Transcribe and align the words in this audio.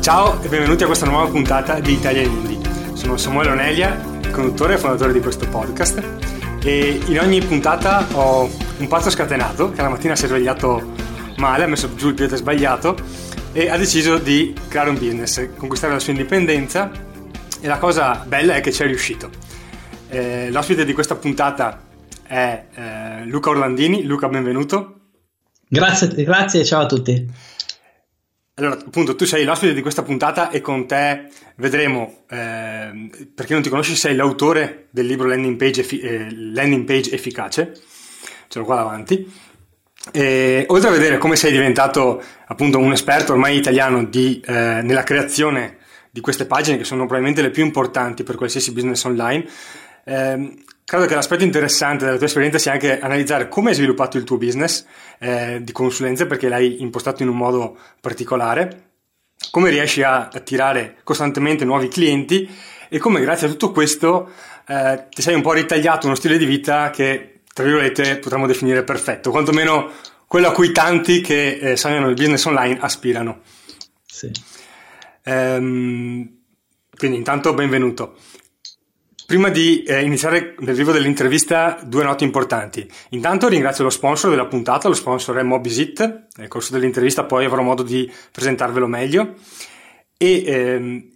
Ciao 0.00 0.42
e 0.42 0.48
benvenuti 0.48 0.82
a 0.82 0.86
questa 0.86 1.04
nuova 1.04 1.28
puntata 1.28 1.78
di 1.78 1.92
Italian 1.92 2.24
Indie. 2.30 2.94
Sono 2.94 3.18
Samuele 3.18 3.50
Onelia, 3.50 4.00
conduttore 4.32 4.74
e 4.74 4.78
fondatore 4.78 5.12
di 5.12 5.20
questo 5.20 5.46
podcast 5.46 6.02
e 6.64 7.02
in 7.04 7.20
ogni 7.20 7.42
puntata 7.42 8.06
ho 8.12 8.48
un 8.78 8.88
pazzo 8.88 9.10
scatenato 9.10 9.70
che 9.70 9.82
la 9.82 9.90
mattina 9.90 10.16
si 10.16 10.24
è 10.24 10.28
svegliato 10.28 10.94
male, 11.36 11.64
ha 11.64 11.66
messo 11.66 11.94
giù 11.96 12.08
il 12.08 12.14
piede 12.14 12.36
sbagliato 12.36 12.96
e 13.52 13.68
ha 13.68 13.76
deciso 13.76 14.16
di 14.16 14.54
creare 14.68 14.88
un 14.88 14.98
business, 14.98 15.50
conquistare 15.56 15.92
la 15.92 15.98
sua 15.98 16.12
indipendenza 16.12 16.90
e 17.60 17.66
la 17.66 17.76
cosa 17.76 18.24
bella 18.26 18.54
è 18.54 18.62
che 18.62 18.72
ci 18.72 18.82
è 18.82 18.86
riuscito. 18.86 19.28
Eh, 20.08 20.50
l'ospite 20.50 20.86
di 20.86 20.94
questa 20.94 21.14
puntata 21.16 21.78
è 22.26 22.64
eh, 22.74 23.24
Luca 23.26 23.50
Orlandini. 23.50 24.04
Luca, 24.04 24.30
benvenuto. 24.30 24.94
Grazie, 25.68 26.08
grazie, 26.24 26.64
ciao 26.64 26.80
a 26.80 26.86
tutti. 26.86 27.48
Allora, 28.60 28.78
appunto, 28.78 29.16
tu 29.16 29.24
sei 29.24 29.44
l'ospite 29.44 29.72
di 29.72 29.80
questa 29.80 30.02
puntata 30.02 30.50
e 30.50 30.60
con 30.60 30.86
te 30.86 31.28
vedremo, 31.56 32.24
eh, 32.28 33.08
per 33.34 33.46
chi 33.46 33.54
non 33.54 33.62
ti 33.62 33.70
conosci, 33.70 33.96
sei 33.96 34.14
l'autore 34.14 34.88
del 34.90 35.06
libro 35.06 35.26
Landing 35.28 35.56
Page, 35.56 35.80
effi- 35.80 36.00
eh, 36.00 36.26
Landing 36.30 36.84
Page 36.84 37.10
Efficace, 37.10 37.72
ce 38.48 38.58
l'ho 38.58 38.66
qua 38.66 38.76
davanti. 38.76 39.32
E, 40.12 40.66
oltre 40.68 40.88
a 40.90 40.92
vedere 40.92 41.16
come 41.16 41.36
sei 41.36 41.52
diventato 41.52 42.22
appunto 42.46 42.78
un 42.78 42.92
esperto 42.92 43.32
ormai 43.32 43.56
italiano 43.56 44.04
di, 44.04 44.42
eh, 44.44 44.52
nella 44.82 45.04
creazione 45.04 45.78
di 46.10 46.20
queste 46.20 46.44
pagine, 46.44 46.76
che 46.76 46.84
sono 46.84 47.06
probabilmente 47.06 47.40
le 47.40 47.50
più 47.50 47.64
importanti 47.64 48.24
per 48.24 48.36
qualsiasi 48.36 48.72
business 48.72 49.02
online, 49.04 49.48
ehm, 50.04 50.54
credo 50.90 51.06
che 51.06 51.14
l'aspetto 51.14 51.44
interessante 51.44 52.04
della 52.04 52.16
tua 52.16 52.26
esperienza 52.26 52.58
sia 52.58 52.72
anche 52.72 52.98
analizzare 52.98 53.46
come 53.48 53.68
hai 53.68 53.76
sviluppato 53.76 54.16
il 54.16 54.24
tuo 54.24 54.38
business 54.38 54.84
eh, 55.20 55.60
di 55.62 55.70
consulenza, 55.70 56.26
perché 56.26 56.48
l'hai 56.48 56.82
impostato 56.82 57.22
in 57.22 57.28
un 57.28 57.36
modo 57.36 57.78
particolare, 58.00 58.88
come 59.52 59.70
riesci 59.70 60.02
a 60.02 60.26
attirare 60.26 60.96
costantemente 61.04 61.64
nuovi 61.64 61.86
clienti 61.86 62.50
e 62.88 62.98
come 62.98 63.20
grazie 63.20 63.46
a 63.46 63.50
tutto 63.50 63.70
questo 63.70 64.32
eh, 64.66 65.04
ti 65.10 65.22
sei 65.22 65.36
un 65.36 65.42
po' 65.42 65.52
ritagliato 65.52 66.06
uno 66.06 66.16
stile 66.16 66.36
di 66.36 66.44
vita 66.44 66.90
che, 66.90 67.42
tra 67.54 67.62
virgolette, 67.62 68.16
potremmo 68.16 68.48
definire 68.48 68.82
perfetto, 68.82 69.30
quantomeno 69.30 69.92
quello 70.26 70.48
a 70.48 70.52
cui 70.52 70.72
tanti 70.72 71.20
che 71.20 71.52
eh, 71.52 71.76
sognano 71.76 72.08
il 72.08 72.14
business 72.14 72.44
online 72.46 72.78
aspirano. 72.80 73.42
Sì. 74.04 74.28
Ehm, 75.22 76.38
quindi 76.96 77.16
intanto 77.16 77.54
benvenuto. 77.54 78.16
Prima 79.30 79.48
di 79.48 79.84
eh, 79.84 80.02
iniziare 80.02 80.56
vivo 80.58 80.90
dell'intervista, 80.90 81.78
due 81.84 82.02
note 82.02 82.24
importanti. 82.24 82.90
Intanto 83.10 83.46
ringrazio 83.46 83.84
lo 83.84 83.90
sponsor 83.90 84.28
della 84.28 84.46
puntata, 84.46 84.88
lo 84.88 84.94
sponsor 84.94 85.36
è 85.36 85.44
Mobisit. 85.44 86.26
Nel 86.34 86.48
corso 86.48 86.72
dell'intervista 86.72 87.22
poi 87.22 87.44
avrò 87.44 87.62
modo 87.62 87.84
di 87.84 88.12
presentarvelo 88.32 88.88
meglio. 88.88 89.36
E 90.16 90.42
ehm, 90.44 91.10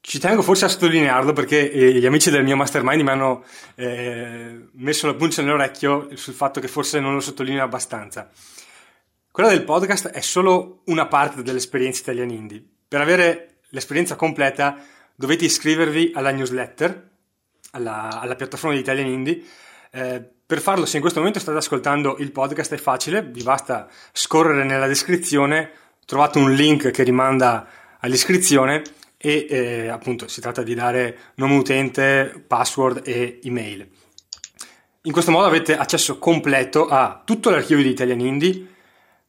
ci 0.00 0.18
tengo 0.18 0.42
forse 0.42 0.64
a 0.64 0.68
sottolinearlo 0.68 1.32
perché 1.32 1.70
eh, 1.70 1.92
gli 1.92 2.06
amici 2.06 2.30
del 2.30 2.42
mio 2.42 2.56
mastermind 2.56 3.02
mi 3.02 3.10
hanno 3.10 3.44
eh, 3.76 4.70
messo 4.72 5.06
la 5.06 5.14
puncia 5.14 5.40
nell'orecchio 5.40 6.08
sul 6.14 6.34
fatto 6.34 6.58
che 6.58 6.66
forse 6.66 6.98
non 6.98 7.14
lo 7.14 7.20
sottolineo 7.20 7.62
abbastanza. 7.62 8.28
Quella 9.30 9.50
del 9.50 9.62
podcast 9.62 10.08
è 10.08 10.22
solo 10.22 10.80
una 10.86 11.06
parte 11.06 11.44
dell'esperienza 11.44 12.00
Italian 12.00 12.30
Indie. 12.30 12.64
Per 12.88 13.00
avere 13.00 13.58
l'esperienza 13.68 14.16
completa 14.16 14.76
dovete 15.14 15.44
iscrivervi 15.44 16.10
alla 16.14 16.32
newsletter 16.32 17.06
alla, 17.72 18.20
alla 18.20 18.34
piattaforma 18.36 18.74
di 18.74 18.82
Italian 18.82 19.06
Indie. 19.06 19.42
Eh, 19.90 20.22
per 20.46 20.60
farlo, 20.60 20.86
se 20.86 20.96
in 20.96 21.02
questo 21.02 21.18
momento 21.18 21.40
state 21.40 21.58
ascoltando 21.58 22.16
il 22.18 22.32
podcast, 22.32 22.72
è 22.72 22.78
facile, 22.78 23.22
vi 23.22 23.42
basta 23.42 23.88
scorrere 24.12 24.64
nella 24.64 24.86
descrizione, 24.86 25.70
trovate 26.06 26.38
un 26.38 26.52
link 26.52 26.90
che 26.90 27.02
rimanda 27.02 27.66
all'iscrizione 28.00 28.82
e 29.18 29.46
eh, 29.50 29.88
appunto 29.88 30.28
si 30.28 30.40
tratta 30.40 30.62
di 30.62 30.74
dare 30.74 31.18
nome 31.34 31.56
utente, 31.56 32.42
password 32.46 33.02
e 33.04 33.40
email. 33.42 33.86
In 35.02 35.12
questo 35.12 35.30
modo 35.30 35.46
avete 35.46 35.76
accesso 35.76 36.18
completo 36.18 36.86
a 36.86 37.22
tutto 37.24 37.50
l'archivio 37.50 37.82
di 37.82 37.90
Italian 37.90 38.20
Indie, 38.20 38.66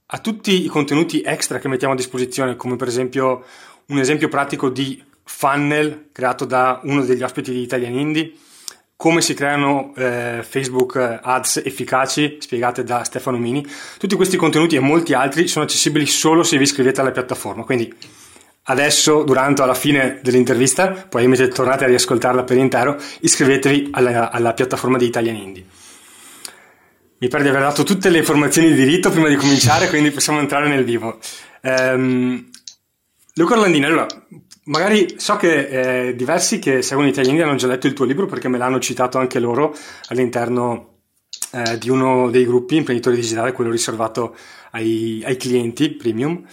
a 0.07 0.19
tutti 0.19 0.63
i 0.63 0.67
contenuti 0.67 1.21
extra 1.21 1.59
che 1.59 1.67
mettiamo 1.67 1.93
a 1.93 1.97
disposizione, 1.97 2.55
come 2.55 2.75
per 2.75 2.87
esempio 2.87 3.43
un 3.87 3.97
esempio 3.97 4.27
pratico 4.27 4.69
di 4.69 5.03
funnel 5.31 6.09
creato 6.11 6.43
da 6.43 6.81
uno 6.83 7.05
degli 7.05 7.21
ospiti 7.21 7.51
di 7.51 7.61
Italian 7.61 7.93
Indie, 7.93 8.33
come 8.95 9.21
si 9.21 9.33
creano 9.35 9.93
eh, 9.95 10.43
Facebook 10.45 10.97
ads 11.21 11.61
efficaci 11.63 12.37
spiegate 12.39 12.83
da 12.83 13.03
Stefano 13.03 13.37
Mini. 13.37 13.65
Tutti 13.97 14.15
questi 14.15 14.35
contenuti 14.35 14.75
e 14.75 14.79
molti 14.79 15.13
altri 15.13 15.47
sono 15.47 15.63
accessibili 15.63 16.07
solo 16.07 16.43
se 16.43 16.57
vi 16.57 16.63
iscrivete 16.63 16.99
alla 16.99 17.11
piattaforma. 17.11 17.63
Quindi 17.63 17.93
adesso, 18.63 19.23
durante 19.23 19.63
la 19.65 19.75
fine 19.75 20.19
dell'intervista, 20.21 20.89
poi 21.07 21.23
invece 21.23 21.47
tornate 21.47 21.85
a 21.85 21.87
riascoltarla 21.87 22.43
per 22.43 22.57
intero, 22.57 22.97
iscrivetevi 23.21 23.89
alla, 23.91 24.31
alla 24.31 24.53
piattaforma 24.53 24.97
di 24.97 25.05
Italian 25.05 25.35
Indie. 25.35 25.65
Mi 27.19 27.27
pare 27.29 27.43
di 27.43 27.49
aver 27.49 27.61
dato 27.61 27.83
tutte 27.83 28.09
le 28.09 28.17
informazioni 28.17 28.69
di 28.69 28.75
diritto 28.75 29.09
prima 29.11 29.29
di 29.29 29.35
cominciare, 29.35 29.87
quindi 29.87 30.11
possiamo 30.11 30.39
entrare 30.39 30.67
nel 30.67 30.83
vivo. 30.83 31.19
Um, 31.61 32.49
Luca 33.35 33.53
Orlandini, 33.53 33.85
allora, 33.85 34.07
Magari 34.69 35.15
so 35.17 35.35
che 35.35 36.07
eh, 36.09 36.15
diversi 36.15 36.59
che 36.59 36.83
seguono 36.83 37.09
Italiani 37.09 37.41
hanno 37.41 37.55
già 37.55 37.65
letto 37.65 37.87
il 37.87 37.93
tuo 37.93 38.05
libro 38.05 38.27
perché 38.27 38.47
me 38.47 38.59
l'hanno 38.59 38.79
citato 38.79 39.17
anche 39.17 39.39
loro 39.39 39.75
all'interno 40.09 40.99
eh, 41.51 41.79
di 41.79 41.89
uno 41.89 42.29
dei 42.29 42.45
gruppi 42.45 42.75
imprenditori 42.75 43.15
digitali, 43.15 43.51
quello 43.51 43.71
riservato 43.71 44.35
ai, 44.71 45.23
ai 45.25 45.37
clienti 45.37 45.89
premium. 45.89 46.45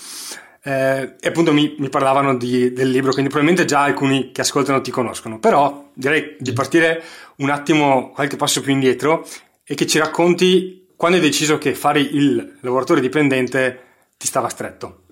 Eh, 0.62 1.16
e 1.20 1.28
appunto 1.28 1.52
mi, 1.52 1.74
mi 1.78 1.90
parlavano 1.90 2.34
di, 2.34 2.72
del 2.72 2.90
libro, 2.90 3.12
quindi 3.12 3.30
probabilmente 3.30 3.68
già 3.68 3.82
alcuni 3.82 4.32
che 4.32 4.40
ascoltano 4.40 4.80
ti 4.80 4.90
conoscono, 4.90 5.38
però 5.38 5.90
direi 5.92 6.36
di 6.38 6.54
partire 6.54 7.02
un 7.36 7.50
attimo 7.50 8.12
qualche 8.12 8.36
passo 8.36 8.62
più 8.62 8.72
indietro 8.72 9.28
e 9.62 9.74
che 9.74 9.86
ci 9.86 9.98
racconti 9.98 10.86
quando 10.96 11.18
hai 11.18 11.22
deciso 11.22 11.58
che 11.58 11.74
fare 11.74 12.00
il 12.00 12.56
lavoratore 12.60 13.02
dipendente 13.02 13.80
ti 14.16 14.26
stava 14.26 14.48
stretto. 14.48 15.02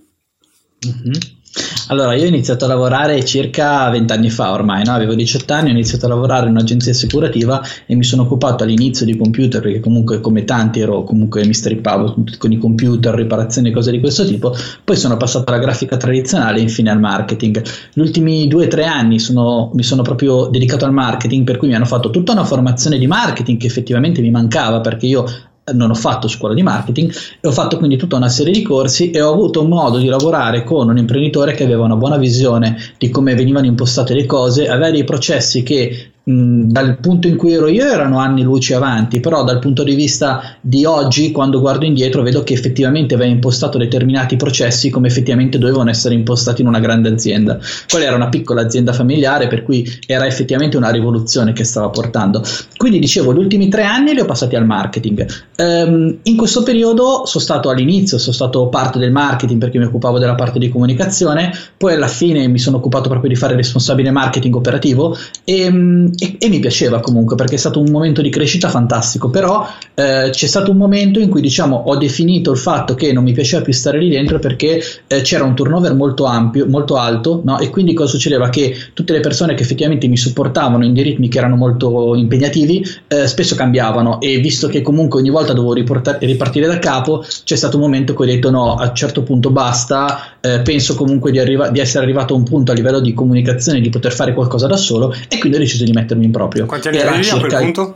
Mm-hmm. 0.86 1.42
Allora, 1.88 2.14
io 2.14 2.24
ho 2.24 2.28
iniziato 2.28 2.64
a 2.64 2.68
lavorare 2.68 3.24
circa 3.24 3.88
20 3.90 4.12
anni 4.12 4.30
fa 4.30 4.52
ormai, 4.52 4.84
no? 4.84 4.92
avevo 4.92 5.14
18 5.14 5.52
anni, 5.52 5.68
ho 5.68 5.72
iniziato 5.72 6.06
a 6.06 6.08
lavorare 6.08 6.46
in 6.46 6.52
un'agenzia 6.52 6.92
assicurativa 6.92 7.62
e 7.86 7.94
mi 7.94 8.04
sono 8.04 8.22
occupato 8.22 8.64
all'inizio 8.64 9.04
di 9.04 9.16
computer, 9.16 9.60
perché 9.60 9.80
comunque 9.80 10.20
come 10.20 10.44
tanti 10.44 10.80
ero 10.80 11.04
comunque 11.04 11.44
mi 11.44 11.52
strippavo 11.52 12.16
con 12.38 12.52
i 12.52 12.58
computer, 12.58 13.14
riparazioni 13.14 13.68
e 13.68 13.72
cose 13.72 13.90
di 13.90 14.00
questo 14.00 14.24
tipo, 14.24 14.56
poi 14.82 14.96
sono 14.96 15.16
passato 15.16 15.50
alla 15.52 15.60
grafica 15.60 15.96
tradizionale 15.96 16.58
e 16.58 16.62
infine 16.62 16.90
al 16.90 16.98
marketing. 16.98 17.62
Gli 17.92 18.00
ultimi 18.00 18.48
2-3 18.48 18.84
anni 18.84 19.18
sono, 19.18 19.70
mi 19.74 19.82
sono 19.82 20.02
proprio 20.02 20.46
dedicato 20.46 20.86
al 20.86 20.92
marketing, 20.92 21.44
per 21.44 21.58
cui 21.58 21.68
mi 21.68 21.74
hanno 21.74 21.84
fatto 21.84 22.10
tutta 22.10 22.32
una 22.32 22.44
formazione 22.44 22.98
di 22.98 23.06
marketing 23.06 23.58
che 23.58 23.66
effettivamente 23.66 24.22
mi 24.22 24.30
mancava, 24.30 24.80
perché 24.80 25.06
io 25.06 25.26
non 25.72 25.90
ho 25.90 25.94
fatto 25.94 26.28
scuola 26.28 26.54
di 26.54 26.62
marketing 26.62 27.12
e 27.40 27.48
ho 27.48 27.52
fatto 27.52 27.78
quindi 27.78 27.96
tutta 27.96 28.16
una 28.16 28.28
serie 28.28 28.52
di 28.52 28.62
corsi 28.62 29.10
e 29.10 29.22
ho 29.22 29.32
avuto 29.32 29.64
modo 29.64 29.98
di 29.98 30.06
lavorare 30.06 30.62
con 30.62 30.88
un 30.88 30.98
imprenditore 30.98 31.54
che 31.54 31.64
aveva 31.64 31.84
una 31.84 31.96
buona 31.96 32.18
visione 32.18 32.76
di 32.98 33.08
come 33.08 33.34
venivano 33.34 33.66
impostate 33.66 34.14
le 34.14 34.26
cose, 34.26 34.68
aveva 34.68 34.90
dei 34.90 35.04
processi 35.04 35.62
che 35.62 36.10
dal 36.26 36.96
punto 37.00 37.28
in 37.28 37.36
cui 37.36 37.52
ero 37.52 37.68
io 37.68 37.84
erano 37.84 38.18
anni 38.18 38.42
luci 38.42 38.72
avanti, 38.72 39.20
però 39.20 39.44
dal 39.44 39.58
punto 39.58 39.82
di 39.82 39.94
vista 39.94 40.56
di 40.58 40.86
oggi, 40.86 41.30
quando 41.30 41.60
guardo 41.60 41.84
indietro, 41.84 42.22
vedo 42.22 42.42
che 42.42 42.54
effettivamente 42.54 43.14
aveva 43.14 43.30
impostato 43.30 43.76
determinati 43.76 44.36
processi 44.36 44.88
come 44.88 45.08
effettivamente 45.08 45.58
dovevano 45.58 45.90
essere 45.90 46.14
impostati 46.14 46.62
in 46.62 46.68
una 46.68 46.80
grande 46.80 47.10
azienda. 47.10 47.58
Quella 47.86 48.06
era 48.06 48.16
una 48.16 48.30
piccola 48.30 48.62
azienda 48.62 48.94
familiare, 48.94 49.48
per 49.48 49.62
cui 49.62 49.86
era 50.06 50.26
effettivamente 50.26 50.78
una 50.78 50.90
rivoluzione 50.90 51.52
che 51.52 51.64
stava 51.64 51.90
portando. 51.90 52.42
Quindi 52.78 52.98
dicevo, 52.98 53.34
gli 53.34 53.38
ultimi 53.38 53.68
tre 53.68 53.84
anni 53.84 54.14
li 54.14 54.20
ho 54.20 54.24
passati 54.24 54.56
al 54.56 54.64
marketing. 54.64 55.26
Um, 55.58 56.16
in 56.22 56.36
questo 56.36 56.62
periodo 56.62 57.26
sono 57.26 57.44
stato 57.44 57.68
all'inizio, 57.68 58.16
sono 58.16 58.34
stato 58.34 58.68
parte 58.68 58.98
del 58.98 59.12
marketing 59.12 59.60
perché 59.60 59.78
mi 59.78 59.84
occupavo 59.84 60.18
della 60.18 60.34
parte 60.34 60.58
di 60.58 60.70
comunicazione, 60.70 61.52
poi 61.76 61.92
alla 61.92 62.08
fine 62.08 62.48
mi 62.48 62.58
sono 62.58 62.78
occupato 62.78 63.10
proprio 63.10 63.28
di 63.28 63.36
fare 63.36 63.54
responsabile 63.56 64.10
marketing 64.10 64.54
operativo 64.54 65.16
e 65.44 66.12
e, 66.18 66.36
e, 66.38 66.48
mi 66.48 66.58
piaceva 66.60 67.00
comunque 67.00 67.36
perché 67.36 67.54
è 67.54 67.58
stato 67.58 67.80
un 67.80 67.90
momento 67.90 68.22
di 68.22 68.30
crescita 68.30 68.68
fantastico, 68.68 69.30
però 69.30 69.66
eh, 69.94 70.28
c'è 70.30 70.46
stato 70.46 70.70
un 70.70 70.76
momento 70.76 71.18
in 71.18 71.28
cui 71.28 71.40
diciamo 71.40 71.76
ho 71.86 71.96
definito 71.96 72.50
il 72.50 72.58
fatto 72.58 72.94
che 72.94 73.12
non 73.12 73.24
mi 73.24 73.32
piaceva 73.32 73.62
più 73.62 73.72
stare 73.72 73.98
lì 73.98 74.08
dentro 74.08 74.38
perché 74.38 74.82
eh, 75.06 75.20
c'era 75.22 75.44
un 75.44 75.54
turnover 75.54 75.94
molto 75.94 76.24
ampio, 76.24 76.66
molto 76.66 76.96
alto 76.96 77.40
no? 77.44 77.58
e 77.58 77.70
quindi 77.70 77.94
cosa 77.94 78.10
succedeva? 78.10 78.48
Che 78.48 78.76
tutte 78.92 79.12
le 79.12 79.20
persone 79.20 79.54
che 79.54 79.62
effettivamente 79.62 80.08
mi 80.08 80.16
supportavano 80.16 80.84
in 80.84 80.94
dei 80.94 81.02
ritmi 81.02 81.28
che 81.28 81.38
erano 81.38 81.56
molto 81.56 82.14
impegnativi 82.14 82.84
eh, 83.08 83.26
spesso 83.26 83.54
cambiavano 83.54 84.20
e 84.20 84.38
visto 84.38 84.68
che 84.68 84.82
comunque 84.82 85.20
ogni 85.20 85.30
volta 85.30 85.52
dovevo 85.52 85.72
ripartire 85.72 86.66
da 86.66 86.78
capo 86.78 87.24
c'è 87.44 87.56
stato 87.56 87.76
un 87.76 87.82
momento 87.82 88.12
in 88.12 88.16
cui 88.16 88.28
ho 88.28 88.32
detto 88.32 88.50
no, 88.50 88.74
a 88.74 88.88
un 88.88 88.94
certo 88.94 89.22
punto 89.22 89.50
basta, 89.50 90.33
eh, 90.44 90.60
penso 90.60 90.94
comunque 90.94 91.30
di, 91.30 91.38
arriva- 91.38 91.70
di 91.70 91.80
essere 91.80 92.04
arrivato 92.04 92.34
a 92.34 92.36
un 92.36 92.42
punto 92.42 92.70
a 92.70 92.74
livello 92.74 93.00
di 93.00 93.14
comunicazione 93.14 93.80
di 93.80 93.88
poter 93.88 94.12
fare 94.12 94.34
qualcosa 94.34 94.66
da 94.66 94.76
solo 94.76 95.10
e 95.26 95.38
quindi 95.38 95.56
ho 95.56 95.60
deciso 95.60 95.84
di 95.84 95.92
mettermi 95.92 96.26
in 96.26 96.32
proprio. 96.32 96.66
Quanti 96.66 96.88
anni 96.88 97.00
avevi 97.00 97.30
a 97.30 97.38
quel 97.38 97.56
punto? 97.56 97.94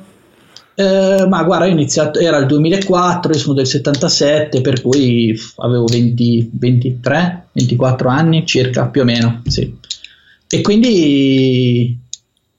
Eh, 0.75 1.27
ma 1.29 1.43
guarda, 1.43 1.67
ho 1.67 1.69
iniziato, 1.69 2.21
era 2.21 2.39
il 2.39 2.47
2004, 2.47 3.33
io 3.33 3.39
sono 3.39 3.53
del 3.53 3.67
77, 3.67 4.63
per 4.63 4.81
cui 4.81 5.39
avevo 5.57 5.85
20, 5.85 6.51
23, 6.55 7.49
24 7.53 8.09
anni 8.09 8.47
circa, 8.47 8.87
più 8.87 9.03
o 9.03 9.05
meno, 9.05 9.43
sì. 9.45 9.77
E 10.49 10.61
quindi... 10.63 11.99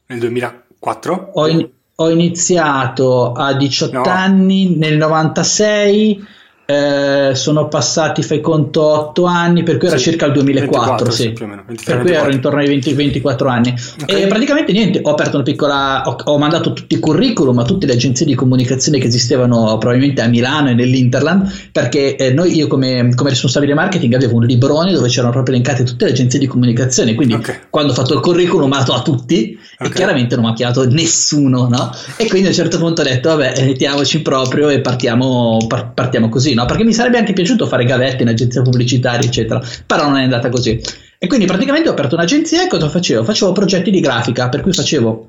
Nel 0.05 0.19
2004? 0.19 1.31
Ho, 1.33 1.47
in, 1.47 1.67
ho 1.95 2.09
iniziato 2.11 3.31
a 3.31 3.53
18 3.53 3.97
no. 3.97 4.03
anni, 4.03 4.75
nel 4.75 4.97
96 4.97 6.37
eh, 6.69 7.33
sono 7.33 7.67
passati, 7.67 8.21
fai 8.21 8.41
conto, 8.41 8.83
8 8.83 9.25
anni, 9.25 9.63
per 9.63 9.77
cui 9.77 9.87
era 9.87 9.97
sì, 9.97 10.03
circa 10.03 10.27
il 10.27 10.33
2004, 10.33 11.05
24, 11.05 11.11
sì. 11.11 11.33
meno, 11.47 11.63
23, 11.65 11.95
per 11.95 12.03
cui 12.03 12.13
ero 12.13 12.29
intorno 12.29 12.59
ai 12.59 12.67
20, 12.67 12.93
24 12.93 13.49
anni. 13.49 13.73
Okay. 14.03 14.21
E 14.21 14.27
praticamente 14.27 14.71
niente, 14.71 14.99
ho 15.01 15.09
aperto 15.09 15.37
una 15.37 15.45
piccola, 15.45 16.03
ho, 16.05 16.15
ho, 16.23 16.37
mandato 16.37 16.73
tutti 16.73 16.93
i 16.93 16.99
curriculum 16.99 17.57
a 17.57 17.63
tutte 17.63 17.87
le 17.87 17.93
agenzie 17.93 18.23
di 18.23 18.35
comunicazione 18.35 18.99
che 18.99 19.07
esistevano 19.07 19.79
probabilmente 19.79 20.21
a 20.21 20.27
Milano 20.27 20.69
e 20.69 20.75
nell'Interland, 20.75 21.51
perché 21.71 22.15
eh, 22.15 22.31
noi, 22.33 22.55
io 22.55 22.67
come, 22.67 23.15
come, 23.15 23.29
responsabile 23.29 23.73
marketing 23.73 24.13
avevo 24.13 24.35
un 24.35 24.43
librone 24.43 24.93
dove 24.93 25.07
c'erano 25.07 25.31
proprio 25.31 25.55
elencate 25.55 25.83
tutte 25.83 26.05
le 26.05 26.11
agenzie 26.11 26.37
di 26.37 26.45
comunicazione, 26.45 27.15
quindi 27.15 27.33
okay. 27.33 27.61
quando 27.71 27.93
ho 27.93 27.95
fatto 27.95 28.13
il 28.13 28.19
curriculum 28.19 28.65
ho 28.65 28.67
mandato 28.67 28.93
a 28.93 29.01
tutti 29.01 29.57
okay. 29.79 29.91
e 29.91 29.95
chiaramente 29.95 30.35
non 30.35 30.45
mi 30.45 30.51
ha 30.51 30.53
chiamato 30.53 30.87
nessuno, 30.89 31.67
no? 31.67 31.91
E 32.17 32.27
quindi 32.27 32.47
a 32.47 32.49
un 32.49 32.55
certo 32.55 32.77
punto 32.77 33.01
ho 33.01 33.03
detto, 33.05 33.29
vabbè, 33.29 33.65
mettiamoci 33.65 34.21
proprio 34.21 34.69
e 34.69 34.81
partiamo, 34.81 35.65
par- 35.67 35.93
partiamo 35.93 36.29
così 36.29 36.53
no? 36.53 36.65
Perché 36.65 36.83
mi 36.83 36.93
sarebbe 36.93 37.17
anche 37.17 37.33
piaciuto 37.33 37.67
fare 37.67 37.85
gavette 37.85 38.23
in 38.23 38.29
agenzia 38.29 38.61
pubblicitaria, 38.61 39.27
eccetera, 39.27 39.61
però 39.85 40.07
non 40.07 40.17
è 40.17 40.23
andata 40.23 40.49
così. 40.49 40.79
E 41.17 41.27
quindi 41.27 41.45
praticamente 41.45 41.89
ho 41.89 41.91
aperto 41.91 42.15
un'agenzia 42.15 42.63
e 42.63 42.67
cosa 42.67 42.87
facevo? 42.87 43.23
Facevo 43.23 43.51
progetti 43.51 43.91
di 43.91 43.99
grafica, 43.99 44.47
per 44.47 44.61
cui 44.61 44.71
facevo 44.71 45.28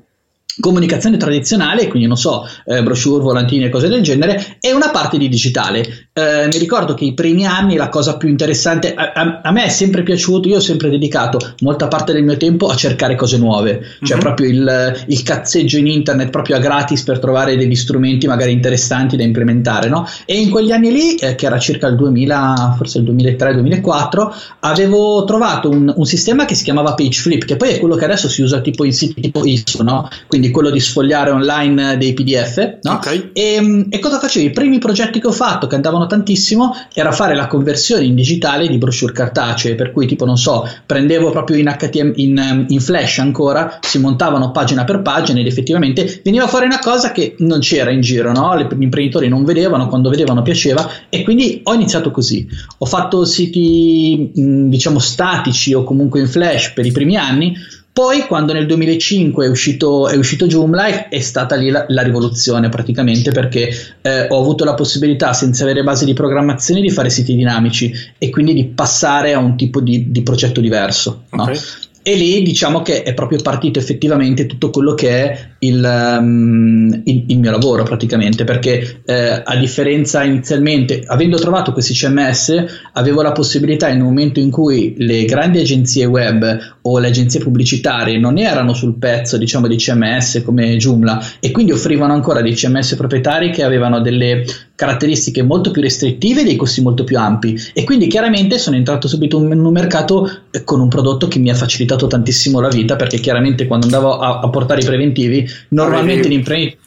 comunicazione 0.59 1.17
tradizionale, 1.17 1.87
quindi 1.87 2.07
non 2.07 2.17
so, 2.17 2.47
eh, 2.65 2.83
brochure, 2.83 3.23
volantini 3.23 3.65
e 3.65 3.69
cose 3.69 3.87
del 3.87 4.01
genere, 4.01 4.57
e 4.59 4.73
una 4.73 4.89
parte 4.89 5.17
di 5.17 5.29
digitale. 5.29 6.09
Eh, 6.13 6.47
mi 6.51 6.57
ricordo 6.57 6.93
che 6.93 7.05
i 7.05 7.13
primi 7.13 7.45
anni 7.45 7.75
la 7.77 7.89
cosa 7.89 8.17
più 8.17 8.27
interessante, 8.27 8.93
a, 8.93 9.13
a, 9.13 9.41
a, 9.43 9.51
me 9.51 9.65
è 9.65 9.69
sempre 9.69 10.03
piaciuto, 10.03 10.49
io 10.49 10.57
ho 10.57 10.61
sempre 10.61 10.89
dedicato 10.89 11.39
molta 11.59 11.87
parte 11.87 12.11
del 12.11 12.23
mio 12.23 12.35
tempo 12.35 12.67
a 12.67 12.75
cercare 12.75 13.15
cose 13.15 13.37
nuove, 13.37 13.81
cioè 14.01 14.17
mm-hmm. 14.17 14.19
proprio 14.19 14.49
il, 14.49 15.03
il, 15.07 15.23
cazzeggio 15.23 15.77
in 15.77 15.87
internet 15.87 16.29
proprio 16.29 16.57
a 16.57 16.59
gratis 16.59 17.03
per 17.03 17.19
trovare 17.19 17.55
degli 17.55 17.75
strumenti 17.75 18.27
magari 18.27 18.51
interessanti 18.51 19.15
da 19.15 19.23
implementare, 19.23 19.87
no? 19.87 20.05
E 20.25 20.37
in 20.37 20.49
quegli 20.49 20.71
anni 20.71 20.91
lì, 20.91 21.15
eh, 21.15 21.35
che 21.35 21.45
era 21.45 21.59
circa 21.59 21.87
il 21.87 21.95
2000, 21.95 22.75
forse 22.77 22.99
il 22.99 23.05
2003-2004, 23.05 24.33
avevo 24.59 25.23
trovato 25.23 25.69
un, 25.69 25.93
un, 25.95 26.05
sistema 26.05 26.45
che 26.45 26.55
si 26.55 26.63
chiamava 26.63 26.93
PageFlip, 26.93 27.45
che 27.45 27.55
poi 27.55 27.69
è 27.69 27.79
quello 27.79 27.95
che 27.95 28.03
adesso 28.03 28.27
si 28.27 28.41
usa 28.41 28.59
tipo 28.59 28.83
in 28.83 28.91
siti 28.91 29.21
tipo 29.21 29.45
ISO, 29.45 29.83
no? 29.83 30.09
Quindi 30.27 30.40
quello 30.49 30.69
di 30.69 30.79
sfogliare 30.79 31.29
online 31.29 31.97
dei 31.97 32.13
PDF, 32.13 32.77
no? 32.81 32.93
Okay. 32.93 33.29
E, 33.33 33.85
e 33.89 33.99
cosa 33.99 34.17
facevo? 34.17 34.45
I 34.45 34.51
primi 34.51 34.79
progetti 34.79 35.19
che 35.19 35.27
ho 35.27 35.31
fatto, 35.31 35.67
che 35.67 35.75
andavano 35.75 36.07
tantissimo, 36.07 36.75
era 36.93 37.11
fare 37.11 37.35
la 37.35 37.47
conversione 37.47 38.05
in 38.05 38.15
digitale 38.15 38.67
di 38.67 38.77
brochure 38.77 39.13
cartacee, 39.13 39.75
per 39.75 39.91
cui 39.91 40.07
tipo, 40.07 40.25
non 40.25 40.37
so, 40.37 40.67
prendevo 40.85 41.29
proprio 41.31 41.57
in 41.57 41.73
HTML, 41.77 42.13
in, 42.15 42.65
in 42.69 42.79
Flash 42.79 43.19
ancora, 43.19 43.79
si 43.81 43.99
montavano 43.99 44.51
pagina 44.51 44.83
per 44.83 45.01
pagina 45.01 45.39
ed 45.39 45.47
effettivamente 45.47 46.21
veniva 46.23 46.47
fuori 46.47 46.65
una 46.65 46.79
cosa 46.79 47.11
che 47.11 47.35
non 47.39 47.59
c'era 47.59 47.91
in 47.91 48.01
giro, 48.01 48.31
no? 48.31 48.57
gli 48.57 48.83
imprenditori 48.83 49.27
non 49.27 49.43
vedevano, 49.43 49.87
quando 49.87 50.09
vedevano 50.09 50.41
piaceva 50.41 50.89
e 51.09 51.23
quindi 51.23 51.61
ho 51.63 51.73
iniziato 51.73 52.11
così. 52.11 52.47
Ho 52.79 52.85
fatto 52.85 53.25
siti, 53.25 54.31
diciamo, 54.33 54.99
statici 54.99 55.73
o 55.73 55.83
comunque 55.83 56.19
in 56.19 56.27
Flash 56.27 56.71
per 56.73 56.85
i 56.85 56.91
primi 56.91 57.17
anni, 57.17 57.55
poi, 57.93 58.21
quando 58.21 58.53
nel 58.53 58.67
2005 58.67 59.45
è 59.45 59.49
uscito, 59.49 60.07
è 60.07 60.15
uscito 60.15 60.47
Joomla, 60.47 61.09
è 61.09 61.19
stata 61.19 61.55
lì 61.55 61.69
la, 61.69 61.85
la 61.89 62.01
rivoluzione 62.01 62.69
praticamente 62.69 63.31
perché 63.31 63.69
eh, 64.01 64.27
ho 64.29 64.39
avuto 64.39 64.63
la 64.63 64.75
possibilità, 64.75 65.33
senza 65.33 65.63
avere 65.63 65.83
base 65.83 66.05
di 66.05 66.13
programmazione, 66.13 66.79
di 66.79 66.89
fare 66.89 67.09
siti 67.09 67.35
dinamici 67.35 67.93
e 68.17 68.29
quindi 68.29 68.53
di 68.53 68.65
passare 68.65 69.33
a 69.33 69.39
un 69.39 69.57
tipo 69.57 69.81
di, 69.81 70.09
di 70.09 70.21
progetto 70.23 70.61
diverso. 70.61 71.23
Okay. 71.29 71.53
No? 71.53 71.61
E 72.03 72.15
lì 72.15 72.41
diciamo 72.41 72.81
che 72.81 73.03
è 73.03 73.13
proprio 73.13 73.41
partito 73.41 73.77
effettivamente 73.77 74.47
tutto 74.47 74.69
quello 74.69 74.93
che 74.93 75.09
è 75.09 75.49
il, 75.63 76.17
um, 76.19 77.01
il, 77.05 77.25
il 77.27 77.39
mio 77.39 77.51
lavoro 77.51 77.83
praticamente, 77.83 78.43
perché 78.43 79.01
eh, 79.05 79.41
a 79.43 79.55
differenza 79.57 80.23
inizialmente, 80.23 81.03
avendo 81.05 81.37
trovato 81.37 81.71
questi 81.71 81.93
CMS, 81.93 82.65
avevo 82.93 83.21
la 83.21 83.31
possibilità 83.31 83.87
nel 83.87 84.01
momento 84.01 84.39
in 84.39 84.49
cui 84.49 84.95
le 84.97 85.25
grandi 85.25 85.59
agenzie 85.59 86.05
web 86.05 86.57
o 86.81 86.97
le 86.97 87.07
agenzie 87.07 87.39
pubblicitarie 87.39 88.17
non 88.17 88.37
erano 88.37 88.73
sul 88.73 88.97
pezzo 88.97 89.37
diciamo 89.37 89.67
di 89.67 89.75
CMS 89.75 90.41
come 90.43 90.75
Joomla 90.77 91.23
e 91.39 91.51
quindi 91.51 91.71
offrivano 91.71 92.13
ancora 92.13 92.41
dei 92.41 92.53
CMS 92.53 92.95
proprietari 92.95 93.51
che 93.51 93.63
avevano 93.63 94.01
delle 94.01 94.43
caratteristiche 94.73 95.43
molto 95.43 95.69
più 95.69 95.83
restrittive 95.83 96.41
e 96.41 96.43
dei 96.43 96.55
costi 96.55 96.81
molto 96.81 97.03
più 97.03 97.19
ampi. 97.19 97.55
E 97.71 97.83
quindi 97.83 98.07
chiaramente 98.07 98.57
sono 98.57 98.77
entrato 98.77 99.07
subito 99.07 99.37
in 99.37 99.63
un 99.63 99.71
mercato 99.71 100.27
eh, 100.49 100.63
con 100.63 100.79
un 100.79 100.87
prodotto 100.87 101.27
che 101.27 101.37
mi 101.37 101.51
ha 101.51 101.55
facilitato 101.55 102.07
tantissimo 102.07 102.59
la 102.59 102.67
vita 102.67 102.95
perché 102.95 103.19
chiaramente 103.19 103.67
quando 103.67 103.85
andavo 103.85 104.17
a, 104.17 104.39
a 104.39 104.49
portare 104.49 104.81
i 104.81 104.85
preventivi 104.85 105.47
normalmente 105.69 106.27
l'imprenditore 106.27 106.79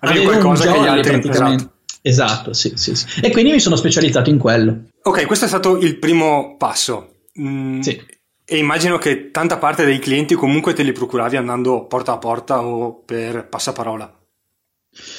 avevi 0.00 0.24
qualcosa 0.24 0.72
che 0.72 0.80
gli 0.80 0.86
altri 0.86 1.20
praticamente 1.20 1.70
esatto, 2.02 2.50
esatto 2.50 2.52
sì, 2.52 2.72
sì, 2.76 2.94
sì, 2.94 3.20
e 3.20 3.30
quindi 3.30 3.52
mi 3.52 3.60
sono 3.60 3.76
specializzato 3.76 4.30
in 4.30 4.38
quello. 4.38 4.84
Ok 5.02 5.26
questo 5.26 5.44
è 5.44 5.48
stato 5.48 5.78
il 5.78 5.98
primo 5.98 6.56
passo. 6.56 7.06
Mm, 7.40 7.80
sì. 7.80 8.00
e 8.44 8.56
immagino 8.56 8.98
che 8.98 9.30
tanta 9.30 9.56
parte 9.56 9.84
dei 9.84 10.00
clienti 10.00 10.34
comunque 10.34 10.72
te 10.72 10.82
li 10.82 10.92
procuravi 10.92 11.36
andando 11.36 11.86
porta 11.86 12.12
a 12.12 12.18
porta 12.18 12.60
o 12.64 13.02
per 13.04 13.46
passaparola 13.48 14.19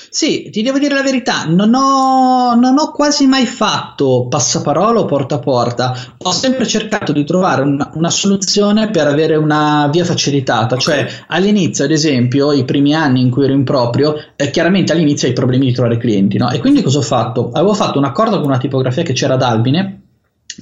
sì, 0.09 0.49
ti 0.51 0.61
devo 0.61 0.77
dire 0.77 0.93
la 0.93 1.01
verità, 1.01 1.45
non 1.47 1.73
ho, 1.73 2.53
non 2.55 2.77
ho, 2.77 2.91
quasi 2.91 3.27
mai 3.27 3.45
fatto 3.45 4.27
passaparola 4.29 4.99
o 4.99 5.05
porta 5.05 5.35
a 5.35 5.39
porta, 5.39 5.95
ho 6.17 6.31
sempre 6.31 6.67
cercato 6.67 7.11
di 7.11 7.23
trovare 7.23 7.61
una, 7.61 7.89
una 7.93 8.09
soluzione 8.09 8.89
per 8.89 9.07
avere 9.07 9.35
una 9.35 9.87
via 9.91 10.03
facilitata, 10.03 10.77
cioè 10.77 11.07
all'inizio 11.27 11.85
ad 11.85 11.91
esempio, 11.91 12.51
i 12.51 12.65
primi 12.65 12.93
anni 12.93 13.21
in 13.21 13.29
cui 13.29 13.45
ero 13.45 13.53
in 13.53 13.63
proprio, 13.63 14.15
eh, 14.35 14.49
chiaramente 14.51 14.91
all'inizio 14.91 15.27
hai 15.27 15.33
problemi 15.33 15.67
di 15.67 15.73
trovare 15.73 15.97
clienti, 15.97 16.37
no? 16.37 16.49
E 16.51 16.59
quindi 16.59 16.81
cosa 16.81 16.99
ho 16.99 17.03
fatto? 17.03 17.49
Avevo 17.53 17.73
fatto 17.73 17.97
un 17.97 18.05
accordo 18.05 18.37
con 18.37 18.49
una 18.49 18.57
tipografia 18.57 19.03
che 19.03 19.13
c'era 19.13 19.35
ad 19.35 19.41
Albine, 19.41 20.00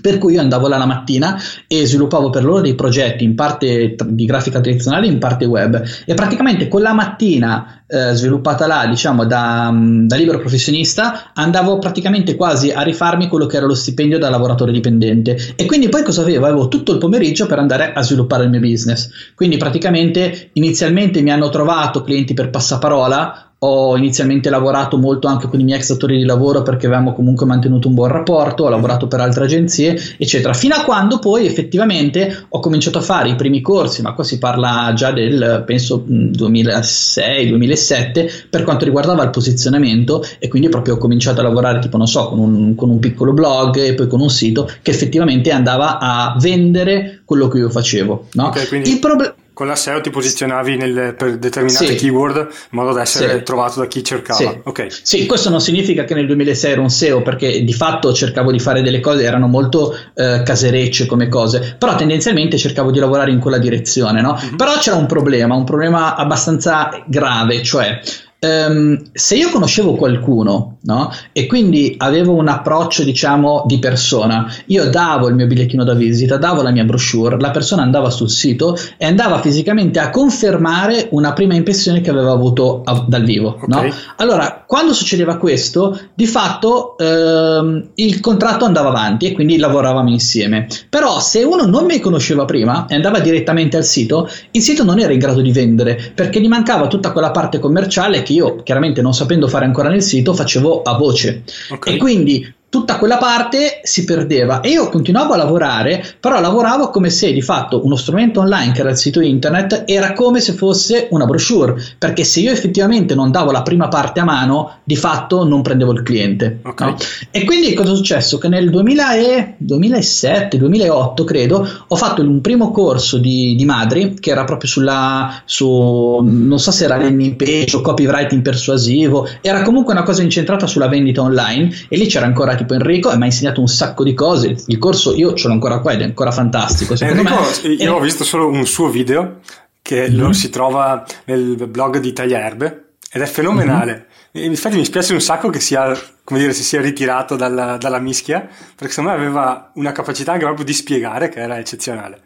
per 0.01 0.17
cui 0.17 0.33
io 0.33 0.41
andavo 0.41 0.67
là 0.67 0.77
la 0.77 0.85
mattina 0.85 1.41
e 1.67 1.85
sviluppavo 1.85 2.29
per 2.29 2.43
loro 2.43 2.61
dei 2.61 2.75
progetti 2.75 3.23
in 3.23 3.35
parte 3.35 3.95
di 4.05 4.25
grafica 4.25 4.59
tradizionale 4.59 5.07
in 5.07 5.19
parte 5.19 5.45
web. 5.45 5.81
E 6.05 6.13
praticamente 6.13 6.67
con 6.67 6.81
la 6.81 6.93
mattina 6.93 7.83
eh, 7.87 8.13
sviluppata 8.13 8.67
là 8.67 8.85
diciamo 8.87 9.25
da, 9.25 9.73
da, 9.73 10.15
libero 10.15 10.37
professionista 10.37 11.31
andavo 11.33 11.79
praticamente 11.79 12.35
quasi 12.35 12.69
a 12.69 12.81
rifarmi 12.81 13.27
quello 13.27 13.47
che 13.47 13.57
era 13.57 13.65
lo 13.65 13.73
stipendio 13.73 14.19
da 14.19 14.29
lavoratore 14.29 14.71
dipendente. 14.71 15.55
E 15.55 15.65
quindi 15.65 15.89
poi 15.89 16.03
cosa 16.03 16.21
avevo? 16.21 16.45
Avevo 16.45 16.67
tutto 16.67 16.91
il 16.91 16.99
pomeriggio 16.99 17.47
per 17.47 17.59
andare 17.59 17.93
a 17.93 18.01
sviluppare 18.01 18.43
il 18.43 18.49
mio 18.49 18.59
business. 18.59 19.09
Quindi 19.35 19.57
praticamente 19.57 20.49
inizialmente 20.53 21.21
mi 21.21 21.31
hanno 21.31 21.49
trovato 21.49 22.03
clienti 22.03 22.33
per 22.33 22.49
passaparola 22.49 23.48
ho 23.59 23.95
inizialmente 23.97 24.49
lavorato 24.49 24.97
molto 24.97 25.27
anche 25.27 25.47
con 25.47 25.59
i 25.59 25.63
miei 25.63 25.77
ex 25.79 25.89
datori 25.89 26.17
di 26.17 26.23
lavoro 26.23 26.61
perché 26.61 26.85
avevamo 26.85 27.11
comunque 27.13 27.45
mantenuto 27.45 27.89
un 27.89 27.93
buon 27.93 28.09
rapporto, 28.09 28.63
ho 28.63 28.69
lavorato 28.69 29.07
per 29.07 29.19
altre 29.19 29.43
agenzie, 29.45 29.99
eccetera, 30.17 30.53
fino 30.53 30.75
a 30.75 30.83
quando 30.83 31.19
poi 31.19 31.45
effettivamente 31.45 32.45
ho 32.47 32.59
cominciato 32.59 32.97
a 32.99 33.01
fare 33.01 33.29
i 33.29 33.35
primi 33.35 33.59
corsi, 33.61 34.01
ma 34.01 34.13
qua 34.13 34.23
si 34.23 34.37
parla 34.37 34.93
già 34.95 35.11
del 35.11 35.63
penso 35.65 36.05
2006-2007 36.07 38.47
per 38.49 38.63
quanto 38.63 38.85
riguardava 38.85 39.23
il 39.23 39.29
posizionamento 39.29 40.23
e 40.39 40.47
quindi 40.47 40.69
proprio 40.69 40.93
ho 40.93 40.97
cominciato 40.97 41.41
a 41.41 41.43
lavorare 41.43 41.79
tipo 41.79 41.97
non 41.97 42.07
so 42.07 42.29
con 42.29 42.39
un, 42.39 42.75
con 42.75 42.89
un 42.89 42.99
piccolo 42.99 43.33
blog 43.33 43.75
e 43.77 43.93
poi 43.93 44.07
con 44.07 44.21
un 44.21 44.29
sito 44.29 44.71
che 44.81 44.91
effettivamente 44.91 45.51
andava 45.51 45.99
a 45.99 46.33
vendere 46.39 47.23
quello 47.25 47.49
che 47.49 47.57
io 47.57 47.69
facevo. 47.69 48.27
No? 48.33 48.47
Okay, 48.47 48.89
il 48.89 48.99
problema 48.99 49.33
con 49.59 49.67
la 49.67 49.75
SEO 49.75 49.99
ti 49.99 50.09
posizionavi 50.09 50.77
nel, 50.77 51.15
per 51.17 51.37
determinate 51.37 51.87
sì. 51.87 51.95
keyword 51.95 52.37
in 52.37 52.47
modo 52.69 52.93
da 52.93 53.01
essere 53.01 53.39
sì. 53.39 53.43
trovato 53.43 53.81
da 53.81 53.87
chi 53.87 54.01
cercava. 54.05 54.39
Sì. 54.39 54.59
Okay. 54.63 54.87
sì. 54.89 55.25
questo 55.25 55.49
non 55.49 55.59
significa 55.59 56.05
che 56.05 56.13
nel 56.13 56.27
2006 56.27 56.71
ero 56.71 56.81
un 56.81 56.89
SEO 56.89 57.21
perché 57.21 57.61
di 57.61 57.73
fatto 57.73 58.13
cercavo 58.13 58.53
di 58.53 58.59
fare 58.59 58.81
delle 58.81 59.01
cose, 59.01 59.25
erano 59.25 59.47
molto 59.47 59.93
eh, 60.13 60.43
caserecce 60.45 61.07
come 61.07 61.27
cose, 61.27 61.75
però 61.77 61.95
tendenzialmente 61.95 62.57
cercavo 62.57 62.89
di 62.89 62.99
lavorare 62.99 63.31
in 63.31 63.39
quella 63.39 63.57
direzione, 63.57 64.21
no? 64.21 64.39
Mm-hmm. 64.41 64.55
Però 64.55 64.77
c'era 64.77 64.95
un 64.95 65.07
problema, 65.07 65.55
un 65.55 65.65
problema 65.65 66.15
abbastanza 66.15 67.03
grave, 67.05 67.61
cioè 67.61 67.99
Um, 68.41 68.97
se 69.11 69.35
io 69.35 69.49
conoscevo 69.49 69.95
qualcuno 69.95 70.77
no? 70.83 71.11
e 71.33 71.45
quindi 71.45 71.95
avevo 71.97 72.35
un 72.35 72.47
approccio 72.47 73.03
diciamo 73.03 73.63
di 73.67 73.79
persona, 73.79 74.49
io 74.67 74.89
davo 74.89 75.27
il 75.27 75.35
mio 75.35 75.45
bigliettino 75.45 75.83
da 75.83 75.93
visita, 75.93 76.37
davo 76.37 76.61
la 76.61 76.71
mia 76.71 76.85
brochure, 76.85 77.37
la 77.37 77.51
persona 77.51 77.81
andava 77.81 78.09
sul 78.09 78.29
sito 78.29 78.77
e 78.95 79.05
andava 79.05 79.41
fisicamente 79.41 79.99
a 79.99 80.09
confermare 80.09 81.09
una 81.11 81.33
prima 81.33 81.53
impressione 81.53 81.99
che 81.99 82.09
aveva 82.09 82.31
avuto 82.31 82.81
a, 82.85 83.03
dal 83.05 83.25
vivo. 83.25 83.59
Okay. 83.61 83.89
No? 83.89 83.95
Allora, 84.15 84.63
quando 84.65 84.93
succedeva 84.93 85.35
questo, 85.35 85.99
di 86.13 86.25
fatto 86.25 86.95
um, 86.97 87.89
il 87.95 88.21
contratto 88.21 88.63
andava 88.63 88.87
avanti 88.87 89.25
e 89.25 89.33
quindi 89.33 89.57
lavoravamo 89.57 90.09
insieme. 90.09 90.67
Però 90.87 91.19
se 91.19 91.43
uno 91.43 91.65
non 91.65 91.83
mi 91.83 91.99
conosceva 91.99 92.45
prima 92.45 92.85
e 92.87 92.95
andava 92.95 93.19
direttamente 93.19 93.75
al 93.75 93.83
sito, 93.83 94.29
il 94.51 94.61
sito 94.61 94.85
non 94.85 94.99
era 94.99 95.11
in 95.11 95.19
grado 95.19 95.41
di 95.41 95.51
vendere 95.51 96.13
perché 96.15 96.39
gli 96.39 96.47
mancava 96.47 96.87
tutta 96.87 97.11
quella 97.11 97.31
parte 97.31 97.59
commerciale 97.59 98.23
che 98.29 98.33
io, 98.33 98.61
chiaramente 98.63 99.01
non 99.01 99.13
sapendo 99.13 99.47
fare 99.47 99.65
ancora 99.65 99.89
nel 99.89 100.03
sito, 100.03 100.33
facevo 100.33 100.83
a 100.83 100.95
voce. 100.97 101.43
Okay. 101.71 101.95
E 101.95 101.97
quindi 101.97 102.53
tutta 102.69 102.97
quella 102.97 103.17
parte 103.17 103.81
si 103.83 104.05
perdeva 104.05 104.61
e 104.61 104.69
io 104.69 104.87
continuavo 104.89 105.33
a 105.33 105.37
lavorare, 105.37 106.05
però 106.19 106.39
lavoravo 106.39 106.91
come 106.91 107.09
se 107.09 107.33
di 107.33 107.41
fatto 107.41 107.83
uno 107.83 107.95
strumento 107.95 108.41
online 108.41 108.73
che 108.73 108.81
era 108.81 108.91
il 108.91 108.97
sito 108.97 109.21
internet 109.21 109.85
era 109.87 110.13
come 110.13 110.39
se 110.39 110.53
fosse 110.53 111.07
una 111.09 111.25
brochure, 111.25 111.73
perché 111.97 112.23
se 112.23 112.41
io 112.41 112.51
effettivamente 112.51 113.15
non 113.15 113.31
davo 113.31 113.49
la 113.51 113.63
prima 113.63 113.87
parte 113.87 114.19
a 114.19 114.23
mano, 114.23 114.81
di 114.83 114.95
fatto 114.95 115.43
non 115.43 115.63
prendevo 115.63 115.93
il 115.93 116.03
cliente. 116.03 116.59
Okay. 116.61 116.91
No? 116.91 116.97
E 117.31 117.43
quindi 117.43 117.73
cosa 117.73 117.93
è 117.93 117.95
successo? 117.95 118.37
Che 118.37 118.47
nel 118.47 118.69
2007-2008 118.69 121.23
credo, 121.23 121.67
ho 121.87 121.95
fatto 121.95 122.21
un 122.21 122.41
primo 122.41 122.69
corso 122.69 123.17
di, 123.17 123.55
di 123.55 123.65
Madri, 123.65 124.17
che 124.19 124.29
era 124.29 124.43
proprio 124.43 124.69
sulla, 124.69 125.41
su, 125.45 126.19
non 126.21 126.59
so 126.59 126.69
se 126.69 126.83
era 126.83 126.97
landing 126.97 127.35
page 127.35 127.77
o 127.77 127.81
copywriting 127.81 128.43
persuasivo, 128.43 129.27
era 129.41 129.63
comunque 129.63 129.93
una 129.93 130.03
cosa 130.03 130.21
incentrata 130.21 130.67
sulla 130.67 130.87
vendita 130.87 131.21
online 131.21 131.73
e 131.87 131.97
lì 131.97 132.05
c'era 132.05 132.27
ancora 132.27 132.57
tipo 132.59 132.73
Enrico 132.75 133.11
e 133.11 133.17
mi 133.17 133.23
ha 133.23 133.25
insegnato 133.25 133.59
un 133.59 133.67
sacco 133.67 134.03
di 134.03 134.13
cose. 134.13 134.55
Il 134.67 134.77
corso 134.77 135.15
io 135.15 135.33
ce 135.33 135.47
l'ho 135.47 135.53
ancora 135.53 135.79
qua 135.79 135.93
ed 135.93 136.01
è 136.01 136.03
ancora 136.03 136.31
fantastico. 136.31 136.95
Enrico, 136.99 137.33
me, 137.63 137.73
io 137.73 137.93
è... 137.93 137.95
ho 137.95 137.99
visto 137.99 138.23
solo 138.23 138.47
un 138.47 138.65
suo 138.65 138.89
video 138.89 139.39
che 139.81 140.09
mm-hmm. 140.09 140.19
lo 140.19 140.33
si 140.33 140.49
trova 140.49 141.03
nel 141.25 141.67
blog 141.67 141.97
di 141.97 142.13
Tagliaerbe 142.13 142.83
ed 143.11 143.21
è 143.21 143.25
fenomenale. 143.25 144.07
Mm-hmm. 144.37 144.51
Infatti 144.51 144.75
mi 144.75 144.85
spiace 144.85 145.13
un 145.13 145.21
sacco 145.21 145.49
che 145.49 145.59
sia, 145.59 145.97
come 146.23 146.39
dire, 146.39 146.53
si 146.53 146.63
sia 146.63 146.79
ritirato 146.81 147.35
dalla, 147.35 147.77
dalla 147.77 147.99
mischia, 147.99 148.47
perché 148.75 148.93
secondo 148.93 149.09
me 149.09 149.15
aveva 149.25 149.71
una 149.73 149.91
capacità 149.91 150.33
anche 150.33 150.45
proprio 150.45 150.65
di 150.65 150.73
spiegare 150.73 151.29
che 151.29 151.39
era 151.39 151.57
eccezionale. 151.57 152.21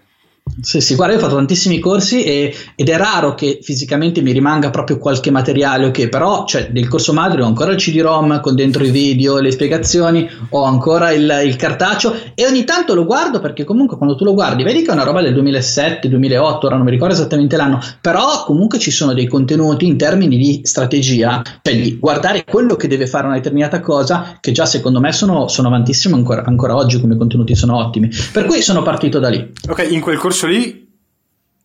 Sì, 0.61 0.81
sì, 0.81 0.95
guarda, 0.95 1.13
io 1.13 1.19
ho 1.19 1.23
fatto 1.23 1.35
tantissimi 1.35 1.79
corsi 1.79 2.23
e, 2.23 2.53
ed 2.75 2.89
è 2.89 2.97
raro 2.97 3.33
che 3.33 3.59
fisicamente 3.61 4.21
mi 4.21 4.31
rimanga 4.31 4.69
proprio 4.69 4.97
qualche 4.97 5.31
materiale, 5.31 5.87
ok, 5.87 6.09
però 6.09 6.45
cioè, 6.45 6.69
del 6.69 6.87
corso 6.87 7.11
madre 7.11 7.41
ho 7.41 7.45
ancora 7.45 7.71
il 7.71 7.77
CD-ROM 7.77 8.39
con 8.39 8.53
dentro 8.53 8.83
i 8.83 8.91
video, 8.91 9.39
le 9.39 9.51
spiegazioni, 9.51 10.29
ho 10.49 10.63
ancora 10.63 11.11
il, 11.11 11.41
il, 11.45 11.55
cartaceo 11.55 12.13
e 12.35 12.45
ogni 12.45 12.65
tanto 12.65 12.93
lo 12.93 13.05
guardo 13.05 13.39
perché 13.39 13.63
comunque 13.63 13.97
quando 13.97 14.15
tu 14.15 14.23
lo 14.25 14.33
guardi 14.33 14.63
vedi 14.63 14.83
che 14.83 14.91
è 14.91 14.93
una 14.93 15.03
roba 15.03 15.21
del 15.21 15.33
2007, 15.33 16.07
2008, 16.07 16.65
ora 16.67 16.75
non 16.75 16.85
mi 16.85 16.91
ricordo 16.91 17.13
esattamente 17.13 17.57
l'anno, 17.57 17.79
però 17.99 18.43
comunque 18.45 18.79
ci 18.79 18.91
sono 18.91 19.13
dei 19.13 19.27
contenuti 19.27 19.87
in 19.87 19.97
termini 19.97 20.37
di 20.37 20.61
strategia, 20.63 21.41
cioè 21.61 21.75
di 21.75 21.97
guardare 21.97 22.43
quello 22.43 22.75
che 22.75 22.87
deve 22.87 23.07
fare 23.07 23.25
una 23.25 23.35
determinata 23.35 23.79
cosa 23.79 24.37
che 24.39 24.51
già 24.51 24.65
secondo 24.65 24.99
me 24.99 25.11
sono, 25.13 25.47
sono 25.47 25.69
avantissimo 25.69 26.15
ancora, 26.15 26.43
ancora 26.45 26.75
oggi 26.75 27.01
come 27.01 27.17
contenuti 27.17 27.55
sono 27.55 27.77
ottimi, 27.77 28.09
per 28.31 28.45
cui 28.45 28.61
sono 28.61 28.83
partito 28.83 29.19
da 29.19 29.29
lì. 29.29 29.51
Ok, 29.67 29.87
in 29.89 29.99
quel 29.99 30.17
corso 30.17 30.32
corso 30.33 30.47
lì, 30.47 30.87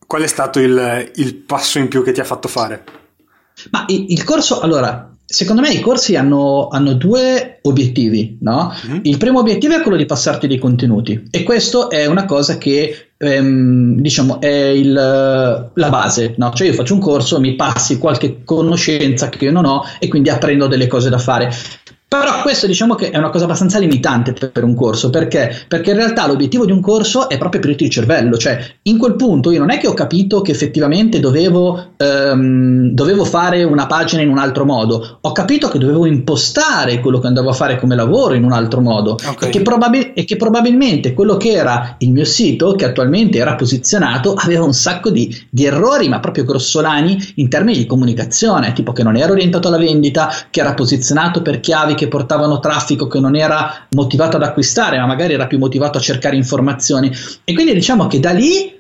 qual 0.07 0.23
è 0.23 0.27
stato 0.27 0.61
il, 0.61 1.11
il 1.17 1.35
passo 1.37 1.79
in 1.79 1.89
più 1.89 2.05
che 2.05 2.13
ti 2.13 2.21
ha 2.21 2.25
fatto 2.25 2.49
fare? 2.49 2.85
Ma 3.71 3.85
il, 3.89 4.07
il 4.11 4.25
corso, 4.25 4.61
allora, 4.61 5.11
secondo 5.25 5.63
me 5.63 5.71
i 5.71 5.81
corsi 5.81 6.17
hanno, 6.17 6.69
hanno 6.69 6.93
due 6.93 7.61
obiettivi, 7.63 8.37
no? 8.43 8.75
Mm-hmm. 8.87 9.01
Il 9.05 9.17
primo 9.17 9.39
obiettivo 9.41 9.75
è 9.75 9.81
quello 9.81 9.97
di 9.97 10.05
passarti 10.05 10.47
dei 10.47 10.59
contenuti 10.59 11.29
e 11.31 11.43
questo 11.45 11.89
è 11.89 12.05
una 12.05 12.27
cosa 12.27 12.59
che 12.59 13.13
ehm, 13.17 14.01
diciamo 14.01 14.39
è 14.41 14.67
il, 14.69 14.93
la 14.93 15.89
base, 15.89 16.35
no? 16.37 16.53
Cioè 16.53 16.69
io 16.69 16.75
faccio 16.75 16.95
un 16.95 17.01
corso, 17.01 17.41
mi 17.41 17.57
passi 17.57 17.99
qualche 17.99 18.45
conoscenza 18.45 19.31
che 19.31 19.47
io 19.47 19.53
non 19.53 19.65
ho 19.65 19.83
e 19.99 20.09
quindi 20.09 20.29
apprendo 20.29 20.67
delle 20.67 20.87
cose 20.87 21.09
da 21.09 21.19
fare. 21.19 21.51
Però 22.09 22.41
questo 22.41 22.67
diciamo 22.67 22.95
che 22.95 23.11
è 23.11 23.19
una 23.19 23.29
cosa 23.29 23.45
abbastanza 23.45 23.79
limitante 23.79 24.33
per 24.33 24.65
un 24.65 24.75
corso, 24.75 25.11
perché? 25.11 25.65
Perché 25.69 25.91
in 25.91 25.97
realtà 25.97 26.27
l'obiettivo 26.27 26.65
di 26.65 26.73
un 26.73 26.81
corso 26.81 27.29
è 27.29 27.37
proprio 27.37 27.61
per 27.61 27.77
il 27.79 27.91
cervello, 27.91 28.39
cioè 28.39 28.59
in 28.85 28.97
quel 28.97 29.15
punto 29.15 29.51
io 29.51 29.59
non 29.59 29.71
è 29.71 29.77
che 29.77 29.89
ho 29.89 29.93
capito 29.93 30.41
che 30.41 30.53
effettivamente 30.53 31.21
dovevo, 31.21 31.91
ehm, 31.99 32.93
dovevo 32.93 33.27
fare 33.27 33.63
una 33.63 33.85
pagina 33.85 34.23
in 34.23 34.31
un 34.31 34.39
altro 34.39 34.65
modo, 34.65 35.19
ho 35.21 35.33
capito 35.33 35.69
che 35.69 35.77
dovevo 35.77 36.07
impostare 36.07 37.01
quello 37.01 37.19
che 37.19 37.27
andavo 37.27 37.51
a 37.51 37.53
fare 37.53 37.79
come 37.79 37.95
lavoro 37.95 38.33
in 38.33 38.45
un 38.45 38.53
altro 38.53 38.81
modo 38.81 39.13
okay. 39.13 39.49
e, 39.49 39.53
che 39.53 39.61
probabil- 39.61 40.13
e, 40.15 40.25
che 40.25 40.37
probabilmente 40.37 41.13
quello 41.13 41.37
che 41.37 41.51
era 41.51 41.97
il 41.99 42.11
mio 42.11 42.25
sito, 42.25 42.73
che 42.73 42.87
attualmente 42.87 43.37
era 43.37 43.55
posizionato, 43.55 44.33
aveva 44.33 44.65
un 44.65 44.73
sacco 44.73 45.11
di, 45.11 45.29
di 45.51 45.67
errori, 45.67 46.09
ma 46.09 46.21
proprio 46.21 46.45
grossolani 46.45 47.33
in 47.35 47.51
termini 47.51 47.77
di 47.77 47.85
comunicazione, 47.85 48.73
tipo 48.73 48.93
che 48.93 49.03
non 49.03 49.15
era 49.15 49.31
orientato 49.31 49.69
alla 49.69 49.77
vendita, 49.77 50.33
che 50.49 50.61
era 50.61 50.73
posizionato 50.73 51.43
per 51.43 51.61
chiavi 51.61 51.97
che 51.99 52.09
portavano 52.09 52.61
traffico 52.61 53.09
che 53.09 53.21
non 53.21 53.37
era 53.37 53.87
motivato 53.91 54.37
ad 54.37 54.45
acquistare, 54.45 54.99
ma 54.99 55.07
magari 55.07 55.35
era 55.35 55.47
più 55.47 55.59
motivato 55.59 55.99
a 55.99 56.01
cercare 56.01 56.37
informazioni. 56.37 57.13
E 57.45 57.53
quindi 57.53 57.75
diciamo 57.75 58.07
che 58.07 58.21
da 58.21 58.31
lì 58.31 58.77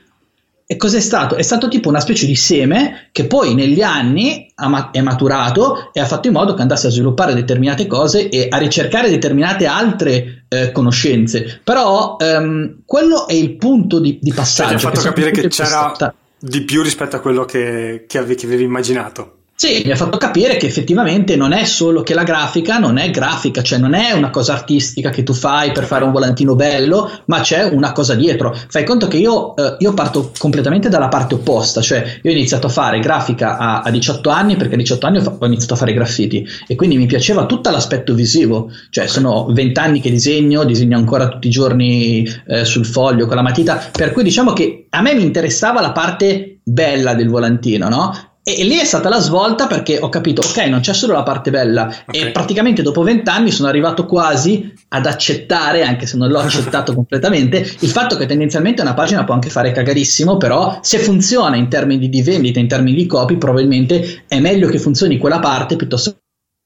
e 0.70 0.76
cos'è 0.76 1.00
stato? 1.00 1.34
È 1.37 1.42
stato 1.42 1.66
tipo 1.68 1.88
una 1.88 1.98
specie 2.00 2.26
di 2.26 2.37
seme 2.37 3.08
che 3.10 3.25
poi 3.25 3.54
negli 3.54 3.80
anni 3.80 4.52
è 4.92 5.00
maturato 5.00 5.90
e 5.94 6.00
ha 6.00 6.04
fatto 6.04 6.26
in 6.26 6.34
modo 6.34 6.52
che 6.52 6.60
andasse 6.60 6.88
a 6.88 6.90
sviluppare 6.90 7.32
determinate 7.32 7.87
cose 7.87 8.28
e 8.28 8.48
a 8.50 8.58
ricercare 8.58 9.08
determinate 9.08 9.64
altre 9.64 10.44
eh, 10.46 10.70
conoscenze. 10.70 11.62
Però 11.64 12.18
ehm, 12.20 12.82
quello 12.84 13.26
è 13.26 13.32
il 13.32 13.56
punto 13.56 13.98
di, 13.98 14.18
di 14.20 14.32
passaggio. 14.32 14.72
Cioè, 14.72 14.78
ti 14.78 14.87
ha 14.87 14.88
fatto 14.90 15.00
capire 15.00 15.30
che 15.30 15.48
c'era 15.48 15.68
stata... 15.68 16.14
di 16.38 16.60
più 16.62 16.82
rispetto 16.82 17.16
a 17.16 17.20
quello 17.20 17.46
che, 17.46 18.04
che 18.06 18.18
avevi 18.18 18.62
immaginato. 18.62 19.38
Sì, 19.60 19.82
mi 19.84 19.90
ha 19.90 19.96
fatto 19.96 20.18
capire 20.18 20.56
che 20.56 20.66
effettivamente 20.66 21.34
non 21.34 21.50
è 21.50 21.64
solo 21.64 22.04
che 22.04 22.14
la 22.14 22.22
grafica 22.22 22.78
non 22.78 22.96
è 22.96 23.10
grafica, 23.10 23.60
cioè 23.60 23.80
non 23.80 23.92
è 23.92 24.12
una 24.12 24.30
cosa 24.30 24.52
artistica 24.52 25.10
che 25.10 25.24
tu 25.24 25.32
fai 25.32 25.72
per 25.72 25.82
fare 25.82 26.04
un 26.04 26.12
volantino 26.12 26.54
bello, 26.54 27.10
ma 27.24 27.40
c'è 27.40 27.64
una 27.64 27.90
cosa 27.90 28.14
dietro. 28.14 28.56
Fai 28.68 28.84
conto 28.84 29.08
che 29.08 29.16
io, 29.16 29.56
eh, 29.56 29.74
io 29.80 29.94
parto 29.94 30.30
completamente 30.38 30.88
dalla 30.88 31.08
parte 31.08 31.34
opposta, 31.34 31.80
cioè 31.80 32.20
io 32.22 32.30
ho 32.30 32.34
iniziato 32.34 32.68
a 32.68 32.70
fare 32.70 33.00
grafica 33.00 33.58
a, 33.58 33.80
a 33.80 33.90
18 33.90 34.30
anni 34.30 34.54
perché 34.54 34.74
a 34.74 34.78
18 34.78 35.06
anni 35.08 35.18
ho, 35.18 35.36
ho, 35.40 35.46
iniziato 35.46 35.74
a 35.74 35.76
fare 35.76 35.92
graffiti 35.92 36.46
e 36.68 36.76
quindi 36.76 36.96
mi 36.96 37.06
piaceva 37.06 37.44
tutto 37.44 37.68
l'aspetto 37.70 38.14
visivo, 38.14 38.70
cioè 38.90 39.08
sono 39.08 39.48
20 39.50 39.80
anni 39.80 40.00
che 40.00 40.10
disegno, 40.10 40.62
disegno 40.62 40.96
ancora 40.96 41.26
tutti 41.26 41.48
i 41.48 41.50
giorni 41.50 42.24
eh, 42.46 42.64
sul 42.64 42.86
foglio 42.86 43.26
con 43.26 43.34
la 43.34 43.42
matita, 43.42 43.90
per 43.90 44.12
cui 44.12 44.22
diciamo 44.22 44.52
che 44.52 44.86
a 44.88 45.02
me 45.02 45.14
mi 45.14 45.24
interessava 45.24 45.80
la 45.80 45.90
parte 45.90 46.58
bella 46.62 47.14
del 47.14 47.28
volantino, 47.28 47.88
no? 47.88 48.27
E, 48.56 48.64
lì 48.64 48.78
è 48.78 48.84
stata 48.84 49.10
la 49.10 49.18
svolta 49.18 49.66
perché 49.66 49.98
ho 50.00 50.08
capito, 50.08 50.40
ok, 50.40 50.56
non 50.68 50.80
c'è 50.80 50.94
solo 50.94 51.12
la 51.12 51.22
parte 51.22 51.50
bella. 51.50 51.86
Okay. 52.06 52.28
E 52.28 52.30
praticamente 52.30 52.80
dopo 52.82 53.02
vent'anni 53.02 53.50
sono 53.50 53.68
arrivato 53.68 54.06
quasi 54.06 54.72
ad 54.88 55.04
accettare, 55.04 55.82
anche 55.82 56.06
se 56.06 56.16
non 56.16 56.30
l'ho 56.30 56.38
accettato 56.38 56.94
completamente, 56.96 57.58
il 57.80 57.90
fatto 57.90 58.16
che 58.16 58.24
tendenzialmente 58.26 58.80
una 58.80 58.94
pagina 58.94 59.24
può 59.24 59.34
anche 59.34 59.50
fare 59.50 59.72
cagarissimo, 59.72 60.38
però 60.38 60.78
se 60.82 60.98
funziona 60.98 61.56
in 61.56 61.68
termini 61.68 62.08
di 62.08 62.22
vendita, 62.22 62.58
in 62.58 62.68
termini 62.68 62.96
di 62.96 63.06
copy, 63.06 63.36
probabilmente 63.36 64.24
è 64.26 64.40
meglio 64.40 64.68
che 64.68 64.78
funzioni 64.78 65.18
quella 65.18 65.40
parte 65.40 65.76
piuttosto 65.76 66.16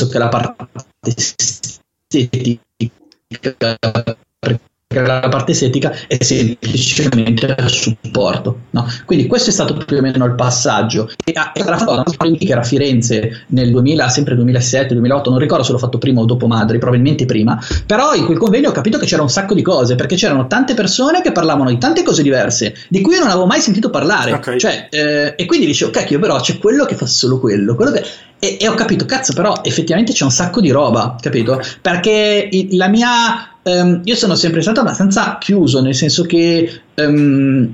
che 0.08 0.18
la 0.18 0.28
parte 0.28 0.68
estetica 2.10 2.60
la 5.00 5.28
parte 5.28 5.52
estetica 5.52 5.92
è 6.06 6.22
semplicemente 6.22 7.54
supporto. 7.66 8.60
No? 8.70 8.86
Quindi 9.04 9.26
questo 9.26 9.50
è 9.50 9.52
stato 9.52 9.76
più 9.76 9.96
o 9.96 10.00
meno 10.00 10.24
il 10.24 10.34
passaggio. 10.34 11.10
E 11.24 11.32
era 11.54 11.76
fatto 11.76 12.04
che 12.04 12.46
era 12.50 12.60
a 12.60 12.64
Firenze 12.64 13.44
nel 13.48 13.70
2000, 13.70 14.08
sempre 14.08 14.34
2007, 14.34 14.94
2008, 14.94 15.30
non 15.30 15.38
ricordo 15.38 15.64
se 15.64 15.72
l'ho 15.72 15.78
fatto 15.78 15.98
prima 15.98 16.20
o 16.20 16.24
dopo 16.24 16.46
Madri, 16.46 16.78
probabilmente 16.78 17.26
prima, 17.26 17.60
però 17.86 18.14
in 18.14 18.24
quel 18.24 18.38
convegno 18.38 18.70
ho 18.70 18.72
capito 18.72 18.98
che 18.98 19.06
c'era 19.06 19.22
un 19.22 19.30
sacco 19.30 19.54
di 19.54 19.62
cose, 19.62 19.94
perché 19.94 20.16
c'erano 20.16 20.46
tante 20.46 20.74
persone 20.74 21.22
che 21.22 21.32
parlavano 21.32 21.70
di 21.70 21.78
tante 21.78 22.02
cose 22.02 22.22
diverse, 22.22 22.74
di 22.88 23.00
cui 23.00 23.14
io 23.14 23.20
non 23.20 23.28
avevo 23.28 23.46
mai 23.46 23.60
sentito 23.60 23.90
parlare. 23.90 24.32
Okay. 24.32 24.58
Cioè, 24.58 24.88
eh, 24.90 25.34
e 25.36 25.46
quindi 25.46 25.66
dicevo, 25.66 25.90
cacchio, 25.90 26.18
però 26.18 26.40
c'è 26.40 26.58
quello 26.58 26.84
che 26.84 26.94
fa 26.94 27.06
solo 27.06 27.38
quello, 27.38 27.74
quello 27.74 27.92
che... 27.92 28.04
E, 28.38 28.56
e, 28.60 28.68
ho 28.68 28.74
capito, 28.74 29.06
cazzo, 29.06 29.32
però 29.34 29.60
effettivamente 29.62 30.12
c'è 30.12 30.24
un 30.24 30.32
sacco 30.32 30.60
di 30.60 30.70
roba, 30.70 31.16
capito? 31.20 31.60
Perché 31.80 32.48
la 32.72 32.88
mia 32.88 33.51
um, 33.62 34.00
io 34.04 34.14
sono 34.14 34.34
sempre 34.34 34.62
stato 34.62 34.80
abbastanza 34.80 35.38
chiuso, 35.38 35.80
nel 35.80 35.94
senso 35.94 36.24
che 36.24 36.82
um, 36.96 37.72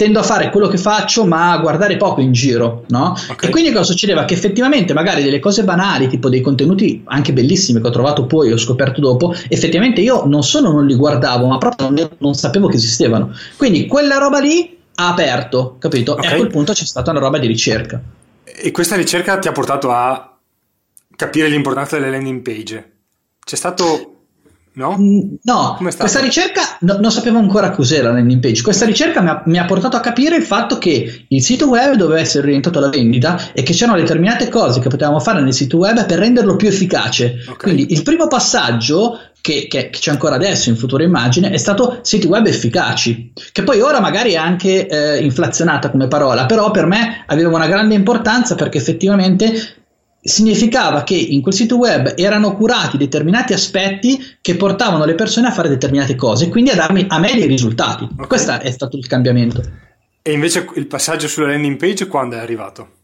tendo 0.00 0.18
a 0.18 0.22
fare 0.22 0.48
quello 0.48 0.68
che 0.68 0.78
faccio, 0.78 1.26
ma 1.26 1.52
a 1.52 1.58
guardare 1.58 1.98
poco 1.98 2.22
in 2.22 2.32
giro, 2.32 2.84
no? 2.88 3.14
Okay. 3.30 3.48
E 3.48 3.52
quindi 3.52 3.70
cosa 3.70 3.84
succedeva? 3.84 4.24
Che 4.24 4.32
effettivamente 4.32 4.94
magari 4.94 5.22
delle 5.22 5.40
cose 5.40 5.62
banali, 5.62 6.08
tipo 6.08 6.30
dei 6.30 6.40
contenuti 6.40 7.02
anche 7.04 7.34
bellissimi 7.34 7.82
che 7.82 7.88
ho 7.88 7.90
trovato 7.90 8.24
poi, 8.24 8.50
ho 8.50 8.56
scoperto 8.56 9.02
dopo, 9.02 9.34
effettivamente 9.48 10.00
io 10.00 10.24
non 10.24 10.42
solo 10.42 10.72
non 10.72 10.86
li 10.86 10.94
guardavo, 10.94 11.46
ma 11.46 11.58
proprio 11.58 11.90
non, 11.90 12.10
non 12.16 12.32
sapevo 12.32 12.68
che 12.68 12.76
esistevano. 12.76 13.34
Quindi 13.58 13.86
quella 13.86 14.16
roba 14.16 14.40
lì 14.40 14.74
ha 14.94 15.08
aperto, 15.08 15.76
capito? 15.78 16.12
Okay. 16.12 16.30
E 16.30 16.32
a 16.32 16.36
quel 16.36 16.48
punto 16.48 16.72
c'è 16.72 16.86
stata 16.86 17.10
una 17.10 17.20
roba 17.20 17.38
di 17.38 17.46
ricerca. 17.46 18.00
E 18.42 18.70
questa 18.70 18.96
ricerca 18.96 19.38
ti 19.38 19.48
ha 19.48 19.52
portato 19.52 19.90
a 19.90 20.34
capire 21.14 21.48
l'importanza 21.48 21.98
delle 21.98 22.10
landing 22.10 22.40
page. 22.40 22.92
C'è 23.44 23.56
stato 23.56 24.19
No? 24.72 24.96
Mm, 24.96 25.34
no, 25.42 25.76
questa 25.80 26.20
ricerca 26.20 26.76
no, 26.80 26.98
non 27.00 27.10
sapevo 27.10 27.38
ancora 27.38 27.70
cos'era 27.70 28.08
la 28.08 28.14
landing 28.14 28.40
page. 28.40 28.62
Questa 28.62 28.84
ricerca 28.84 29.20
mi 29.20 29.28
ha, 29.28 29.42
mi 29.46 29.58
ha, 29.58 29.64
portato 29.64 29.96
a 29.96 30.00
capire 30.00 30.36
il 30.36 30.44
fatto 30.44 30.78
che 30.78 31.24
il 31.26 31.42
sito 31.42 31.68
web 31.68 31.94
doveva 31.94 32.20
essere 32.20 32.46
orientato 32.46 32.78
alla 32.78 32.88
vendita 32.88 33.52
e 33.52 33.62
che 33.62 33.72
c'erano 33.72 33.98
determinate 33.98 34.48
cose 34.48 34.78
che 34.80 34.88
potevamo 34.88 35.18
fare 35.18 35.42
nel 35.42 35.52
sito 35.52 35.76
web 35.78 36.06
per 36.06 36.18
renderlo 36.18 36.54
più 36.54 36.68
efficace. 36.68 37.38
Okay. 37.42 37.56
Quindi 37.56 37.92
il 37.92 38.02
primo 38.02 38.28
passaggio 38.28 39.18
che, 39.40 39.66
che, 39.68 39.90
che, 39.90 39.98
c'è 39.98 40.10
ancora 40.10 40.36
adesso 40.36 40.68
in 40.68 40.76
futura 40.76 41.02
immagine 41.02 41.50
è 41.50 41.56
stato 41.56 41.98
siti 42.02 42.26
web 42.26 42.46
efficaci, 42.46 43.32
che 43.52 43.62
poi 43.62 43.80
ora 43.80 44.00
magari 44.00 44.32
è 44.32 44.36
anche 44.36 44.86
eh, 44.86 45.22
inflazionata 45.22 45.90
come 45.90 46.08
parola, 46.08 46.46
però 46.46 46.70
per 46.70 46.86
me 46.86 47.24
aveva 47.26 47.48
una 47.48 47.66
grande 47.66 47.94
importanza 47.94 48.54
perché 48.54 48.78
effettivamente 48.78 49.74
significava 50.22 51.02
che 51.02 51.14
in 51.14 51.40
quel 51.40 51.54
sito 51.54 51.76
web 51.76 52.14
erano 52.16 52.54
curati 52.54 52.96
determinati 52.96 53.52
aspetti 53.52 54.22
che 54.40 54.56
portavano 54.56 55.04
le 55.04 55.14
persone 55.14 55.48
a 55.48 55.52
fare 55.52 55.68
determinate 55.68 56.14
cose, 56.14 56.48
quindi 56.48 56.70
a 56.70 56.74
darmi 56.74 57.06
a 57.08 57.18
me 57.18 57.32
dei 57.34 57.46
risultati. 57.46 58.04
Okay. 58.04 58.26
Questo 58.26 58.60
è 58.60 58.70
stato 58.70 58.96
il 58.96 59.06
cambiamento. 59.06 59.62
E 60.22 60.32
invece 60.32 60.68
il 60.74 60.86
passaggio 60.86 61.28
sulla 61.28 61.48
landing 61.48 61.76
page 61.76 62.06
quando 62.06 62.36
è 62.36 62.38
arrivato? 62.38 62.98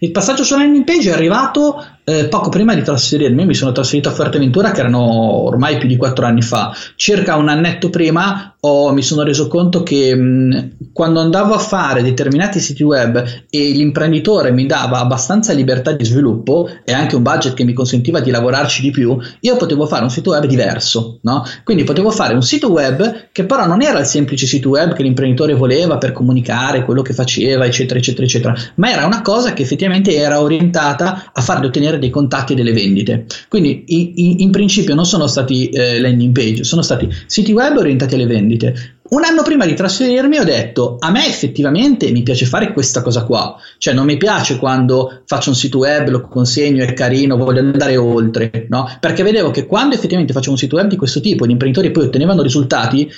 Il 0.00 0.10
passaggio 0.10 0.44
sulla 0.44 0.62
landing 0.62 0.84
page 0.84 1.10
è 1.10 1.12
arrivato 1.12 1.98
eh, 2.10 2.26
poco 2.26 2.48
prima 2.48 2.74
di 2.74 2.82
trasferirmi, 2.82 3.46
mi 3.46 3.54
sono 3.54 3.70
trasferito 3.70 4.08
a 4.08 4.12
Fuerteventura 4.12 4.72
che 4.72 4.80
erano 4.80 5.44
ormai 5.44 5.78
più 5.78 5.86
di 5.86 5.96
quattro 5.96 6.26
anni 6.26 6.42
fa. 6.42 6.74
Circa 6.96 7.36
un 7.36 7.48
annetto 7.48 7.88
prima 7.88 8.56
ho, 8.60 8.92
mi 8.92 9.02
sono 9.02 9.22
reso 9.22 9.46
conto 9.46 9.82
che 9.82 10.14
mh, 10.14 10.70
quando 10.92 11.20
andavo 11.20 11.54
a 11.54 11.58
fare 11.58 12.02
determinati 12.02 12.58
siti 12.58 12.82
web 12.82 13.24
e 13.48 13.70
l'imprenditore 13.70 14.50
mi 14.50 14.66
dava 14.66 14.98
abbastanza 14.98 15.52
libertà 15.52 15.92
di 15.92 16.04
sviluppo 16.04 16.68
e 16.84 16.92
anche 16.92 17.16
un 17.16 17.22
budget 17.22 17.54
che 17.54 17.64
mi 17.64 17.72
consentiva 17.72 18.20
di 18.20 18.30
lavorarci 18.30 18.82
di 18.82 18.90
più, 18.90 19.16
io 19.40 19.56
potevo 19.56 19.86
fare 19.86 20.02
un 20.02 20.10
sito 20.10 20.30
web 20.30 20.44
diverso. 20.46 21.20
No? 21.22 21.44
Quindi 21.62 21.84
potevo 21.84 22.10
fare 22.10 22.34
un 22.34 22.42
sito 22.42 22.70
web 22.70 23.28
che 23.30 23.44
però 23.44 23.66
non 23.66 23.82
era 23.82 24.00
il 24.00 24.06
semplice 24.06 24.46
sito 24.46 24.70
web 24.70 24.94
che 24.94 25.04
l'imprenditore 25.04 25.54
voleva 25.54 25.96
per 25.96 26.12
comunicare 26.12 26.84
quello 26.84 27.02
che 27.02 27.14
faceva, 27.14 27.64
eccetera, 27.64 27.98
eccetera, 27.98 28.26
eccetera, 28.26 28.54
ma 28.74 28.90
era 28.90 29.06
una 29.06 29.22
cosa 29.22 29.52
che 29.52 29.62
effettivamente 29.62 30.14
era 30.14 30.40
orientata 30.40 31.30
a 31.32 31.40
fargli 31.40 31.66
ottenere 31.66 31.98
dei 32.00 32.10
contatti 32.10 32.52
e 32.52 32.56
delle 32.56 32.72
vendite. 32.72 33.26
Quindi 33.48 33.84
in, 33.86 34.40
in 34.40 34.50
principio 34.50 34.94
non 34.94 35.06
sono 35.06 35.26
stati 35.26 35.68
eh, 35.68 36.00
landing 36.00 36.32
page, 36.34 36.64
sono 36.64 36.82
stati 36.82 37.08
siti 37.26 37.52
web 37.52 37.76
orientati 37.76 38.14
alle 38.14 38.26
vendite. 38.26 38.94
Un 39.10 39.24
anno 39.24 39.42
prima 39.42 39.66
di 39.66 39.74
trasferirmi 39.74 40.38
ho 40.38 40.44
detto 40.44 40.96
a 41.00 41.10
me 41.10 41.26
effettivamente 41.26 42.12
mi 42.12 42.22
piace 42.22 42.46
fare 42.46 42.72
questa 42.72 43.02
cosa 43.02 43.24
qua, 43.24 43.56
cioè 43.78 43.92
non 43.92 44.04
mi 44.06 44.16
piace 44.16 44.56
quando 44.56 45.22
faccio 45.24 45.48
un 45.48 45.56
sito 45.56 45.78
web, 45.78 46.08
lo 46.10 46.20
consegno, 46.20 46.84
è 46.84 46.92
carino, 46.92 47.36
voglio 47.36 47.58
andare 47.58 47.96
oltre, 47.96 48.66
no? 48.68 48.88
Perché 49.00 49.24
vedevo 49.24 49.50
che 49.50 49.66
quando 49.66 49.96
effettivamente 49.96 50.32
facevo 50.32 50.52
un 50.52 50.58
sito 50.58 50.76
web 50.76 50.88
di 50.88 50.96
questo 50.96 51.18
tipo, 51.18 51.44
gli 51.44 51.50
imprenditori 51.50 51.90
poi 51.90 52.04
ottenevano 52.04 52.40
risultati, 52.40 53.10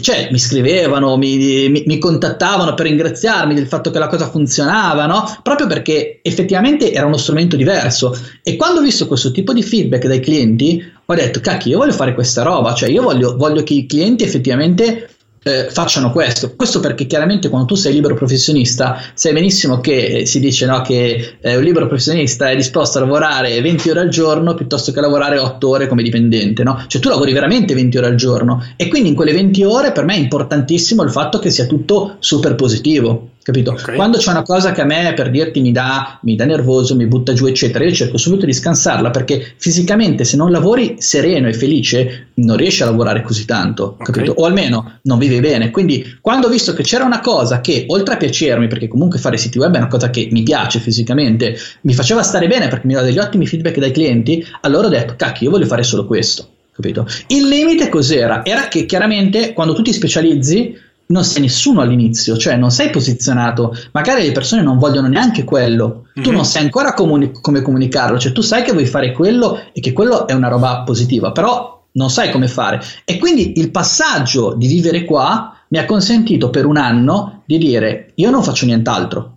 cioè 0.00 0.28
mi 0.30 0.38
scrivevano, 0.38 1.16
mi, 1.16 1.68
mi, 1.68 1.82
mi, 1.86 1.98
contattavano 1.98 2.74
per 2.74 2.86
ringraziarmi 2.86 3.52
del 3.52 3.66
fatto 3.66 3.90
che 3.90 3.98
la 3.98 4.06
cosa 4.06 4.30
funzionava, 4.30 5.06
no? 5.06 5.24
Proprio 5.42 5.66
perché 5.66 6.20
effettivamente 6.22 6.92
era 6.92 7.06
uno 7.06 7.16
strumento 7.16 7.56
diverso. 7.56 8.16
E 8.42 8.54
quando 8.54 8.78
ho 8.78 8.82
visto 8.82 9.08
questo 9.08 9.32
tipo 9.32 9.52
di 9.52 9.62
feedback 9.62 10.06
dai 10.06 10.20
clienti, 10.20 10.92
ho 11.04 11.14
detto, 11.14 11.40
cacchio, 11.40 11.72
io 11.72 11.78
voglio 11.78 11.92
fare 11.92 12.14
questa 12.14 12.42
roba, 12.42 12.74
cioè 12.74 12.88
io 12.90 13.02
voglio, 13.02 13.36
voglio 13.36 13.62
che 13.64 13.74
i 13.74 13.86
clienti 13.86 14.22
effettivamente 14.22 15.11
eh, 15.42 15.68
facciano 15.70 16.10
questo. 16.12 16.54
Questo 16.54 16.80
perché 16.80 17.06
chiaramente 17.06 17.48
quando 17.48 17.66
tu 17.66 17.74
sei 17.74 17.92
libero 17.92 18.14
professionista 18.14 19.00
sai 19.14 19.32
benissimo 19.32 19.80
che 19.80 20.18
eh, 20.18 20.26
si 20.26 20.40
dice 20.40 20.66
no, 20.66 20.80
che 20.82 21.36
eh, 21.40 21.56
un 21.56 21.62
libero 21.62 21.86
professionista 21.86 22.50
è 22.50 22.56
disposto 22.56 22.98
a 22.98 23.02
lavorare 23.02 23.60
20 23.60 23.90
ore 23.90 24.00
al 24.00 24.08
giorno 24.08 24.54
piuttosto 24.54 24.92
che 24.92 25.00
lavorare 25.00 25.38
8 25.38 25.68
ore 25.68 25.86
come 25.88 26.02
dipendente, 26.02 26.62
no? 26.62 26.84
Cioè 26.86 27.00
tu 27.00 27.08
lavori 27.08 27.32
veramente 27.32 27.74
20 27.74 27.98
ore 27.98 28.06
al 28.06 28.14
giorno 28.14 28.64
e 28.76 28.88
quindi 28.88 29.08
in 29.10 29.14
quelle 29.14 29.32
20 29.32 29.64
ore 29.64 29.92
per 29.92 30.04
me 30.04 30.14
è 30.14 30.18
importantissimo 30.18 31.02
il 31.02 31.10
fatto 31.10 31.38
che 31.38 31.50
sia 31.50 31.66
tutto 31.66 32.16
super 32.20 32.54
positivo. 32.54 33.28
Capito? 33.42 33.72
Okay. 33.72 33.96
Quando 33.96 34.18
c'è 34.18 34.30
una 34.30 34.42
cosa 34.42 34.70
che 34.70 34.82
a 34.82 34.84
me 34.84 35.14
per 35.14 35.30
dirti 35.30 35.60
mi 35.60 35.72
dà, 35.72 36.18
mi 36.22 36.36
dà 36.36 36.44
nervoso, 36.44 36.94
mi 36.94 37.06
butta 37.06 37.32
giù, 37.32 37.46
eccetera, 37.46 37.84
io 37.84 37.92
cerco 37.92 38.16
subito 38.16 38.46
di 38.46 38.52
scansarla 38.52 39.10
perché 39.10 39.54
fisicamente 39.56 40.24
se 40.24 40.36
non 40.36 40.52
lavori 40.52 40.96
sereno 40.98 41.48
e 41.48 41.52
felice 41.52 42.28
non 42.34 42.56
riesci 42.56 42.82
a 42.82 42.86
lavorare 42.86 43.22
così 43.22 43.44
tanto, 43.44 43.96
okay. 43.98 44.12
capito? 44.12 44.34
O 44.36 44.44
almeno 44.44 44.98
non 45.02 45.18
vivi 45.18 45.40
bene. 45.40 45.70
Quindi 45.70 46.18
quando 46.20 46.46
ho 46.46 46.50
visto 46.50 46.72
che 46.72 46.84
c'era 46.84 47.04
una 47.04 47.20
cosa 47.20 47.60
che 47.60 47.84
oltre 47.88 48.14
a 48.14 48.16
piacermi, 48.16 48.68
perché 48.68 48.86
comunque 48.86 49.18
fare 49.18 49.36
siti 49.36 49.58
web 49.58 49.74
è 49.74 49.78
una 49.78 49.88
cosa 49.88 50.10
che 50.10 50.28
mi 50.30 50.44
piace 50.44 50.78
fisicamente, 50.78 51.56
mi 51.80 51.94
faceva 51.94 52.22
stare 52.22 52.46
bene 52.46 52.68
perché 52.68 52.86
mi 52.86 52.94
dava 52.94 53.06
degli 53.06 53.18
ottimi 53.18 53.46
feedback 53.46 53.78
dai 53.78 53.90
clienti, 53.90 54.46
allora 54.60 54.86
ho 54.86 54.90
detto, 54.90 55.14
cacchio, 55.16 55.46
io 55.46 55.50
voglio 55.50 55.66
fare 55.66 55.82
solo 55.82 56.06
questo. 56.06 56.48
Capito? 56.74 57.06
Il 57.26 57.48
limite 57.48 57.90
cos'era? 57.90 58.44
Era 58.44 58.68
che 58.68 58.86
chiaramente 58.86 59.52
quando 59.52 59.74
tu 59.74 59.82
ti 59.82 59.92
specializzi 59.92 60.74
non 61.12 61.24
sei 61.24 61.42
nessuno 61.42 61.82
all'inizio, 61.82 62.36
cioè 62.36 62.56
non 62.56 62.70
sei 62.70 62.90
posizionato, 62.90 63.76
magari 63.92 64.24
le 64.24 64.32
persone 64.32 64.62
non 64.62 64.78
vogliono 64.78 65.08
neanche 65.08 65.44
quello, 65.44 66.06
tu 66.14 66.20
mm-hmm. 66.20 66.32
non 66.32 66.44
sai 66.44 66.62
ancora 66.62 66.94
comuni- 66.94 67.30
come 67.40 67.60
comunicarlo, 67.60 68.18
cioè 68.18 68.32
tu 68.32 68.40
sai 68.40 68.62
che 68.62 68.72
vuoi 68.72 68.86
fare 68.86 69.12
quello 69.12 69.60
e 69.72 69.80
che 69.80 69.92
quello 69.92 70.26
è 70.26 70.32
una 70.32 70.48
roba 70.48 70.82
positiva, 70.82 71.30
però 71.30 71.84
non 71.92 72.10
sai 72.10 72.30
come 72.30 72.48
fare. 72.48 72.80
E 73.04 73.18
quindi 73.18 73.60
il 73.60 73.70
passaggio 73.70 74.54
di 74.54 74.66
vivere 74.66 75.04
qua 75.04 75.54
mi 75.68 75.78
ha 75.78 75.84
consentito 75.84 76.48
per 76.48 76.64
un 76.64 76.78
anno 76.78 77.42
di 77.44 77.58
dire 77.58 78.12
io 78.14 78.30
non 78.30 78.42
faccio 78.42 78.64
nient'altro. 78.64 79.36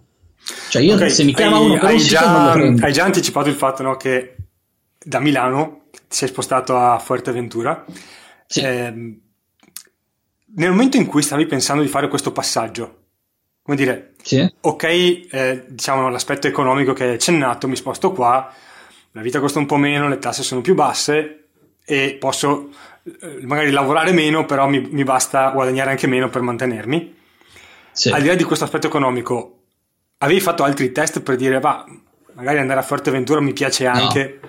Cioè 0.70 0.82
io 0.82 0.96
okay, 0.96 1.10
se 1.10 1.24
mi 1.24 1.34
chiama 1.34 1.58
hai, 1.58 1.66
uno 1.66 1.78
per 1.78 1.92
un 1.92 2.00
sito 2.00 2.16
già. 2.16 2.52
Hai 2.54 2.94
già 2.94 3.04
anticipato 3.04 3.50
il 3.50 3.56
fatto 3.56 3.84
no, 3.84 3.98
che 3.98 4.36
da 5.04 5.20
Milano 5.20 5.82
ti 5.92 6.16
sei 6.16 6.30
spostato 6.30 6.78
a 6.78 6.98
Fuerteventura. 7.00 7.84
Sì. 8.48 8.62
Eh, 8.62 9.20
nel 10.56 10.70
momento 10.70 10.98
in 10.98 11.06
cui 11.06 11.22
stavi 11.22 11.46
pensando 11.46 11.82
di 11.82 11.90
fare 11.90 12.08
questo 12.08 12.32
passaggio, 12.32 13.04
come 13.62 13.76
dire, 13.78 14.14
sì. 14.22 14.48
ok, 14.62 14.84
eh, 14.84 15.66
diciamo 15.68 16.10
l'aspetto 16.10 16.48
economico 16.48 16.94
che 16.94 17.04
hai 17.04 17.14
accennato, 17.16 17.68
mi 17.68 17.76
sposto 17.76 18.12
qua, 18.12 18.54
la 19.12 19.22
vita 19.22 19.40
costa 19.40 19.60
un 19.60 19.66
po' 19.66 19.78
meno, 19.78 20.08
le 20.08 20.20
tasse 20.20 20.44
sono 20.44 20.62
più 20.62 20.76
basse 20.76 21.48
e 21.84 22.18
posso 22.20 22.70
eh, 23.04 23.40
magari 23.42 23.72
lavorare 23.72 24.12
meno, 24.12 24.46
però 24.46 24.68
mi, 24.68 24.80
mi, 24.80 25.04
basta 25.04 25.50
guadagnare 25.50 25.92
anche 25.92 26.08
meno 26.08 26.30
per 26.30 26.42
mantenermi. 26.42 27.16
Sì. 27.92 28.10
Al 28.10 28.22
di 28.22 28.28
là 28.28 28.36
di 28.36 28.44
questo 28.44 28.66
aspetto 28.66 28.88
economico, 28.88 29.60
avevi 30.18 30.40
fatto 30.40 30.64
altri 30.64 30.92
test 30.92 31.22
per 31.22 31.36
dire, 31.36 31.60
va, 31.60 31.86
magari 32.34 32.60
andare 32.60 32.80
a 32.80 32.84
Forteventura 32.84 33.40
mi 33.40 33.54
piace 33.54 33.86
anche. 33.86 34.40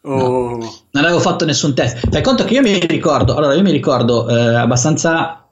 No. 0.00 0.12
O... 0.14 0.56
No. 0.56 0.74
Non 0.90 1.04
avevo 1.04 1.20
fatto 1.20 1.44
nessun 1.44 1.74
test. 1.74 2.08
Fai 2.10 2.22
conto 2.22 2.44
che 2.44 2.54
io 2.54 2.62
mi 2.62 2.78
ricordo, 2.78 3.36
allora 3.36 3.54
io 3.54 3.62
mi 3.62 3.72
ricordo 3.72 4.28
eh, 4.28 4.54
abbastanza 4.54 5.43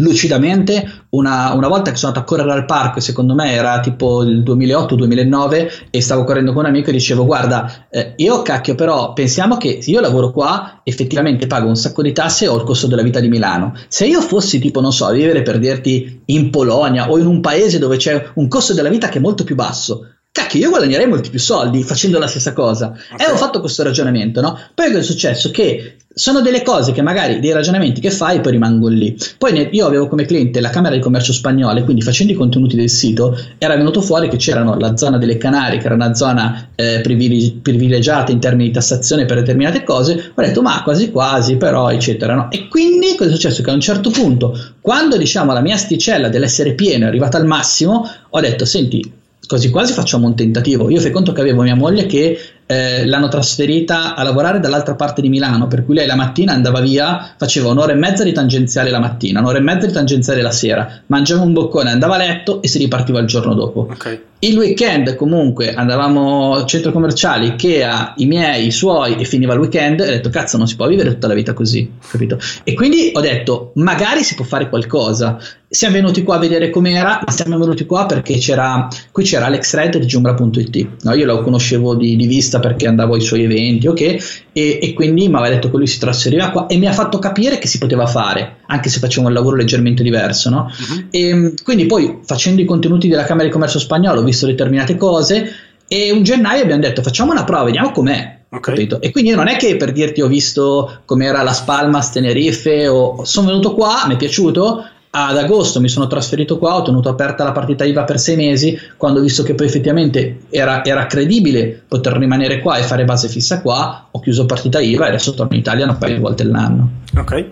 lucidamente. 0.00 1.04
Una, 1.10 1.52
una, 1.54 1.68
volta 1.68 1.90
che 1.90 1.96
sono 1.96 2.12
andato 2.12 2.24
a 2.24 2.36
correre 2.36 2.52
al 2.52 2.66
parco 2.66 3.00
secondo 3.00 3.34
me 3.34 3.52
era 3.52 3.80
tipo 3.80 4.22
il 4.22 4.42
2008-2009 4.42 5.70
e 5.90 6.00
stavo 6.00 6.24
correndo 6.24 6.52
con 6.52 6.62
un 6.62 6.68
amico 6.68 6.90
e 6.90 6.92
dicevo 6.92 7.24
guarda 7.24 7.88
eh, 7.90 8.12
io 8.16 8.42
cacchio 8.42 8.76
però 8.76 9.12
pensiamo 9.12 9.56
che 9.56 9.82
se 9.82 9.90
io 9.90 10.00
lavoro 10.00 10.30
qua 10.30 10.82
effettivamente 10.84 11.48
pago 11.48 11.66
un 11.66 11.74
sacco 11.74 12.02
di 12.02 12.12
tasse 12.12 12.44
e 12.44 12.48
ho 12.48 12.56
il 12.56 12.62
costo 12.62 12.86
della 12.86 13.02
vita 13.02 13.18
di 13.18 13.28
Milano. 13.28 13.74
Se 13.88 14.06
io 14.06 14.20
fossi 14.20 14.58
tipo 14.60 14.80
non 14.80 14.92
so 14.92 15.06
a 15.06 15.12
vivere 15.12 15.42
per 15.42 15.58
dirti 15.58 16.22
in 16.26 16.50
Polonia 16.50 17.10
o 17.10 17.18
in 17.18 17.26
un 17.26 17.40
paese 17.40 17.78
dove 17.78 17.96
c'è 17.96 18.30
un 18.34 18.48
costo 18.48 18.72
della 18.74 18.88
vita 18.88 19.08
che 19.08 19.18
è 19.18 19.22
molto 19.22 19.44
più 19.44 19.54
basso 19.54 20.06
cacchio, 20.40 20.60
io 20.60 20.70
guadagnerei 20.70 21.06
molti 21.06 21.30
più 21.30 21.38
soldi 21.38 21.82
facendo 21.82 22.18
la 22.18 22.26
stessa 22.26 22.52
cosa. 22.52 22.92
Okay. 23.12 23.26
E 23.26 23.30
ho 23.30 23.36
fatto 23.36 23.60
questo 23.60 23.82
ragionamento, 23.82 24.40
no? 24.40 24.58
Poi 24.74 24.86
cosa 24.86 24.98
è 24.98 25.02
successo? 25.02 25.50
Che 25.50 25.96
sono 26.12 26.40
delle 26.40 26.62
cose 26.62 26.90
che 26.90 27.02
magari 27.02 27.38
dei 27.38 27.52
ragionamenti 27.52 28.00
che 28.00 28.10
fai 28.10 28.40
poi 28.40 28.52
rimangono 28.52 28.94
lì. 28.94 29.16
Poi 29.38 29.52
ne, 29.52 29.68
io 29.70 29.86
avevo 29.86 30.08
come 30.08 30.24
cliente 30.24 30.60
la 30.60 30.70
Camera 30.70 30.94
di 30.94 31.00
Commercio 31.00 31.32
spagnola, 31.32 31.82
quindi 31.84 32.02
facendo 32.02 32.32
i 32.32 32.36
contenuti 32.36 32.74
del 32.74 32.90
sito 32.90 33.38
era 33.58 33.76
venuto 33.76 34.00
fuori 34.00 34.28
che 34.28 34.36
c'erano 34.36 34.76
la 34.76 34.96
zona 34.96 35.18
delle 35.18 35.36
Canarie, 35.36 35.78
che 35.78 35.86
era 35.86 35.94
una 35.94 36.14
zona 36.14 36.70
eh, 36.74 37.00
privilegi- 37.00 37.60
privilegiata 37.62 38.32
in 38.32 38.40
termini 38.40 38.68
di 38.68 38.74
tassazione 38.74 39.24
per 39.24 39.38
determinate 39.38 39.84
cose. 39.84 40.32
Ho 40.34 40.42
detto, 40.42 40.62
ma 40.62 40.82
quasi 40.82 41.10
quasi, 41.10 41.56
però, 41.56 41.90
eccetera. 41.90 42.34
No? 42.34 42.50
E 42.50 42.66
quindi 42.68 43.14
cosa 43.16 43.30
è 43.30 43.32
successo? 43.32 43.62
Che 43.62 43.70
a 43.70 43.74
un 43.74 43.80
certo 43.80 44.10
punto, 44.10 44.58
quando 44.80 45.16
diciamo 45.16 45.52
la 45.52 45.60
mia 45.60 45.74
asticella 45.74 46.28
dell'essere 46.28 46.74
pieno 46.74 47.04
è 47.04 47.08
arrivata 47.08 47.38
al 47.38 47.46
massimo, 47.46 48.04
ho 48.28 48.40
detto, 48.40 48.64
senti, 48.64 49.18
quasi 49.50 49.68
quasi 49.70 49.92
facciamo 49.94 50.28
un 50.28 50.36
tentativo. 50.36 50.88
Io 50.90 51.00
fai 51.00 51.10
conto 51.10 51.32
che 51.32 51.40
avevo 51.40 51.62
mia 51.62 51.74
moglie 51.74 52.06
che 52.06 52.38
eh, 52.66 53.04
l'hanno 53.04 53.26
trasferita 53.26 54.14
a 54.14 54.22
lavorare 54.22 54.60
dall'altra 54.60 54.94
parte 54.94 55.20
di 55.20 55.28
Milano, 55.28 55.66
per 55.66 55.84
cui 55.84 55.96
lei 55.96 56.06
la 56.06 56.14
mattina 56.14 56.52
andava 56.52 56.78
via, 56.78 57.34
faceva 57.36 57.70
un'ora 57.70 57.90
e 57.90 57.96
mezza 57.96 58.22
di 58.22 58.30
tangenziale 58.30 58.90
la 58.90 59.00
mattina, 59.00 59.40
un'ora 59.40 59.58
e 59.58 59.60
mezza 59.60 59.86
di 59.88 59.92
tangenziale 59.92 60.40
la 60.40 60.52
sera, 60.52 61.02
mangiava 61.06 61.42
un 61.42 61.52
boccone, 61.52 61.90
andava 61.90 62.14
a 62.14 62.18
letto 62.18 62.62
e 62.62 62.68
si 62.68 62.78
ripartiva 62.78 63.18
il 63.18 63.26
giorno 63.26 63.54
dopo. 63.54 63.88
Okay. 63.90 64.20
Il 64.38 64.56
weekend 64.56 65.16
comunque 65.16 65.74
andavamo 65.74 66.54
al 66.54 66.64
centro 66.66 66.92
commerciale, 66.92 67.46
Ikea, 67.46 68.14
i 68.18 68.26
miei, 68.26 68.68
i 68.68 68.70
suoi 68.70 69.16
e 69.16 69.24
finiva 69.24 69.54
il 69.54 69.58
weekend 69.58 69.98
e 69.98 70.04
ho 70.04 70.10
detto 70.12 70.30
cazzo 70.30 70.56
non 70.56 70.68
si 70.68 70.76
può 70.76 70.86
vivere 70.86 71.10
tutta 71.10 71.26
la 71.26 71.34
vita 71.34 71.52
così, 71.54 71.90
capito? 72.08 72.38
E 72.62 72.72
quindi 72.74 73.10
ho 73.12 73.20
detto 73.20 73.72
magari 73.74 74.22
si 74.22 74.36
può 74.36 74.44
fare 74.44 74.68
qualcosa. 74.68 75.38
Siamo 75.72 75.94
venuti 75.94 76.24
qua 76.24 76.34
a 76.34 76.38
vedere 76.40 76.68
com'era, 76.68 77.22
ma 77.24 77.30
siamo 77.30 77.56
venuti 77.56 77.86
qua 77.86 78.04
perché 78.04 78.38
c'era, 78.38 78.88
qui 79.12 79.22
c'era 79.22 79.46
Alex 79.46 79.72
Red 79.74 79.98
di 79.98 80.06
Giumbra.it, 80.06 80.86
no? 81.02 81.14
io 81.14 81.24
lo 81.24 81.42
conoscevo 81.42 81.94
di, 81.94 82.16
di 82.16 82.26
vista 82.26 82.58
perché 82.58 82.88
andavo 82.88 83.14
ai 83.14 83.20
suoi 83.20 83.44
eventi, 83.44 83.86
ok? 83.86 84.00
E, 84.00 84.80
e 84.82 84.92
quindi 84.94 85.28
mi 85.28 85.36
aveva 85.36 85.54
detto 85.54 85.70
che 85.70 85.76
lui 85.76 85.86
si 85.86 86.00
trasferiva 86.00 86.50
qua 86.50 86.66
e 86.66 86.76
mi 86.76 86.88
ha 86.88 86.92
fatto 86.92 87.20
capire 87.20 87.58
che 87.58 87.68
si 87.68 87.78
poteva 87.78 88.06
fare, 88.06 88.56
anche 88.66 88.88
se 88.88 88.98
facevo 88.98 89.28
un 89.28 89.32
lavoro 89.32 89.54
leggermente 89.54 90.02
diverso, 90.02 90.50
no? 90.50 90.68
Uh-huh. 90.76 91.04
E, 91.08 91.54
quindi 91.62 91.86
poi 91.86 92.18
facendo 92.24 92.60
i 92.60 92.64
contenuti 92.64 93.06
della 93.06 93.22
Camera 93.22 93.46
di 93.46 93.52
Commercio 93.52 93.78
Spagnola 93.78 94.18
ho 94.18 94.24
visto 94.24 94.46
determinate 94.46 94.96
cose 94.96 95.52
e 95.86 96.10
un 96.10 96.24
gennaio 96.24 96.64
abbiamo 96.64 96.82
detto 96.82 97.00
facciamo 97.00 97.30
una 97.30 97.44
prova, 97.44 97.62
vediamo 97.62 97.92
com'è. 97.92 98.38
Okay. 98.52 98.88
E 98.98 99.12
quindi 99.12 99.30
non 99.30 99.46
è 99.46 99.54
che 99.54 99.76
per 99.76 99.92
dirti 99.92 100.20
ho 100.20 100.26
visto 100.26 101.02
com'era 101.04 101.42
la 101.42 101.52
Spalmas 101.52 102.10
Tenerife 102.10 102.88
o 102.88 103.24
sono 103.24 103.46
venuto 103.46 103.72
qua, 103.72 104.02
mi 104.08 104.14
è 104.14 104.16
piaciuto 104.16 104.84
ad 105.12 105.36
agosto 105.36 105.80
mi 105.80 105.88
sono 105.88 106.06
trasferito 106.06 106.56
qua, 106.58 106.76
ho 106.76 106.82
tenuto 106.82 107.08
aperta 107.08 107.42
la 107.42 107.52
partita 107.52 107.84
IVA 107.84 108.04
per 108.04 108.20
sei 108.20 108.36
mesi, 108.36 108.78
quando 108.96 109.18
ho 109.18 109.22
visto 109.22 109.42
che 109.42 109.54
poi 109.54 109.66
effettivamente 109.66 110.42
era, 110.50 110.84
era 110.84 111.06
credibile 111.06 111.82
poter 111.86 112.16
rimanere 112.16 112.60
qua 112.60 112.76
e 112.76 112.82
fare 112.82 113.04
base 113.04 113.28
fissa 113.28 113.60
qua, 113.60 114.06
ho 114.10 114.20
chiuso 114.20 114.46
partita 114.46 114.78
IVA 114.78 115.06
e 115.06 115.08
adesso 115.08 115.34
torno 115.34 115.54
in 115.54 115.60
Italia 115.60 115.88
un 115.88 115.98
paio 115.98 116.14
di 116.14 116.20
volte 116.20 116.44
l'anno. 116.44 116.90
Ok. 117.16 117.46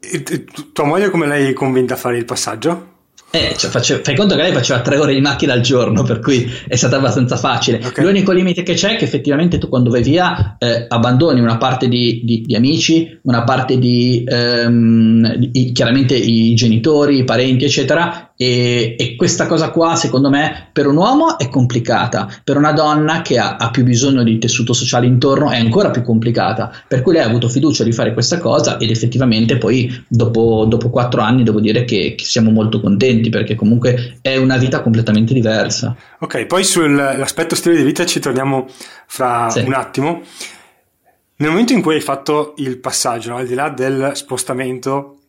E, 0.00 0.44
tua 0.72 0.84
moglie 0.84 1.08
come 1.08 1.26
l'hai 1.26 1.54
convinta 1.54 1.94
a 1.94 1.96
fare 1.96 2.18
il 2.18 2.24
passaggio? 2.26 2.88
Eh, 3.32 3.54
cioè, 3.56 3.70
face, 3.70 4.00
fai 4.02 4.16
conto 4.16 4.34
che 4.34 4.42
lei 4.42 4.52
faceva 4.52 4.80
tre 4.80 4.96
ore 4.96 5.14
di 5.14 5.20
macchina 5.20 5.52
al 5.52 5.60
giorno, 5.60 6.02
per 6.02 6.18
cui 6.18 6.50
è 6.66 6.74
stata 6.74 6.96
abbastanza 6.96 7.36
facile. 7.36 7.80
Okay. 7.84 8.04
L'unico 8.04 8.32
limite 8.32 8.64
che 8.64 8.74
c'è 8.74 8.94
è 8.94 8.96
che 8.96 9.04
effettivamente 9.04 9.58
tu 9.58 9.68
quando 9.68 9.88
vai 9.90 10.02
via 10.02 10.56
eh, 10.58 10.86
abbandoni 10.88 11.40
una 11.40 11.56
parte 11.56 11.86
di, 11.86 12.22
di, 12.24 12.42
di, 12.44 12.56
amici, 12.56 13.20
una 13.22 13.44
parte 13.44 13.78
di, 13.78 14.24
ehm, 14.26 15.36
di, 15.36 15.70
chiaramente 15.72 16.16
i 16.16 16.54
genitori, 16.54 17.18
i 17.18 17.24
parenti, 17.24 17.64
eccetera, 17.64 18.29
e, 18.42 18.96
e, 18.98 19.16
questa 19.16 19.46
cosa 19.46 19.68
qua, 19.68 19.96
secondo 19.96 20.30
me, 20.30 20.70
per 20.72 20.86
un 20.86 20.96
uomo 20.96 21.36
è 21.36 21.50
complicata, 21.50 22.26
per 22.42 22.56
una 22.56 22.72
donna 22.72 23.20
che 23.20 23.38
ha, 23.38 23.56
ha, 23.56 23.68
più 23.68 23.84
bisogno 23.84 24.22
di 24.22 24.38
tessuto 24.38 24.72
sociale 24.72 25.04
intorno 25.04 25.50
è 25.50 25.58
ancora 25.58 25.90
più 25.90 26.00
complicata. 26.00 26.72
Per 26.88 27.02
cui 27.02 27.12
lei 27.12 27.22
ha 27.22 27.26
avuto 27.26 27.50
fiducia 27.50 27.84
di 27.84 27.92
fare 27.92 28.14
questa 28.14 28.38
cosa 28.38 28.78
ed 28.78 28.88
effettivamente 28.88 29.58
poi 29.58 30.04
dopo, 30.08 30.64
dopo 30.66 30.88
quattro 30.88 31.20
anni 31.20 31.42
devo 31.42 31.60
dire 31.60 31.84
che, 31.84 32.14
che 32.16 32.24
siamo 32.24 32.50
molto 32.50 32.80
contenti 32.80 33.28
perché 33.28 33.54
comunque 33.54 34.16
è 34.22 34.38
una 34.38 34.56
vita 34.56 34.80
completamente 34.80 35.34
diversa. 35.34 35.94
Ok, 36.20 36.46
poi 36.46 36.64
sull'aspetto 36.64 37.54
stile 37.54 37.76
di 37.76 37.82
vita 37.82 38.06
ci 38.06 38.20
torniamo 38.20 38.66
fra 39.06 39.50
sì. 39.50 39.58
un 39.58 39.74
attimo. 39.74 40.22
Nel 41.36 41.50
momento 41.50 41.74
in 41.74 41.82
cui 41.82 41.96
hai 41.96 42.00
fatto 42.00 42.54
il 42.56 42.78
passaggio, 42.78 43.32
no, 43.32 43.36
al 43.36 43.46
di 43.46 43.54
là 43.54 43.68
del 43.68 44.12
spostamento, 44.14 45.19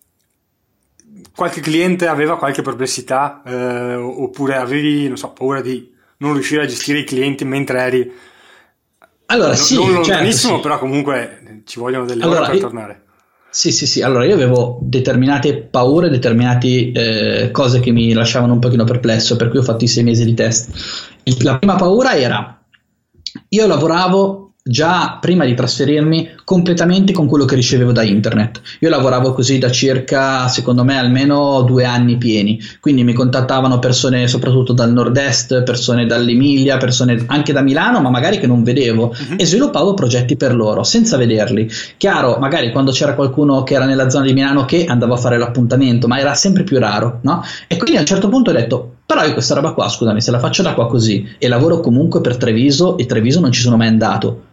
qualche 1.36 1.62
cliente 1.62 2.08
aveva 2.08 2.38
qualche 2.38 2.62
perplessità 2.62 3.42
eh, 3.46 3.96
oppure 3.96 4.56
avevi, 4.56 5.08
non 5.08 5.18
so, 5.18 5.32
paura 5.32 5.62
di 5.62 5.90
non 6.18 6.34
riuscire 6.34 6.64
a 6.64 6.68
gestire 6.68 7.00
i 7.00 7.04
clienti 7.04 7.46
mentre 7.46 7.80
eri 7.80 8.12
allora, 9.32 9.56
sì, 9.56 9.76
non 9.76 9.86
certo, 9.86 10.00
lontanissimo, 10.10 10.56
sì. 10.56 10.62
però 10.62 10.78
comunque 10.78 11.64
ci 11.66 11.80
vogliono 11.80 12.06
delle 12.06 12.24
allora, 12.24 12.42
ore 12.42 12.52
per 12.52 12.60
tornare. 12.60 13.04
Sì, 13.50 13.72
sì, 13.72 13.88
sì. 13.88 14.02
Allora 14.02 14.26
io 14.26 14.34
avevo 14.34 14.80
determinate 14.82 15.58
paure, 15.58 16.10
determinate 16.10 16.92
eh, 16.92 17.52
cose 17.52 17.80
che 17.80 17.92
mi 17.92 18.12
lasciavano 18.12 18.54
un 18.54 18.60
pochino 18.60 18.84
perplesso, 18.84 19.38
per 19.38 19.50
cui 19.50 19.60
ho 19.60 19.64
fatto 19.64 19.86
i 19.86 19.88
sei 19.88 20.04
mesi 20.04 20.26
di 20.26 20.34
test. 20.34 20.70
La 21.44 21.58
prima 21.58 21.76
paura 21.76 22.14
era, 22.14 22.62
io 23.50 23.68
lavoravo 23.68 24.51
già 24.64 25.18
prima 25.20 25.44
di 25.46 25.56
trasferirmi 25.56 26.36
completamente 26.44 27.14
con 27.14 27.26
quello 27.26 27.46
che 27.46 27.56
ricevevo 27.56 27.92
da 27.92 28.04
internet. 28.04 28.62
Io 28.80 28.90
lavoravo 28.90 29.34
così 29.34 29.58
da 29.58 29.72
circa, 29.72 30.48
secondo 30.48 30.84
me, 30.84 31.00
almeno 31.00 31.64
due 31.64 31.84
anni 31.84 32.18
pieni, 32.18 32.62
quindi 32.80 33.04
mi 33.04 33.14
contattavano 33.14 33.80
persone 33.80 34.28
soprattutto 34.28 34.74
dal 34.74 34.92
nord-est, 34.92 35.64
persone 35.64 36.06
dall'Emilia, 36.06 36.78
persone 36.78 37.24
anche 37.28 37.54
da 37.54 37.62
Milano, 37.62 38.02
ma 38.02 38.10
magari 38.10 38.40
che 38.40 38.48
non 38.48 38.64
vedevo 38.64 39.06
uh-huh. 39.06 39.36
e 39.38 39.46
sviluppavo 39.46 39.96
progetti 39.96 40.36
per 40.36 40.54
loro 40.54 40.84
senza 40.84 41.18
vederli. 41.18 41.68
Chiaro, 41.98 42.38
magari 42.38 42.72
quando 42.72 42.92
c'era 42.92 43.16
qualcuno 43.16 43.64
che 43.64 43.74
era 43.74 43.86
nella 43.86 44.10
zona 44.10 44.26
di 44.26 44.34
Milano 44.34 44.66
che 44.66 44.86
andavo 44.86 45.16
a 45.16 45.18
fare 45.18 45.40
l'appuntamento, 45.40 46.08
ma 46.08 46.20
era 46.20 46.36
sempre 46.36 46.64
più 46.64 46.78
raro, 46.78 47.20
no? 47.24 47.44
E 47.68 47.78
quindi 47.78 47.98
a 47.98 48.02
un 48.02 48.06
certo 48.06 48.30
punto 48.30 48.52
ho 48.52 48.54
detto 48.54 48.96
però 49.12 49.26
io 49.26 49.34
questa 49.34 49.56
roba 49.56 49.74
qua, 49.74 49.90
scusami, 49.90 50.22
se 50.22 50.32
la 50.32 50.40
faccio 50.40 50.62
da 50.62 50.74
qua 50.74 50.88
così 50.88 51.36
e 51.38 51.50
lavoro 51.50 51.82
comunque 51.82 52.22
per 52.22 52.38
Treviso 52.38 52.98
e 52.98 53.06
Treviso 53.06 53.42
non 53.42 53.52
ci 53.52 53.60
sono 53.60 53.76
mai 53.76 53.88
andato, 53.90 54.44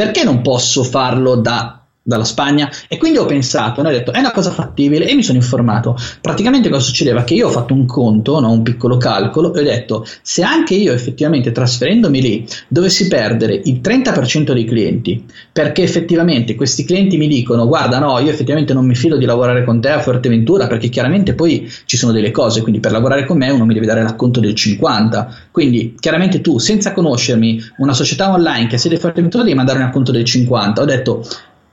perché 0.00 0.24
non 0.24 0.40
posso 0.40 0.82
farlo 0.82 1.34
da 1.34 1.79
dalla 2.02 2.24
Spagna 2.24 2.70
e 2.88 2.96
quindi 2.96 3.18
ho 3.18 3.26
pensato, 3.26 3.80
ho 3.80 3.84
detto 3.84 4.12
è 4.12 4.18
una 4.18 4.30
cosa 4.30 4.50
fattibile 4.50 5.06
e 5.06 5.14
mi 5.14 5.22
sono 5.22 5.38
informato. 5.38 5.96
Praticamente 6.20 6.68
cosa 6.68 6.82
succedeva? 6.82 7.24
Che 7.24 7.34
io 7.34 7.48
ho 7.48 7.50
fatto 7.50 7.74
un 7.74 7.86
conto, 7.86 8.40
no? 8.40 8.50
un 8.50 8.62
piccolo 8.62 8.96
calcolo 8.96 9.54
e 9.54 9.60
ho 9.60 9.62
detto 9.64 10.06
se 10.22 10.42
anche 10.42 10.74
io 10.74 10.92
effettivamente 10.92 11.52
trasferendomi 11.52 12.20
lì 12.20 12.46
dovessi 12.68 13.06
perdere 13.08 13.60
il 13.64 13.80
30% 13.82 14.52
dei 14.52 14.64
clienti 14.64 15.24
perché 15.52 15.82
effettivamente 15.82 16.54
questi 16.54 16.84
clienti 16.84 17.16
mi 17.16 17.28
dicono 17.28 17.66
guarda 17.66 17.98
no 17.98 18.18
io 18.18 18.30
effettivamente 18.30 18.72
non 18.72 18.86
mi 18.86 18.94
fido 18.94 19.16
di 19.16 19.24
lavorare 19.24 19.64
con 19.64 19.80
te 19.80 19.90
a 19.90 20.00
Fuerteventura 20.00 20.66
perché 20.66 20.88
chiaramente 20.88 21.34
poi 21.34 21.70
ci 21.84 21.96
sono 21.96 22.12
delle 22.12 22.30
cose, 22.30 22.62
quindi 22.62 22.80
per 22.80 22.92
lavorare 22.92 23.26
con 23.26 23.36
me 23.36 23.50
uno 23.50 23.66
mi 23.66 23.74
deve 23.74 23.86
dare 23.86 24.02
l'acconto 24.02 24.40
del 24.40 24.54
50, 24.54 25.36
quindi 25.50 25.94
chiaramente 25.98 26.40
tu 26.40 26.58
senza 26.58 26.92
conoscermi 26.92 27.60
una 27.78 27.92
società 27.92 28.32
online 28.32 28.66
che 28.66 28.78
siede 28.78 28.96
a 28.96 29.00
Fuerteventura 29.00 29.42
devi 29.42 29.54
mandare 29.56 29.78
un 29.78 29.84
acconto 29.84 30.12
del 30.12 30.24
50, 30.24 30.80
ho 30.80 30.84
detto 30.84 31.24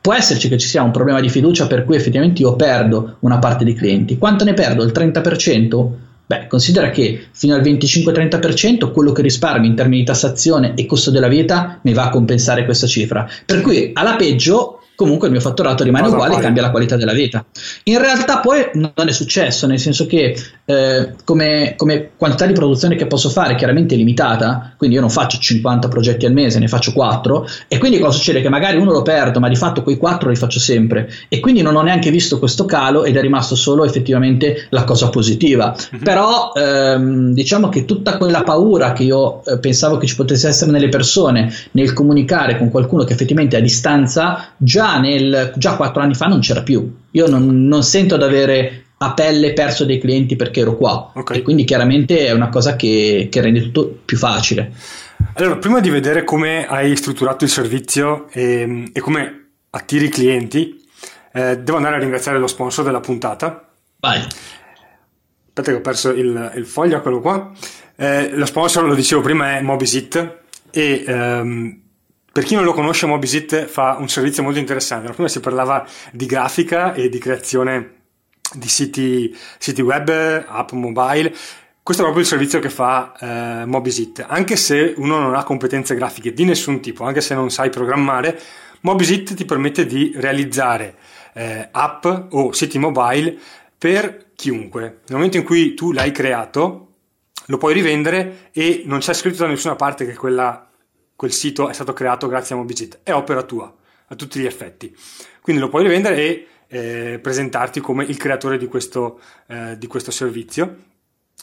può 0.07 0.15
esserci 0.15 0.47
che 0.47 0.57
ci 0.57 0.69
sia 0.69 0.83
un 0.83 0.91
problema 0.91 1.19
di 1.19 1.27
fiducia 1.27 1.67
per 1.67 1.83
cui 1.83 1.97
effettivamente 1.97 2.41
io 2.41 2.55
perdo 2.55 3.17
una 3.19 3.39
parte 3.39 3.65
dei 3.65 3.73
clienti. 3.73 4.17
Quanto 4.17 4.45
ne 4.45 4.53
perdo? 4.53 4.85
Il 4.85 4.93
30%? 4.95 5.87
Beh, 6.25 6.47
considera 6.47 6.89
che 6.91 7.25
fino 7.31 7.53
al 7.53 7.61
25-30% 7.61 8.93
quello 8.93 9.11
che 9.11 9.21
risparmi 9.21 9.67
in 9.67 9.75
termini 9.75 9.99
di 9.99 10.05
tassazione 10.05 10.75
e 10.75 10.85
costo 10.85 11.11
della 11.11 11.27
vita 11.27 11.79
mi 11.81 11.91
va 11.91 12.05
a 12.05 12.09
compensare 12.09 12.63
questa 12.63 12.87
cifra. 12.87 13.29
Per 13.45 13.59
cui 13.59 13.91
alla 13.91 14.15
peggio 14.15 14.76
comunque 14.97 15.27
il 15.27 15.33
mio 15.33 15.41
fatturato 15.41 15.83
rimane 15.83 16.07
uguale 16.07 16.37
e 16.37 16.39
cambia 16.39 16.63
la 16.63 16.71
qualità 16.71 16.95
della 16.97 17.13
vita. 17.13 17.45
In 17.83 17.99
realtà 17.99 18.39
poi 18.39 18.67
non 18.73 18.91
è 18.95 19.11
successo, 19.11 19.67
nel 19.67 19.77
senso 19.77 20.07
che 20.07 20.35
eh, 20.65 21.13
come, 21.23 21.75
come, 21.77 22.09
quantità 22.17 22.47
di 22.47 22.53
produzione 22.53 22.95
che 22.95 23.05
posso 23.05 23.29
fare 23.29 23.53
chiaramente 23.53 23.93
è 23.93 23.97
limitata, 23.97 24.73
quindi 24.75 24.95
io 24.95 25.01
non 25.01 25.11
faccio 25.11 25.37
50 25.37 25.87
progetti 25.87 26.25
al 26.25 26.33
mese, 26.33 26.57
ne 26.57 26.67
faccio 26.67 26.93
4 26.93 27.47
e 27.67 27.77
quindi 27.77 27.99
cosa 27.99 28.17
succede? 28.17 28.41
Che 28.41 28.49
magari 28.49 28.77
uno 28.77 28.91
lo 28.91 29.03
perdo, 29.03 29.39
ma 29.39 29.49
di 29.49 29.55
fatto 29.55 29.83
quei 29.83 29.97
4 29.97 30.29
li 30.29 30.35
faccio 30.35 30.59
sempre 30.59 31.07
e 31.29 31.39
quindi 31.39 31.61
non 31.61 31.75
ho 31.75 31.83
neanche 31.83 32.09
visto 32.09 32.39
questo 32.39 32.65
calo 32.65 33.03
ed 33.03 33.17
è 33.17 33.21
rimasto 33.21 33.53
solo 33.53 33.85
effettivamente 33.85 34.65
la 34.71 34.83
cosa 34.83 35.09
positiva. 35.09 35.75
Mm-hmm. 35.77 36.03
Però 36.03 36.53
ehm, 36.55 37.33
diciamo 37.33 37.69
che 37.69 37.85
tutta 37.85 38.17
quella 38.17 38.41
paura 38.41 38.93
che 38.93 39.03
io 39.03 39.45
eh, 39.45 39.59
pensavo 39.59 39.97
che 39.97 40.07
ci 40.07 40.15
potesse 40.15 40.47
essere 40.47 40.71
nelle 40.71 40.89
persone 40.89 41.53
nel 41.73 41.93
comunicare 41.93 42.57
con 42.57 42.71
qualcuno 42.71 43.03
che 43.03 43.13
effettivamente 43.13 43.57
è 43.57 43.59
a 43.59 43.61
distanza 43.61 44.53
già 44.57 44.85
nel, 44.95 45.53
già 45.57 45.75
quattro 45.75 46.01
anni 46.01 46.15
fa 46.15 46.27
non 46.27 46.39
c'era 46.39 46.63
più. 46.63 46.95
Io 47.11 47.27
non, 47.27 47.67
non 47.67 47.83
sento 47.83 48.15
di 48.15 48.23
avere 48.23 48.83
a 48.99 49.13
pelle 49.13 49.53
perso 49.53 49.85
dei 49.85 49.99
clienti 49.99 50.35
perché 50.35 50.61
ero 50.61 50.75
qua. 50.75 51.11
Okay. 51.13 51.39
E 51.39 51.41
quindi 51.41 51.65
chiaramente 51.65 52.25
è 52.25 52.31
una 52.31 52.49
cosa 52.49 52.75
che, 52.75 53.27
che, 53.29 53.41
rende 53.41 53.61
tutto 53.61 53.99
più 54.05 54.17
facile. 54.17 54.71
Allora, 55.33 55.57
prima 55.57 55.79
di 55.79 55.89
vedere 55.89 56.23
come 56.23 56.65
hai 56.67 56.95
strutturato 56.95 57.43
il 57.43 57.49
servizio 57.49 58.27
e, 58.31 58.89
e 58.91 58.99
come 58.99 59.49
attiri 59.69 60.05
i 60.05 60.09
clienti, 60.09 60.83
eh, 61.33 61.57
devo 61.59 61.77
andare 61.77 61.95
a 61.95 61.99
ringraziare 61.99 62.39
lo 62.39 62.47
sponsor 62.47 62.85
della 62.85 62.99
puntata. 62.99 63.69
Vai. 63.99 64.19
Aspetta 64.19 65.71
che 65.71 65.77
ho 65.77 65.81
perso 65.81 66.09
il, 66.09 66.51
il 66.55 66.65
foglio, 66.65 67.01
quello 67.01 67.19
qua. 67.19 67.51
Eh, 67.95 68.29
lo 68.31 68.45
sponsor, 68.45 68.85
lo 68.85 68.95
dicevo 68.95 69.21
prima, 69.21 69.57
è 69.57 69.61
Mobisit 69.61 70.37
e 70.71 71.03
ehm, 71.05 71.81
per 72.37 72.45
chi 72.45 72.53
non 72.53 72.65
lo 72.65 72.73
conosce, 72.73 73.07
Mobisit 73.07 73.65
fa 73.65 73.97
un 73.99 74.07
servizio 74.09 74.43
molto 74.43 74.59
interessante. 74.59 75.11
Prima 75.11 75.27
si 75.27 75.39
parlava 75.39 75.83
di 76.11 76.27
grafica 76.27 76.93
e 76.93 77.09
di 77.09 77.17
creazione 77.17 77.93
di 78.53 78.67
siti, 78.67 79.35
siti 79.57 79.81
web, 79.81 80.45
app 80.47 80.71
mobile. 80.73 81.33
Questo 81.81 82.03
è 82.03 82.05
proprio 82.05 82.21
il 82.21 82.27
servizio 82.27 82.59
che 82.59 82.69
fa 82.69 83.13
eh, 83.19 83.65
Mobisit. 83.65 84.23
Anche 84.27 84.55
se 84.55 84.93
uno 84.97 85.17
non 85.17 85.33
ha 85.33 85.43
competenze 85.43 85.95
grafiche 85.95 86.31
di 86.31 86.45
nessun 86.45 86.79
tipo, 86.79 87.05
anche 87.05 87.21
se 87.21 87.33
non 87.33 87.49
sai 87.49 87.71
programmare, 87.71 88.39
Mobisit 88.81 89.33
ti 89.33 89.43
permette 89.43 89.87
di 89.87 90.11
realizzare 90.15 90.95
eh, 91.33 91.69
app 91.71 92.05
o 92.05 92.51
siti 92.51 92.77
mobile 92.77 93.35
per 93.79 94.27
chiunque. 94.35 94.81
Nel 95.07 95.15
momento 95.17 95.37
in 95.37 95.43
cui 95.43 95.73
tu 95.73 95.91
l'hai 95.91 96.11
creato, 96.11 96.89
lo 97.47 97.57
puoi 97.57 97.73
rivendere 97.73 98.49
e 98.51 98.83
non 98.85 98.99
c'è 98.99 99.15
scritto 99.15 99.37
da 99.37 99.47
nessuna 99.47 99.75
parte 99.75 100.05
che 100.05 100.13
quella 100.13 100.66
quel 101.17 101.33
sito 101.33 101.67
è 101.67 101.73
stato 101.73 101.93
creato 101.93 102.27
grazie 102.27 102.55
a 102.55 102.59
Mobigit, 102.59 102.99
è 103.01 103.11
opera 103.11 103.41
tua 103.41 103.75
a 104.09 104.15
tutti 104.15 104.39
gli 104.39 104.45
effetti. 104.45 104.95
Quindi 105.41 105.61
lo 105.61 105.67
puoi 105.67 105.83
rivendere 105.83 106.15
e 106.17 106.47
eh, 106.67 107.19
presentarti 107.19 107.81
come 107.81 108.05
il 108.05 108.17
creatore 108.17 108.57
di 108.57 108.67
questo, 108.67 109.19
eh, 109.47 109.77
di 109.77 109.87
questo 109.87 110.11
servizio 110.11 110.75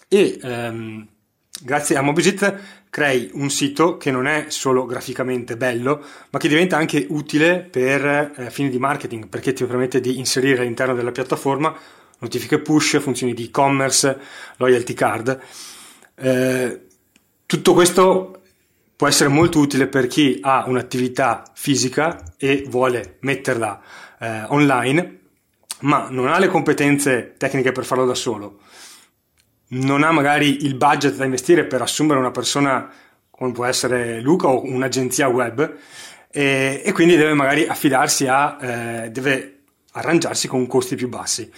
e 0.09 0.39
ehm, 0.41 1.07
grazie 1.61 1.97
a 1.97 2.03
Mobigit 2.03 2.59
crei 2.89 3.31
un 3.35 3.51
sito 3.51 3.97
che 3.97 4.13
non 4.13 4.29
è 4.29 4.47
solo 4.49 4.87
graficamente 4.87 5.57
bello, 5.57 6.05
ma 6.31 6.39
che 6.39 6.47
diventa 6.47 6.77
anche 6.77 7.07
utile 7.09 7.59
per 7.61 8.33
eh, 8.37 8.51
fini 8.51 8.71
di 8.71 8.79
marketing, 8.79 9.27
perché 9.27 9.53
ti 9.53 9.65
permette 9.65 10.01
di 10.01 10.19
inserire 10.19 10.61
all'interno 10.61 10.95
della 10.95 11.11
piattaforma 11.11 11.77
notifiche 12.21 12.61
push, 12.61 13.01
funzioni 13.01 13.35
di 13.35 13.47
e-commerce, 13.47 14.17
loyalty 14.59 14.95
card. 14.95 15.41
Eh, 16.15 16.81
tutto 17.45 17.75
questo 17.75 18.44
può 18.97 19.09
essere 19.09 19.29
molto 19.29 19.59
utile 19.59 19.87
per 19.87 20.07
chi 20.07 20.39
ha 20.43 20.65
un'attività 20.67 21.43
fisica 21.55 22.23
e 22.37 22.65
vuole 22.69 23.19
metterla 23.21 23.81
eh, 24.21 24.43
online, 24.49 25.21
ma 25.81 26.09
non 26.11 26.29
ha 26.29 26.39
le 26.39 26.49
competenze 26.49 27.35
tecniche 27.37 27.73
per 27.73 27.85
farlo 27.85 28.07
da 28.07 28.15
solo, 28.15 28.61
non 29.69 30.03
ha 30.03 30.13
magari 30.13 30.65
il 30.65 30.77
budget 30.77 31.17
da 31.17 31.25
investire 31.25 31.65
per 31.65 31.83
assumere 31.83 32.19
una 32.19 32.31
persona 32.31 32.91
come 33.31 33.53
può 33.53 33.65
essere 33.65 34.21
Luca 34.21 34.49
o 34.49 34.65
un'agenzia 34.65 35.27
web 35.29 35.77
e, 36.31 36.83
e 36.85 36.93
quindi 36.93 37.17
deve 37.17 37.35
magari 37.35 37.67
affidarsi 37.67 38.27
a, 38.29 38.59
eh, 38.61 39.11
deve 39.11 39.63
arrangiarsi 39.93 40.47
con 40.47 40.67
costi 40.67 40.95
più 40.95 41.09
bassi. 41.09 41.43
Nel 41.43 41.53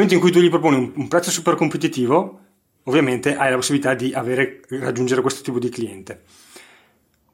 momento 0.00 0.14
in 0.14 0.20
cui 0.20 0.30
tu 0.30 0.40
gli 0.40 0.50
proponi 0.50 0.76
un, 0.76 0.92
un 0.94 1.08
prezzo 1.08 1.30
super 1.30 1.54
competitivo, 1.54 2.40
ovviamente 2.84 3.36
hai 3.36 3.50
la 3.50 3.56
possibilità 3.56 3.94
di 3.94 4.12
avere, 4.12 4.60
raggiungere 4.68 5.22
questo 5.22 5.42
tipo 5.42 5.58
di 5.58 5.68
cliente. 5.68 6.22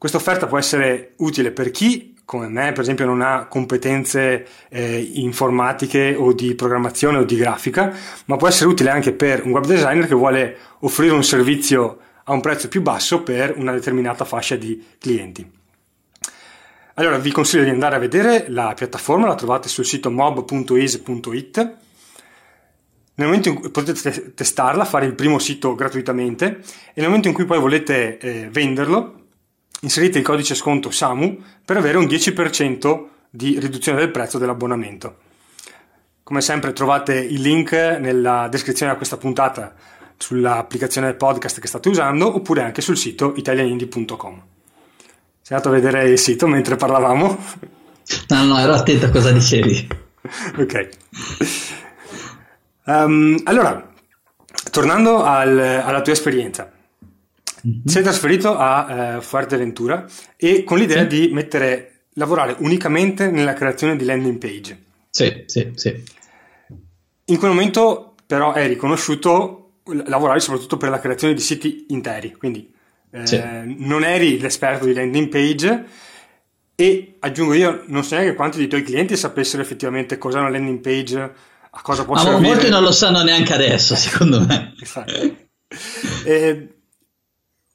Questa 0.03 0.19
offerta 0.19 0.47
può 0.47 0.57
essere 0.57 1.13
utile 1.19 1.51
per 1.51 1.71
chi, 1.71 2.13
come 2.25 2.49
me, 2.49 2.73
per 2.73 2.81
esempio, 2.81 3.05
non 3.05 3.21
ha 3.21 3.45
competenze 3.45 4.45
eh, 4.67 4.99
informatiche 5.13 6.13
o 6.13 6.33
di 6.33 6.55
programmazione 6.55 7.19
o 7.19 7.23
di 7.23 7.37
grafica, 7.37 7.95
ma 8.25 8.35
può 8.35 8.49
essere 8.49 8.69
utile 8.69 8.89
anche 8.89 9.13
per 9.13 9.45
un 9.45 9.51
web 9.51 9.65
designer 9.65 10.05
che 10.05 10.13
vuole 10.13 10.57
offrire 10.79 11.13
un 11.13 11.23
servizio 11.23 11.99
a 12.25 12.33
un 12.33 12.41
prezzo 12.41 12.67
più 12.67 12.81
basso 12.81 13.23
per 13.23 13.53
una 13.55 13.71
determinata 13.71 14.25
fascia 14.25 14.57
di 14.57 14.85
clienti. 14.99 15.49
Allora 16.95 17.17
vi 17.17 17.31
consiglio 17.31 17.63
di 17.63 17.69
andare 17.69 17.95
a 17.95 17.99
vedere 17.99 18.47
la 18.49 18.73
piattaforma, 18.73 19.25
la 19.25 19.35
trovate 19.35 19.69
sul 19.69 19.85
sito 19.85 20.11
mob.is.it. 20.11 21.57
Nel 23.15 23.27
momento 23.27 23.47
in 23.47 23.55
cui 23.55 23.69
potete 23.69 24.33
testarla, 24.33 24.83
fare 24.83 25.05
il 25.05 25.15
primo 25.15 25.39
sito 25.39 25.75
gratuitamente 25.75 26.57
e 26.93 26.95
nel 26.95 27.05
momento 27.05 27.29
in 27.29 27.33
cui 27.33 27.45
poi 27.45 27.59
volete 27.59 28.17
eh, 28.17 28.49
venderlo, 28.51 29.21
inserite 29.83 30.17
il 30.17 30.23
codice 30.23 30.55
sconto 30.55 30.91
SAMU 30.91 31.41
per 31.63 31.77
avere 31.77 31.97
un 31.97 32.05
10% 32.05 33.05
di 33.29 33.59
riduzione 33.59 33.99
del 33.99 34.11
prezzo 34.11 34.37
dell'abbonamento. 34.37 35.17
Come 36.23 36.41
sempre 36.41 36.73
trovate 36.73 37.15
il 37.15 37.41
link 37.41 37.73
nella 37.73 38.47
descrizione 38.49 38.91
a 38.91 38.95
questa 38.95 39.17
puntata 39.17 39.73
sull'applicazione 40.17 41.13
podcast 41.13 41.59
che 41.59 41.67
state 41.67 41.89
usando 41.89 42.33
oppure 42.33 42.63
anche 42.63 42.81
sul 42.81 42.97
sito 42.97 43.33
italianindie.com. 43.35 44.41
Sei 45.41 45.57
andato 45.57 45.69
a 45.69 45.79
vedere 45.79 46.09
il 46.09 46.17
sito 46.17 46.47
mentre 46.47 46.77
parlavamo? 46.77 47.37
No, 48.29 48.43
no, 48.45 48.59
ero 48.59 48.73
attento 48.73 49.07
a 49.07 49.09
cosa 49.09 49.31
dicevi. 49.31 49.87
ok. 50.57 50.89
Um, 52.85 53.41
allora, 53.43 53.91
tornando 54.71 55.23
al, 55.23 55.57
alla 55.57 56.01
tua 56.01 56.13
esperienza, 56.13 56.71
mm-hmm. 57.67 57.85
sei 57.85 58.03
trasferito 58.03 58.55
a 58.57 59.17
uh, 59.17 59.21
Fuerteventura 59.21 60.05
e 60.35 60.63
con 60.63 60.77
l'idea 60.77 61.01
sì. 61.01 61.07
di 61.07 61.33
mettere, 61.33 62.05
lavorare 62.13 62.55
unicamente 62.59 63.29
nella 63.29 63.53
creazione 63.53 63.95
di 63.95 64.05
landing 64.05 64.37
page. 64.37 64.83
Sì, 65.09 65.43
sì, 65.45 65.71
sì. 65.75 66.03
In 67.25 67.37
quel 67.37 67.51
momento 67.51 68.15
però 68.25 68.53
è 68.53 68.67
riconosciuto 68.67 69.59
lavorare 70.05 70.39
soprattutto 70.39 70.77
per 70.77 70.89
la 70.89 70.99
creazione 70.99 71.33
di 71.33 71.41
siti 71.41 71.85
interi, 71.89 72.33
quindi 72.33 72.71
sì. 73.23 73.35
Eh, 73.35 73.75
non 73.77 74.03
eri 74.03 74.39
l'esperto 74.39 74.85
di 74.85 74.93
landing 74.93 75.27
page 75.27 75.85
e 76.75 77.17
aggiungo 77.19 77.53
io, 77.53 77.83
non 77.87 78.03
so 78.03 78.15
neanche 78.15 78.33
quanti 78.33 78.57
dei 78.57 78.67
tuoi 78.67 78.81
clienti 78.81 79.15
sapessero 79.15 79.61
effettivamente 79.61 80.17
cos'è 80.17 80.39
una 80.39 80.49
landing 80.49 80.79
page, 80.79 81.19
a 81.19 81.81
cosa 81.81 82.05
può 82.05 82.15
Ma 82.15 82.21
servire. 82.21 82.47
molti 82.47 82.69
non 82.69 82.81
lo 82.81 82.91
sanno 82.91 83.21
neanche 83.21 83.53
adesso, 83.53 83.95
secondo 83.95 84.43
me. 84.43 84.73
eh, 86.25 86.72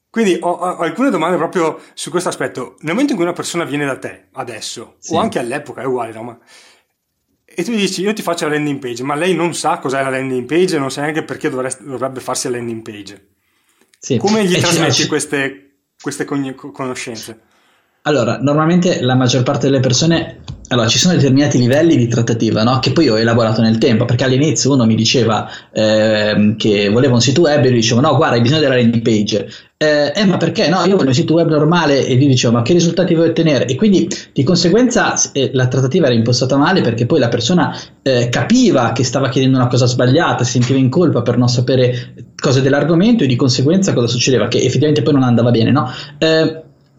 quindi 0.09 0.37
ho, 0.39 0.49
ho, 0.49 0.77
alcune 0.77 1.09
domande 1.09 1.37
proprio 1.37 1.79
su 1.93 2.09
questo 2.09 2.29
aspetto. 2.29 2.77
Nel 2.79 2.93
momento 2.93 3.11
in 3.11 3.17
cui 3.17 3.25
una 3.25 3.35
persona 3.35 3.63
viene 3.63 3.85
da 3.85 3.97
te, 3.97 4.27
adesso, 4.33 4.95
sì. 4.99 5.13
o 5.13 5.19
anche 5.19 5.39
all'epoca, 5.39 5.81
è 5.81 5.85
uguale, 5.85 6.13
no? 6.13 6.23
Ma, 6.23 6.39
e 7.45 7.63
tu 7.63 7.71
dici, 7.71 8.01
io 8.01 8.13
ti 8.13 8.21
faccio 8.21 8.47
la 8.47 8.53
landing 8.53 8.79
page, 8.79 9.03
ma 9.03 9.15
lei 9.15 9.35
non 9.35 9.53
sa 9.53 9.79
cos'è 9.79 10.01
la 10.01 10.09
landing 10.09 10.47
page 10.47 10.75
e 10.75 10.79
non 10.79 10.91
sa 10.91 11.01
neanche 11.01 11.23
perché 11.23 11.49
dovrebbe 11.49 12.19
farsi 12.21 12.49
la 12.49 12.57
landing 12.57 12.81
page. 12.81 13.27
Sì. 13.99 14.17
Come 14.17 14.45
gli 14.45 14.57
trasmetti 14.57 15.07
queste, 15.07 15.81
queste 16.01 16.25
conoscenze? 16.25 17.41
Allora, 18.03 18.39
normalmente 18.41 19.01
la 19.01 19.15
maggior 19.15 19.43
parte 19.43 19.67
delle 19.67 19.81
persone 19.81 20.41
allora, 20.71 20.87
ci 20.87 20.99
sono 20.99 21.15
determinati 21.15 21.57
livelli 21.57 21.97
di 21.97 22.07
trattativa 22.07 22.61
no? 22.61 22.77
che 22.77 22.91
poi 22.91 23.09
ho 23.09 23.17
elaborato 23.17 23.61
nel 23.61 23.79
tempo, 23.79 24.05
perché 24.05 24.23
all'inizio 24.25 24.71
uno 24.71 24.85
mi 24.85 24.93
diceva 24.93 25.49
eh, 25.71 26.53
che 26.57 26.89
voleva 26.89 27.15
un 27.15 27.21
sito 27.21 27.41
web 27.41 27.63
e 27.63 27.69
io 27.69 27.73
dicevo 27.73 28.01
no, 28.01 28.15
guarda, 28.15 28.35
hai 28.35 28.41
bisogno 28.41 28.61
della 28.61 28.75
landing 28.75 29.01
page. 29.01 29.49
Eh, 29.77 30.11
eh, 30.13 30.25
ma 30.25 30.37
perché 30.37 30.67
no? 30.69 30.83
Io 30.85 30.95
voglio 30.95 31.07
un 31.07 31.13
sito 31.13 31.33
web 31.33 31.49
normale 31.49 32.05
e 32.05 32.15
gli 32.17 32.27
dicevo 32.27 32.53
ma 32.53 32.61
che 32.61 32.73
risultati 32.73 33.15
vuoi 33.15 33.29
ottenere? 33.29 33.65
E 33.65 33.75
quindi 33.75 34.07
di 34.31 34.43
conseguenza 34.43 35.15
eh, 35.31 35.49
la 35.53 35.67
trattativa 35.67 36.05
era 36.05 36.13
impostata 36.13 36.55
male 36.55 36.81
perché 36.81 37.07
poi 37.07 37.17
la 37.17 37.29
persona 37.29 37.75
eh, 38.03 38.29
capiva 38.29 38.91
che 38.91 39.03
stava 39.03 39.29
chiedendo 39.29 39.57
una 39.57 39.67
cosa 39.67 39.87
sbagliata, 39.87 40.43
si 40.43 40.51
sentiva 40.51 40.77
in 40.77 40.89
colpa 40.89 41.23
per 41.23 41.37
non 41.37 41.47
sapere 41.47 42.13
cose 42.35 42.61
dell'argomento 42.61 43.23
e 43.23 43.27
di 43.27 43.35
conseguenza 43.35 43.93
cosa 43.93 44.07
succedeva? 44.07 44.47
Che 44.47 44.59
effettivamente 44.59 45.01
poi 45.01 45.13
non 45.13 45.23
andava 45.23 45.49
bene, 45.49 45.71
no? 45.71 45.89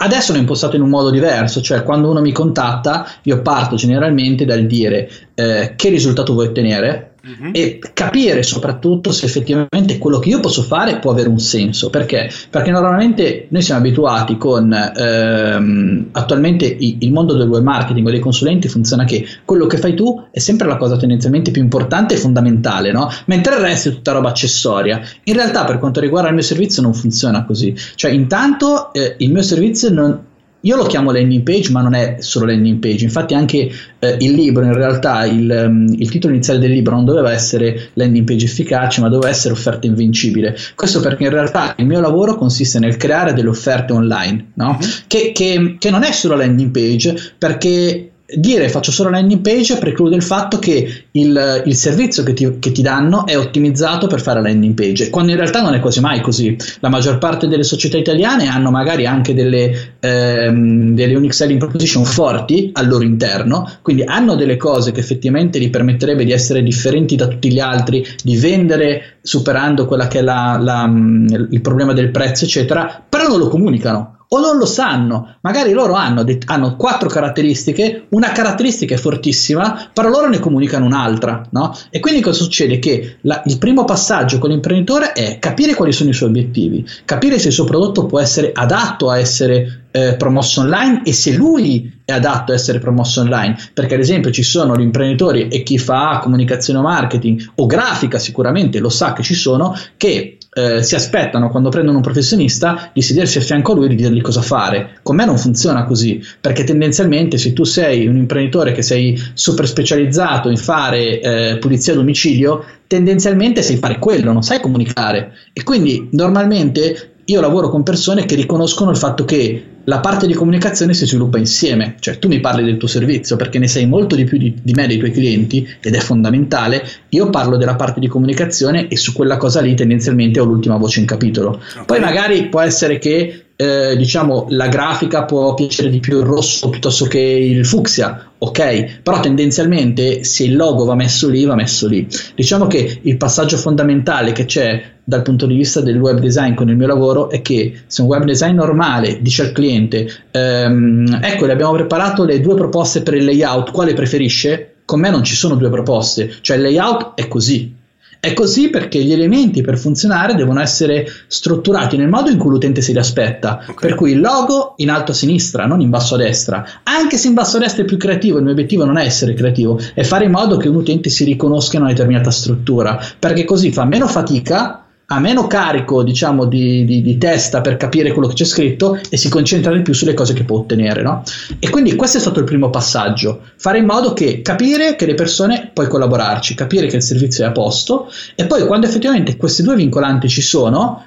Adesso 0.02 0.32
l'ho 0.32 0.38
impostato 0.38 0.76
in 0.76 0.82
un 0.82 0.88
modo 0.88 1.10
diverso, 1.10 1.60
cioè 1.60 1.82
quando 1.82 2.08
uno 2.08 2.22
mi 2.22 2.32
contatta 2.32 3.06
io 3.24 3.42
parto 3.42 3.76
generalmente 3.76 4.46
dal 4.46 4.64
dire 4.64 5.10
eh, 5.34 5.74
che 5.76 5.90
risultato 5.90 6.32
vuoi 6.32 6.46
ottenere, 6.46 7.09
Uh-huh. 7.22 7.50
e 7.52 7.78
capire 7.92 8.42
soprattutto 8.42 9.12
se 9.12 9.26
effettivamente 9.26 9.98
quello 9.98 10.18
che 10.18 10.30
io 10.30 10.40
posso 10.40 10.62
fare 10.62 10.98
può 10.98 11.10
avere 11.10 11.28
un 11.28 11.38
senso 11.38 11.90
perché? 11.90 12.30
Perché 12.48 12.70
normalmente 12.70 13.46
noi 13.50 13.62
siamo 13.62 13.80
abituati 13.80 14.36
con 14.36 14.72
ehm, 14.72 16.08
attualmente 16.12 16.64
il 16.78 17.12
mondo 17.12 17.34
del 17.34 17.48
web 17.48 17.62
marketing 17.62 18.06
o 18.06 18.10
dei 18.10 18.20
consulenti 18.20 18.68
funziona 18.68 19.04
che 19.04 19.26
quello 19.44 19.66
che 19.66 19.76
fai 19.76 19.94
tu 19.94 20.28
è 20.30 20.38
sempre 20.38 20.66
la 20.66 20.76
cosa 20.76 20.96
tendenzialmente 20.96 21.50
più 21.50 21.62
importante 21.62 22.14
e 22.14 22.16
fondamentale, 22.16 22.92
no? 22.92 23.10
mentre 23.26 23.54
il 23.56 23.60
resto 23.60 23.88
è 23.88 23.92
tutta 23.92 24.12
roba 24.12 24.28
accessoria. 24.30 25.00
In 25.24 25.34
realtà, 25.34 25.64
per 25.64 25.78
quanto 25.78 26.00
riguarda 26.00 26.28
il 26.28 26.34
mio 26.34 26.42
servizio, 26.42 26.82
non 26.82 26.94
funziona 26.94 27.44
così. 27.44 27.74
Cioè, 27.94 28.10
intanto 28.10 28.92
eh, 28.92 29.16
il 29.18 29.32
mio 29.32 29.42
servizio 29.42 29.90
non, 29.90 30.24
io 30.62 30.76
lo 30.76 30.84
chiamo 30.84 31.10
landing 31.10 31.42
page, 31.42 31.70
ma 31.70 31.80
non 31.80 31.94
è 31.94 32.16
solo 32.18 32.46
landing 32.46 32.78
page. 32.78 33.04
Infatti, 33.04 33.34
anche 33.34 33.70
eh, 33.98 34.16
il 34.20 34.32
libro, 34.32 34.64
in 34.64 34.74
realtà, 34.74 35.24
il, 35.24 35.64
um, 35.66 35.86
il, 35.98 36.10
titolo 36.10 36.34
iniziale 36.34 36.58
del 36.58 36.70
libro 36.70 36.94
non 36.94 37.04
doveva 37.04 37.32
essere 37.32 37.90
landing 37.94 38.26
page 38.26 38.44
efficace, 38.44 39.00
ma 39.00 39.08
doveva 39.08 39.30
essere 39.30 39.54
offerta 39.54 39.86
invincibile. 39.86 40.56
Questo 40.74 41.00
perché 41.00 41.24
in 41.24 41.30
realtà 41.30 41.74
il 41.78 41.86
mio 41.86 42.00
lavoro 42.00 42.36
consiste 42.36 42.78
nel 42.78 42.96
creare 42.96 43.32
delle 43.32 43.48
offerte 43.48 43.92
online, 43.92 44.52
no? 44.54 44.78
mm-hmm. 44.78 44.90
che, 45.06 45.32
che, 45.32 45.76
che 45.78 45.90
non 45.90 46.02
è 46.02 46.12
solo 46.12 46.36
landing 46.36 46.70
page, 46.70 47.34
perché 47.38 48.09
dire 48.34 48.68
faccio 48.68 48.92
solo 48.92 49.10
landing 49.10 49.40
page 49.40 49.78
preclude 49.78 50.16
il 50.16 50.22
fatto 50.22 50.58
che 50.58 51.04
il, 51.10 51.62
il 51.64 51.74
servizio 51.74 52.22
che 52.22 52.32
ti, 52.32 52.58
che 52.58 52.72
ti, 52.72 52.82
danno 52.82 53.26
è 53.26 53.36
ottimizzato 53.36 54.06
per 54.06 54.20
fare 54.20 54.40
la 54.40 54.48
landing 54.48 54.74
page, 54.74 55.10
quando 55.10 55.32
in 55.32 55.38
realtà 55.38 55.62
non 55.62 55.74
è 55.74 55.80
quasi 55.80 56.00
mai 56.00 56.20
così. 56.20 56.56
La 56.80 56.88
maggior 56.88 57.18
parte 57.18 57.48
delle 57.48 57.62
società 57.62 57.96
italiane 57.96 58.46
hanno 58.46 58.70
magari 58.70 59.06
anche 59.06 59.34
delle, 59.34 59.96
ehm, 60.00 60.94
delle 60.94 61.14
unique 61.14 61.34
selling 61.34 61.58
proposition 61.58 62.04
forti 62.04 62.70
al 62.74 62.86
loro 62.86 63.04
interno, 63.04 63.70
quindi 63.82 64.02
hanno 64.04 64.34
delle 64.34 64.56
cose 64.56 64.92
che 64.92 65.00
effettivamente 65.00 65.58
gli 65.58 65.70
permetterebbe 65.70 66.24
di 66.24 66.32
essere 66.32 66.62
differenti 66.62 67.16
da 67.16 67.26
tutti 67.26 67.52
gli 67.52 67.60
altri, 67.60 68.04
di 68.22 68.36
vendere 68.36 69.18
superando 69.22 69.86
quella 69.86 70.08
che 70.08 70.20
è 70.20 70.22
la, 70.22 70.58
la, 70.60 70.84
il 70.88 71.60
problema 71.60 71.92
del 71.92 72.10
prezzo, 72.10 72.44
eccetera, 72.44 73.02
però 73.08 73.28
non 73.28 73.38
lo 73.38 73.48
comunicano 73.48 74.14
o 74.32 74.38
non 74.38 74.58
lo 74.58 74.66
sanno. 74.66 75.36
Magari 75.40 75.72
loro 75.72 75.94
hanno, 75.94 76.24
hanno, 76.46 76.76
quattro 76.76 77.08
caratteristiche, 77.08 78.06
una 78.10 78.30
caratteristica 78.30 78.94
è 78.94 78.98
fortissima, 78.98 79.90
però 79.92 80.08
loro 80.08 80.28
ne 80.28 80.38
comunicano 80.38 80.84
un'altra. 80.84 81.42
No? 81.50 81.76
E 81.90 81.98
quindi 81.98 82.20
cosa 82.20 82.42
succede? 82.42 82.78
Che 82.78 83.18
la, 83.22 83.42
il 83.46 83.58
primo 83.58 83.84
passaggio 83.84 84.38
con 84.38 84.50
l'imprenditore 84.50 85.12
è 85.12 85.38
capire 85.38 85.74
quali 85.74 85.92
sono 85.92 86.10
i 86.10 86.14
suoi 86.14 86.28
obiettivi, 86.28 86.86
capire 87.04 87.38
se 87.38 87.48
il 87.48 87.54
suo 87.54 87.64
prodotto 87.64 88.06
può 88.06 88.20
essere 88.20 88.52
adatto 88.54 89.10
a 89.10 89.18
essere 89.18 89.86
eh, 89.90 90.14
promosso 90.14 90.60
online 90.60 91.02
e 91.04 91.12
se 91.12 91.32
lui 91.32 92.00
è 92.04 92.12
adatto 92.12 92.52
a 92.52 92.54
essere 92.54 92.78
promosso 92.78 93.20
online. 93.22 93.56
Perché 93.74 93.94
ad 93.94 94.00
esempio 94.00 94.30
ci 94.30 94.44
sono 94.44 94.76
gli 94.76 94.82
imprenditori 94.82 95.48
e 95.48 95.64
chi 95.64 95.76
fa 95.76 96.20
comunicazione 96.22 96.78
o 96.78 96.82
marketing 96.82 97.52
o 97.56 97.66
grafica 97.66 98.20
sicuramente 98.20 98.78
lo 98.78 98.90
sa 98.90 99.12
che 99.12 99.24
ci 99.24 99.34
sono 99.34 99.76
che 99.96 100.38
eh, 100.52 100.82
si 100.82 100.94
aspettano 100.94 101.48
quando 101.48 101.68
prendono 101.68 101.98
un 101.98 102.02
professionista 102.02 102.90
di 102.92 103.02
sedersi 103.02 103.38
a 103.38 103.40
fianco 103.40 103.72
a 103.72 103.74
lui 103.76 103.84
e 103.86 103.88
di 103.88 103.94
dirgli 103.94 104.20
cosa 104.20 104.42
fare. 104.42 104.98
Con 105.02 105.16
me 105.16 105.24
non 105.24 105.38
funziona 105.38 105.84
così, 105.84 106.22
perché 106.40 106.64
tendenzialmente 106.64 107.38
se 107.38 107.52
tu 107.52 107.64
sei 107.64 108.06
un 108.06 108.16
imprenditore 108.16 108.72
che 108.72 108.82
sei 108.82 109.20
super 109.34 109.68
specializzato 109.68 110.50
in 110.50 110.56
fare 110.56 111.20
eh, 111.20 111.58
pulizia 111.58 111.92
a 111.92 111.96
domicilio, 111.96 112.64
tendenzialmente 112.86 113.62
sai 113.62 113.76
fare 113.76 113.98
quello, 113.98 114.32
non 114.32 114.42
sai 114.42 114.60
comunicare. 114.60 115.32
E 115.52 115.62
quindi 115.62 116.08
normalmente 116.12 117.12
io 117.24 117.40
lavoro 117.40 117.68
con 117.68 117.84
persone 117.84 118.24
che 118.24 118.34
riconoscono 118.34 118.90
il 118.90 118.96
fatto 118.96 119.24
che 119.24 119.64
la 119.84 120.00
parte 120.00 120.26
di 120.26 120.34
comunicazione 120.34 120.94
si 120.94 121.06
sviluppa 121.06 121.38
insieme, 121.38 121.96
cioè 122.00 122.18
tu 122.18 122.28
mi 122.28 122.40
parli 122.40 122.64
del 122.64 122.76
tuo 122.76 122.88
servizio 122.88 123.36
perché 123.36 123.58
ne 123.58 123.66
sai 123.68 123.86
molto 123.86 124.14
di 124.14 124.24
più 124.24 124.38
di, 124.38 124.54
di, 124.62 124.72
me 124.72 124.86
dei 124.86 124.98
tuoi 124.98 125.10
clienti 125.10 125.66
ed 125.80 125.94
è 125.94 125.98
fondamentale, 125.98 126.86
io 127.10 127.30
parlo 127.30 127.56
della 127.56 127.76
parte 127.76 128.00
di 128.00 128.06
comunicazione 128.06 128.88
e 128.88 128.96
su 128.96 129.12
quella 129.12 129.36
cosa 129.36 129.60
lì 129.60 129.74
tendenzialmente 129.74 130.40
ho 130.40 130.44
l'ultima 130.44 130.76
voce 130.76 131.00
in 131.00 131.06
capitolo. 131.06 131.60
Okay. 131.72 131.84
Poi 131.86 132.00
magari 132.00 132.48
può 132.48 132.60
essere 132.60 132.98
che 132.98 133.44
eh, 133.60 133.94
diciamo 133.94 134.46
la 134.50 134.68
grafica 134.68 135.24
può 135.24 135.52
piacere 135.52 135.90
di 135.90 136.00
più 136.00 136.18
il 136.18 136.24
rosso 136.24 136.70
piuttosto 136.70 137.04
che 137.04 137.18
il 137.18 137.66
fucsia, 137.66 138.32
ok? 138.38 139.00
Però 139.02 139.20
tendenzialmente 139.20 140.24
se 140.24 140.44
il 140.44 140.56
logo 140.56 140.86
va 140.86 140.94
messo 140.94 141.28
lì, 141.28 141.44
va 141.44 141.54
messo 141.54 141.86
lì. 141.86 142.06
Diciamo 142.34 142.66
che 142.66 143.00
il 143.02 143.16
passaggio 143.18 143.58
fondamentale 143.58 144.32
che 144.32 144.46
c'è 144.46 144.82
dal 145.10 145.22
punto 145.22 145.46
di 145.46 145.56
vista 145.56 145.80
del 145.80 145.98
web 145.98 146.20
design 146.20 146.54
con 146.54 146.68
il 146.68 146.76
mio 146.76 146.86
lavoro 146.86 147.30
è 147.30 147.42
che 147.42 147.80
se 147.88 148.02
un 148.02 148.06
web 148.06 148.22
design 148.22 148.54
normale 148.54 149.18
dice 149.20 149.42
al 149.42 149.50
cliente 149.50 150.08
ehm, 150.30 151.18
ecco 151.20 151.46
le 151.46 151.52
abbiamo 151.52 151.72
preparato 151.72 152.24
le 152.24 152.40
due 152.40 152.54
proposte 152.54 153.02
per 153.02 153.14
il 153.14 153.24
layout, 153.24 153.72
quale 153.72 153.92
preferisce? 153.92 154.74
con 154.84 154.98
me 154.98 155.10
non 155.10 155.22
ci 155.22 155.36
sono 155.36 155.54
due 155.54 155.70
proposte, 155.70 156.32
cioè 156.40 156.56
il 156.56 156.64
layout 156.64 157.12
è 157.14 157.28
così, 157.28 157.72
è 158.20 158.34
così 158.34 158.68
perché 158.68 159.02
gli 159.02 159.12
elementi 159.12 159.62
per 159.62 159.78
funzionare 159.78 160.34
devono 160.34 160.60
essere 160.60 161.06
strutturati 161.26 161.96
nel 161.96 162.08
modo 162.08 162.28
in 162.28 162.36
cui 162.36 162.50
l'utente 162.50 162.82
si 162.82 162.92
li 162.92 162.98
aspetta. 162.98 163.60
Okay. 163.62 163.74
Per 163.76 163.94
cui 163.94 164.12
il 164.12 164.20
logo 164.20 164.74
in 164.76 164.90
alto 164.90 165.12
a 165.12 165.14
sinistra, 165.14 165.64
non 165.64 165.80
in 165.80 165.88
basso 165.88 166.16
a 166.16 166.18
destra. 166.18 166.66
Anche 166.82 167.16
se 167.16 167.28
in 167.28 167.34
basso 167.34 167.56
a 167.56 167.60
destra 167.60 167.82
è 167.82 167.86
più 167.86 167.96
creativo, 167.96 168.36
il 168.36 168.42
mio 168.42 168.52
obiettivo 168.52 168.84
non 168.84 168.98
è 168.98 169.04
essere 169.06 169.32
creativo, 169.32 169.80
è 169.94 170.02
fare 170.02 170.26
in 170.26 170.32
modo 170.32 170.58
che 170.58 170.68
un 170.68 170.74
utente 170.74 171.08
si 171.08 171.24
riconosca 171.24 171.76
in 171.76 171.82
una 171.82 171.92
determinata 171.92 172.30
struttura, 172.30 173.02
perché 173.18 173.44
così 173.44 173.72
fa 173.72 173.86
meno 173.86 174.06
fatica 174.06 174.84
ha 175.12 175.18
meno 175.18 175.46
carico 175.46 176.02
diciamo 176.02 176.44
di, 176.44 176.84
di, 176.84 177.02
di, 177.02 177.18
testa 177.18 177.60
per 177.60 177.76
capire 177.76 178.12
quello 178.12 178.28
che 178.28 178.34
c'è 178.34 178.44
scritto 178.44 178.98
e 179.08 179.16
si 179.16 179.28
concentra 179.28 179.72
di 179.72 179.82
più 179.82 179.92
sulle 179.92 180.14
cose 180.14 180.34
che 180.34 180.44
può 180.44 180.58
ottenere 180.58 181.02
no? 181.02 181.24
e 181.58 181.68
quindi 181.68 181.96
questo 181.96 182.18
è 182.18 182.20
stato 182.20 182.38
il 182.38 182.44
primo 182.44 182.70
passaggio 182.70 183.40
fare 183.56 183.78
in 183.78 183.86
modo 183.86 184.12
che 184.12 184.40
capire 184.40 184.94
che 184.94 185.06
le 185.06 185.14
persone 185.14 185.70
puoi 185.72 185.88
collaborarci 185.88 186.54
capire 186.54 186.86
che 186.86 186.96
il 186.96 187.02
servizio 187.02 187.44
è 187.44 187.48
a 187.48 187.52
posto 187.52 188.08
e 188.36 188.46
poi 188.46 188.64
quando 188.66 188.86
effettivamente 188.86 189.36
questi 189.36 189.62
due 189.62 189.74
vincolanti 189.74 190.28
ci 190.28 190.42
sono 190.42 191.06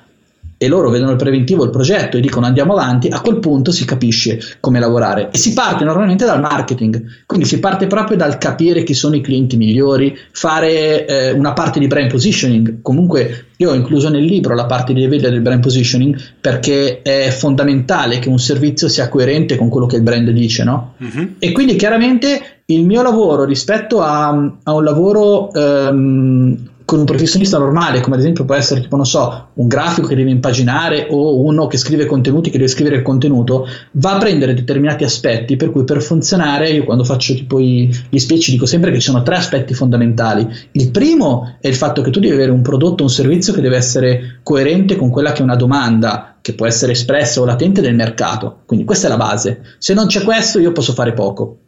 e 0.63 0.67
loro 0.69 0.89
vedono 0.89 1.11
il 1.11 1.17
preventivo, 1.17 1.65
il 1.65 1.69
progetto 1.69 2.15
e 2.15 2.21
dicono 2.21 2.45
andiamo 2.45 2.71
avanti, 2.71 3.09
a 3.09 3.19
quel 3.19 3.39
punto 3.39 3.71
si 3.71 3.83
capisce 3.83 4.39
come 4.61 4.79
lavorare 4.79 5.29
e 5.31 5.37
si 5.37 5.51
parte 5.51 5.83
normalmente 5.83 6.23
dal 6.23 6.39
marketing, 6.39 7.03
quindi 7.25 7.45
si 7.45 7.59
parte 7.59 7.85
proprio 7.87 8.15
dal 8.15 8.37
capire 8.37 8.83
chi 8.83 8.93
sono 8.93 9.15
i 9.15 9.21
clienti 9.21 9.57
migliori, 9.57 10.17
fare 10.31 11.05
eh, 11.05 11.31
una 11.31 11.51
parte 11.51 11.79
di 11.79 11.87
brand 11.87 12.09
positioning, 12.09 12.77
comunque 12.81 13.47
io 13.57 13.71
ho 13.71 13.73
incluso 13.73 14.09
nel 14.09 14.23
libro 14.23 14.55
la 14.55 14.65
parte 14.65 14.93
di 14.93 15.01
livello 15.01 15.29
del 15.29 15.41
brand 15.41 15.61
positioning 15.61 16.17
perché 16.39 17.01
è 17.01 17.29
fondamentale 17.29 18.19
che 18.19 18.29
un 18.29 18.39
servizio 18.39 18.87
sia 18.87 19.09
coerente 19.09 19.57
con 19.57 19.67
quello 19.67 19.85
che 19.85 19.97
il 19.97 20.01
brand 20.01 20.29
dice, 20.29 20.63
no? 20.63 20.95
Mm-hmm. 21.03 21.25
E 21.39 21.51
quindi 21.51 21.75
chiaramente 21.75 22.61
il 22.67 22.85
mio 22.85 23.01
lavoro 23.01 23.43
rispetto 23.43 24.01
a, 24.01 24.29
a 24.63 24.73
un 24.73 24.83
lavoro 24.83 25.49
um, 25.53 26.57
con 26.85 26.99
un 26.99 27.05
professionista 27.05 27.57
normale, 27.57 28.01
come 28.01 28.15
ad 28.15 28.21
esempio 28.21 28.45
può 28.45 28.55
essere 28.55 28.81
tipo, 28.81 28.95
non 28.95 29.05
so, 29.05 29.49
un 29.53 29.67
grafico 29.67 30.07
che 30.07 30.15
deve 30.15 30.31
impaginare 30.31 31.07
o 31.09 31.41
uno 31.41 31.67
che 31.67 31.77
scrive 31.77 32.05
contenuti 32.05 32.49
che 32.49 32.57
deve 32.57 32.69
scrivere 32.69 32.97
il 32.97 33.01
contenuto, 33.01 33.67
va 33.91 34.15
a 34.15 34.17
prendere 34.17 34.53
determinati 34.53 35.03
aspetti 35.03 35.55
per 35.55 35.71
cui 35.71 35.83
per 35.83 36.01
funzionare, 36.01 36.69
io 36.69 36.83
quando 36.83 37.03
faccio 37.03 37.33
tipo 37.33 37.59
i, 37.59 37.89
gli 38.09 38.17
speech 38.17 38.49
dico 38.49 38.65
sempre 38.65 38.91
che 38.91 38.99
ci 38.99 39.09
sono 39.09 39.23
tre 39.23 39.35
aspetti 39.35 39.73
fondamentali. 39.73 40.47
Il 40.71 40.91
primo 40.91 41.57
è 41.59 41.67
il 41.67 41.75
fatto 41.75 42.01
che 42.01 42.11
tu 42.11 42.19
devi 42.19 42.33
avere 42.33 42.51
un 42.51 42.61
prodotto, 42.61 43.03
un 43.03 43.09
servizio 43.09 43.53
che 43.53 43.61
deve 43.61 43.77
essere 43.77 44.39
coerente 44.43 44.95
con 44.95 45.09
quella 45.09 45.31
che 45.31 45.39
è 45.39 45.43
una 45.43 45.55
domanda 45.55 46.35
che 46.41 46.53
può 46.53 46.67
essere 46.67 46.91
espressa 46.91 47.39
o 47.39 47.45
latente 47.45 47.79
del 47.79 47.95
mercato. 47.95 48.59
Quindi 48.65 48.85
questa 48.85 49.07
è 49.07 49.09
la 49.09 49.17
base. 49.17 49.61
Se 49.77 49.93
non 49.93 50.07
c'è 50.07 50.23
questo 50.23 50.59
io 50.59 50.73
posso 50.73 50.91
fare 50.91 51.13
poco. 51.13 51.59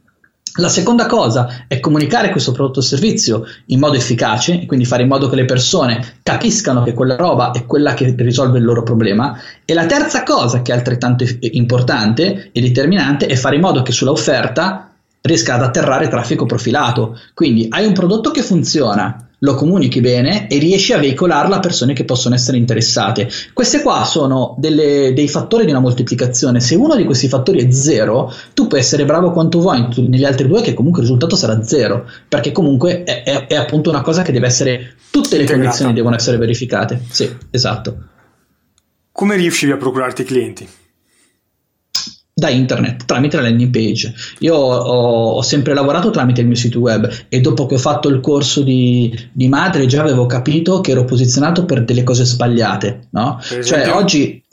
La 0.58 0.70
seconda 0.70 1.06
cosa 1.06 1.66
è 1.68 1.82
comunicare 1.82 2.30
questo 2.30 2.54
prodotto 2.54 2.80
o 2.80 2.82
servizio 2.82 3.46
in 3.68 3.80
modo 3.80 3.98
efficace 3.98 4.62
e 4.62 4.66
quindi 4.66 4.86
fare 4.86 5.04
in 5.04 5.10
modo 5.10 5.28
che 5.28 5.36
le 5.36 5.44
persone 5.44 6.20
capiscano 6.24 6.84
che 6.84 6.94
quella 6.94 7.18
roba 7.18 7.52
è 7.52 7.66
quella 7.66 7.94
che 7.94 8.16
risolve 8.18 8.60
il 8.60 8.64
loro 8.64 8.82
problema. 8.82 9.38
E 9.66 9.74
la 9.74 9.86
terza 9.86 10.24
cosa 10.24 10.62
che 10.62 10.72
è 10.72 10.76
altrettanto 10.76 11.26
importante 11.42 12.52
e 12.54 12.62
determinante 12.62 13.26
è 13.26 13.36
fare 13.36 13.56
in 13.56 13.62
modo 13.62 13.82
che 13.82 13.92
sulla 13.92 14.12
offerta 14.12 14.92
riesca 15.20 15.56
ad 15.56 15.64
atterrare 15.64 16.08
traffico 16.08 16.46
profilato. 16.46 17.20
Quindi 17.34 17.68
hai 17.70 17.86
un 17.86 17.94
prodotto 17.94 18.32
che 18.32 18.42
funziona, 18.42 19.28
lo 19.46 19.56
comunichi 19.56 20.02
bene 20.02 20.48
e 20.48 20.58
riesci 20.58 20.92
a 20.92 20.98
veicolarlo 20.98 21.54
a 21.54 21.60
persone 21.60 21.94
che 21.94 22.04
possono 22.04 22.36
essere 22.36 22.58
interessate. 22.58 23.30
Queste 23.54 23.82
qua 23.82 24.04
sono 24.04 24.56
delle, 24.58 25.14
dei 25.14 25.30
fattori 25.30 25.64
di 25.66 25.72
una 25.72 25.80
moltiplicazione. 25.80 26.60
Se 26.60 26.76
uno 26.76 26.96
di 26.96 27.06
questi 27.06 27.30
fattori 27.30 27.66
è 27.66 27.72
zero, 27.72 28.34
tu 28.54 28.68
puoi 28.68 28.82
essere 28.82 29.06
bravo 29.06 29.32
quanto 29.32 29.60
vuoi 29.60 29.88
negli 30.08 30.26
altri 30.26 30.48
due, 30.48 30.62
che 30.62 30.74
comunque 30.74 31.02
il 31.02 31.08
risultato 31.08 31.36
sarà 31.36 31.64
zero, 31.64 32.10
perché 32.28 32.52
comunque 32.52 33.04
è, 33.04 33.24
è, 33.24 33.48
è 33.48 33.56
appunto 33.56 33.90
una 33.90 34.02
cosa 34.02 34.24
che 34.24 34.32
deve 34.32 34.48
essere. 34.48 34.96
Tutte 35.12 35.38
le 35.38 35.46
condizioni 35.46 35.94
devono 35.94 36.16
essere 36.16 36.36
verificate. 36.38 37.00
Sì, 37.10 37.34
esatto. 37.50 37.98
Come 39.14 39.38
riuscivi 39.38 39.72
a 39.72 39.78
procurarti 39.78 40.24
i 40.24 40.26
clienti? 40.26 40.68
Da 42.38 42.50
internet 42.50 43.06
tramite 43.06 43.38
la 43.38 43.44
landing 43.44 43.72
page. 43.72 44.14
Io 44.40 44.56
ho, 44.56 45.30
ho, 45.36 45.42
sempre 45.42 45.74
lavorato 45.74 46.10
tramite 46.10 46.42
il 46.42 46.48
mio 46.48 46.58
sito 46.58 46.80
web 46.80 47.10
e 47.30 47.40
dopo 47.40 47.66
che 47.66 47.76
ho 47.76 47.78
fatto 47.78 48.10
il 48.10 48.20
corso 48.20 48.62
di, 48.62 49.18
di 49.32 49.48
madre 49.48 49.86
già 49.86 50.02
avevo 50.02 50.26
capito 50.26 50.82
che 50.82 50.92
ero 50.92 51.06
posizionato 51.06 51.64
per 51.64 51.86
delle 51.86 52.04
cose 52.04 52.26
sbagliate. 52.26 53.08
No? 53.12 53.40
Cioè 53.42 53.90
oggi, 53.94 54.44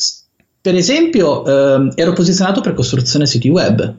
per 0.61 0.77
esempio, 0.77 1.45
eh, 1.45 1.93
ero 1.97 2.13
posizionato 2.13 2.61
per 2.61 2.75
costruzione 2.75 3.27
siti 3.27 3.49
web 3.49 3.95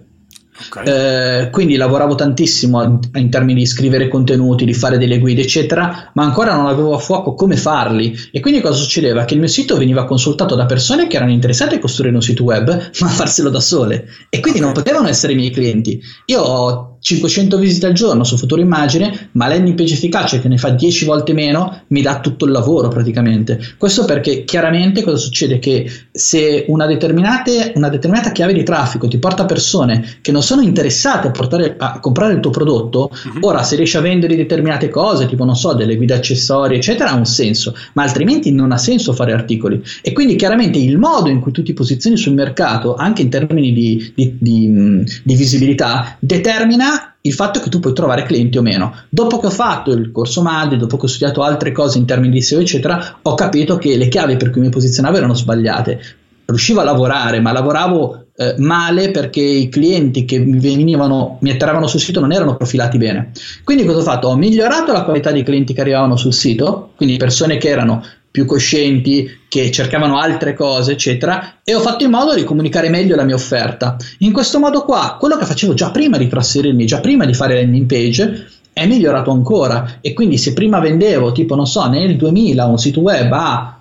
Okay. 0.69 0.85
Eh, 0.85 1.49
quindi 1.49 1.75
lavoravo 1.75 2.15
tantissimo 2.15 2.99
in 3.15 3.29
termini 3.29 3.61
di 3.61 3.65
scrivere 3.65 4.07
contenuti, 4.07 4.65
di 4.65 4.73
fare 4.73 4.97
delle 4.97 5.19
guide, 5.19 5.41
eccetera, 5.41 6.11
ma 6.13 6.23
ancora 6.23 6.55
non 6.55 6.67
avevo 6.67 6.93
a 6.93 6.99
fuoco 6.99 7.33
come 7.33 7.57
farli. 7.57 8.15
E 8.31 8.39
quindi 8.39 8.61
cosa 8.61 8.75
succedeva? 8.75 9.25
Che 9.25 9.33
il 9.33 9.39
mio 9.39 9.49
sito 9.49 9.77
veniva 9.77 10.05
consultato 10.05 10.55
da 10.55 10.65
persone 10.65 11.07
che 11.07 11.15
erano 11.15 11.31
interessate 11.31 11.75
a 11.75 11.79
costruire 11.79 12.15
un 12.15 12.21
sito 12.21 12.43
web, 12.43 12.67
ma 12.99 13.07
a 13.07 13.11
farselo 13.11 13.49
da 13.49 13.59
sole. 13.59 14.07
E 14.29 14.39
quindi 14.39 14.59
okay. 14.59 14.71
non 14.71 14.71
potevano 14.73 15.07
essere 15.07 15.33
i 15.33 15.35
miei 15.35 15.51
clienti. 15.51 16.01
Io 16.25 16.41
ho 16.41 16.92
500 17.03 17.57
visite 17.57 17.85
al 17.85 17.91
giorno 17.91 18.23
su 18.23 18.37
Futuro 18.37 18.61
Immagine, 18.61 19.29
ma 19.33 19.47
page 19.47 19.93
efficace 19.93 20.39
che 20.39 20.47
ne 20.47 20.57
fa 20.57 20.69
10 20.69 21.03
volte 21.03 21.33
meno 21.33 21.81
mi 21.87 22.01
dà 22.01 22.21
tutto 22.21 22.45
il 22.45 22.51
lavoro 22.51 22.87
praticamente. 22.87 23.59
Questo 23.77 24.05
perché 24.05 24.45
chiaramente 24.45 25.03
cosa 25.03 25.17
succede? 25.17 25.59
Che 25.59 25.85
se 26.09 26.63
una, 26.69 26.85
una 26.85 27.89
determinata 27.89 28.31
chiave 28.31 28.53
di 28.53 28.63
traffico 28.63 29.09
ti 29.09 29.17
porta 29.17 29.43
persone 29.43 30.17
che 30.21 30.31
non 30.31 30.41
sono 30.41 30.61
interessate 30.61 31.27
a, 31.27 31.31
portare, 31.31 31.75
a 31.77 31.99
comprare 31.99 32.33
il 32.33 32.39
tuo 32.39 32.51
prodotto, 32.51 33.11
uh-huh. 33.11 33.39
ora 33.41 33.63
se 33.63 33.75
riesci 33.75 33.97
a 33.97 34.01
vendere 34.01 34.37
determinate 34.37 34.87
cose, 34.87 35.27
tipo 35.27 35.43
non 35.43 35.57
so, 35.57 35.73
delle 35.73 35.97
guide 35.97 36.13
accessorie, 36.13 36.77
eccetera, 36.77 37.11
ha 37.11 37.15
un 37.15 37.25
senso, 37.25 37.75
ma 37.93 38.03
altrimenti 38.03 38.53
non 38.53 38.71
ha 38.71 38.77
senso 38.77 39.11
fare 39.11 39.33
articoli. 39.33 39.83
E 40.01 40.13
quindi 40.13 40.37
chiaramente 40.37 40.79
il 40.79 40.97
modo 40.97 41.27
in 41.27 41.41
cui 41.41 41.51
tu 41.51 41.63
ti 41.63 41.73
posizioni 41.73 42.15
sul 42.15 42.33
mercato, 42.33 42.95
anche 42.95 43.23
in 43.23 43.29
termini 43.29 43.73
di, 43.73 44.13
di, 44.15 44.37
di, 44.39 45.03
di 45.21 45.35
visibilità, 45.35 46.15
determina 46.19 46.92
il 47.25 47.33
fatto 47.33 47.61
che 47.61 47.69
tu 47.69 47.79
puoi 47.79 47.93
trovare 47.93 48.23
clienti 48.23 48.57
o 48.57 48.61
meno. 48.61 48.93
Dopo 49.09 49.39
che 49.39 49.45
ho 49.45 49.51
fatto 49.51 49.91
il 49.91 50.11
corso 50.11 50.41
Maldi, 50.41 50.75
dopo 50.75 50.97
che 50.97 51.05
ho 51.05 51.09
studiato 51.09 51.41
altre 51.41 51.71
cose 51.71 51.97
in 51.97 52.05
termini 52.05 52.33
di 52.33 52.41
SEO, 52.41 52.59
eccetera, 52.59 53.19
ho 53.21 53.33
capito 53.33 53.77
che 53.77 53.95
le 53.95 54.09
chiavi 54.09 54.35
per 54.35 54.49
cui 54.49 54.59
mi 54.59 54.69
posizionavo 54.69 55.15
erano 55.15 55.33
sbagliate. 55.33 56.01
Riuscivo 56.45 56.81
a 56.81 56.83
lavorare, 56.83 57.39
ma 57.39 57.53
lavoravo 57.53 58.25
eh, 58.35 58.55
male 58.57 59.11
perché 59.11 59.39
i 59.39 59.69
clienti 59.69 60.25
che 60.25 60.37
mi 60.39 60.59
venivano, 60.59 61.37
mi 61.41 61.51
atterravano 61.51 61.87
sul 61.87 62.01
sito 62.01 62.19
non 62.19 62.33
erano 62.33 62.57
profilati 62.57 62.97
bene. 62.97 63.31
Quindi 63.63 63.85
cosa 63.85 63.99
ho 63.99 64.03
fatto? 64.03 64.27
Ho 64.27 64.35
migliorato 64.35 64.91
la 64.91 65.03
qualità 65.03 65.31
dei 65.31 65.43
clienti 65.43 65.73
che 65.73 65.79
arrivavano 65.79 66.17
sul 66.17 66.33
sito, 66.33 66.91
quindi 66.97 67.15
persone 67.15 67.57
che 67.57 67.69
erano 67.69 68.03
più 68.33 68.45
coscienti, 68.45 69.41
che 69.47 69.69
cercavano 69.69 70.17
altre 70.17 70.55
cose, 70.55 70.93
eccetera, 70.93 71.59
e 71.63 71.75
ho 71.75 71.79
fatto 71.79 72.03
in 72.03 72.09
modo 72.09 72.33
di 72.33 72.43
comunicare 72.43 72.89
meglio 72.89 73.15
la 73.15 73.25
mia 73.25 73.35
offerta. 73.35 73.95
In 74.19 74.33
questo 74.33 74.57
modo 74.57 74.81
qua, 74.81 75.17
quello 75.19 75.37
che 75.37 75.45
facevo 75.45 75.75
già 75.75 75.91
prima 75.91 76.17
di 76.17 76.27
trasferirmi, 76.27 76.87
già 76.87 76.99
prima 76.99 77.27
di 77.27 77.35
fare 77.35 77.61
landing 77.61 77.85
page, 77.85 78.47
è 78.73 78.87
migliorato 78.87 79.29
ancora. 79.29 79.99
E 80.01 80.13
quindi 80.13 80.39
se 80.39 80.53
prima 80.53 80.79
vendevo, 80.79 81.31
tipo, 81.31 81.53
non 81.53 81.67
so, 81.67 81.87
nel 81.87 82.15
2000 82.15 82.65
un 82.65 82.79
sito 82.79 83.01
web 83.01 83.31
a 83.31 83.79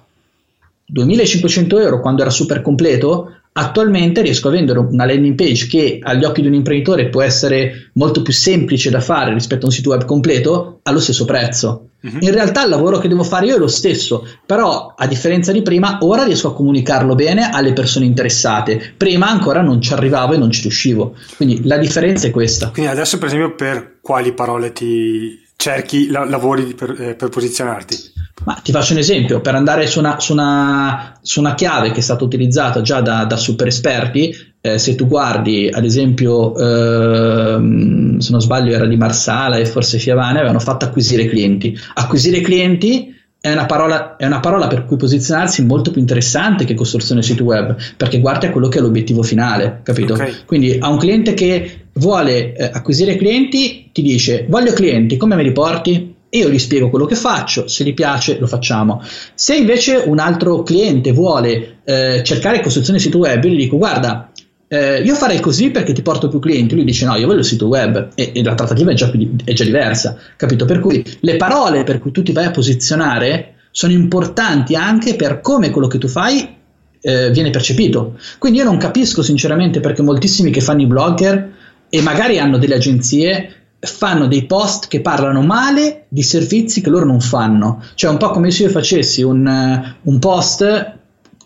2500 0.84 1.78
euro 1.78 2.00
quando 2.00 2.20
era 2.20 2.30
super 2.30 2.60
completo, 2.60 3.36
Attualmente 3.54 4.22
riesco 4.22 4.48
a 4.48 4.50
vendere 4.50 4.78
una 4.78 5.04
landing 5.04 5.34
page 5.34 5.66
che 5.66 5.98
agli 6.02 6.24
occhi 6.24 6.40
di 6.40 6.46
un 6.46 6.54
imprenditore 6.54 7.10
può 7.10 7.20
essere 7.20 7.90
molto 7.94 8.22
più 8.22 8.32
semplice 8.32 8.88
da 8.88 9.00
fare 9.00 9.34
rispetto 9.34 9.64
a 9.64 9.66
un 9.66 9.74
sito 9.74 9.90
web 9.90 10.06
completo 10.06 10.78
allo 10.84 11.00
stesso 11.00 11.26
prezzo. 11.26 11.88
In 12.02 12.32
realtà 12.32 12.64
il 12.64 12.70
lavoro 12.70 12.98
che 12.98 13.08
devo 13.08 13.22
fare 13.22 13.46
io 13.46 13.56
è 13.56 13.58
lo 13.58 13.68
stesso, 13.68 14.26
però 14.44 14.94
a 14.96 15.06
differenza 15.06 15.52
di 15.52 15.62
prima 15.62 15.98
ora 16.00 16.24
riesco 16.24 16.48
a 16.48 16.54
comunicarlo 16.54 17.14
bene 17.14 17.50
alle 17.50 17.72
persone 17.72 18.04
interessate. 18.04 18.94
Prima 18.96 19.28
ancora 19.28 19.62
non 19.62 19.80
ci 19.80 19.92
arrivavo 19.92 20.32
e 20.32 20.36
non 20.36 20.50
ci 20.50 20.62
riuscivo. 20.62 21.14
Quindi 21.36 21.64
la 21.64 21.78
differenza 21.78 22.26
è 22.26 22.30
questa. 22.30 22.70
Quindi 22.70 22.90
adesso 22.90 23.18
per 23.18 23.28
esempio 23.28 23.54
per 23.54 23.98
quali 24.00 24.32
parole 24.32 24.72
ti 24.72 25.40
cerchi, 25.56 26.08
la, 26.08 26.24
lavori 26.24 26.74
per, 26.74 26.96
eh, 26.98 27.14
per 27.14 27.28
posizionarti? 27.28 27.96
Ma 28.44 28.54
ti 28.54 28.72
faccio 28.72 28.92
un 28.92 28.98
esempio, 28.98 29.40
per 29.40 29.54
andare 29.54 29.86
su 29.86 30.00
una, 30.00 30.18
su 30.18 30.32
una, 30.32 31.16
su 31.22 31.38
una 31.38 31.54
chiave 31.54 31.92
che 31.92 31.98
è 31.98 32.02
stata 32.02 32.24
utilizzata 32.24 32.82
già 32.82 33.00
da, 33.00 33.24
da 33.24 33.36
super 33.36 33.68
esperti, 33.68 34.51
eh, 34.64 34.78
se 34.78 34.94
tu 34.94 35.08
guardi 35.08 35.68
ad 35.70 35.84
esempio, 35.84 36.56
ehm, 36.56 38.18
se 38.18 38.30
non 38.30 38.40
sbaglio 38.40 38.72
era 38.72 38.86
di 38.86 38.96
Marsala 38.96 39.56
e 39.56 39.66
forse 39.66 39.98
Fiavane, 39.98 40.38
avevano 40.38 40.60
fatto 40.60 40.84
acquisire 40.84 41.26
clienti. 41.26 41.76
Acquisire 41.94 42.40
clienti 42.40 43.12
è 43.40 43.52
una, 43.52 43.66
parola, 43.66 44.14
è 44.14 44.24
una 44.24 44.38
parola 44.38 44.68
per 44.68 44.84
cui 44.84 44.96
posizionarsi 44.96 45.64
molto 45.64 45.90
più 45.90 46.00
interessante 46.00 46.64
che 46.64 46.74
costruzione 46.74 47.22
sito 47.22 47.42
web, 47.42 47.76
perché 47.96 48.20
guardi 48.20 48.46
a 48.46 48.50
quello 48.50 48.68
che 48.68 48.78
è 48.78 48.80
l'obiettivo 48.80 49.24
finale, 49.24 49.80
capito? 49.82 50.14
Okay. 50.14 50.32
Quindi 50.46 50.76
a 50.78 50.88
un 50.88 50.98
cliente 50.98 51.34
che 51.34 51.86
vuole 51.94 52.54
eh, 52.54 52.70
acquisire 52.72 53.16
clienti 53.16 53.90
ti 53.90 54.00
dice 54.00 54.46
voglio 54.48 54.72
clienti, 54.72 55.16
come 55.16 55.34
me 55.34 55.42
li 55.42 55.52
porti? 55.52 56.14
io 56.34 56.48
gli 56.48 56.58
spiego 56.58 56.88
quello 56.88 57.04
che 57.04 57.14
faccio, 57.14 57.68
se 57.68 57.84
gli 57.84 57.92
piace 57.92 58.38
lo 58.38 58.46
facciamo. 58.46 59.02
Se 59.34 59.54
invece 59.54 59.96
un 59.96 60.18
altro 60.18 60.62
cliente 60.62 61.12
vuole 61.12 61.80
eh, 61.84 62.22
cercare 62.24 62.62
costruzione 62.62 62.98
sito 62.98 63.18
web, 63.18 63.44
io 63.44 63.50
gli 63.50 63.56
dico 63.56 63.76
guarda, 63.76 64.30
eh, 64.72 65.02
io 65.02 65.14
farei 65.14 65.38
così 65.38 65.70
perché 65.70 65.92
ti 65.92 66.00
porto 66.00 66.28
più 66.28 66.38
clienti. 66.38 66.74
Lui 66.74 66.84
dice 66.84 67.04
no, 67.04 67.14
io 67.16 67.26
voglio 67.26 67.40
il 67.40 67.44
sito 67.44 67.66
web 67.66 68.08
e, 68.14 68.32
e 68.34 68.42
la 68.42 68.54
trattativa 68.54 68.90
è 68.90 68.94
già, 68.94 69.12
è 69.44 69.52
già 69.52 69.64
diversa, 69.64 70.16
capito? 70.34 70.64
Per 70.64 70.80
cui 70.80 71.04
le 71.20 71.36
parole 71.36 71.84
per 71.84 71.98
cui 71.98 72.10
tu 72.10 72.22
ti 72.22 72.32
vai 72.32 72.46
a 72.46 72.50
posizionare 72.50 73.56
sono 73.70 73.92
importanti 73.92 74.74
anche 74.74 75.14
per 75.14 75.42
come 75.42 75.68
quello 75.68 75.88
che 75.88 75.98
tu 75.98 76.08
fai 76.08 76.56
eh, 77.02 77.30
viene 77.30 77.50
percepito. 77.50 78.18
Quindi 78.38 78.60
io 78.60 78.64
non 78.64 78.78
capisco 78.78 79.22
sinceramente 79.22 79.80
perché 79.80 80.00
moltissimi 80.00 80.50
che 80.50 80.62
fanno 80.62 80.80
i 80.80 80.86
blogger 80.86 81.52
e 81.90 82.00
magari 82.00 82.38
hanno 82.38 82.56
delle 82.56 82.76
agenzie 82.76 83.56
fanno 83.78 84.26
dei 84.26 84.46
post 84.46 84.88
che 84.88 85.02
parlano 85.02 85.42
male 85.42 86.06
di 86.08 86.22
servizi 86.22 86.80
che 86.80 86.88
loro 86.88 87.04
non 87.04 87.20
fanno. 87.20 87.84
Cioè 87.94 88.10
un 88.10 88.16
po' 88.16 88.30
come 88.30 88.50
se 88.50 88.62
io 88.62 88.70
facessi 88.70 89.20
un, 89.22 89.46
eh, 89.46 89.96
un 90.00 90.18
post 90.18 91.00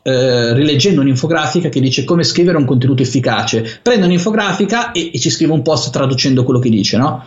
eh, 0.06 0.54
rileggendo 0.54 1.00
un'infografica 1.00 1.68
che 1.68 1.80
dice 1.80 2.04
come 2.04 2.22
scrivere 2.22 2.56
un 2.58 2.64
contenuto 2.64 3.02
efficace. 3.02 3.80
Prendo 3.82 4.06
un'infografica 4.06 4.92
e, 4.92 5.10
e 5.12 5.18
ci 5.18 5.30
scrivo 5.30 5.52
un 5.52 5.62
post 5.62 5.90
traducendo 5.90 6.44
quello 6.44 6.60
che 6.60 6.70
dice, 6.70 6.96
no? 6.96 7.24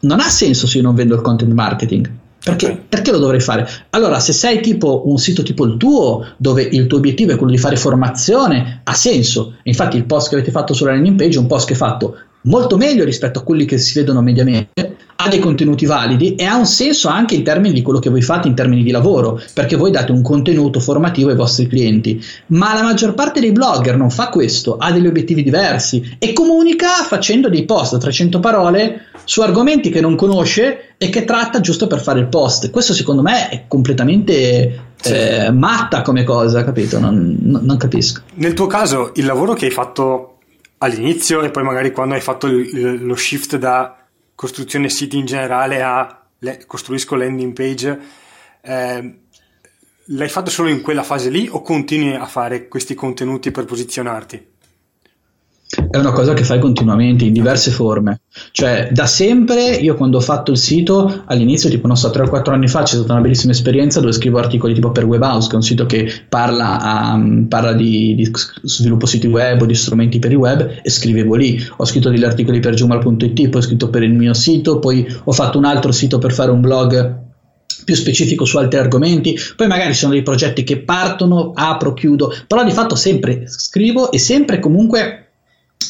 Non 0.00 0.18
ha 0.18 0.28
senso 0.28 0.66
se 0.66 0.78
io 0.78 0.82
non 0.82 0.96
vendo 0.96 1.14
il 1.14 1.20
content 1.20 1.52
marketing. 1.52 2.10
Perché, 2.42 2.66
okay. 2.66 2.80
perché, 2.88 3.12
lo 3.12 3.18
dovrei 3.18 3.38
fare? 3.38 3.68
Allora, 3.90 4.18
se 4.18 4.32
sei 4.32 4.60
tipo 4.60 5.04
un 5.06 5.18
sito 5.18 5.44
tipo 5.44 5.64
il 5.64 5.76
tuo, 5.76 6.26
dove 6.38 6.62
il 6.62 6.88
tuo 6.88 6.98
obiettivo 6.98 7.30
è 7.30 7.36
quello 7.36 7.52
di 7.52 7.58
fare 7.58 7.76
formazione, 7.76 8.80
ha 8.82 8.94
senso. 8.94 9.54
Infatti, 9.62 9.96
il 9.96 10.04
post 10.04 10.28
che 10.28 10.34
avete 10.34 10.50
fatto 10.50 10.72
sulla 10.72 10.90
landing 10.90 11.16
page 11.16 11.36
è 11.36 11.40
un 11.40 11.46
post 11.46 11.68
che 11.68 11.74
è 11.74 11.76
fatto 11.76 12.16
molto 12.42 12.76
meglio 12.76 13.04
rispetto 13.04 13.38
a 13.38 13.42
quelli 13.42 13.64
che 13.64 13.78
si 13.78 13.96
vedono 13.96 14.22
mediamente, 14.22 14.96
ha 15.20 15.28
dei 15.28 15.40
contenuti 15.40 15.84
validi 15.84 16.36
e 16.36 16.44
ha 16.44 16.54
un 16.54 16.66
senso 16.66 17.08
anche 17.08 17.34
in 17.34 17.42
termini 17.42 17.74
di 17.74 17.82
quello 17.82 17.98
che 17.98 18.08
voi 18.08 18.22
fate 18.22 18.46
in 18.46 18.54
termini 18.54 18.84
di 18.84 18.92
lavoro, 18.92 19.40
perché 19.52 19.74
voi 19.74 19.90
date 19.90 20.12
un 20.12 20.22
contenuto 20.22 20.78
formativo 20.78 21.30
ai 21.30 21.34
vostri 21.34 21.66
clienti. 21.66 22.22
Ma 22.48 22.72
la 22.72 22.82
maggior 22.82 23.14
parte 23.14 23.40
dei 23.40 23.50
blogger 23.50 23.96
non 23.96 24.10
fa 24.10 24.28
questo, 24.28 24.76
ha 24.76 24.92
degli 24.92 25.08
obiettivi 25.08 25.42
diversi 25.42 26.16
e 26.20 26.32
comunica 26.32 26.88
facendo 27.02 27.48
dei 27.48 27.64
post 27.64 27.94
a 27.94 27.98
300 27.98 28.38
parole 28.38 29.06
su 29.24 29.40
argomenti 29.40 29.90
che 29.90 30.00
non 30.00 30.14
conosce 30.14 30.94
e 30.96 31.08
che 31.10 31.24
tratta 31.24 31.58
giusto 31.58 31.88
per 31.88 32.00
fare 32.00 32.20
il 32.20 32.28
post. 32.28 32.70
Questo 32.70 32.94
secondo 32.94 33.20
me 33.20 33.48
è 33.48 33.64
completamente 33.66 34.82
eh, 35.02 35.50
matta 35.50 36.02
come 36.02 36.22
cosa, 36.22 36.62
capito? 36.62 37.00
Non, 37.00 37.36
non, 37.40 37.76
capisco. 37.76 38.20
Nel 38.34 38.54
tuo 38.54 38.68
caso, 38.68 39.10
il 39.16 39.26
lavoro 39.26 39.54
che 39.54 39.64
hai 39.64 39.72
fatto 39.72 40.36
all'inizio 40.78 41.42
e 41.42 41.50
poi 41.50 41.64
magari 41.64 41.90
quando 41.90 42.14
hai 42.14 42.20
fatto 42.20 42.46
lo 42.46 43.16
shift 43.16 43.56
da 43.58 43.96
costruzione 44.38 44.88
siti 44.88 45.18
in 45.18 45.26
generale 45.26 45.82
a 45.82 46.22
le, 46.38 46.64
costruisco 46.64 47.16
landing 47.16 47.52
page, 47.52 48.00
eh, 48.60 49.18
l'hai 50.04 50.28
fatto 50.28 50.48
solo 50.48 50.68
in 50.68 50.80
quella 50.80 51.02
fase 51.02 51.28
lì 51.28 51.48
o 51.50 51.60
continui 51.60 52.14
a 52.14 52.26
fare 52.26 52.68
questi 52.68 52.94
contenuti 52.94 53.50
per 53.50 53.64
posizionarti? 53.64 54.46
È 55.68 55.98
una 55.98 56.12
cosa 56.12 56.32
che 56.32 56.44
fai 56.44 56.58
continuamente 56.58 57.26
in 57.26 57.34
diverse 57.34 57.70
forme. 57.70 58.22
Cioè, 58.52 58.88
da 58.90 59.04
sempre, 59.04 59.74
io 59.74 59.96
quando 59.96 60.16
ho 60.16 60.20
fatto 60.20 60.50
il 60.50 60.56
sito, 60.56 61.24
all'inizio, 61.26 61.68
tipo, 61.68 61.86
non 61.86 61.96
so, 61.96 62.08
3 62.08 62.22
o 62.22 62.28
4 62.28 62.54
anni 62.54 62.68
fa, 62.68 62.84
c'è 62.84 62.96
stata 62.96 63.12
una 63.12 63.20
bellissima 63.20 63.52
esperienza 63.52 64.00
dove 64.00 64.12
scrivo 64.12 64.38
articoli 64.38 64.72
tipo 64.72 64.92
per 64.92 65.04
Webhouse, 65.04 65.46
che 65.46 65.52
è 65.52 65.56
un 65.56 65.62
sito 65.62 65.84
che 65.84 66.10
parla, 66.26 67.12
um, 67.14 67.48
parla 67.48 67.74
di, 67.74 68.14
di, 68.14 68.30
sviluppo 68.62 69.04
siti 69.04 69.26
web 69.26 69.60
o 69.60 69.66
di 69.66 69.74
strumenti 69.74 70.18
per 70.18 70.30
il 70.30 70.38
web, 70.38 70.80
e 70.82 70.88
scrivevo 70.88 71.34
lì. 71.34 71.62
Ho 71.76 71.84
scritto 71.84 72.08
degli 72.08 72.24
articoli 72.24 72.60
per 72.60 72.72
Jumal.it, 72.72 73.48
poi 73.48 73.60
ho 73.60 73.64
scritto 73.64 73.90
per 73.90 74.02
il 74.02 74.14
mio 74.14 74.32
sito, 74.32 74.78
poi 74.78 75.06
ho 75.24 75.32
fatto 75.32 75.58
un 75.58 75.66
altro 75.66 75.92
sito 75.92 76.16
per 76.16 76.32
fare 76.32 76.50
un 76.50 76.62
blog 76.62 77.26
più 77.84 77.94
specifico 77.94 78.46
su 78.46 78.56
altri 78.56 78.78
argomenti, 78.78 79.38
poi 79.54 79.66
magari 79.66 79.92
sono 79.92 80.12
dei 80.12 80.22
progetti 80.22 80.64
che 80.64 80.78
partono, 80.78 81.52
apro, 81.54 81.92
chiudo, 81.92 82.32
però 82.46 82.64
di 82.64 82.70
fatto 82.70 82.94
sempre 82.94 83.44
scrivo 83.46 84.10
e 84.10 84.18
sempre 84.18 84.58
comunque 84.58 85.27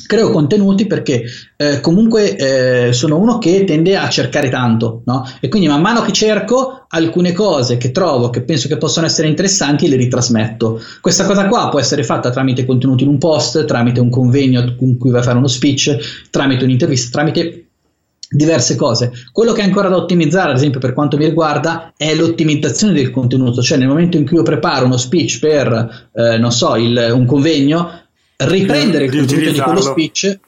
creo 0.09 0.31
contenuti 0.31 0.87
perché 0.87 1.23
eh, 1.55 1.81
comunque 1.81 2.35
eh, 2.35 2.93
sono 2.95 3.19
uno 3.19 3.37
che 3.37 3.65
tende 3.65 3.95
a 3.95 4.09
cercare 4.09 4.49
tanto, 4.49 5.03
no? 5.05 5.29
E 5.39 5.49
quindi 5.49 5.69
man 5.69 5.83
mano 5.83 6.01
che 6.01 6.13
cerco 6.13 6.87
alcune 6.89 7.33
cose 7.33 7.77
che 7.77 7.91
trovo 7.91 8.31
che 8.31 8.41
penso 8.41 8.69
che 8.69 8.79
possono 8.79 9.05
essere 9.05 9.29
interessanti 9.29 9.87
le 9.87 9.97
ritrasmetto. 9.97 10.81
Questa 11.03 11.27
cosa 11.27 11.47
qua 11.47 11.69
può 11.69 11.79
essere 11.79 12.05
fatta 12.05 12.31
tramite 12.31 12.65
contenuti 12.65 13.03
in 13.03 13.11
un 13.11 13.19
post, 13.19 13.67
tramite 13.67 14.01
un 14.01 14.09
convegno 14.09 14.75
in 14.79 14.97
cui 14.97 15.11
vai 15.11 15.21
a 15.21 15.25
fare 15.25 15.37
uno 15.37 15.47
speech, 15.47 16.29
tramite 16.31 16.65
un'intervista, 16.65 17.11
tramite 17.11 17.67
diverse 18.31 18.77
cose. 18.77 19.13
Quello 19.31 19.53
che 19.53 19.61
è 19.61 19.65
ancora 19.65 19.91
da 19.91 19.97
ottimizzare, 19.97 20.51
ad 20.53 20.57
esempio, 20.57 20.81
per 20.81 20.95
quanto 20.95 21.19
mi 21.19 21.27
riguarda, 21.27 21.93
è 21.99 22.15
l'ottimizzazione 22.15 22.95
del 22.95 23.11
contenuto, 23.11 23.61
cioè 23.61 23.77
nel 23.77 23.89
momento 23.89 24.17
in 24.17 24.27
cui 24.27 24.39
io 24.39 24.43
preparo 24.43 24.87
uno 24.87 24.97
speech 24.97 25.39
per, 25.39 26.09
eh, 26.15 26.39
non 26.39 26.51
so, 26.51 26.77
il, 26.77 27.11
un 27.13 27.27
convegno, 27.27 28.07
riprendere 28.39 29.05
il 29.05 29.17
contenuto 29.17 29.51
di 29.51 29.61
quello 29.61 29.81
speech 29.81 30.39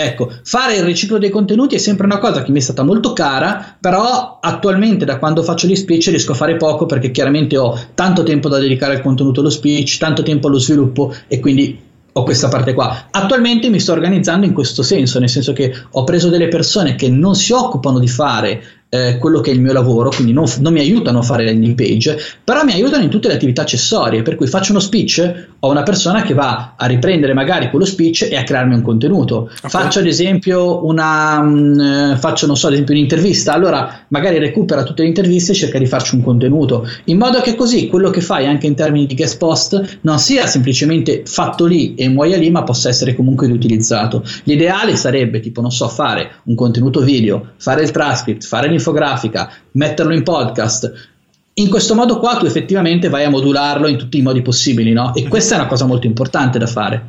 Ecco, 0.00 0.32
fare 0.44 0.76
il 0.76 0.84
riciclo 0.84 1.18
dei 1.18 1.28
contenuti 1.28 1.74
è 1.74 1.78
sempre 1.78 2.06
una 2.06 2.18
cosa 2.18 2.44
che 2.44 2.52
mi 2.52 2.58
è 2.58 2.62
stata 2.62 2.84
molto 2.84 3.12
cara, 3.12 3.76
però 3.80 4.38
attualmente 4.40 5.04
da 5.04 5.18
quando 5.18 5.42
faccio 5.42 5.66
gli 5.66 5.74
speech 5.74 6.06
riesco 6.06 6.30
a 6.30 6.36
fare 6.36 6.54
poco 6.54 6.86
perché 6.86 7.10
chiaramente 7.10 7.56
ho 7.56 7.76
tanto 7.94 8.22
tempo 8.22 8.48
da 8.48 8.60
dedicare 8.60 8.94
al 8.94 9.02
contenuto 9.02 9.40
allo 9.40 9.50
speech, 9.50 9.98
tanto 9.98 10.22
tempo 10.22 10.46
allo 10.46 10.60
sviluppo 10.60 11.12
e 11.26 11.40
quindi 11.40 11.80
ho 12.12 12.22
questa 12.22 12.46
parte 12.46 12.74
qua. 12.74 13.08
Attualmente 13.10 13.70
mi 13.70 13.80
sto 13.80 13.90
organizzando 13.90 14.46
in 14.46 14.52
questo 14.52 14.84
senso, 14.84 15.18
nel 15.18 15.28
senso 15.28 15.52
che 15.52 15.74
ho 15.90 16.04
preso 16.04 16.28
delle 16.28 16.46
persone 16.46 16.94
che 16.94 17.08
non 17.08 17.34
si 17.34 17.52
occupano 17.52 17.98
di 17.98 18.08
fare 18.08 18.62
eh, 18.90 19.18
quello 19.18 19.40
che 19.40 19.50
è 19.50 19.54
il 19.54 19.60
mio 19.60 19.72
lavoro, 19.72 20.10
quindi 20.10 20.32
non, 20.32 20.46
non, 20.60 20.72
mi 20.72 20.80
aiutano 20.80 21.18
a 21.18 21.22
fare 21.22 21.44
landing 21.44 21.74
page, 21.74 22.18
però 22.42 22.64
mi 22.64 22.72
aiutano 22.72 23.02
in 23.02 23.10
tutte 23.10 23.28
le 23.28 23.34
attività 23.34 23.62
accessorie, 23.62 24.22
per 24.22 24.34
cui 24.34 24.46
faccio 24.46 24.70
uno 24.70 24.80
speech, 24.80 25.46
ho 25.60 25.70
una 25.70 25.82
persona 25.82 26.22
che 26.22 26.32
va 26.32 26.74
a 26.76 26.86
riprendere 26.86 27.34
magari 27.34 27.68
quello 27.68 27.84
speech 27.84 28.28
e 28.30 28.36
a 28.36 28.44
crearmi 28.44 28.74
un 28.74 28.82
contenuto. 28.82 29.50
Okay. 29.62 29.70
Faccio 29.70 29.98
ad 29.98 30.06
esempio 30.06 30.86
una, 30.86 31.40
mh, 31.40 32.12
mm, 32.12 32.14
faccio 32.16 32.46
non 32.46 32.56
so, 32.56 32.68
ad 32.68 32.72
esempio 32.72 32.94
un'intervista, 32.94 33.52
allora 33.52 34.04
magari 34.08 34.38
recupera 34.38 34.82
tutte 34.84 35.02
le 35.02 35.08
interviste 35.08 35.52
e 35.52 35.54
cerca 35.54 35.78
di 35.78 35.86
farci 35.86 36.14
un 36.14 36.22
contenuto, 36.22 36.88
in 37.04 37.18
modo 37.18 37.40
che 37.40 37.54
così 37.54 37.88
quello 37.88 38.08
che 38.10 38.20
fai 38.22 38.46
anche 38.46 38.66
in 38.66 38.74
termini 38.74 39.06
di 39.06 39.14
guest 39.14 39.36
post 39.36 39.98
non 40.02 40.18
sia 40.18 40.46
semplicemente 40.46 41.22
fatto 41.26 41.66
lì 41.66 41.94
e 41.94 42.08
muoia 42.08 42.38
lì, 42.38 42.50
ma 42.50 42.62
possa 42.62 42.88
essere 42.88 43.14
comunque 43.14 43.46
riutilizzato. 43.48 44.24
L'ideale 44.44 44.96
sarebbe 44.96 45.40
tipo, 45.40 45.60
non 45.60 45.70
so, 45.70 45.88
fare 45.88 46.30
un 46.44 46.54
contenuto 46.54 47.00
video, 47.00 47.52
fare 47.58 47.82
il 47.82 47.90
transcript, 47.90 48.44
fare 48.44 48.68
infografica, 48.78 49.50
metterlo 49.72 50.14
in 50.14 50.22
podcast. 50.22 50.92
In 51.54 51.68
questo 51.68 51.94
modo 51.94 52.18
qua 52.18 52.36
tu 52.36 52.46
effettivamente 52.46 53.08
vai 53.08 53.24
a 53.24 53.30
modularlo 53.30 53.88
in 53.88 53.98
tutti 53.98 54.18
i 54.18 54.22
modi 54.22 54.42
possibili, 54.42 54.92
no? 54.92 55.12
E 55.14 55.26
questa 55.26 55.56
è 55.56 55.58
una 55.58 55.66
cosa 55.66 55.86
molto 55.86 56.06
importante 56.06 56.58
da 56.58 56.66
fare. 56.66 57.06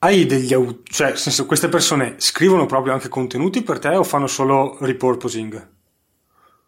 Hai 0.00 0.26
degli 0.26 0.54
cioè, 0.84 1.08
nel 1.08 1.18
senso, 1.18 1.44
queste 1.44 1.68
persone 1.68 2.14
scrivono 2.18 2.66
proprio 2.66 2.92
anche 2.92 3.08
contenuti 3.08 3.62
per 3.62 3.78
te 3.80 3.96
o 3.96 4.04
fanno 4.04 4.28
solo 4.28 4.76
repurposing? 4.80 5.68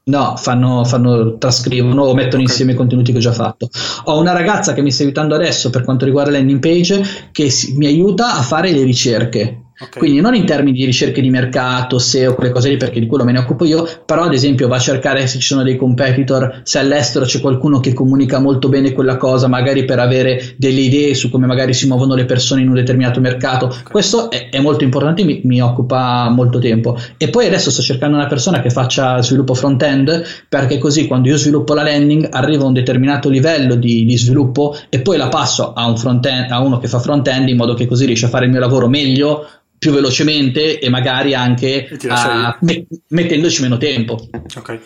No, 0.03 0.35
fanno, 0.37 0.85
fanno, 0.85 1.39
trascrivono 1.39 2.03
o 2.03 2.15
mettono 2.15 2.43
okay. 2.43 2.43
insieme 2.43 2.73
i 2.73 2.75
contenuti 2.75 3.13
che 3.13 3.19
ho 3.19 3.21
già 3.21 3.33
fatto. 3.33 3.69
Ho 4.05 4.19
una 4.19 4.33
ragazza 4.33 4.73
che 4.73 4.83
mi 4.83 4.91
sta 4.91 5.05
aiutando 5.05 5.35
adesso 5.35 5.71
per 5.71 5.85
quanto 5.85 6.05
riguarda 6.05 6.33
landing 6.33 6.59
page 6.59 7.29
che 7.31 7.51
si, 7.51 7.77
mi 7.77 7.87
aiuta 7.87 8.35
a 8.35 8.43
fare 8.43 8.73
le 8.73 8.83
ricerche. 8.83 9.60
Okay. 9.83 9.99
Quindi 9.99 10.21
non 10.21 10.35
in 10.35 10.45
termini 10.45 10.77
di 10.77 10.85
ricerche 10.85 11.23
di 11.23 11.31
mercato, 11.31 11.99
SEO, 11.99 12.35
quelle 12.35 12.51
cose 12.51 12.69
lì, 12.69 12.77
perché 12.77 13.01
di 13.01 13.07
quello 13.07 13.25
me 13.25 13.33
ne 13.33 13.39
occupo 13.39 13.65
io, 13.65 13.89
però 14.05 14.25
ad 14.25 14.35
esempio 14.35 14.69
va 14.69 14.77
a 14.77 14.81
cercare 14.81 15.27
se 15.27 15.39
ci 15.39 15.47
sono 15.47 15.63
dei 15.63 15.77
competitor, 15.77 16.61
se 16.65 16.79
all'estero 16.79 17.25
c'è 17.25 17.41
qualcuno 17.41 17.81
che 17.81 17.95
comunica 17.95 18.41
molto 18.41 18.69
bene 18.69 18.93
quella 18.93 19.17
cosa, 19.17 19.49
magari 19.49 19.87
per 19.87 19.99
avere 19.99 20.55
delle 20.59 20.81
idee 20.81 21.15
su 21.15 21.31
come 21.31 21.47
magari 21.47 21.73
si 21.73 21.87
muovono 21.87 22.15
le 22.15 22.27
persone 22.27 22.61
in 22.61 22.69
un 22.69 22.75
determinato 22.75 23.21
mercato. 23.21 23.67
Okay. 23.67 23.83
Questo 23.91 24.31
è, 24.31 24.51
è, 24.51 24.61
molto 24.61 24.85
importante, 24.85 25.25
mi, 25.25 25.41
mi, 25.45 25.63
occupa 25.63 26.29
molto 26.29 26.59
tempo. 26.59 26.99
E 27.17 27.31
poi 27.31 27.47
adesso 27.47 27.71
sto 27.71 27.81
cercando 27.81 28.17
una 28.17 28.27
persona 28.27 28.61
che 28.61 28.69
faccia 28.69 29.23
sviluppo 29.23 29.55
front-end, 29.55 30.45
perché 30.47 30.77
così 30.77 31.07
quando 31.07 31.29
io 31.29 31.39
sviluppo 31.39 31.73
la 31.73 31.85
landing 31.85 32.29
arrivo 32.31 32.65
a 32.65 32.67
un 32.67 32.75
determinato 32.75 33.31
livello 33.31 33.77
di, 33.77 34.05
di 34.05 34.19
sviluppo 34.19 34.77
e 34.91 35.01
poi 35.01 35.17
la 35.17 35.29
passo 35.29 35.73
a, 35.73 35.87
un 35.87 35.97
front-end, 35.97 36.51
a 36.51 36.61
uno 36.61 36.77
che 36.77 36.87
fa 36.87 36.99
front-end 36.99 37.49
in 37.49 37.57
modo 37.57 37.73
che 37.73 37.87
così 37.87 38.05
riesce 38.05 38.27
a 38.27 38.29
fare 38.29 38.45
il 38.45 38.51
mio 38.51 38.61
lavoro 38.61 38.87
meglio 38.87 39.47
più 39.81 39.93
velocemente 39.93 40.79
e 40.79 40.91
magari 40.91 41.33
anche 41.33 41.89
a, 42.09 42.59
me, 42.61 42.87
mettendoci 43.09 43.63
meno 43.63 43.79
tempo. 43.79 44.29
Ok. 44.57 44.79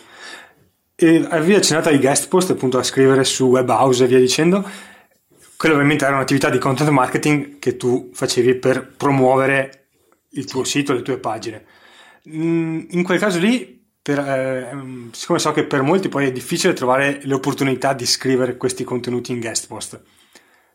E 0.95 1.27
avevi 1.29 1.55
accennato 1.55 1.89
ai 1.89 1.99
guest 1.99 2.29
post, 2.29 2.51
appunto 2.51 2.77
a 2.77 2.83
scrivere 2.83 3.25
su 3.25 3.47
Webhouse 3.47 4.05
e 4.05 4.07
via 4.07 4.19
dicendo. 4.19 4.65
Quello 5.57 5.75
ovviamente 5.75 6.05
era 6.05 6.15
un'attività 6.15 6.49
di 6.49 6.59
content 6.59 6.89
marketing 6.91 7.59
che 7.59 7.75
tu 7.75 8.11
facevi 8.13 8.55
per 8.55 8.93
promuovere 8.95 9.87
il 10.29 10.45
tuo 10.45 10.63
sito, 10.63 10.93
le 10.93 11.01
tue 11.01 11.17
pagine. 11.17 11.65
Mm, 12.29 12.85
in 12.91 13.03
quel 13.03 13.19
caso 13.19 13.37
lì, 13.37 13.85
per, 14.01 14.19
eh, 14.19 15.09
siccome 15.11 15.39
so 15.39 15.51
che 15.51 15.65
per 15.65 15.81
molti 15.81 16.07
poi 16.07 16.27
è 16.27 16.31
difficile 16.31 16.71
trovare 16.71 17.19
le 17.21 17.33
opportunità 17.33 17.91
di 17.91 18.05
scrivere 18.05 18.55
questi 18.55 18.85
contenuti 18.85 19.33
in 19.33 19.41
guest 19.41 19.67
post, 19.67 20.01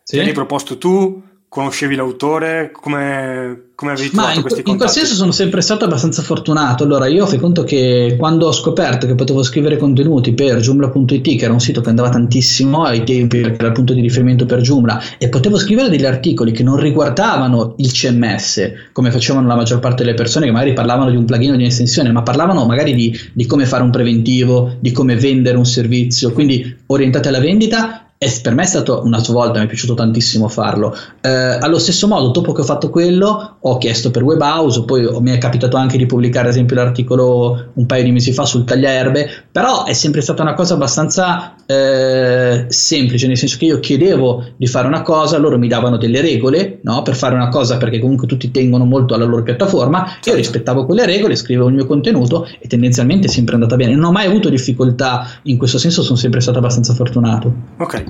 sì. 0.03 0.17
te 0.17 0.23
li 0.23 0.29
hai 0.29 0.35
proposto 0.35 0.77
tu, 0.77 1.23
conoscevi 1.51 1.97
l'autore? 1.97 2.71
Come, 2.73 3.71
come 3.75 3.91
avevi 3.91 4.11
trovato 4.11 4.37
in, 4.37 4.41
questi 4.43 4.63
contatti? 4.63 4.71
In 4.71 4.77
quel 4.77 4.89
senso 4.89 5.15
sono 5.15 5.33
sempre 5.33 5.61
stato 5.61 5.85
abbastanza 5.85 6.23
fortunato. 6.23 6.85
Allora, 6.85 7.09
io 7.09 7.27
fai 7.27 7.41
conto 7.41 7.65
che 7.65 8.15
quando 8.17 8.47
ho 8.47 8.53
scoperto 8.53 9.09
che 9.09 9.17
potevo 9.17 9.43
scrivere 9.43 9.77
contenuti 9.77 10.33
per 10.33 10.59
Joomla.it, 10.59 11.37
che 11.37 11.45
era 11.45 11.53
un 11.53 11.59
sito 11.59 11.81
che 11.81 11.89
andava 11.89 12.09
tantissimo 12.09 12.85
ai 12.85 13.03
tempi 13.03 13.41
perché 13.41 13.59
era 13.59 13.67
il 13.67 13.73
punto 13.73 13.95
di 13.95 14.01
riferimento 14.01 14.47
per 14.47 14.61
Joomla, 14.61 15.03
e 15.19 15.29
potevo 15.29 15.59
scrivere 15.59 15.89
degli 15.89 16.07
articoli 16.07 16.53
che 16.53 16.63
non 16.63 16.79
riguardavano 16.79 17.75
il 17.79 17.91
CMS, 17.91 18.73
come 18.93 19.11
facevano 19.11 19.49
la 19.49 19.57
maggior 19.57 19.81
parte 19.81 20.05
delle 20.05 20.15
persone 20.15 20.47
che 20.47 20.53
magari 20.53 20.73
parlavano 20.73 21.11
di 21.11 21.17
un 21.17 21.25
plugin 21.25 21.51
o 21.51 21.57
di 21.57 21.63
un'estensione, 21.65 22.13
ma 22.13 22.23
parlavano 22.23 22.65
magari 22.65 22.95
di, 22.95 23.13
di 23.33 23.47
come 23.47 23.67
fare 23.67 23.83
un 23.83 23.91
preventivo, 23.91 24.77
di 24.79 24.93
come 24.93 25.17
vendere 25.17 25.57
un 25.57 25.67
servizio, 25.67 26.31
quindi 26.31 26.77
orientate 26.87 27.27
alla 27.27 27.41
vendita 27.41 28.05
e 28.23 28.31
per 28.43 28.55
me 28.55 28.65
è 28.65 28.67
stato 28.67 29.01
una 29.03 29.19
svolta, 29.19 29.61
mi 29.61 29.65
è 29.65 29.69
piaciuto 29.69 29.95
tantissimo 29.95 30.47
farlo. 30.47 30.95
Eh, 31.23 31.31
allo 31.31 31.79
stesso 31.79 32.07
modo, 32.07 32.29
dopo 32.29 32.53
che 32.53 32.61
ho 32.61 32.65
fatto 32.65 32.91
quello, 32.91 33.57
ho 33.59 33.79
chiesto 33.79 34.11
per 34.11 34.23
Webhouse, 34.23 34.85
poi 34.85 35.09
mi 35.23 35.31
è 35.31 35.39
capitato 35.39 35.79
anche 35.79 35.97
di 35.97 36.05
pubblicare, 36.05 36.49
ad 36.49 36.53
esempio, 36.53 36.77
l'articolo 36.77 37.71
un 37.73 37.87
paio 37.87 38.03
di 38.03 38.13
mesi 38.13 38.35
fa 38.35 38.45
sul 38.45 38.65
tagliaerbe, 38.65 39.47
però 39.51 39.85
è 39.85 39.95
sempre 39.95 40.21
stata 40.21 40.43
una 40.43 40.53
cosa 40.53 40.75
abbastanza 40.75 41.55
eh, 41.65 42.67
semplice, 42.69 43.27
nel 43.27 43.39
senso 43.39 43.57
che 43.57 43.65
io 43.65 43.81
chiedevo 43.81 44.49
di 44.55 44.67
fare 44.67 44.87
una 44.87 45.01
cosa, 45.01 45.39
loro 45.39 45.57
mi 45.57 45.69
davano 45.69 45.97
delle 45.97 46.21
regole 46.21 46.81
no? 46.83 47.01
per 47.01 47.17
fare 47.17 47.35
una 47.35 47.49
cosa, 47.49 47.79
perché 47.79 48.01
comunque 48.01 48.27
tutti 48.27 48.51
tengono 48.51 48.85
molto 48.85 49.15
alla 49.15 49.25
loro 49.25 49.43
piattaforma, 49.43 50.01
io 50.01 50.13
certo. 50.21 50.37
rispettavo 50.37 50.85
quelle 50.85 51.07
regole, 51.07 51.37
scrivevo 51.37 51.69
il 51.69 51.75
mio 51.75 51.87
contenuto 51.87 52.47
e 52.59 52.69
tendenzialmente 52.69 53.29
è 53.29 53.31
sempre 53.31 53.55
andata 53.55 53.77
bene. 53.77 53.95
Non 53.95 54.05
ho 54.05 54.13
mai 54.13 54.27
avuto 54.27 54.51
difficoltà 54.51 55.27
in 55.45 55.57
questo 55.57 55.79
senso, 55.79 56.03
sono 56.03 56.19
sempre 56.19 56.43
stato 56.43 56.59
abbastanza 56.59 56.93
fortunato. 56.93 57.51
Ok. 57.79 58.10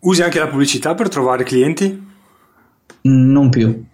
Usi 0.00 0.22
anche 0.22 0.38
la 0.38 0.48
pubblicità 0.48 0.94
per 0.94 1.08
trovare 1.08 1.44
clienti? 1.44 2.04
Non 3.02 3.48
più. 3.48 3.84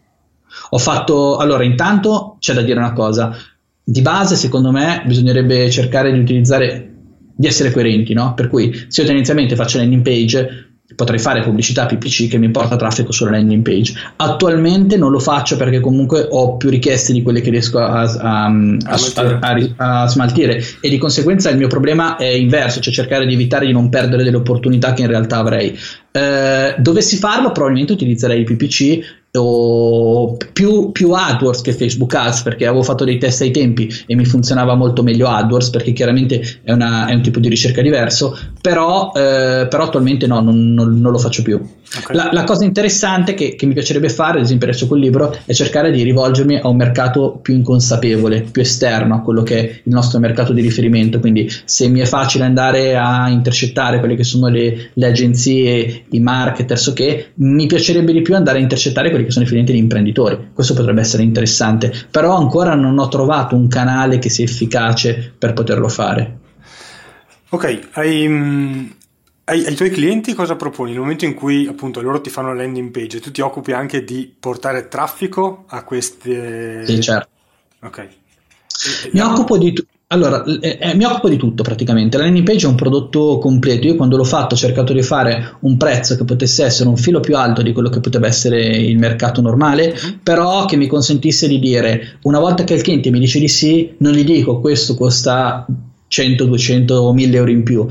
Ho 0.70 0.78
fatto, 0.78 1.38
allora 1.38 1.64
intanto 1.64 2.36
c'è 2.38 2.52
da 2.52 2.62
dire 2.62 2.78
una 2.78 2.92
cosa, 2.92 3.34
di 3.82 4.02
base 4.02 4.36
secondo 4.36 4.70
me 4.70 5.02
bisognerebbe 5.06 5.70
cercare 5.70 6.12
di 6.12 6.18
utilizzare, 6.18 6.94
di 7.34 7.46
essere 7.46 7.70
coerenti, 7.72 8.12
no? 8.12 8.34
Per 8.34 8.48
cui 8.48 8.86
se 8.88 9.00
io 9.00 9.06
tendenzialmente 9.06 9.56
faccio 9.56 9.78
landing 9.78 10.02
page 10.02 10.71
potrei 10.94 11.18
fare 11.18 11.42
pubblicità 11.42 11.86
PPC 11.86 12.28
che 12.28 12.38
mi 12.38 12.50
porta 12.50 12.76
traffico 12.76 13.12
sulla 13.12 13.30
landing 13.30 13.62
page. 13.62 13.94
Attualmente 14.16 14.96
non 14.96 15.10
lo 15.10 15.18
faccio 15.18 15.56
perché 15.56 15.80
comunque 15.80 16.26
ho 16.28 16.56
più 16.56 16.70
richieste 16.70 17.12
di 17.12 17.22
quelle 17.22 17.40
che 17.40 17.50
riesco 17.50 17.78
a, 17.78 18.02
a, 18.02 18.46
a, 18.46 19.62
a, 19.76 20.06
smaltire 20.06 20.62
e 20.80 20.88
di 20.88 20.98
conseguenza 20.98 21.50
il 21.50 21.56
mio 21.56 21.68
problema 21.68 22.16
è 22.16 22.26
inverso, 22.26 22.80
cioè 22.80 22.92
cercare 22.92 23.26
di 23.26 23.34
evitare 23.34 23.66
di 23.66 23.72
non 23.72 23.88
perdere 23.88 24.24
delle 24.24 24.36
opportunità 24.36 24.92
che 24.92 25.02
in 25.02 25.08
realtà 25.08 25.38
avrei. 25.38 25.76
Eh, 26.10 26.74
dovessi 26.78 27.16
farlo 27.16 27.52
probabilmente 27.52 27.92
utilizzerei 27.92 28.40
il 28.40 28.44
PPC 28.44 29.21
o 29.38 30.36
più, 30.52 30.92
più, 30.92 31.12
AdWords 31.12 31.62
che 31.62 31.72
Facebook 31.72 32.14
Ads 32.14 32.42
perché 32.42 32.66
avevo 32.66 32.82
fatto 32.82 33.04
dei 33.04 33.16
test 33.16 33.40
ai 33.40 33.50
tempi 33.50 33.90
e 34.06 34.14
mi 34.14 34.26
funzionava 34.26 34.74
molto 34.74 35.02
meglio 35.02 35.26
AdWords 35.26 35.70
perché 35.70 35.92
chiaramente 35.92 36.58
è, 36.62 36.70
una, 36.70 37.06
è 37.06 37.14
un 37.14 37.22
tipo 37.22 37.40
di 37.40 37.48
ricerca 37.48 37.80
diverso 37.80 38.38
però, 38.60 39.10
eh, 39.14 39.66
però 39.70 39.84
attualmente 39.84 40.26
no, 40.26 40.40
non, 40.40 40.74
non, 40.74 41.00
non, 41.00 41.10
lo 41.10 41.16
faccio 41.16 41.40
più 41.40 41.54
okay. 41.56 42.14
la, 42.14 42.28
la, 42.30 42.44
cosa 42.44 42.64
interessante 42.64 43.32
che, 43.32 43.54
che, 43.54 43.64
mi 43.64 43.72
piacerebbe 43.72 44.10
fare 44.10 44.36
ad 44.36 44.44
esempio 44.44 44.68
adesso 44.68 44.86
col 44.86 45.00
libro 45.00 45.34
è 45.46 45.54
cercare 45.54 45.90
di 45.90 46.02
rivolgermi 46.02 46.58
a 46.58 46.68
un 46.68 46.76
mercato 46.76 47.38
più 47.40 47.54
inconsapevole 47.54 48.42
più 48.42 48.60
esterno 48.60 49.14
a 49.14 49.20
quello 49.20 49.42
che 49.42 49.58
è 49.58 49.62
il 49.62 49.92
nostro 49.94 50.18
mercato 50.18 50.52
di 50.52 50.60
riferimento 50.60 51.20
quindi 51.20 51.50
se 51.64 51.88
mi 51.88 52.00
è 52.00 52.04
facile 52.04 52.44
andare 52.44 52.96
a 52.96 53.30
intercettare 53.30 53.98
quelle 53.98 54.14
che 54.14 54.24
sono 54.24 54.48
le, 54.48 54.90
le 54.92 55.06
agenzie 55.06 56.04
i 56.10 56.20
marketers 56.20 56.88
o 56.88 56.92
che 56.92 57.30
mi 57.36 57.66
piacerebbe 57.66 58.12
di 58.12 58.20
più 58.20 58.36
andare 58.36 58.58
a 58.58 58.60
intercettare 58.60 59.08
quelli 59.08 59.20
quelli 59.22 59.24
che 59.24 59.32
sono 59.32 59.44
i 59.44 59.48
clienti 59.48 59.72
di 59.72 59.78
imprenditori. 59.78 60.50
Questo 60.52 60.74
potrebbe 60.74 61.00
essere 61.00 61.22
interessante, 61.22 61.92
però 62.10 62.36
ancora 62.36 62.74
non 62.74 62.98
ho 62.98 63.08
trovato 63.08 63.54
un 63.54 63.68
canale 63.68 64.18
che 64.18 64.28
sia 64.28 64.44
efficace 64.44 65.32
per 65.36 65.52
poterlo 65.52 65.88
fare. 65.88 66.38
Ok, 67.50 67.88
ai, 67.92 68.28
mm, 68.28 68.86
ai, 69.44 69.66
ai, 69.66 69.74
tuoi 69.74 69.90
clienti 69.90 70.34
cosa 70.34 70.56
proponi? 70.56 70.92
Nel 70.92 71.00
momento 71.00 71.24
in 71.24 71.34
cui 71.34 71.66
appunto 71.66 72.00
loro 72.00 72.20
ti 72.20 72.30
fanno 72.30 72.48
la 72.48 72.62
landing 72.62 72.90
page, 72.90 73.20
tu 73.20 73.30
ti 73.30 73.40
occupi 73.40 73.72
anche 73.72 74.04
di 74.04 74.32
portare 74.38 74.88
traffico 74.88 75.64
a 75.68 75.84
queste... 75.84 76.86
Sì, 76.86 77.00
certo. 77.00 77.28
Ok. 77.82 78.08
Mi 79.12 79.20
occupo 79.20 79.58
di, 79.58 79.72
tutto. 79.72 79.91
Allora, 80.12 80.44
eh, 80.44 80.78
eh, 80.78 80.94
mi 80.94 81.04
occupo 81.04 81.30
di 81.30 81.38
tutto 81.38 81.62
praticamente. 81.62 82.18
La 82.18 82.24
landing 82.24 82.44
page 82.44 82.66
è 82.66 82.68
un 82.68 82.74
prodotto 82.74 83.38
completo. 83.38 83.86
Io 83.86 83.96
quando 83.96 84.18
l'ho 84.18 84.24
fatto 84.24 84.54
ho 84.54 84.58
cercato 84.58 84.92
di 84.92 85.02
fare 85.02 85.56
un 85.60 85.78
prezzo 85.78 86.16
che 86.16 86.24
potesse 86.24 86.64
essere 86.64 86.90
un 86.90 86.98
filo 86.98 87.20
più 87.20 87.34
alto 87.34 87.62
di 87.62 87.72
quello 87.72 87.88
che 87.88 88.00
poteva 88.00 88.26
essere 88.26 88.60
il 88.62 88.98
mercato 88.98 89.40
normale, 89.40 89.88
mm-hmm. 89.88 90.18
però 90.22 90.66
che 90.66 90.76
mi 90.76 90.86
consentisse 90.86 91.48
di 91.48 91.58
dire, 91.58 92.18
una 92.22 92.38
volta 92.38 92.62
che 92.64 92.74
il 92.74 92.82
cliente 92.82 93.10
mi 93.10 93.20
dice 93.20 93.38
di 93.38 93.48
sì, 93.48 93.94
non 93.98 94.12
gli 94.12 94.24
dico 94.24 94.60
questo 94.60 94.94
costa 94.94 95.66
100, 96.08 96.44
200 96.44 96.94
o 96.94 97.12
1000 97.14 97.36
euro 97.36 97.50
in 97.50 97.62
più 97.62 97.88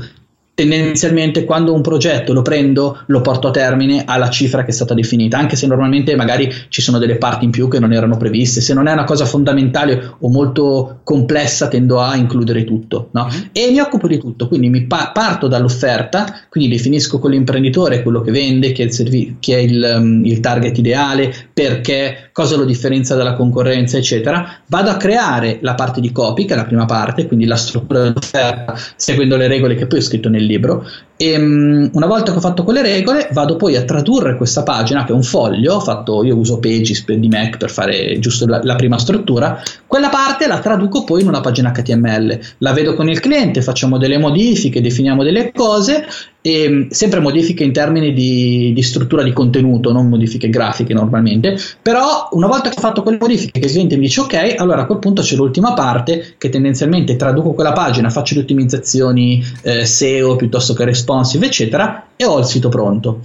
tendenzialmente 0.54 1.44
quando 1.44 1.72
un 1.72 1.80
progetto 1.80 2.34
lo 2.34 2.42
prendo 2.42 3.02
lo 3.06 3.22
porto 3.22 3.48
a 3.48 3.50
termine 3.50 4.04
alla 4.04 4.28
cifra 4.28 4.64
che 4.64 4.70
è 4.70 4.74
stata 4.74 4.92
definita 4.92 5.38
anche 5.38 5.56
se 5.56 5.66
normalmente 5.66 6.14
magari 6.14 6.52
ci 6.68 6.82
sono 6.82 6.98
delle 6.98 7.16
parti 7.16 7.46
in 7.46 7.50
più 7.50 7.68
che 7.68 7.78
non 7.78 7.92
erano 7.92 8.18
previste 8.18 8.60
se 8.60 8.74
non 8.74 8.86
è 8.86 8.92
una 8.92 9.04
cosa 9.04 9.24
fondamentale 9.24 10.14
o 10.18 10.28
molto 10.28 11.00
complessa 11.04 11.68
tendo 11.68 12.00
a 12.00 12.16
includere 12.16 12.64
tutto 12.64 13.08
no? 13.12 13.28
mm-hmm. 13.30 13.46
e 13.52 13.70
mi 13.70 13.80
occupo 13.80 14.06
di 14.06 14.18
tutto 14.18 14.46
quindi 14.46 14.68
mi 14.68 14.82
pa- 14.82 15.10
parto 15.14 15.48
dall'offerta 15.48 16.42
quindi 16.50 16.76
definisco 16.76 17.18
con 17.18 17.30
l'imprenditore 17.30 18.02
quello 18.02 18.20
che 18.20 18.30
vende 18.30 18.72
chi 18.72 18.82
è 18.82 18.84
il, 18.84 18.92
servi- 18.92 19.36
chi 19.40 19.52
è 19.52 19.58
il, 19.58 19.94
um, 19.96 20.22
il 20.26 20.40
target 20.40 20.76
ideale 20.76 21.32
perché 21.50 22.28
cosa 22.30 22.56
lo 22.56 22.64
differenzia 22.64 23.14
dalla 23.14 23.34
concorrenza 23.34 23.96
eccetera 23.96 24.60
vado 24.66 24.90
a 24.90 24.98
creare 24.98 25.58
la 25.62 25.74
parte 25.74 26.02
di 26.02 26.12
copy 26.12 26.44
che 26.44 26.52
è 26.52 26.56
la 26.56 26.66
prima 26.66 26.84
parte 26.84 27.26
quindi 27.26 27.46
la 27.46 27.56
struttura 27.56 28.02
dell'offerta 28.02 28.76
seguendo 28.96 29.36
le 29.38 29.48
regole 29.48 29.76
che 29.76 29.86
poi 29.86 29.98
ho 29.98 30.02
scritto 30.02 30.28
nel 30.28 30.41
libro. 30.48 30.84
E 31.22 31.36
um, 31.36 31.88
una 31.92 32.06
volta 32.06 32.32
che 32.32 32.38
ho 32.38 32.40
fatto 32.40 32.64
quelle 32.64 32.82
regole, 32.82 33.28
vado 33.30 33.54
poi 33.54 33.76
a 33.76 33.84
tradurre 33.84 34.36
questa 34.36 34.64
pagina, 34.64 35.04
che 35.04 35.12
è 35.12 35.14
un 35.14 35.22
foglio, 35.22 35.78
fatto, 35.78 36.24
io 36.24 36.36
uso 36.36 36.58
Pages 36.58 37.04
di 37.12 37.28
Mac 37.28 37.58
per 37.58 37.70
fare 37.70 38.18
giusto 38.18 38.44
la, 38.44 38.58
la, 38.64 38.74
prima 38.74 38.98
struttura. 38.98 39.62
Quella 39.86 40.08
parte 40.08 40.48
la 40.48 40.58
traduco 40.58 41.04
poi 41.04 41.20
in 41.20 41.28
una 41.28 41.40
pagina 41.40 41.70
HTML. 41.70 42.40
La 42.58 42.72
vedo 42.72 42.94
con 42.94 43.08
il 43.08 43.20
cliente, 43.20 43.62
facciamo 43.62 43.98
delle 43.98 44.18
modifiche, 44.18 44.80
definiamo 44.80 45.22
delle 45.22 45.52
cose 45.52 46.04
e 46.42 46.68
mm, 46.68 46.88
sempre 46.90 47.20
modifiche 47.20 47.64
in 47.64 47.72
termini 47.72 48.12
di, 48.12 48.72
di, 48.74 48.82
struttura 48.82 49.22
di 49.22 49.32
contenuto, 49.32 49.92
non 49.92 50.08
modifiche 50.08 50.50
grafiche 50.50 50.92
normalmente, 50.92 51.56
però 51.80 52.28
una 52.32 52.48
volta 52.48 52.68
che 52.68 52.76
ho 52.76 52.80
fatto 52.80 53.02
quelle 53.02 53.18
modifiche 53.18 53.60
che 53.60 53.66
il 53.66 53.72
cliente 53.72 53.96
mi 53.96 54.02
dice 54.02 54.20
ok, 54.20 54.54
allora 54.58 54.82
a 54.82 54.86
quel 54.86 54.98
punto 54.98 55.22
c'è 55.22 55.36
l'ultima 55.36 55.72
parte 55.72 56.34
che 56.36 56.48
tendenzialmente 56.48 57.16
traduco 57.16 57.52
quella 57.52 57.72
pagina, 57.72 58.10
faccio 58.10 58.34
le 58.34 58.40
ottimizzazioni 58.40 59.42
eh, 59.62 59.86
SEO 59.86 60.36
piuttosto 60.36 60.74
che 60.74 60.84
responsive 61.12 61.46
eccetera 61.46 62.06
e 62.16 62.24
ho 62.24 62.38
il 62.38 62.44
sito 62.44 62.68
pronto. 62.68 63.20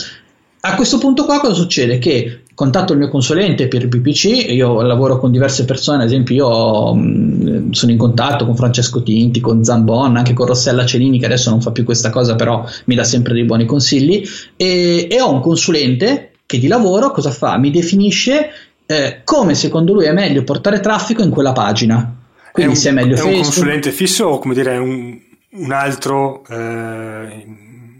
A 0.61 0.75
questo 0.75 0.97
punto 0.97 1.23
qua 1.25 1.39
cosa 1.39 1.53
succede? 1.53 1.97
Che 1.97 2.41
contatto 2.53 2.91
il 2.91 2.99
mio 2.99 3.09
consulente 3.09 3.67
per 3.67 3.83
il 3.83 3.87
PPC, 3.87 4.51
io 4.51 4.81
lavoro 4.81 5.17
con 5.19 5.31
diverse 5.31 5.63
persone, 5.63 6.01
ad 6.01 6.09
esempio 6.09 6.35
io 6.35 6.93
mh, 6.93 7.71
sono 7.71 7.91
in 7.91 7.97
contatto 7.97 8.45
con 8.45 8.55
Francesco 8.55 9.03
Tinti, 9.03 9.39
con 9.39 9.63
Zambon, 9.63 10.17
anche 10.17 10.33
con 10.33 10.47
Rossella 10.47 10.85
Celini 10.85 11.19
che 11.19 11.25
adesso 11.25 11.49
non 11.51 11.61
fa 11.61 11.71
più 11.71 11.83
questa 11.83 12.09
cosa 12.09 12.35
però 12.35 12.65
mi 12.85 12.95
dà 12.95 13.03
sempre 13.03 13.33
dei 13.33 13.45
buoni 13.45 13.65
consigli 13.65 14.27
e, 14.55 15.07
e 15.09 15.21
ho 15.21 15.31
un 15.31 15.39
consulente 15.39 16.31
che 16.45 16.57
di 16.57 16.67
lavoro 16.67 17.11
cosa 17.11 17.31
fa? 17.31 17.57
Mi 17.57 17.71
definisce 17.71 18.49
eh, 18.85 19.21
come 19.23 19.53
secondo 19.53 19.93
lui 19.93 20.05
è 20.05 20.13
meglio 20.13 20.43
portare 20.43 20.79
traffico 20.79 21.21
in 21.21 21.29
quella 21.29 21.51
pagina. 21.51 22.15
Quindi 22.51 22.73
è 22.73 22.75
un, 22.75 22.81
se 22.81 22.89
è 22.89 22.93
meglio 22.93 23.13
è 23.13 23.17
Facebook. 23.17 23.37
un 23.37 23.43
consulente 23.43 23.91
fisso 23.91 24.25
o 24.25 24.39
come 24.39 24.53
dire 24.55 24.77
un, 24.77 25.19
un 25.51 25.71
altro, 25.71 26.43
eh, 26.49 27.45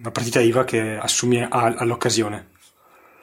una 0.07 0.11
partita 0.11 0.39
IVA 0.39 0.63
che 0.63 0.97
assumi 0.97 1.45
all'occasione? 1.49 2.47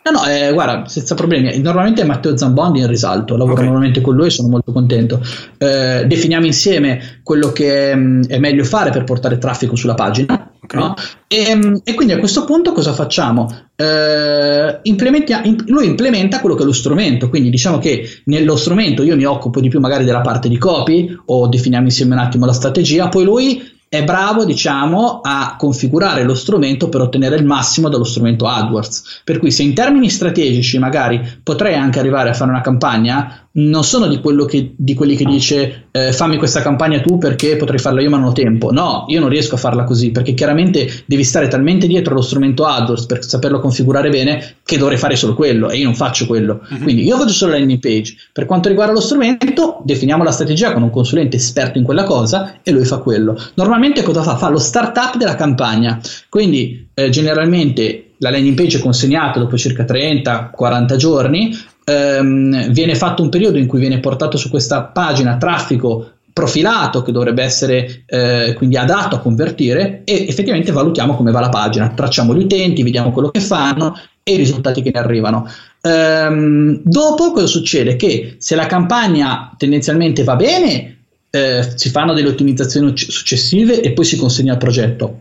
No, 0.05 0.20
no, 0.20 0.26
eh, 0.26 0.53
guarda, 0.53 0.87
senza 0.87 1.14
problemi. 1.14 1.59
Normalmente 1.61 2.03
è 2.03 2.05
Matteo 2.05 2.37
Zambondi 2.37 2.80
in 2.80 2.87
risalto, 2.87 3.39
lavoro 3.39 3.55
okay. 3.55 3.64
normalmente 3.64 4.03
con 4.03 4.14
lui 4.14 4.26
e 4.26 4.30
sono 4.30 4.49
molto 4.49 4.70
contento. 4.70 5.18
Eh, 5.57 6.05
definiamo 6.07 6.45
insieme 6.45 7.20
quello 7.22 7.53
che 7.53 7.95
mh, 7.95 8.01
mm, 8.01 8.22
è 8.28 8.39
meglio 8.39 8.64
fare 8.64 8.91
per 8.91 9.05
portare 9.05 9.39
traffico 9.39 9.76
sulla 9.76 9.95
pagina. 9.95 10.51
Okay. 10.64 10.80
No? 10.80 10.95
E, 11.26 11.55
mh, 11.55 11.80
e, 11.85 11.95
quindi 11.95 12.12
a 12.12 12.18
questo 12.18 12.45
punto 12.45 12.72
cosa 12.72 12.93
facciamo? 12.93 13.49
Eh, 13.76 14.78
implementa, 14.82 15.43
lui 15.66 15.87
implementa 15.87 16.41
quello 16.41 16.55
che 16.55 16.64
è 16.64 16.66
lo 16.66 16.72
strumento, 16.72 17.30
quindi 17.30 17.49
diciamo 17.49 17.78
che 17.78 18.07
nello 18.24 18.57
strumento 18.57 19.03
io 19.03 19.16
mi 19.16 19.24
occupo 19.24 19.61
di 19.61 19.70
più 19.70 19.80
magari 19.80 20.05
della 20.05 20.20
parte 20.20 20.51
di 20.51 20.59
copy 20.59 21.18
o 21.26 21.49
definiamo 21.49 21.87
insieme 21.87 22.14
un 22.14 22.20
attimo 22.20 22.45
la 22.45 22.53
strategia, 22.53 23.09
poi 23.09 23.24
lui 23.24 23.74
è 23.95 24.05
bravo, 24.05 24.45
diciamo, 24.45 25.21
a 25.23 25.55
configurare 25.57 26.25
lo 26.25 26.35
strumento 26.35 26.89
per 26.89 27.01
ottenere 27.01 27.37
il 27.37 27.45
massimo 27.45 27.89
dallo 27.89 28.05
strumento 28.05 28.47
AdWords. 28.47 29.23
Per 29.25 29.39
cui 29.39 29.51
se 29.51 29.63
in 29.63 29.75
termini 29.75 30.11
strategici 30.11 30.79
magari 30.79 31.21
potrei 31.43 31.75
anche 31.75 32.01
arrivare 32.01 32.31
a 32.31 32.35
fare 32.35 32.51
una 32.51 32.61
campagna 32.61 33.44
non 33.57 33.85
sono 33.85 34.09
di, 34.09 34.21
che, 34.49 34.75
di 34.77 34.95
quelli 34.95 35.15
che 35.15 35.25
dice 35.25 35.87
eh, 35.93 36.13
fammi 36.13 36.39
questa 36.39 36.61
campagna 36.61 37.01
tu 37.01 37.19
perché 37.19 37.57
potrei 37.57 37.79
farla 37.79 38.01
io 38.01 38.11
ma 38.11 38.17
non 38.17 38.29
ho 38.29 38.33
tempo. 38.33 38.73
No, 38.73 39.05
io 39.09 39.21
non 39.21 39.29
riesco 39.29 39.55
a 39.55 39.59
farla 39.59 39.85
così 39.85 40.11
perché 40.11 40.35
chiaramente 40.35 41.05
devi 41.07 41.23
stare 41.23 41.47
talmente 41.47 41.87
dietro 41.87 42.13
allo 42.13 42.23
strumento 42.23 42.65
AdWords 42.65 43.07
per 43.07 43.25
saperlo 43.25 43.61
configurare 43.61 44.09
bene 44.09 44.57
che 44.65 44.77
dovrei 44.77 44.99
fare 44.99 45.15
solo 45.15 45.35
quello 45.35 45.71
e 45.71 45.79
io 45.79 45.85
non 45.85 45.95
faccio 45.95 46.27
quello. 46.27 46.63
Uh-huh. 46.69 46.79
Quindi 46.79 47.05
io 47.05 47.17
faccio 47.17 47.33
solo 47.33 47.53
la 47.53 47.59
landing 47.59 47.81
page. 47.81 48.17
Per 48.33 48.45
quanto 48.47 48.69
riguarda 48.69 48.93
lo 48.93 49.01
strumento, 49.01 49.81
definiamo 49.85 50.25
la 50.25 50.33
strategia 50.33 50.73
con 50.73 50.83
un 50.83 50.91
consulente 50.91 51.37
esperto 51.37 51.79
in 51.79 51.85
quella 51.85 52.05
cosa 52.05 52.59
e 52.63 52.73
lui 52.73 52.85
fa 52.85 52.99
quello. 52.99 53.41
Normalmente 53.55 54.03
cosa 54.03 54.23
fa? 54.23 54.37
Fa 54.37 54.49
lo 54.49 54.59
startup 54.59 55.17
della 55.17 55.37
campagna. 55.37 56.01
Quindi 56.29 56.89
eh, 56.93 57.09
generalmente 57.09 58.15
la 58.19 58.31
landing 58.31 58.57
page 58.57 58.79
è 58.79 58.81
consegnata 58.81 59.39
dopo 59.39 59.57
circa 59.57 59.85
30-40 59.85 60.97
giorni 60.97 61.57
ehm, 61.85 62.70
viene 62.70 62.95
fatto 62.95 63.22
un 63.22 63.28
periodo 63.28 63.59
in 63.59 63.66
cui 63.66 63.80
viene 63.80 64.01
portato 64.01 64.37
su 64.37 64.51
questa 64.51 64.82
pagina 64.82 65.37
traffico 65.37 66.11
profilato 66.35 67.03
che 67.03 67.12
dovrebbe 67.12 67.45
essere 67.45 68.03
eh, 68.07 68.55
quindi 68.57 68.76
adatto 68.76 69.14
a 69.14 69.20
convertire 69.20 70.03
e 70.05 70.26
effettivamente 70.28 70.72
valutiamo 70.72 71.14
come 71.14 71.30
va 71.30 71.39
la 71.39 71.49
pagina, 71.49 71.93
tracciamo 71.95 72.35
gli 72.35 72.43
utenti, 72.43 72.82
vediamo 72.82 73.12
quello 73.12 73.30
che 73.30 73.39
fanno 73.39 73.97
e 74.24 74.32
i 74.32 74.37
risultati 74.37 74.82
che 74.82 74.91
ne 74.93 74.99
arrivano. 74.99 75.49
Ehm, 75.80 76.80
dopo 76.82 77.30
cosa 77.30 77.47
succede? 77.47 77.95
Che 77.95 78.35
se 78.39 78.57
la 78.57 78.66
campagna 78.66 79.55
tendenzialmente 79.57 80.24
va 80.24 80.35
bene, 80.35 80.97
eh, 81.30 81.68
si 81.74 81.91
fanno 81.91 82.14
delle 82.14 82.28
ottimizzazioni 82.28 82.93
successive 82.97 83.80
e 83.80 83.93
poi 83.93 84.05
si 84.05 84.16
consegna 84.16 84.53
il 84.53 84.59
progetto. 84.59 85.20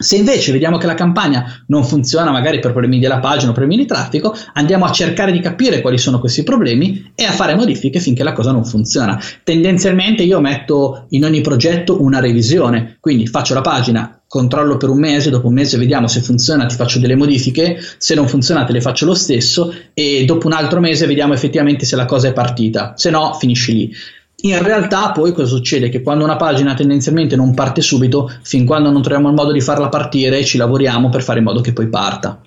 Se 0.00 0.14
invece 0.14 0.52
vediamo 0.52 0.78
che 0.78 0.86
la 0.86 0.94
campagna 0.94 1.64
non 1.66 1.82
funziona, 1.82 2.30
magari 2.30 2.60
per 2.60 2.70
problemi 2.70 3.00
della 3.00 3.18
pagina 3.18 3.50
o 3.50 3.52
problemi 3.52 3.82
di 3.82 3.84
traffico, 3.84 4.32
andiamo 4.52 4.84
a 4.84 4.92
cercare 4.92 5.32
di 5.32 5.40
capire 5.40 5.80
quali 5.80 5.98
sono 5.98 6.20
questi 6.20 6.44
problemi 6.44 7.10
e 7.16 7.24
a 7.24 7.32
fare 7.32 7.56
modifiche 7.56 7.98
finché 7.98 8.22
la 8.22 8.32
cosa 8.32 8.52
non 8.52 8.64
funziona. 8.64 9.20
Tendenzialmente 9.42 10.22
io 10.22 10.38
metto 10.38 11.06
in 11.08 11.24
ogni 11.24 11.40
progetto 11.40 12.00
una 12.00 12.20
revisione, 12.20 12.98
quindi 13.00 13.26
faccio 13.26 13.54
la 13.54 13.60
pagina, 13.60 14.22
controllo 14.28 14.76
per 14.76 14.88
un 14.88 15.00
mese, 15.00 15.30
dopo 15.30 15.48
un 15.48 15.54
mese 15.54 15.76
vediamo 15.78 16.06
se 16.06 16.20
funziona, 16.20 16.66
ti 16.66 16.76
faccio 16.76 17.00
delle 17.00 17.16
modifiche, 17.16 17.80
se 17.98 18.14
non 18.14 18.28
funziona 18.28 18.64
te 18.64 18.74
le 18.74 18.80
faccio 18.80 19.04
lo 19.04 19.14
stesso 19.14 19.74
e 19.94 20.24
dopo 20.24 20.46
un 20.46 20.52
altro 20.52 20.78
mese 20.78 21.06
vediamo 21.06 21.32
effettivamente 21.32 21.84
se 21.84 21.96
la 21.96 22.04
cosa 22.04 22.28
è 22.28 22.32
partita, 22.32 22.92
se 22.94 23.10
no 23.10 23.34
finisci 23.34 23.72
lì. 23.72 23.92
In 24.40 24.62
realtà 24.62 25.10
poi 25.10 25.32
cosa 25.32 25.48
succede? 25.48 25.88
Che 25.88 26.00
quando 26.00 26.22
una 26.22 26.36
pagina 26.36 26.74
tendenzialmente 26.74 27.34
non 27.34 27.54
parte 27.54 27.80
subito, 27.80 28.30
fin 28.42 28.64
quando 28.64 28.90
non 28.90 29.02
troviamo 29.02 29.28
il 29.28 29.34
modo 29.34 29.50
di 29.50 29.60
farla 29.60 29.88
partire, 29.88 30.44
ci 30.44 30.58
lavoriamo 30.58 31.08
per 31.08 31.22
fare 31.22 31.40
in 31.40 31.44
modo 31.44 31.60
che 31.60 31.72
poi 31.72 31.88
parta. 31.88 32.40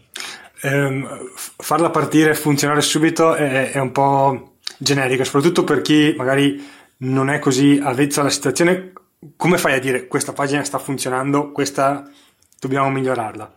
Eh, 0.62 1.06
farla 1.34 1.90
partire 1.90 2.30
e 2.30 2.36
funzionare 2.36 2.82
subito 2.82 3.34
è, 3.34 3.72
è, 3.72 3.80
un 3.80 3.92
po' 3.92 4.54
generico, 4.78 5.26
soprattutto 5.26 5.66
per 5.66 5.82
chi 5.82 6.14
magari 6.16 6.64
non 6.98 7.30
è 7.30 7.40
così 7.40 7.78
avvezzo 7.84 8.22
alla 8.22 8.30
situazione. 8.30 8.94
Come 9.36 9.58
fai 9.58 9.74
a 9.74 9.80
dire 9.80 10.08
questa 10.08 10.32
pagina 10.32 10.64
sta 10.64 10.78
funzionando, 10.78 11.52
questa 11.52 12.10
dobbiamo 12.58 12.90
migliorarla? 12.90 13.54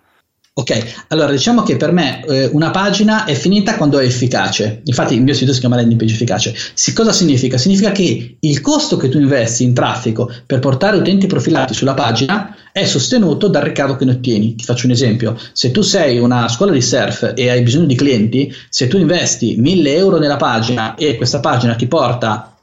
Ok, 0.56 1.06
allora 1.08 1.32
diciamo 1.32 1.64
che 1.64 1.76
per 1.76 1.90
me 1.90 2.24
eh, 2.26 2.46
una 2.52 2.70
pagina 2.70 3.24
è 3.24 3.34
finita 3.34 3.74
quando 3.74 3.98
è 3.98 4.04
efficace. 4.04 4.82
Infatti 4.84 5.14
il 5.14 5.22
mio 5.22 5.34
sito 5.34 5.52
si 5.52 5.58
chiama 5.58 5.74
landing 5.74 5.98
page 5.98 6.14
efficace. 6.14 6.54
Si, 6.74 6.92
cosa 6.92 7.10
significa? 7.10 7.58
Significa 7.58 7.90
che 7.90 8.36
il 8.38 8.60
costo 8.60 8.96
che 8.96 9.08
tu 9.08 9.18
investi 9.18 9.64
in 9.64 9.74
traffico 9.74 10.32
per 10.46 10.60
portare 10.60 10.96
utenti 10.96 11.26
profilati 11.26 11.74
sulla 11.74 11.94
pagina 11.94 12.54
è 12.70 12.84
sostenuto 12.84 13.48
dal 13.48 13.62
ricavo 13.62 13.96
che 13.96 14.04
ne 14.04 14.12
ottieni. 14.12 14.54
Ti 14.54 14.62
faccio 14.62 14.86
un 14.86 14.92
esempio: 14.92 15.36
se 15.52 15.72
tu 15.72 15.82
sei 15.82 16.20
una 16.20 16.46
scuola 16.46 16.70
di 16.70 16.80
surf 16.80 17.32
e 17.34 17.50
hai 17.50 17.62
bisogno 17.62 17.86
di 17.86 17.96
clienti, 17.96 18.54
se 18.68 18.86
tu 18.86 18.96
investi 18.96 19.56
1000 19.58 19.96
euro 19.96 20.18
nella 20.18 20.36
pagina 20.36 20.94
e 20.94 21.16
questa 21.16 21.40
pagina 21.40 21.74
ti 21.74 21.88
porta 21.88 22.53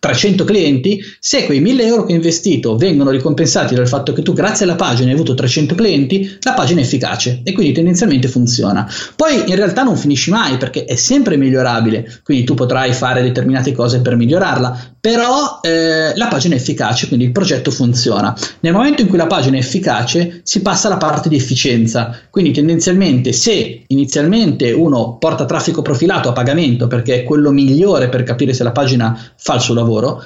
300 0.00 0.44
clienti, 0.44 0.98
se 1.20 1.44
quei 1.44 1.60
1000 1.60 1.84
euro 1.84 2.04
che 2.04 2.12
hai 2.12 2.16
investito 2.16 2.76
vengono 2.76 3.10
ricompensati 3.10 3.74
dal 3.74 3.86
fatto 3.86 4.14
che 4.14 4.22
tu 4.22 4.32
grazie 4.32 4.64
alla 4.64 4.74
pagina 4.74 5.08
hai 5.08 5.14
avuto 5.14 5.34
300 5.34 5.74
clienti, 5.74 6.38
la 6.40 6.54
pagina 6.54 6.80
è 6.80 6.84
efficace 6.84 7.42
e 7.44 7.52
quindi 7.52 7.72
tendenzialmente 7.72 8.26
funziona. 8.26 8.90
Poi 9.14 9.50
in 9.50 9.56
realtà 9.56 9.82
non 9.82 9.98
finisci 9.98 10.30
mai 10.30 10.56
perché 10.56 10.86
è 10.86 10.96
sempre 10.96 11.36
migliorabile, 11.36 12.20
quindi 12.24 12.44
tu 12.44 12.54
potrai 12.54 12.94
fare 12.94 13.20
determinate 13.22 13.72
cose 13.72 14.00
per 14.00 14.16
migliorarla, 14.16 14.94
però 15.00 15.60
eh, 15.62 16.14
la 16.14 16.26
pagina 16.28 16.54
è 16.54 16.58
efficace, 16.58 17.08
quindi 17.08 17.24
il 17.24 17.32
progetto 17.32 17.70
funziona. 17.70 18.36
Nel 18.60 18.74
momento 18.74 19.00
in 19.00 19.08
cui 19.08 19.16
la 19.16 19.26
pagina 19.26 19.56
è 19.56 19.60
efficace 19.60 20.42
si 20.44 20.60
passa 20.60 20.88
alla 20.88 20.98
parte 20.98 21.30
di 21.30 21.36
efficienza, 21.36 22.14
quindi 22.28 22.52
tendenzialmente 22.52 23.32
se 23.32 23.84
inizialmente 23.86 24.72
uno 24.72 25.16
porta 25.16 25.46
traffico 25.46 25.80
profilato 25.80 26.28
a 26.28 26.32
pagamento 26.32 26.86
perché 26.86 27.20
è 27.20 27.24
quello 27.24 27.50
migliore 27.50 28.10
per 28.10 28.24
capire 28.24 28.52
se 28.52 28.62
la 28.62 28.72
pagina 28.72 29.18
fa 29.36 29.54
il 29.54 29.60
suo 29.60 29.74
lavoro, 29.74 30.22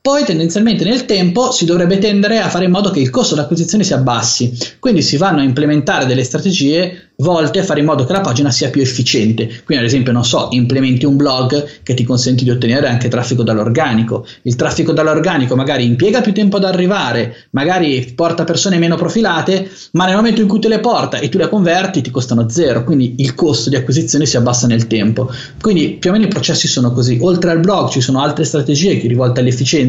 poi 0.00 0.24
tendenzialmente 0.24 0.84
nel 0.84 1.04
tempo 1.04 1.50
si 1.50 1.64
dovrebbe 1.64 1.98
tendere 1.98 2.38
a 2.38 2.48
fare 2.48 2.64
in 2.64 2.70
modo 2.70 2.90
che 2.90 3.00
il 3.00 3.10
costo 3.10 3.34
d'acquisizione 3.34 3.84
si 3.84 3.92
abbassi, 3.92 4.56
quindi 4.78 5.02
si 5.02 5.16
vanno 5.16 5.40
a 5.40 5.44
implementare 5.44 6.06
delle 6.06 6.24
strategie 6.24 7.08
volte 7.20 7.58
a 7.58 7.64
fare 7.64 7.80
in 7.80 7.86
modo 7.86 8.04
che 8.04 8.12
la 8.12 8.20
pagina 8.20 8.52
sia 8.52 8.70
più 8.70 8.80
efficiente. 8.80 9.46
Quindi, 9.64 9.84
ad 9.84 9.90
esempio, 9.90 10.12
non 10.12 10.24
so, 10.24 10.48
implementi 10.52 11.04
un 11.04 11.16
blog 11.16 11.82
che 11.82 11.94
ti 11.94 12.04
consente 12.04 12.44
di 12.44 12.50
ottenere 12.50 12.86
anche 12.86 13.08
traffico 13.08 13.42
dall'organico. 13.42 14.24
Il 14.42 14.54
traffico 14.54 14.92
dall'organico 14.92 15.56
magari 15.56 15.84
impiega 15.84 16.20
più 16.20 16.32
tempo 16.32 16.58
ad 16.58 16.64
arrivare, 16.64 17.48
magari 17.50 18.12
porta 18.14 18.44
persone 18.44 18.78
meno 18.78 18.94
profilate, 18.94 19.68
ma 19.92 20.06
nel 20.06 20.14
momento 20.14 20.40
in 20.42 20.46
cui 20.46 20.60
te 20.60 20.68
le 20.68 20.78
porta 20.78 21.18
e 21.18 21.28
tu 21.28 21.38
le 21.38 21.48
converti 21.48 22.02
ti 22.02 22.10
costano 22.10 22.48
zero, 22.48 22.84
quindi 22.84 23.16
il 23.18 23.34
costo 23.34 23.68
di 23.68 23.74
acquisizione 23.74 24.24
si 24.24 24.36
abbassa 24.36 24.68
nel 24.68 24.86
tempo. 24.86 25.28
Quindi 25.60 25.96
più 25.98 26.10
o 26.10 26.12
meno 26.12 26.26
i 26.26 26.28
processi 26.28 26.68
sono 26.68 26.92
così. 26.92 27.18
Oltre 27.20 27.50
al 27.50 27.58
blog 27.58 27.88
ci 27.88 28.00
sono 28.00 28.22
altre 28.22 28.44
strategie 28.44 28.96
rivolte 29.08 29.40
all'efficienza, 29.40 29.87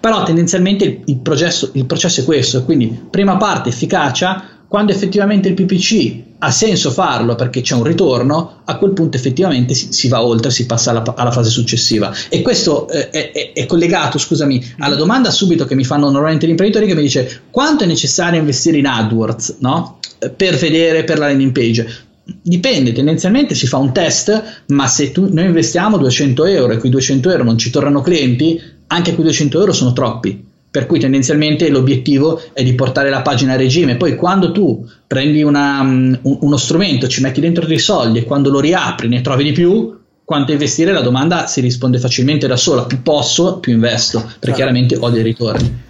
però 0.00 0.22
tendenzialmente 0.22 0.84
il, 0.84 1.00
il, 1.06 1.16
processo, 1.18 1.70
il 1.72 1.86
processo 1.86 2.20
è 2.20 2.24
questo. 2.24 2.64
Quindi 2.64 3.06
prima 3.10 3.36
parte 3.36 3.68
efficacia, 3.68 4.58
quando 4.68 4.92
effettivamente 4.92 5.48
il 5.48 5.54
PPC 5.54 6.26
ha 6.40 6.50
senso 6.50 6.90
farlo 6.90 7.34
perché 7.34 7.62
c'è 7.62 7.74
un 7.74 7.82
ritorno, 7.82 8.60
a 8.64 8.76
quel 8.76 8.92
punto 8.92 9.16
effettivamente 9.16 9.74
si, 9.74 9.92
si 9.92 10.08
va 10.08 10.22
oltre, 10.22 10.50
si 10.50 10.66
passa 10.66 10.90
alla, 10.90 11.02
alla 11.16 11.32
fase 11.32 11.50
successiva. 11.50 12.14
E 12.28 12.42
questo 12.42 12.88
eh, 12.88 13.10
è, 13.10 13.52
è, 13.54 13.66
collegato, 13.66 14.18
scusami, 14.18 14.74
alla 14.78 14.94
domanda 14.94 15.30
subito 15.30 15.64
che 15.64 15.74
mi 15.74 15.84
fanno 15.84 16.10
normalmente 16.10 16.46
gli 16.46 16.50
imprenditori 16.50 16.86
che 16.86 16.94
mi 16.94 17.02
dice 17.02 17.42
quanto 17.50 17.84
è 17.84 17.86
necessario 17.86 18.38
investire 18.38 18.76
in 18.76 18.86
AdWords 18.86 19.56
no? 19.60 19.98
per 20.36 20.56
vedere 20.56 21.04
per 21.04 21.18
la 21.18 21.28
landing 21.28 21.52
page. 21.52 22.06
Dipende, 22.42 22.92
tendenzialmente 22.92 23.54
si 23.54 23.66
fa 23.66 23.78
un 23.78 23.92
test, 23.92 24.64
ma 24.66 24.86
se 24.86 25.12
tu, 25.12 25.32
noi 25.32 25.46
investiamo 25.46 25.96
200 25.96 26.44
euro 26.44 26.72
e 26.74 26.76
quei 26.76 26.90
200 26.90 27.30
euro 27.30 27.42
non 27.42 27.56
ci 27.56 27.70
tornano 27.70 28.02
clienti, 28.02 28.60
anche 28.88 29.12
quei 29.14 29.24
200 29.24 29.58
euro 29.58 29.72
sono 29.72 29.92
troppi 29.92 30.46
per 30.70 30.86
cui 30.86 31.00
tendenzialmente 31.00 31.70
l'obiettivo 31.70 32.40
è 32.52 32.62
di 32.62 32.74
portare 32.74 33.08
la 33.08 33.22
pagina 33.22 33.54
a 33.54 33.56
regime. 33.56 33.96
Poi 33.96 34.16
quando 34.16 34.52
tu 34.52 34.86
prendi 35.06 35.42
una, 35.42 35.80
um, 35.80 36.18
uno 36.22 36.56
strumento, 36.56 37.08
ci 37.08 37.22
metti 37.22 37.40
dentro 37.40 37.64
dei 37.64 37.78
soldi 37.78 38.18
e 38.18 38.24
quando 38.24 38.50
lo 38.50 38.60
riapri 38.60 39.08
ne 39.08 39.22
trovi 39.22 39.44
di 39.44 39.52
più, 39.52 39.98
quanto 40.24 40.52
investire 40.52 40.92
la 40.92 41.00
domanda 41.00 41.46
si 41.46 41.62
risponde 41.62 41.98
facilmente 41.98 42.46
da 42.46 42.56
sola. 42.56 42.84
Più 42.84 43.02
posso, 43.02 43.60
più 43.60 43.72
investo, 43.72 44.20
perché 44.20 44.38
certo. 44.38 44.54
chiaramente 44.56 44.96
ho 44.96 45.08
dei 45.08 45.22
ritorni. 45.22 45.86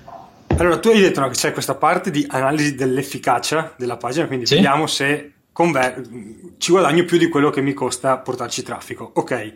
Allora, 0.56 0.78
tu 0.78 0.88
hai 0.88 1.00
detto 1.00 1.20
no, 1.20 1.28
che 1.28 1.34
c'è 1.34 1.52
questa 1.52 1.74
parte 1.74 2.10
di 2.10 2.24
analisi 2.28 2.74
dell'efficacia 2.74 3.74
della 3.76 3.96
pagina, 3.96 4.26
quindi 4.26 4.46
sì. 4.46 4.54
vediamo 4.54 4.86
se 4.86 5.32
conver- 5.52 6.00
ci 6.58 6.70
guadagno 6.70 7.04
più 7.04 7.18
di 7.18 7.28
quello 7.28 7.50
che 7.50 7.60
mi 7.60 7.74
costa 7.74 8.16
portarci 8.16 8.62
traffico. 8.62 9.10
Ok. 9.14 9.52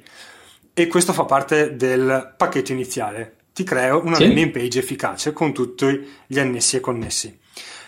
E 0.75 0.87
questo 0.87 1.12
fa 1.12 1.25
parte 1.25 1.77
del 1.77 2.35
pacchetto 2.37 2.73
iniziale 2.73 3.37
ti 3.53 3.64
creo 3.64 4.03
una 4.03 4.16
sì. 4.16 4.25
landing 4.25 4.51
page 4.51 4.79
efficace 4.79 5.33
con 5.33 5.53
tutti 5.53 6.09
gli 6.27 6.39
annessi 6.39 6.77
e 6.77 6.81
connessi. 6.81 7.39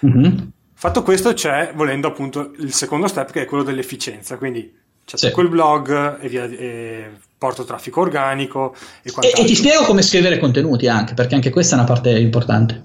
Mm-hmm. 0.07 0.37
Fatto 0.75 1.03
questo 1.03 1.33
c'è, 1.33 1.73
volendo 1.75 2.09
appunto, 2.09 2.53
il 2.59 2.75
secondo 2.75 3.07
step 3.07 3.31
che 3.31 3.43
è 3.43 3.45
quello 3.47 3.63
dell'efficienza, 3.63 4.37
quindi 4.37 4.71
c'è 5.07 5.17
sì. 5.17 5.31
quel 5.31 5.49
blog 5.49 6.21
e, 6.21 6.29
via, 6.29 6.45
e 6.45 7.11
porto 7.39 7.65
traffico 7.65 8.03
organico 8.03 8.75
e 9.03 9.11
quant'altro. 9.11 9.41
E, 9.41 9.45
e 9.45 9.47
ti 9.47 9.55
spiego 9.55 9.85
come 9.85 10.03
scrivere 10.03 10.39
contenuti 10.39 10.87
anche, 10.87 11.15
perché 11.15 11.35
anche 11.35 11.49
questa 11.49 11.77
è 11.77 11.79
una 11.79 11.87
parte 11.87 12.11
importante. 12.11 12.83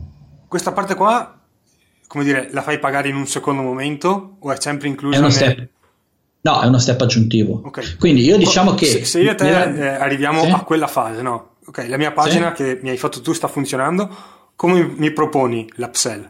Questa 0.48 0.72
parte 0.72 0.96
qua, 0.96 1.38
come 2.08 2.24
dire, 2.24 2.48
la 2.52 2.62
fai 2.62 2.80
pagare 2.80 3.10
in 3.10 3.16
un 3.16 3.28
secondo 3.28 3.62
momento 3.62 4.38
o 4.40 4.52
è 4.52 4.56
sempre 4.60 4.88
inclusa? 4.88 5.16
È 5.16 5.20
uno 5.20 5.28
nel... 5.28 5.36
step. 5.36 5.68
No, 6.42 6.62
è 6.62 6.66
uno 6.66 6.78
step 6.78 7.02
aggiuntivo. 7.02 7.62
Okay. 7.66 7.98
Quindi 7.98 8.24
io 8.24 8.38
diciamo 8.38 8.74
che... 8.74 8.86
Se, 8.86 9.06
se 9.06 9.20
io 9.22 9.32
e 9.32 9.36
te 9.36 9.44
nella... 9.44 9.76
eh, 9.76 9.88
arriviamo 9.88 10.44
sì. 10.44 10.50
a 10.50 10.62
quella 10.62 10.88
fase, 10.88 11.22
no? 11.22 11.50
ok, 11.70 11.86
la 11.88 11.98
mia 11.98 12.12
pagina 12.12 12.54
sì. 12.56 12.64
che 12.64 12.80
mi 12.82 12.90
hai 12.90 12.98
fatto 12.98 13.22
tu 13.22 13.34
sta 13.34 13.48
funzionando, 13.48 14.10
come 14.56 14.84
mi 14.84 15.12
proponi 15.12 15.70
l'upsell? 15.76 16.28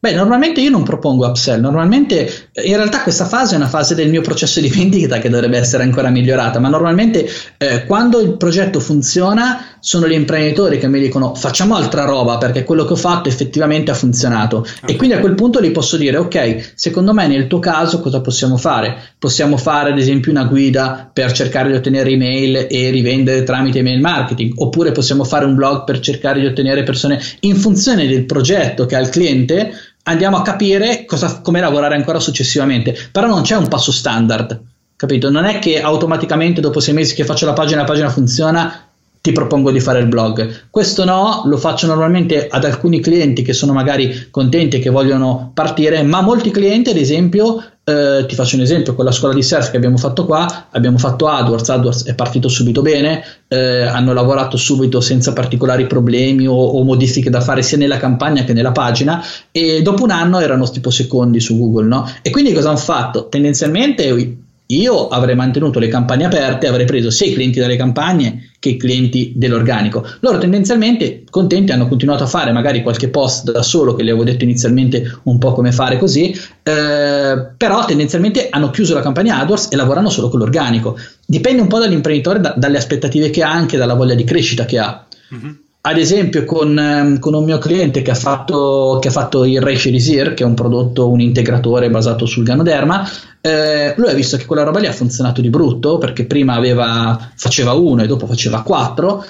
Beh, 0.00 0.12
normalmente 0.12 0.60
io 0.60 0.70
non 0.70 0.84
propongo 0.84 1.26
upsell, 1.26 1.60
normalmente 1.60 2.50
in 2.62 2.76
realtà 2.76 3.02
questa 3.02 3.24
fase 3.24 3.54
è 3.54 3.56
una 3.56 3.66
fase 3.66 3.96
del 3.96 4.08
mio 4.10 4.20
processo 4.20 4.60
di 4.60 4.68
vendita 4.70 5.18
che 5.18 5.28
dovrebbe 5.28 5.58
essere 5.58 5.82
ancora 5.82 6.08
migliorata, 6.08 6.60
ma 6.60 6.68
normalmente 6.68 7.28
eh, 7.56 7.84
quando 7.84 8.20
il 8.20 8.36
progetto 8.36 8.78
funziona 8.78 9.60
sono 9.80 10.06
gli 10.06 10.12
imprenditori 10.12 10.78
che 10.78 10.86
mi 10.86 11.00
dicono 11.00 11.34
facciamo 11.34 11.74
altra 11.74 12.04
roba 12.04 12.38
perché 12.38 12.64
quello 12.64 12.84
che 12.84 12.92
ho 12.92 12.96
fatto 12.96 13.28
effettivamente 13.28 13.90
ha 13.90 13.94
funzionato 13.94 14.58
okay. 14.58 14.72
e 14.84 14.96
quindi 14.96 15.16
a 15.16 15.20
quel 15.20 15.34
punto 15.34 15.60
gli 15.60 15.70
posso 15.70 15.96
dire 15.96 16.16
ok, 16.16 16.72
secondo 16.74 17.12
me 17.12 17.26
nel 17.26 17.48
tuo 17.48 17.58
caso 17.58 18.00
cosa 18.00 18.20
possiamo 18.20 18.56
fare? 18.56 18.96
Possiamo 19.18 19.56
fare 19.56 19.90
ad 19.90 19.98
esempio 19.98 20.30
una 20.30 20.44
guida 20.44 21.10
per 21.12 21.32
cercare 21.32 21.70
di 21.70 21.76
ottenere 21.76 22.10
email 22.10 22.68
e 22.70 22.90
rivendere 22.90 23.42
tramite 23.42 23.80
email 23.80 24.00
marketing 24.00 24.52
oppure 24.58 24.92
possiamo 24.92 25.24
fare 25.24 25.44
un 25.44 25.56
blog 25.56 25.82
per 25.82 25.98
cercare 25.98 26.38
di 26.38 26.46
ottenere 26.46 26.84
persone 26.84 27.20
in 27.40 27.56
funzione 27.56 28.06
del 28.06 28.26
progetto 28.26 28.86
che 28.86 28.94
ha 28.94 29.00
il 29.00 29.08
cliente 29.08 29.72
andiamo 30.08 30.36
a 30.36 30.42
capire 30.42 31.04
cosa, 31.04 31.40
come 31.40 31.60
lavorare 31.60 31.94
ancora 31.94 32.18
successivamente 32.18 32.96
però 33.12 33.26
non 33.26 33.42
c'è 33.42 33.56
un 33.56 33.68
passo 33.68 33.92
standard 33.92 34.60
capito? 34.98 35.30
Non 35.30 35.44
è 35.44 35.60
che 35.60 35.80
automaticamente 35.80 36.60
dopo 36.60 36.80
sei 36.80 36.92
mesi 36.92 37.14
che 37.14 37.24
faccio 37.24 37.46
la 37.46 37.52
pagina, 37.52 37.82
la 37.82 37.86
pagina 37.86 38.10
funziona, 38.10 38.87
ti 39.28 39.34
propongo 39.34 39.70
di 39.70 39.80
fare 39.80 39.98
il 40.00 40.06
blog. 40.06 40.68
Questo 40.70 41.04
no, 41.04 41.42
lo 41.44 41.58
faccio 41.58 41.86
normalmente 41.86 42.48
ad 42.48 42.64
alcuni 42.64 43.00
clienti 43.00 43.42
che 43.42 43.52
sono 43.52 43.74
magari 43.74 44.28
contenti 44.30 44.76
e 44.76 44.78
che 44.78 44.88
vogliono 44.88 45.50
partire, 45.52 46.02
ma 46.02 46.22
molti 46.22 46.50
clienti, 46.50 46.88
ad 46.88 46.96
esempio, 46.96 47.62
eh, 47.84 48.24
ti 48.26 48.34
faccio 48.34 48.56
un 48.56 48.62
esempio, 48.62 48.94
con 48.94 49.04
la 49.04 49.12
scuola 49.12 49.34
di 49.34 49.42
surf 49.42 49.70
che 49.70 49.76
abbiamo 49.76 49.98
fatto 49.98 50.24
qua, 50.24 50.68
abbiamo 50.70 50.96
fatto 50.96 51.28
AdWords, 51.28 51.68
AdWords 51.68 52.04
è 52.06 52.14
partito 52.14 52.48
subito 52.48 52.80
bene, 52.80 53.22
eh, 53.48 53.82
hanno 53.82 54.14
lavorato 54.14 54.56
subito 54.56 55.02
senza 55.02 55.34
particolari 55.34 55.86
problemi 55.86 56.46
o, 56.46 56.54
o, 56.54 56.82
modifiche 56.84 57.28
da 57.28 57.42
fare 57.42 57.62
sia 57.62 57.76
nella 57.76 57.98
campagna 57.98 58.44
che 58.44 58.54
nella 58.54 58.72
pagina 58.72 59.22
e 59.52 59.82
dopo 59.82 60.04
un 60.04 60.10
anno 60.10 60.40
erano 60.40 60.68
tipo 60.70 60.88
secondi 60.88 61.38
su 61.38 61.58
Google, 61.58 61.86
no? 61.86 62.10
E 62.22 62.30
quindi 62.30 62.54
cosa 62.54 62.70
hanno 62.70 62.78
fatto? 62.78 63.28
Tendenzialmente 63.28 64.36
io 64.70 65.08
avrei 65.08 65.34
mantenuto 65.34 65.78
le 65.78 65.88
campagne 65.88 66.24
aperte, 66.24 66.66
avrei 66.66 66.86
preso 66.86 67.10
sia 67.10 67.26
i 67.26 67.32
clienti 67.34 67.58
dalle 67.58 67.76
campagne 67.76 68.47
che 68.58 68.76
clienti 68.76 69.32
dell'organico. 69.36 70.04
Loro 70.20 70.38
tendenzialmente 70.38 71.24
contenti 71.30 71.72
hanno 71.72 71.86
continuato 71.86 72.24
a 72.24 72.26
fare 72.26 72.52
magari 72.52 72.82
qualche 72.82 73.08
post 73.08 73.50
da 73.50 73.62
solo 73.62 73.94
che 73.94 74.02
le 74.02 74.10
avevo 74.10 74.24
detto 74.24 74.44
inizialmente 74.44 75.20
un 75.24 75.38
po' 75.38 75.52
come 75.52 75.72
fare 75.72 75.98
così, 75.98 76.30
eh, 76.62 77.46
però 77.56 77.84
tendenzialmente 77.84 78.48
hanno 78.50 78.70
chiuso 78.70 78.94
la 78.94 79.00
campagna 79.00 79.38
AdWords 79.38 79.68
e 79.70 79.76
lavorano 79.76 80.10
solo 80.10 80.28
con 80.28 80.40
l'organico. 80.40 80.98
Dipende 81.24 81.62
un 81.62 81.68
po' 81.68 81.78
dall'imprenditore, 81.78 82.40
da, 82.40 82.54
dalle 82.56 82.78
aspettative 82.78 83.30
che 83.30 83.42
ha, 83.42 83.50
anche 83.50 83.76
dalla 83.76 83.94
voglia 83.94 84.14
di 84.14 84.24
crescita 84.24 84.64
che 84.64 84.78
ha. 84.78 85.06
Mm-hmm 85.34 85.52
ad 85.88 85.96
esempio 85.96 86.44
con, 86.44 86.78
ehm, 86.78 87.18
con, 87.18 87.32
un 87.32 87.44
mio 87.44 87.56
cliente 87.56 88.02
che 88.02 88.10
ha 88.10 88.14
fatto, 88.14 88.98
che 89.00 89.08
ha 89.08 89.10
fatto 89.10 89.44
il 89.44 89.60
Reishi 89.62 89.88
Elisir, 89.88 90.34
che 90.34 90.42
è 90.42 90.46
un 90.46 90.52
prodotto, 90.52 91.08
un 91.08 91.20
integratore 91.20 91.88
basato 91.88 92.26
sul 92.26 92.44
Ganoderma, 92.44 93.08
eh, 93.40 93.94
lui 93.96 94.10
ha 94.10 94.14
visto 94.14 94.36
che 94.36 94.44
quella 94.44 94.64
roba 94.64 94.80
lì 94.80 94.86
ha 94.86 94.92
funzionato 94.92 95.40
di 95.40 95.48
brutto 95.48 95.96
perché 95.96 96.26
prima 96.26 96.54
aveva, 96.54 97.30
faceva 97.34 97.72
uno 97.72 98.02
e 98.02 98.06
dopo 98.06 98.26
faceva 98.26 98.62
quattro 98.62 99.24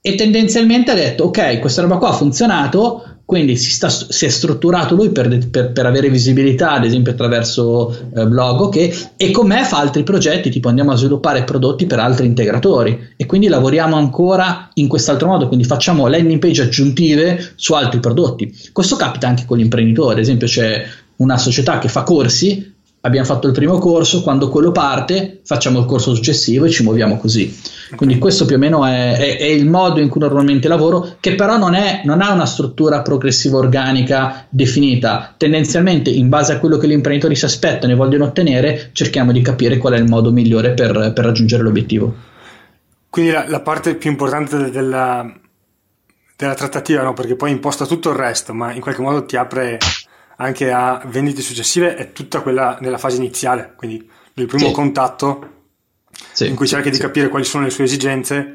e 0.00 0.14
tendenzialmente 0.14 0.90
ha 0.90 0.94
detto 0.94 1.24
ok 1.24 1.58
questa 1.58 1.82
roba 1.82 1.98
qua 1.98 2.08
ha 2.08 2.14
funzionato 2.14 3.09
quindi 3.30 3.56
si, 3.56 3.70
sta, 3.70 3.88
si, 3.88 4.26
è 4.26 4.28
strutturato 4.28 4.96
lui 4.96 5.10
per, 5.10 5.48
per, 5.48 5.70
per, 5.70 5.86
avere 5.86 6.10
visibilità, 6.10 6.72
ad 6.72 6.84
esempio 6.84 7.12
attraverso 7.12 7.96
eh, 8.12 8.26
blog, 8.26 8.62
ok? 8.62 9.12
E 9.16 9.30
con 9.30 9.46
me 9.46 9.62
fa 9.62 9.78
altri 9.78 10.02
progetti, 10.02 10.50
tipo 10.50 10.68
andiamo 10.68 10.90
a 10.90 10.96
sviluppare 10.96 11.44
prodotti 11.44 11.86
per 11.86 12.00
altri 12.00 12.26
integratori. 12.26 13.12
E 13.16 13.26
quindi 13.26 13.46
lavoriamo 13.46 13.94
ancora 13.94 14.70
in 14.74 14.88
quest'altro 14.88 15.28
modo, 15.28 15.46
quindi 15.46 15.64
facciamo 15.64 16.08
landing 16.08 16.40
page 16.40 16.62
aggiuntive 16.62 17.52
su 17.54 17.72
altri 17.74 18.00
prodotti. 18.00 18.52
Questo 18.72 18.96
capita 18.96 19.28
anche 19.28 19.44
con 19.46 19.58
l'imprenditore, 19.58 20.14
ad 20.14 20.18
esempio 20.18 20.48
c'è 20.48 20.84
una 21.18 21.38
società 21.38 21.78
che 21.78 21.88
fa 21.88 22.02
corsi 22.02 22.69
abbiamo 23.02 23.26
fatto 23.26 23.46
il 23.46 23.52
primo 23.52 23.78
corso, 23.78 24.22
quando 24.22 24.48
quello 24.48 24.72
parte 24.72 25.40
facciamo 25.44 25.78
il 25.78 25.86
corso 25.86 26.14
successivo 26.14 26.66
e 26.66 26.70
ci 26.70 26.82
muoviamo 26.82 27.16
così. 27.16 27.58
Quindi 27.96 28.18
questo 28.18 28.44
più 28.44 28.56
o 28.56 28.58
meno 28.58 28.84
è, 28.84 29.16
è, 29.16 29.38
è 29.38 29.44
il 29.44 29.66
modo 29.66 30.00
in 30.00 30.08
cui 30.08 30.20
normalmente 30.20 30.68
lavoro, 30.68 31.16
che 31.20 31.34
però 31.34 31.56
non, 31.56 31.74
è, 31.74 32.02
non, 32.04 32.20
ha 32.20 32.32
una 32.32 32.46
struttura 32.46 33.02
progressiva 33.02 33.58
organica 33.58 34.46
definita. 34.48 35.34
Tendenzialmente, 35.36 36.10
in 36.10 36.28
base 36.28 36.52
a 36.52 36.58
quello 36.58 36.76
che 36.76 36.86
gli 36.86 36.92
imprenditori 36.92 37.36
si 37.36 37.44
aspettano 37.44 37.92
e 37.92 37.96
vogliono 37.96 38.24
ottenere, 38.24 38.90
cerchiamo 38.92 39.32
di 39.32 39.40
capire 39.40 39.78
qual 39.78 39.94
è 39.94 39.98
il 39.98 40.08
modo 40.08 40.30
migliore 40.30 40.72
per, 40.72 41.12
per 41.14 41.24
raggiungere 41.24 41.62
l'obiettivo. 41.62 42.28
Quindi 43.08 43.32
la, 43.32 43.44
la 43.48 43.60
parte 43.60 43.96
più 43.96 44.10
importante 44.10 44.70
della, 44.70 45.32
della 46.36 46.54
trattativa, 46.54 47.02
no? 47.02 47.12
perché 47.12 47.34
poi 47.34 47.50
imposta 47.50 47.86
tutto 47.86 48.10
il 48.10 48.16
resto, 48.16 48.54
ma 48.54 48.72
in 48.72 48.80
qualche 48.80 49.02
modo 49.02 49.24
ti 49.24 49.36
apre 49.36 49.78
anche 50.40 50.72
a 50.72 51.02
vendite 51.06 51.42
successive 51.42 51.94
è 51.96 52.12
tutta 52.12 52.40
quella 52.40 52.78
nella 52.80 52.98
fase 52.98 53.16
iniziale, 53.16 53.74
quindi 53.76 54.08
nel 54.34 54.46
primo 54.46 54.68
sì. 54.68 54.72
contatto 54.72 55.48
sì, 56.32 56.46
in 56.46 56.54
cui 56.54 56.66
cerchi 56.66 56.88
sì, 56.88 56.94
di 56.94 56.98
capire 56.98 57.28
quali 57.28 57.44
sono 57.44 57.64
le 57.64 57.70
sue 57.70 57.84
esigenze 57.84 58.52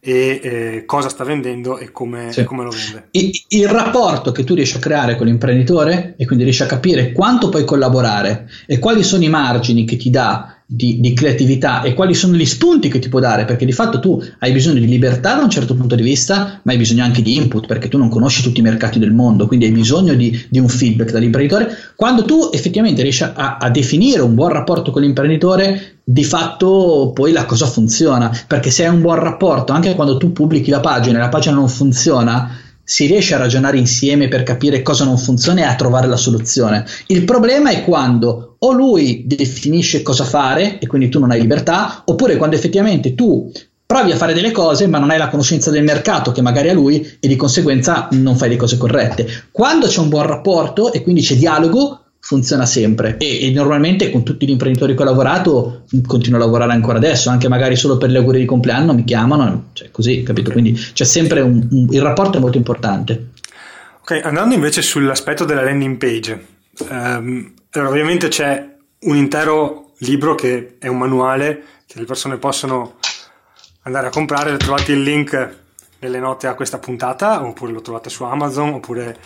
e 0.00 0.40
eh, 0.42 0.84
cosa 0.84 1.08
sta 1.08 1.22
vendendo 1.22 1.78
e 1.78 1.92
come, 1.92 2.30
e 2.34 2.44
come 2.44 2.64
lo 2.64 2.70
vende. 2.70 3.08
Il, 3.12 3.30
il, 3.48 3.68
rapporto 3.68 4.32
che 4.32 4.42
tu 4.42 4.54
riesci 4.54 4.76
a 4.76 4.80
creare 4.80 5.16
con 5.16 5.26
l'imprenditore 5.26 6.14
e 6.16 6.26
quindi 6.26 6.44
riesci 6.44 6.62
a 6.62 6.66
capire 6.66 7.12
quanto 7.12 7.48
puoi 7.48 7.64
collaborare 7.64 8.48
e 8.66 8.80
quali 8.80 9.04
sono 9.04 9.22
i 9.22 9.28
margini 9.28 9.84
che 9.84 9.96
ti 9.96 10.10
dà 10.10 10.57
di, 10.70 11.00
di, 11.00 11.14
creatività 11.14 11.80
e 11.80 11.94
quali 11.94 12.12
sono 12.12 12.36
gli 12.36 12.44
spunti 12.44 12.90
che 12.90 12.98
ti 12.98 13.08
può 13.08 13.20
dare, 13.20 13.46
perché 13.46 13.64
di 13.64 13.72
fatto 13.72 14.00
tu 14.00 14.22
hai 14.40 14.52
bisogno 14.52 14.80
di 14.80 14.86
libertà 14.86 15.34
da 15.34 15.42
un 15.42 15.48
certo 15.48 15.74
punto 15.74 15.94
di 15.94 16.02
vista, 16.02 16.60
ma 16.62 16.72
hai 16.72 16.76
bisogno 16.76 17.04
anche 17.04 17.22
di 17.22 17.36
input, 17.36 17.66
perché 17.66 17.88
tu 17.88 17.96
non 17.96 18.10
conosci 18.10 18.42
tutti 18.42 18.60
i 18.60 18.62
mercati 18.62 18.98
del 18.98 19.12
mondo, 19.12 19.46
quindi 19.46 19.64
hai 19.64 19.70
bisogno 19.70 20.12
di, 20.12 20.46
di 20.50 20.58
un 20.58 20.68
feedback 20.68 21.10
dall'imprenditore. 21.10 21.70
Quando 21.96 22.22
tu 22.26 22.50
effettivamente 22.52 23.00
riesci 23.00 23.22
a, 23.22 23.56
a 23.58 23.70
definire 23.70 24.20
un 24.20 24.34
buon 24.34 24.50
rapporto 24.50 24.90
con 24.90 25.00
l'imprenditore, 25.00 26.00
di 26.04 26.24
fatto 26.24 27.12
poi 27.14 27.32
la 27.32 27.46
cosa 27.46 27.64
funziona, 27.64 28.30
perché 28.46 28.70
se 28.70 28.84
hai 28.84 28.94
un 28.94 29.00
buon 29.00 29.20
rapporto, 29.20 29.72
anche 29.72 29.94
quando 29.94 30.18
tu 30.18 30.32
pubblichi 30.32 30.70
la 30.70 30.80
pagina 30.80 31.16
e 31.16 31.20
la 31.20 31.28
pagina 31.30 31.54
non 31.54 31.68
funziona, 31.68 32.50
si 32.88 33.04
riesce 33.04 33.34
a 33.34 33.38
ragionare 33.38 33.76
insieme 33.76 34.28
per 34.28 34.44
capire 34.44 34.80
cosa 34.80 35.04
non 35.04 35.18
funziona 35.18 35.60
e 35.60 35.64
a 35.64 35.74
trovare 35.74 36.06
la 36.06 36.16
soluzione. 36.16 36.86
Il 37.08 37.24
problema 37.24 37.68
è 37.68 37.84
quando 37.84 38.56
o 38.60 38.72
lui 38.72 39.24
definisce 39.26 40.00
cosa 40.00 40.24
fare 40.24 40.78
e 40.78 40.86
quindi 40.86 41.10
tu 41.10 41.18
non 41.18 41.30
hai 41.30 41.38
libertà, 41.38 42.00
oppure 42.06 42.38
quando 42.38 42.56
effettivamente 42.56 43.14
tu 43.14 43.52
provi 43.84 44.10
a 44.10 44.16
fare 44.16 44.32
delle 44.32 44.52
cose 44.52 44.86
ma 44.86 44.98
non 44.98 45.10
hai 45.10 45.18
la 45.18 45.28
conoscenza 45.28 45.70
del 45.70 45.84
mercato 45.84 46.32
che 46.32 46.40
magari 46.40 46.70
ha 46.70 46.72
lui 46.72 47.18
e 47.20 47.28
di 47.28 47.36
conseguenza 47.36 48.08
non 48.12 48.36
fai 48.36 48.48
le 48.48 48.56
cose 48.56 48.78
corrette. 48.78 49.44
Quando 49.52 49.86
c'è 49.86 50.00
un 50.00 50.08
buon 50.08 50.26
rapporto 50.26 50.90
e 50.90 51.02
quindi 51.02 51.20
c'è 51.20 51.34
dialogo, 51.34 52.04
funziona 52.20 52.66
sempre. 52.66 53.16
E, 53.18 53.46
e, 53.46 53.50
normalmente 53.50 54.10
con 54.10 54.22
tutti 54.22 54.46
gli 54.46 54.50
imprenditori 54.50 54.94
che 54.94 55.02
ho 55.02 55.04
lavorato 55.04 55.84
continuo 56.06 56.38
a 56.38 56.44
lavorare 56.44 56.72
ancora 56.72 56.98
adesso 56.98 57.30
anche 57.30 57.48
magari 57.48 57.76
solo 57.76 57.96
per 57.96 58.10
le 58.10 58.18
auguri 58.18 58.40
di 58.40 58.44
compleanno 58.44 58.92
mi 58.92 59.04
chiamano 59.04 59.70
cioè 59.72 59.90
così 59.90 60.22
capito? 60.22 60.50
Quindi 60.50 60.72
c'è 60.72 61.04
sempre 61.04 61.40
un, 61.40 61.66
un, 61.70 61.86
il 61.90 62.02
rapporto 62.02 62.38
è 62.38 62.40
molto 62.40 62.58
importante. 62.58 63.30
Ok 64.00 64.20
andando 64.22 64.54
invece 64.54 64.82
sull'aspetto 64.82 65.44
della 65.44 65.62
landing 65.62 65.96
page 65.96 66.46
ehm, 66.90 67.52
ovviamente 67.76 68.28
c'è 68.28 68.76
un 69.00 69.16
intero 69.16 69.92
libro 69.98 70.34
che 70.34 70.76
è 70.78 70.86
un 70.88 70.98
manuale 70.98 71.62
che 71.86 71.98
le 71.98 72.04
persone 72.04 72.36
possono 72.36 72.96
andare 73.82 74.08
a 74.08 74.10
comprare. 74.10 74.56
Trovate 74.56 74.92
il 74.92 75.02
link 75.02 75.56
nelle 76.00 76.18
note 76.18 76.46
a 76.46 76.54
questa 76.54 76.78
puntata 76.78 77.44
oppure 77.44 77.72
lo 77.72 77.80
trovate 77.80 78.10
su 78.10 78.24
Amazon 78.24 78.74
oppure 78.74 79.16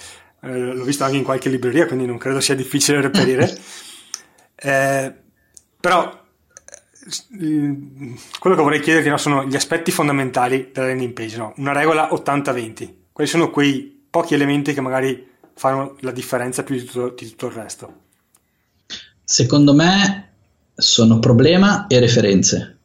eh, 0.45 0.75
l'ho 0.75 0.85
visto 0.85 1.05
anche 1.05 1.17
in 1.17 1.25
qualche 1.25 1.49
libreria, 1.49 1.87
quindi 1.87 2.07
non 2.07 2.19
credo 2.19 2.41
sia 2.41 2.55
difficile 2.55 3.01
reperire. 3.01 3.57
eh, 4.57 5.15
però 5.81 6.21
eh, 7.41 7.77
quello 8.39 8.57
che 8.57 8.63
vorrei 8.63 8.81
chiederti 8.81 9.09
no, 9.09 9.17
sono 9.17 9.45
gli 9.45 9.55
aspetti 9.55 9.91
fondamentali 9.91 10.71
della 10.73 10.89
landing 10.89 11.13
page, 11.13 11.37
no? 11.37 11.53
una 11.57 11.73
regola 11.73 12.09
80-20. 12.11 12.95
Quali 13.13 13.29
sono 13.29 13.51
quei 13.51 14.05
pochi 14.11 14.35
elementi 14.35 14.75
che 14.75 14.81
magari 14.81 15.31
fanno 15.55 15.97
la 16.01 16.11
differenza 16.13 16.63
più 16.63 16.77
di 16.77 16.85
tutto, 16.85 17.15
di 17.17 17.29
tutto 17.31 17.47
il 17.47 17.53
resto? 17.53 17.95
Secondo 19.25 19.75
me 19.75 20.31
sono 20.75 21.19
problema 21.19 21.87
e 21.87 22.01
referenze. 22.01 22.79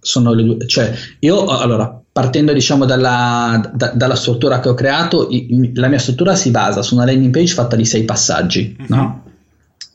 Sono 0.00 0.32
le 0.32 0.44
due, 0.44 0.66
cioè 0.66 0.94
io 1.20 1.46
allora 1.46 1.97
partendo 2.18 2.52
diciamo 2.52 2.84
dalla, 2.84 3.70
da, 3.72 3.92
dalla, 3.94 4.16
struttura 4.16 4.58
che 4.58 4.68
ho 4.68 4.74
creato, 4.74 5.28
i, 5.30 5.70
la 5.74 5.86
mia 5.86 6.00
struttura 6.00 6.34
si 6.34 6.50
basa 6.50 6.82
su 6.82 6.96
una 6.96 7.04
landing 7.04 7.32
page 7.32 7.54
fatta 7.54 7.76
di 7.76 7.84
sei 7.84 8.02
passaggi, 8.02 8.76
mm-hmm. 8.76 8.88
no? 8.88 9.22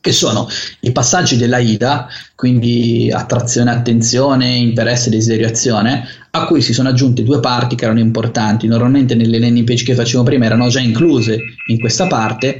che 0.00 0.12
sono 0.12 0.48
i 0.80 0.90
passaggi 0.90 1.36
della 1.36 1.58
IDA, 1.58 2.08
quindi 2.34 3.10
attrazione, 3.12 3.72
attenzione, 3.72 4.56
interesse, 4.56 5.10
desiderio, 5.10 5.48
azione, 5.48 6.08
a 6.30 6.46
cui 6.46 6.62
si 6.62 6.72
sono 6.72 6.88
aggiunte 6.88 7.22
due 7.22 7.40
parti 7.40 7.74
che 7.74 7.84
erano 7.84 8.00
importanti. 8.00 8.66
Normalmente 8.66 9.14
nelle 9.14 9.38
landing 9.38 9.66
page 9.66 9.84
che 9.84 9.94
facevo 9.94 10.22
prima 10.22 10.46
erano 10.46 10.68
già 10.68 10.80
incluse 10.80 11.38
in 11.66 11.78
questa 11.78 12.06
parte. 12.06 12.56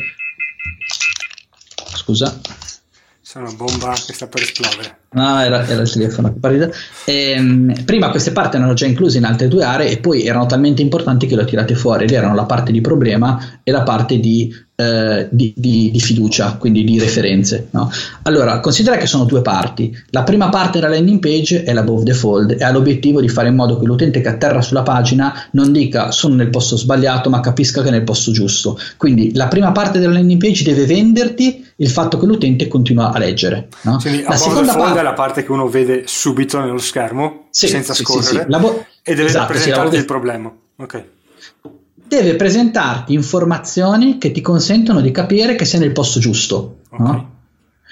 Scusa. 1.95 2.39
C'è 3.35 3.41
una 3.41 3.51
bomba 3.51 3.91
che 3.95 4.13
sta 4.13 4.29
per 4.29 4.43
esplodere. 4.43 4.99
No, 5.11 5.41
era, 5.41 5.67
era 5.67 5.83
il 5.83 5.91
telefono. 5.91 6.33
Ehm, 7.07 7.83
prima 7.85 8.11
queste 8.11 8.31
parti 8.31 8.59
erano 8.59 8.75
già 8.75 8.87
incluse 8.87 9.19
in 9.19 9.25
altre 9.25 9.49
due 9.49 9.65
aree 9.65 9.91
e 9.91 9.99
poi 9.99 10.25
erano 10.25 10.47
talmente 10.47 10.83
importanti 10.83 11.27
che 11.27 11.35
le 11.35 11.43
ho 11.43 11.45
tirate 11.45 11.75
fuori 11.75 12.05
ed 12.05 12.13
erano 12.13 12.37
la 12.37 12.45
parte 12.45 12.71
di 12.71 12.81
problema 12.81 13.59
e 13.65 13.73
la 13.73 13.83
parte 13.83 14.21
di 14.21 14.55
eh, 14.77 15.29
di, 15.31 15.53
di, 15.57 15.91
di, 15.93 16.01
fiducia, 16.01 16.57
quindi 16.57 16.83
di 16.83 16.99
referenze. 16.99 17.69
No? 17.71 17.91
Allora, 18.23 18.59
considera 18.61 18.97
che 18.97 19.07
sono 19.07 19.25
due 19.25 19.41
parti. 19.41 19.97
La 20.11 20.25
prima 20.25 20.49
parte 20.49 20.81
della 20.81 20.93
landing 20.93 21.21
page 21.21 21.63
è 21.63 21.73
l'above 21.73 22.05
the 22.05 22.13
fold 22.13 22.57
e 22.59 22.65
ha 22.65 22.73
l'obiettivo 22.73 23.21
di 23.21 23.29
fare 23.29 23.49
in 23.49 23.55
modo 23.55 23.79
che 23.79 23.87
l'utente 23.87 24.21
che 24.21 24.29
atterra 24.29 24.61
sulla 24.63 24.83
pagina 24.83 25.49
non 25.53 25.71
dica 25.71 26.11
sono 26.11 26.35
nel 26.35 26.51
posto 26.51 26.77
sbagliato, 26.77 27.31
ma 27.31 27.41
capisca 27.41 27.83
che 27.83 27.89
è 27.89 27.91
nel 27.93 28.03
posto 28.03 28.33
giusto. 28.33 28.79
Quindi 28.97 29.35
la 29.35 29.47
prima 29.47 29.71
parte 29.71 29.99
della 30.01 30.15
landing 30.15 30.41
page 30.41 30.65
deve 30.65 30.87
venderti 30.87 31.65
il 31.77 31.89
fatto 31.89 32.19
che 32.19 32.27
l'utente 32.27 32.67
continua 32.67 33.13
a 33.13 33.19
leggere. 33.19 33.69
No? 33.83 33.99
Quindi 34.01 34.23
la 34.23 34.37
seconda 34.37 34.75
parte 34.75 34.99
è 34.99 35.03
la 35.03 35.13
parte 35.13 35.45
che 35.45 35.53
uno 35.53 35.69
vede 35.69 36.03
subito 36.07 36.59
nello 36.61 36.79
schermo, 36.79 37.47
sì, 37.51 37.69
senza 37.69 37.95
sì, 37.95 38.03
scorrere, 38.03 38.47
sì, 38.49 38.59
bo- 38.59 38.87
e 39.03 39.15
deve 39.15 39.29
esatto, 39.29 39.53
presentarti 39.53 39.97
il 39.97 40.05
problema. 40.05 40.53
Ok 40.77 41.05
deve 42.07 42.37
presentarti 42.37 43.13
informazioni 43.13 44.19
che 44.19 44.31
ti 44.31 44.41
consentono 44.41 45.01
di 45.01 45.11
capire 45.11 45.55
che 45.55 45.65
sei 45.65 45.81
nel 45.81 45.93
posto 45.93 46.21
giusto. 46.21 46.79
Okay. 46.91 47.07
No? 47.07 47.33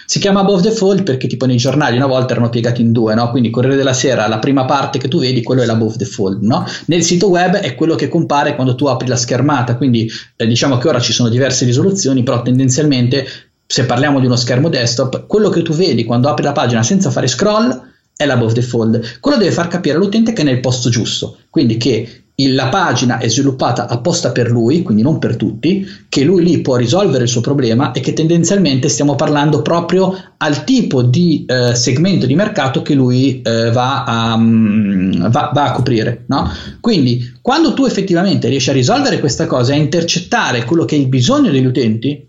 Si 0.05 0.19
chiama 0.19 0.41
Above 0.41 0.63
the 0.63 0.73
Fold 0.73 1.05
perché 1.05 1.27
tipo 1.27 1.47
nei 1.47 1.57
giornali 1.57 1.97
una 1.97 2.07
volta 2.07 2.33
erano 2.33 2.51
piegati 2.51 2.83
in 2.83 2.93
due, 2.93 3.15
no? 3.15 3.31
quindi 3.31 3.51
Corriere 3.51 3.77
della 3.77 3.93
Sera, 3.93 4.27
la 4.29 4.39
prima 4.39 4.65
parte 4.65 4.99
che 4.99 5.09
tu 5.09 5.21
vedi, 5.21 5.43
quello 5.43 5.63
è 5.63 5.65
l'Above 5.65 5.97
the 5.97 6.05
Fold. 6.05 6.43
No? 6.43 6.67
Nel 6.87 7.03
sito 7.03 7.29
web 7.29 7.55
è 7.55 7.75
quello 7.75 7.95
che 7.95 8.09
compare 8.09 8.55
quando 8.55 8.75
tu 8.75 8.87
apri 8.87 9.09
la 9.09 9.17
schermata, 9.17 9.77
quindi 9.77 10.11
eh, 10.37 10.47
diciamo 10.47 10.77
che 10.79 10.89
ora 10.89 11.01
ci 11.01 11.13
sono 11.13 11.29
diverse 11.29 11.65
risoluzioni, 11.65 12.23
però 12.23 12.43
tendenzialmente 12.43 13.27
se 13.65 13.87
parliamo 13.87 14.21
di 14.21 14.27
uno 14.27 14.37
schermo 14.37 14.69
desktop, 14.69 15.27
quello 15.27 15.49
che 15.49 15.63
tu 15.63 15.73
vedi 15.73 16.05
quando 16.05 16.29
apri 16.29 16.45
la 16.45 16.53
pagina 16.53 16.83
senza 16.83 17.11
fare 17.11 17.27
scroll 17.27 17.91
è 18.15 18.27
l'above 18.27 18.53
the 18.53 18.63
fold. 18.63 19.19
Quello 19.21 19.39
deve 19.39 19.53
far 19.53 19.69
capire 19.69 19.97
all'utente 19.97 20.33
che 20.33 20.43
è 20.43 20.45
nel 20.45 20.61
posto 20.61 20.91
giusto, 20.91 21.39
quindi 21.49 21.79
che 21.79 22.22
la 22.51 22.69
pagina 22.69 23.19
è 23.19 23.29
sviluppata 23.29 23.87
apposta 23.87 24.33
per 24.33 24.51
lui, 24.51 24.83
quindi 24.83 25.03
non 25.03 25.19
per 25.19 25.37
tutti, 25.37 25.87
che 26.09 26.25
lui 26.25 26.43
lì 26.43 26.61
può 26.61 26.77
risolvere 26.77 27.25
il 27.25 27.29
suo 27.29 27.41
problema 27.41 27.93
e 27.93 28.01
che 28.01 28.13
tendenzialmente 28.13 28.89
stiamo 28.89 29.15
parlando 29.15 29.63
proprio 29.63 30.17
al 30.37 30.65
tipo 30.65 31.03
di 31.03 31.45
eh, 31.47 31.75
segmento 31.75 32.27
di 32.27 32.35
mercato 32.35 32.83
che 32.83 32.95
lui 32.95 33.43
eh, 33.43 33.71
va, 33.71 34.05
a, 34.05 34.35
um, 34.35 35.31
va, 35.31 35.51
va, 35.53 35.65
a, 35.65 35.73
coprire. 35.73 36.25
No? 36.27 36.51
Quindi 36.81 37.39
quando 37.41 37.75
tu 37.75 37.85
effettivamente 37.85 38.49
riesci 38.49 38.71
a 38.71 38.75
risolvere 38.75 39.21
questa 39.21 39.47
cosa, 39.47 39.73
a 39.73 39.77
intercettare 39.77 40.65
quello 40.65 40.85
che 40.85 40.97
è 40.97 40.99
il 40.99 41.09
bisogno 41.09 41.51
degli 41.51 41.67
utenti, 41.67 42.29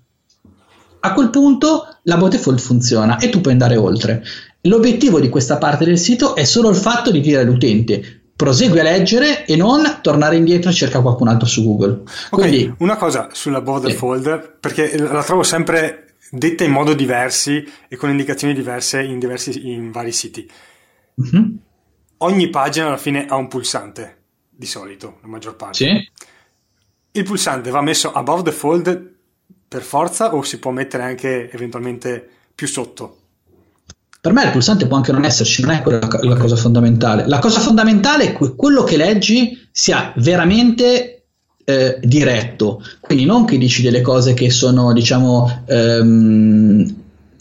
a 1.06 1.14
quel 1.14 1.30
punto 1.30 1.88
la 2.04 2.18
Botefold 2.18 2.60
funziona 2.60 3.18
e 3.18 3.30
tu 3.30 3.42
puoi 3.42 3.54
andare 3.54 3.76
oltre. 3.76 4.24
L'obiettivo 4.62 5.20
di 5.20 5.28
questa 5.28 5.58
parte 5.58 5.84
del 5.84 5.98
sito 5.98 6.36
è 6.36 6.46
solo 6.46 6.70
il 6.70 6.76
fatto 6.76 7.12
di 7.12 7.20
dire 7.20 7.42
all'utente 7.42 8.23
prosegui 8.36 8.80
a 8.80 8.84
leggere 8.84 9.46
e 9.46 9.56
non 9.56 10.00
tornare 10.02 10.36
indietro 10.36 10.70
e 10.70 10.74
cerca 10.74 11.02
qualcun 11.02 11.28
altro 11.28 11.48
su 11.48 11.64
Google. 11.64 12.04
Ok, 12.32 12.76
una 12.80 12.96
cosa 12.96 13.30
sulla 13.32 13.62
border 13.62 13.92
eh. 13.92 13.96
fold, 13.96 14.58
perché 14.60 14.98
la 14.98 15.24
trovo 15.24 15.44
sempre 15.44 16.16
detta 16.30 16.64
in 16.64 16.72
modo 16.72 16.94
diversi 16.94 17.64
e 17.88 17.96
con 17.96 18.10
indicazioni 18.10 18.54
diverse 18.54 19.02
in, 19.02 19.20
diversi, 19.20 19.72
in 19.72 19.92
vari 19.92 20.12
siti. 20.12 20.50
Mm-hmm. 21.22 21.56
Ogni 22.18 22.50
pagina 22.50 22.88
alla 22.88 22.98
fine 22.98 23.26
ha 23.28 23.36
un 23.36 23.48
pulsante, 23.48 24.24
di 24.50 24.66
solito, 24.66 25.20
la 25.22 25.28
maggior 25.28 25.56
parte. 25.56 25.76
Sì. 25.76 26.12
Il 27.12 27.24
pulsante 27.24 27.70
va 27.70 27.82
messo 27.82 28.12
above 28.12 28.44
the 28.44 28.52
fold 28.52 29.12
per 29.68 29.82
forza 29.84 30.34
o 30.34 30.42
si 30.42 30.60
può 30.60 30.72
mettere 30.72 31.04
anche 31.04 31.52
eventualmente 31.52 32.28
più 32.56 32.68
sotto? 32.68 33.18
Per 34.24 34.32
me 34.32 34.46
il 34.46 34.52
pulsante 34.52 34.88
può 34.88 34.96
anche 34.96 35.12
non 35.12 35.26
esserci, 35.26 35.62
non 35.64 35.72
è 35.72 35.82
quella 35.82 36.00
la 36.22 36.38
cosa 36.38 36.56
fondamentale. 36.56 37.28
La 37.28 37.40
cosa 37.40 37.60
fondamentale 37.60 38.24
è 38.24 38.34
che 38.34 38.56
quello 38.56 38.84
che 38.84 38.96
leggi 38.96 39.68
sia 39.70 40.14
veramente 40.16 41.26
eh, 41.66 42.00
diretto, 42.02 42.82
quindi 43.02 43.26
non 43.26 43.44
che 43.44 43.58
dici 43.58 43.82
delle 43.82 44.00
cose 44.00 44.34
che 44.34 44.50
sono, 44.50 44.94
diciamo, 44.94 45.64
ehm, 45.66 46.96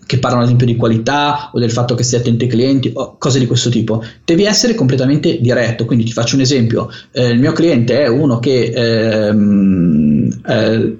che 0.04 0.18
parlano 0.18 0.42
ad 0.42 0.48
esempio 0.48 0.66
di 0.66 0.74
qualità 0.74 1.50
o 1.52 1.60
del 1.60 1.70
fatto 1.70 1.94
che 1.94 2.02
stai 2.02 2.18
attento 2.18 2.42
ai 2.42 2.50
clienti 2.50 2.90
o 2.92 3.16
cose 3.16 3.38
di 3.38 3.46
questo 3.46 3.70
tipo. 3.70 4.02
Devi 4.24 4.44
essere 4.44 4.74
completamente 4.74 5.38
diretto. 5.40 5.84
Quindi 5.84 6.04
ti 6.04 6.12
faccio 6.12 6.34
un 6.34 6.40
esempio: 6.40 6.90
eh, 7.12 7.28
il 7.28 7.38
mio 7.38 7.52
cliente 7.52 8.02
è 8.02 8.08
uno 8.08 8.40
che 8.40 8.72
ehm, 8.74 10.40
eh, 10.48 10.96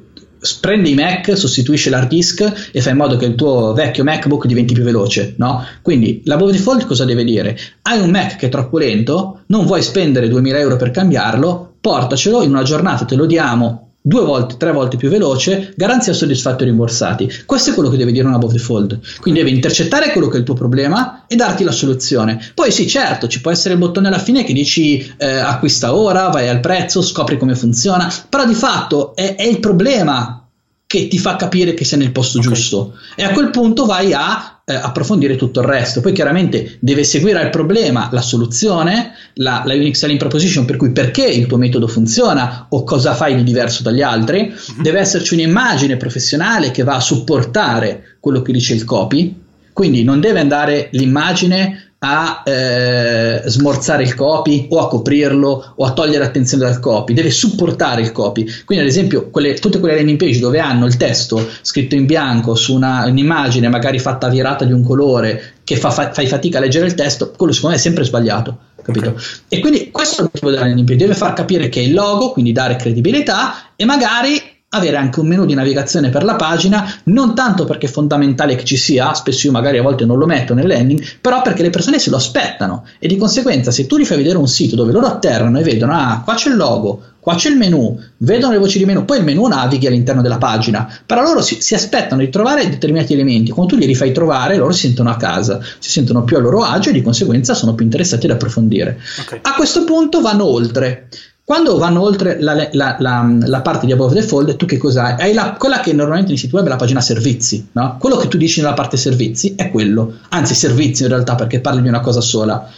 prende 0.60 0.88
i 0.88 0.94
Mac, 0.94 1.36
sostituisce 1.36 1.90
l'hard 1.90 2.08
disk 2.08 2.70
e 2.72 2.80
fa 2.80 2.90
in 2.90 2.96
modo 2.96 3.16
che 3.16 3.26
il 3.26 3.34
tuo 3.34 3.72
vecchio 3.72 4.04
MacBook 4.04 4.46
diventi 4.46 4.74
più 4.74 4.82
veloce, 4.82 5.34
no? 5.38 5.64
Quindi 5.82 6.22
la 6.24 6.36
by 6.36 6.50
default 6.50 6.86
cosa 6.86 7.04
deve 7.04 7.24
dire? 7.24 7.56
Hai 7.82 8.00
un 8.00 8.10
Mac 8.10 8.36
che 8.36 8.46
è 8.46 8.48
troppo 8.48 8.78
lento, 8.78 9.40
non 9.46 9.66
vuoi 9.66 9.82
spendere 9.82 10.28
2000 10.28 10.58
euro 10.58 10.76
per 10.76 10.90
cambiarlo, 10.90 11.74
portacelo, 11.80 12.42
in 12.42 12.50
una 12.50 12.62
giornata 12.62 13.04
te 13.04 13.14
lo 13.14 13.26
diamo 13.26 13.91
due 14.02 14.24
volte, 14.24 14.56
tre 14.56 14.72
volte 14.72 14.96
più 14.96 15.08
veloce, 15.08 15.72
garanzia 15.76 16.12
soddisfatti 16.12 16.64
e 16.64 16.66
rimborsati. 16.66 17.32
Questo 17.46 17.70
è 17.70 17.74
quello 17.74 17.88
che 17.88 17.96
deve 17.96 18.10
dire 18.10 18.26
una 18.26 18.36
above 18.36 18.52
default. 18.52 18.98
Quindi 19.20 19.40
deve 19.40 19.54
intercettare 19.54 20.10
quello 20.10 20.26
che 20.28 20.36
è 20.36 20.40
il 20.40 20.44
tuo 20.44 20.54
problema 20.54 21.24
e 21.28 21.36
darti 21.36 21.62
la 21.62 21.70
soluzione. 21.70 22.44
Poi 22.54 22.72
sì, 22.72 22.88
certo, 22.88 23.28
ci 23.28 23.40
può 23.40 23.52
essere 23.52 23.74
il 23.74 23.80
bottone 23.80 24.08
alla 24.08 24.18
fine 24.18 24.42
che 24.44 24.52
dici 24.52 25.14
eh, 25.16 25.26
acquista 25.26 25.94
ora, 25.94 26.28
vai 26.28 26.48
al 26.48 26.60
prezzo, 26.60 27.00
scopri 27.00 27.38
come 27.38 27.54
funziona, 27.54 28.12
però 28.28 28.44
di 28.44 28.54
fatto 28.54 29.14
è, 29.14 29.36
è 29.36 29.44
il 29.44 29.60
problema 29.60 30.46
che 30.84 31.08
ti 31.08 31.18
fa 31.18 31.36
capire 31.36 31.72
che 31.72 31.86
sei 31.86 32.00
nel 32.00 32.12
posto 32.12 32.36
okay. 32.36 32.50
giusto 32.50 32.98
e 33.16 33.24
a 33.24 33.30
quel 33.30 33.48
punto 33.48 33.86
vai 33.86 34.12
a 34.12 34.60
eh, 34.72 34.74
approfondire 34.74 35.36
tutto 35.36 35.60
il 35.60 35.66
resto. 35.66 36.00
Poi 36.00 36.12
chiaramente 36.12 36.76
deve 36.80 37.04
seguire 37.04 37.40
al 37.40 37.50
problema 37.50 38.08
la 38.12 38.22
soluzione, 38.22 39.12
la, 39.34 39.62
la 39.64 39.74
Unix 39.74 39.98
Selling 39.98 40.18
Proposition, 40.18 40.64
per 40.64 40.76
cui 40.76 40.92
perché 40.92 41.24
il 41.24 41.46
tuo 41.46 41.58
metodo 41.58 41.86
funziona 41.86 42.66
o 42.68 42.84
cosa 42.84 43.14
fai 43.14 43.34
di 43.36 43.44
diverso 43.44 43.82
dagli 43.82 44.02
altri. 44.02 44.52
Uh-huh. 44.52 44.82
Deve 44.82 45.00
esserci 45.00 45.34
un'immagine 45.34 45.96
professionale 45.96 46.70
che 46.70 46.82
va 46.82 46.96
a 46.96 47.00
supportare 47.00 48.16
quello 48.20 48.42
che 48.42 48.52
dice 48.52 48.74
il 48.74 48.84
copy, 48.84 49.40
quindi 49.72 50.04
non 50.04 50.20
deve 50.20 50.40
andare 50.40 50.88
l'immagine 50.92 51.91
a 52.04 52.42
eh, 52.44 53.42
smorzare 53.46 54.02
il 54.02 54.14
copy 54.14 54.66
o 54.70 54.80
a 54.80 54.88
coprirlo 54.88 55.74
o 55.76 55.84
a 55.84 55.92
togliere 55.92 56.24
attenzione 56.24 56.64
dal 56.64 56.80
copy, 56.80 57.14
deve 57.14 57.30
supportare 57.30 58.00
il 58.02 58.10
copy. 58.10 58.44
Quindi, 58.64 58.84
ad 58.84 58.90
esempio, 58.90 59.30
quelle, 59.30 59.54
tutte 59.54 59.78
quelle 59.78 59.94
landing 59.94 60.18
page 60.18 60.40
dove 60.40 60.58
hanno 60.58 60.86
il 60.86 60.96
testo 60.96 61.48
scritto 61.60 61.94
in 61.94 62.06
bianco 62.06 62.56
su 62.56 62.74
una, 62.74 63.04
un'immagine, 63.06 63.68
magari 63.68 64.00
fatta 64.00 64.28
virata 64.28 64.64
di 64.64 64.72
un 64.72 64.82
colore, 64.82 65.54
che 65.62 65.76
fa, 65.76 65.90
fa, 65.90 66.12
fai 66.12 66.26
fatica 66.26 66.58
a 66.58 66.60
leggere 66.60 66.86
il 66.86 66.94
testo, 66.94 67.30
quello 67.36 67.52
secondo 67.52 67.76
me 67.76 67.80
è 67.80 67.84
sempre 67.84 68.04
sbagliato. 68.04 68.58
Capito? 68.82 69.10
Okay. 69.10 69.22
E 69.48 69.60
quindi 69.60 69.90
questo 69.92 70.16
è 70.16 70.22
l'obiettivo 70.22 70.50
della 70.50 70.66
landing 70.66 70.86
page, 70.88 70.98
deve 70.98 71.14
far 71.14 71.34
capire 71.34 71.68
che 71.68 71.80
è 71.80 71.84
il 71.84 71.94
logo, 71.94 72.32
quindi 72.32 72.50
dare 72.50 72.74
credibilità 72.74 73.70
e 73.76 73.84
magari 73.84 74.51
avere 74.74 74.96
anche 74.96 75.20
un 75.20 75.26
menu 75.26 75.44
di 75.44 75.54
navigazione 75.54 76.08
per 76.08 76.24
la 76.24 76.36
pagina, 76.36 76.90
non 77.04 77.34
tanto 77.34 77.64
perché 77.64 77.86
è 77.86 77.90
fondamentale 77.90 78.54
che 78.54 78.64
ci 78.64 78.76
sia, 78.76 79.12
spesso 79.14 79.46
io 79.46 79.52
magari 79.52 79.78
a 79.78 79.82
volte 79.82 80.04
non 80.04 80.18
lo 80.18 80.26
metto 80.26 80.54
nel 80.54 80.66
landing, 80.66 81.02
però 81.20 81.42
perché 81.42 81.62
le 81.62 81.70
persone 81.70 81.98
se 81.98 82.10
lo 82.10 82.16
aspettano 82.16 82.84
e 82.98 83.06
di 83.06 83.16
conseguenza 83.16 83.70
se 83.70 83.86
tu 83.86 83.98
gli 83.98 84.04
fai 84.04 84.16
vedere 84.16 84.38
un 84.38 84.48
sito 84.48 84.74
dove 84.74 84.92
loro 84.92 85.06
atterrano 85.06 85.58
e 85.58 85.62
vedono, 85.62 85.92
ah, 85.92 86.22
qua 86.24 86.34
c'è 86.34 86.48
il 86.48 86.56
logo, 86.56 87.02
qua 87.20 87.34
c'è 87.34 87.50
il 87.50 87.56
menu, 87.56 87.98
vedono 88.18 88.52
le 88.52 88.58
voci 88.58 88.78
di 88.78 88.84
menu, 88.86 89.04
poi 89.04 89.18
il 89.18 89.24
menu 89.24 89.46
navighi 89.46 89.86
all'interno 89.86 90.22
della 90.22 90.38
pagina, 90.38 90.88
però 91.04 91.22
loro 91.22 91.42
si, 91.42 91.60
si 91.60 91.74
aspettano 91.74 92.22
di 92.22 92.30
trovare 92.30 92.68
determinati 92.68 93.12
elementi, 93.12 93.50
quando 93.50 93.74
tu 93.74 93.78
li 93.78 93.86
rifai 93.86 94.12
trovare 94.12 94.56
loro 94.56 94.72
si 94.72 94.86
sentono 94.86 95.10
a 95.10 95.16
casa, 95.16 95.60
si 95.78 95.90
sentono 95.90 96.24
più 96.24 96.38
a 96.38 96.40
loro 96.40 96.62
agio 96.62 96.88
e 96.88 96.92
di 96.92 97.02
conseguenza 97.02 97.52
sono 97.52 97.74
più 97.74 97.84
interessati 97.84 98.24
ad 98.24 98.32
approfondire. 98.32 98.98
Okay. 99.20 99.40
A 99.42 99.54
questo 99.54 99.84
punto 99.84 100.20
vanno 100.20 100.46
oltre. 100.46 101.08
Quando 101.44 101.76
vanno 101.76 102.02
oltre 102.02 102.40
la, 102.40 102.54
la, 102.70 102.96
la, 103.00 103.36
la, 103.40 103.60
parte 103.62 103.84
di 103.84 103.90
above 103.90 104.14
the 104.14 104.22
fold, 104.22 104.54
tu 104.54 104.64
che 104.64 104.76
cosa 104.76 105.16
hai? 105.16 105.36
Hai 105.36 105.54
quella 105.58 105.80
che 105.80 105.92
normalmente 105.92 106.30
nei 106.30 106.38
siti 106.38 106.54
web 106.54 106.66
è 106.66 106.68
la 106.68 106.76
pagina 106.76 107.00
servizi, 107.00 107.66
no? 107.72 107.96
Quello 107.98 108.16
che 108.16 108.28
tu 108.28 108.36
dici 108.36 108.60
nella 108.60 108.74
parte 108.74 108.96
servizi 108.96 109.54
è 109.56 109.68
quello, 109.68 110.18
anzi 110.28 110.54
servizi 110.54 111.02
in 111.02 111.08
realtà 111.08 111.34
perché 111.34 111.58
parli 111.58 111.82
di 111.82 111.88
una 111.88 111.98
cosa 111.98 112.20
sola. 112.20 112.68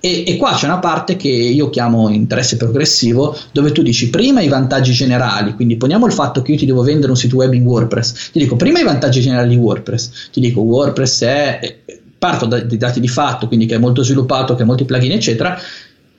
E, 0.00 0.24
e, 0.26 0.36
qua 0.38 0.54
c'è 0.54 0.64
una 0.64 0.78
parte 0.78 1.16
che 1.16 1.28
io 1.28 1.68
chiamo 1.68 2.08
interesse 2.08 2.56
progressivo, 2.56 3.36
dove 3.52 3.72
tu 3.72 3.82
dici 3.82 4.08
prima 4.08 4.40
i 4.40 4.48
vantaggi 4.48 4.92
generali, 4.92 5.54
quindi 5.54 5.76
poniamo 5.76 6.06
il 6.06 6.12
fatto 6.12 6.40
che 6.40 6.52
io 6.52 6.58
ti 6.58 6.66
devo 6.66 6.82
vendere 6.82 7.10
un 7.10 7.18
sito 7.18 7.36
web 7.36 7.52
in 7.52 7.64
WordPress, 7.64 8.30
ti 8.32 8.38
dico 8.38 8.56
prima 8.56 8.80
i 8.80 8.84
vantaggi 8.84 9.20
generali 9.20 9.50
di 9.50 9.56
WordPress, 9.56 10.30
ti 10.32 10.40
dico 10.40 10.62
WordPress 10.62 11.22
è 11.24 11.76
parto 12.24 12.46
dai 12.46 12.78
dati 12.78 13.00
di 13.00 13.08
fatto, 13.08 13.46
quindi 13.48 13.66
che 13.66 13.74
è 13.74 13.78
molto 13.78 14.02
sviluppato, 14.02 14.54
che 14.54 14.62
ha 14.62 14.64
molti 14.64 14.86
plugin, 14.86 15.12
eccetera, 15.12 15.58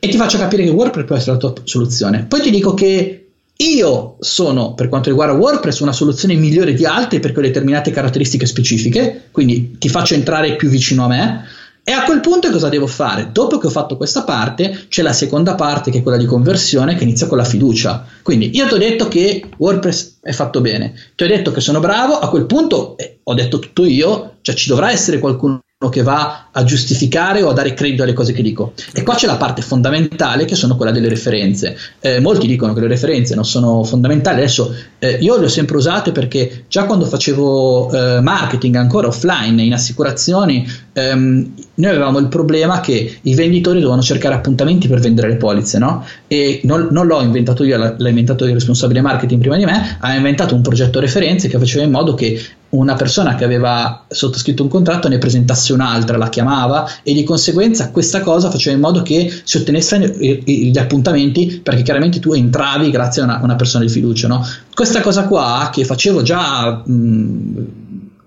e 0.05 0.09
ti 0.09 0.17
faccio 0.17 0.37
capire 0.37 0.63
che 0.63 0.69
WordPress 0.69 1.05
può 1.05 1.15
essere 1.15 1.31
la 1.33 1.37
tua 1.37 1.53
soluzione. 1.63 2.25
Poi 2.27 2.41
ti 2.41 2.51
dico 2.51 2.73
che 2.73 3.25
io 3.57 4.17
sono, 4.19 4.73
per 4.73 4.87
quanto 4.87 5.09
riguarda 5.09 5.33
WordPress, 5.33 5.79
una 5.79 5.93
soluzione 5.93 6.35
migliore 6.35 6.73
di 6.73 6.85
altri 6.85 7.19
per 7.19 7.31
quelle 7.31 7.47
determinate 7.47 7.89
caratteristiche 7.89 8.45
specifiche, 8.45 9.29
quindi 9.31 9.77
ti 9.79 9.89
faccio 9.89 10.13
entrare 10.13 10.55
più 10.55 10.69
vicino 10.69 11.05
a 11.05 11.07
me. 11.07 11.45
E 11.87 11.91
a 11.91 12.03
quel 12.03 12.19
punto 12.19 12.49
cosa 12.51 12.69
devo 12.69 12.87
fare? 12.87 13.29
Dopo 13.31 13.57
che 13.57 13.67
ho 13.67 13.71
fatto 13.71 13.95
questa 13.95 14.23
parte, 14.23 14.85
c'è 14.89 15.03
la 15.03 15.13
seconda 15.13 15.53
parte 15.53 15.91
che 15.91 15.99
è 15.99 16.01
quella 16.01 16.17
di 16.17 16.25
conversione 16.25 16.95
che 16.95 17.03
inizia 17.03 17.27
con 17.27 17.37
la 17.37 17.43
fiducia. 17.43 18.05
Quindi 18.23 18.55
io 18.55 18.67
ti 18.67 18.73
ho 18.73 18.77
detto 18.77 19.07
che 19.07 19.49
WordPress 19.57 20.17
è 20.21 20.31
fatto 20.31 20.61
bene, 20.61 20.93
ti 21.15 21.23
ho 21.23 21.27
detto 21.27 21.51
che 21.51 21.61
sono 21.61 21.79
bravo, 21.79 22.19
a 22.19 22.29
quel 22.29 22.45
punto 22.47 22.97
eh, 22.97 23.19
ho 23.23 23.33
detto 23.33 23.59
tutto 23.59 23.85
io, 23.85 24.37
cioè 24.41 24.55
ci 24.55 24.67
dovrà 24.67 24.91
essere 24.91 25.19
qualcuno 25.19 25.61
che 25.89 26.03
va 26.03 26.47
a 26.53 26.63
giustificare 26.63 27.41
o 27.41 27.49
a 27.49 27.53
dare 27.53 27.73
credito 27.73 28.03
alle 28.03 28.13
cose 28.13 28.31
che 28.31 28.41
dico. 28.41 28.71
E 28.93 29.03
qua 29.03 29.15
c'è 29.15 29.27
la 29.27 29.35
parte 29.35 29.61
fondamentale 29.61 30.45
che 30.45 30.55
sono 30.55 30.77
quella 30.77 30.91
delle 30.91 31.09
referenze. 31.09 31.77
Eh, 31.99 32.21
molti 32.21 32.47
dicono 32.47 32.73
che 32.73 32.79
le 32.79 32.87
referenze 32.87 33.35
non 33.35 33.43
sono 33.43 33.83
fondamentali, 33.83 34.37
adesso 34.37 34.73
eh, 34.99 35.17
io 35.19 35.37
le 35.37 35.45
ho 35.45 35.49
sempre 35.49 35.75
usate 35.75 36.13
perché 36.13 36.63
già 36.69 36.85
quando 36.85 37.05
facevo 37.05 37.91
eh, 37.91 38.21
marketing 38.21 38.75
ancora 38.75 39.07
offline 39.07 39.61
in 39.61 39.73
assicurazioni, 39.73 40.65
ehm, 40.97 41.53
noi 41.75 41.91
avevamo 41.91 42.19
il 42.19 42.27
problema 42.27 42.79
che 42.79 43.17
i 43.21 43.35
venditori 43.35 43.79
dovevano 43.79 44.01
cercare 44.01 44.33
appuntamenti 44.33 44.87
per 44.87 44.99
vendere 44.99 45.27
le 45.27 45.35
polizze, 45.35 45.77
no? 45.77 46.05
E 46.27 46.61
non, 46.63 46.87
non 46.91 47.05
l'ho 47.05 47.21
inventato 47.21 47.65
io, 47.65 47.77
l'ha 47.77 48.09
inventato 48.09 48.45
il 48.45 48.53
responsabile 48.53 49.01
marketing 49.01 49.41
prima 49.41 49.57
di 49.57 49.65
me, 49.65 49.97
ha 49.99 50.15
inventato 50.15 50.55
un 50.55 50.61
progetto 50.61 51.01
referenze 51.01 51.49
che 51.49 51.59
faceva 51.59 51.83
in 51.83 51.91
modo 51.91 52.13
che 52.13 52.41
una 52.69 52.95
persona 52.95 53.35
che 53.35 53.43
aveva 53.43 54.05
sottoscritto 54.07 54.63
un 54.63 54.69
contratto 54.69 55.07
ne 55.07 55.17
presentasse 55.17 55.73
un'altra, 55.73 56.17
la 56.17 56.29
chiamava 56.29 56.89
e 57.03 57.13
di 57.13 57.23
conseguenza 57.23 57.91
questa 57.91 58.21
cosa 58.21 58.49
faceva 58.49 58.75
in 58.75 58.81
modo 58.81 59.01
che 59.01 59.31
si 59.43 59.57
ottenessero 59.57 60.05
gli 60.05 60.77
appuntamenti 60.77 61.59
perché 61.61 61.83
chiaramente 61.83 62.19
tu 62.19 62.33
entravi 62.33 62.89
grazie 62.89 63.21
a 63.21 63.25
una, 63.25 63.39
una 63.43 63.55
persona 63.55 63.83
di 63.83 63.89
fiducia. 63.89 64.27
No? 64.27 64.45
Questa 64.73 65.01
cosa 65.01 65.25
qua 65.25 65.69
che 65.71 65.85
facevo 65.85 66.21
già 66.21 66.83
mh, 66.85 67.83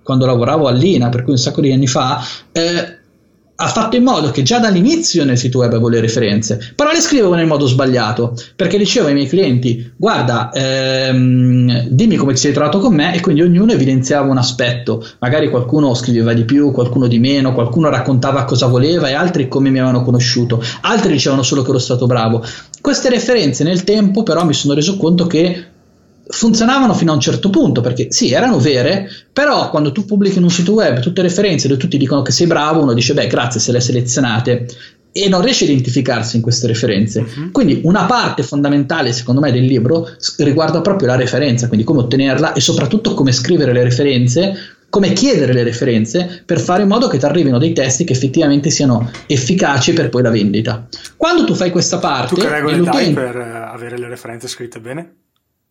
quando 0.09 0.25
lavoravo 0.25 0.69
all'INA, 0.69 1.11
per 1.11 1.23
cui 1.23 1.33
un 1.33 1.39
sacco 1.39 1.61
di 1.61 1.71
anni 1.71 1.87
fa, 1.87 2.19
eh, 2.51 2.97
ha 3.61 3.67
fatto 3.67 3.97
in 3.97 4.05
modo 4.05 4.31
che 4.31 4.43
già 4.43 4.59
dall'inizio 4.59 5.23
nel 5.27 5.37
sito 5.37 5.59
web 5.59 5.69
avevo 5.69 5.91
le 5.91 6.01
referenze, 6.01 6.73
però 6.75 6.91
le 6.93 7.01
scrivevo 7.01 7.35
nel 7.35 7.47
modo 7.47 7.67
sbagliato, 7.67 8.35
perché 8.57 8.79
dicevo 8.79 9.09
ai 9.09 9.13
miei 9.13 9.27
clienti, 9.27 9.93
guarda, 9.99 10.51
ehm, 10.51 11.89
dimmi 11.89 12.17
come 12.17 12.33
ti 12.33 12.39
sei 12.39 12.55
trovato 12.55 12.79
con 12.79 12.95
me 12.95 13.15
e 13.15 13.21
quindi 13.21 13.43
ognuno 13.43 13.73
evidenziava 13.73 14.31
un 14.31 14.39
aspetto, 14.39 15.07
magari 15.19 15.51
qualcuno 15.51 15.93
scriveva 15.93 16.33
di 16.33 16.45
più, 16.45 16.71
qualcuno 16.71 17.07
di 17.07 17.19
meno, 17.19 17.53
qualcuno 17.53 17.91
raccontava 17.91 18.45
cosa 18.45 18.67
voleva 18.67 19.11
e 19.11 19.13
altri 19.13 19.47
come 19.47 19.69
mi 19.69 19.79
avevano 19.79 20.05
conosciuto, 20.05 20.63
altri 20.81 21.13
dicevano 21.13 21.43
solo 21.43 21.61
che 21.61 21.69
ero 21.69 21.79
stato 21.79 22.07
bravo. 22.07 22.43
Queste 22.81 23.11
referenze 23.11 23.63
nel 23.63 23.85
tempo 23.85 24.23
però 24.23 24.47
mi 24.47 24.55
sono 24.55 24.73
reso 24.73 24.97
conto 24.97 25.27
che 25.27 25.77
funzionavano 26.29 26.95
fino 26.95 27.13
a 27.13 27.15
un 27.15 27.21
certo 27.21 27.51
punto 27.51 27.81
perché 27.81 28.09
sì, 28.11 28.33
erano 28.33 28.59
vere, 28.59 29.09
però 29.33 29.71
quando 29.71 29.93
tu 29.93 30.05
pubblichi 30.05 30.39
in 30.39 30.45
un 30.45 30.51
sito 30.51 30.73
web 30.73 31.01
tutte 31.01 31.23
le 31.23 31.29
referenze 31.29 31.69
dove 31.69 31.81
tutti 31.81 31.97
dicono 31.97 32.23
che 32.23 32.33
sei 32.33 32.47
bravo, 32.47 32.83
uno 32.83 32.93
dice 32.93 33.15
beh, 33.15 33.27
grazie 33.27 33.61
se 33.61 33.73
le 33.73 33.79
hai 33.79 33.85
selezionate 33.85 34.67
e 35.11 35.29
non 35.29 35.43
riesce 35.43 35.65
a 35.65 35.69
identificarsi 35.69 36.37
in 36.37 36.43
queste 36.43 36.67
referenze. 36.67 37.21
Uh-huh. 37.21 37.51
Quindi 37.51 37.81
una 37.85 38.05
parte 38.05 38.43
fondamentale, 38.43 39.13
secondo 39.13 39.41
me, 39.41 39.51
del 39.51 39.65
libro 39.65 40.09
riguarda 40.39 40.81
proprio 40.81 41.09
la 41.09 41.17
referenza, 41.17 41.67
quindi 41.67 41.85
come 41.85 42.01
ottenerla 42.01 42.53
e 42.53 42.61
soprattutto 42.61 43.15
come 43.15 43.33
scrivere 43.33 43.73
le 43.73 43.83
referenze, 43.83 44.55
come 44.91 45.13
chiedere 45.13 45.53
le 45.53 45.65
referenze 45.65 46.43
per 46.45 46.61
fare 46.61 46.83
in 46.83 46.89
modo 46.89 47.09
che 47.09 47.19
ti 47.19 47.25
arrivino 47.25 47.59
dei 47.59 47.73
testi 47.73 48.05
che 48.05 48.13
effettivamente 48.13 48.71
siano 48.71 49.11
efficaci 49.27 49.93
per 49.93 50.09
poi 50.09 50.23
la 50.23 50.31
vendita. 50.31 50.87
Quando 51.17 51.45
tu 51.45 51.55
fai 51.55 51.71
questa 51.71 51.99
parte, 51.99 52.35
tu 52.35 52.41
che 52.41 52.49
regole 52.49 52.81
dai 52.81 53.13
per 53.13 53.37
eh, 53.37 53.73
avere 53.73 53.99
le 53.99 54.09
referenze 54.09 54.47
scritte 54.47 54.79
bene? 54.79 55.13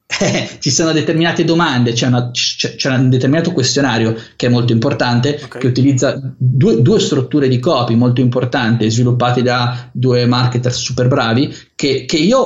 Eh, 0.08 0.49
ci 0.60 0.72
sono 0.72 0.93
determinate 0.93 1.43
domande, 1.43 1.91
c'è, 1.91 2.08
una, 2.08 2.32
c'è, 2.32 2.76
c'è, 2.76 2.89
un 2.93 3.10
determinato 3.10 3.51
questionario 3.51 4.16
che 4.36 4.47
è 4.47 4.49
molto 4.49 4.72
importante, 4.72 5.39
okay. 5.43 5.62
che 5.62 5.68
utilizza 5.68 6.20
due, 6.38 6.82
due, 6.82 6.99
strutture 6.99 7.47
di 7.47 7.60
copy 7.60 7.95
molto 7.95 8.22
importanti, 8.22 8.89
sviluppate 8.89 9.41
da 9.41 9.89
due 9.91 10.26
marketer 10.26 10.74
super 10.74 11.08
bravi, 11.08 11.53
che, 11.76 12.05
che 12.05 12.18
io 12.18 12.39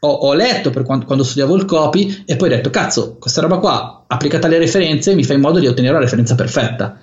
ho, 0.00 0.08
ho, 0.08 0.34
letto 0.34 0.70
per 0.70 0.82
quando, 0.82 1.06
quando, 1.06 1.24
studiavo 1.24 1.54
il 1.54 1.64
copy 1.64 2.24
e 2.26 2.36
poi 2.36 2.48
ho 2.48 2.56
detto, 2.56 2.70
cazzo, 2.70 3.16
questa 3.18 3.40
roba 3.40 3.58
qua 3.58 4.04
applicata 4.06 4.46
alle 4.46 4.58
referenze 4.58 5.14
mi 5.14 5.24
fa 5.24 5.34
in 5.34 5.40
modo 5.40 5.60
di 5.60 5.66
ottenere 5.66 5.94
la 5.94 6.00
referenza 6.00 6.34
perfetta 6.34 6.98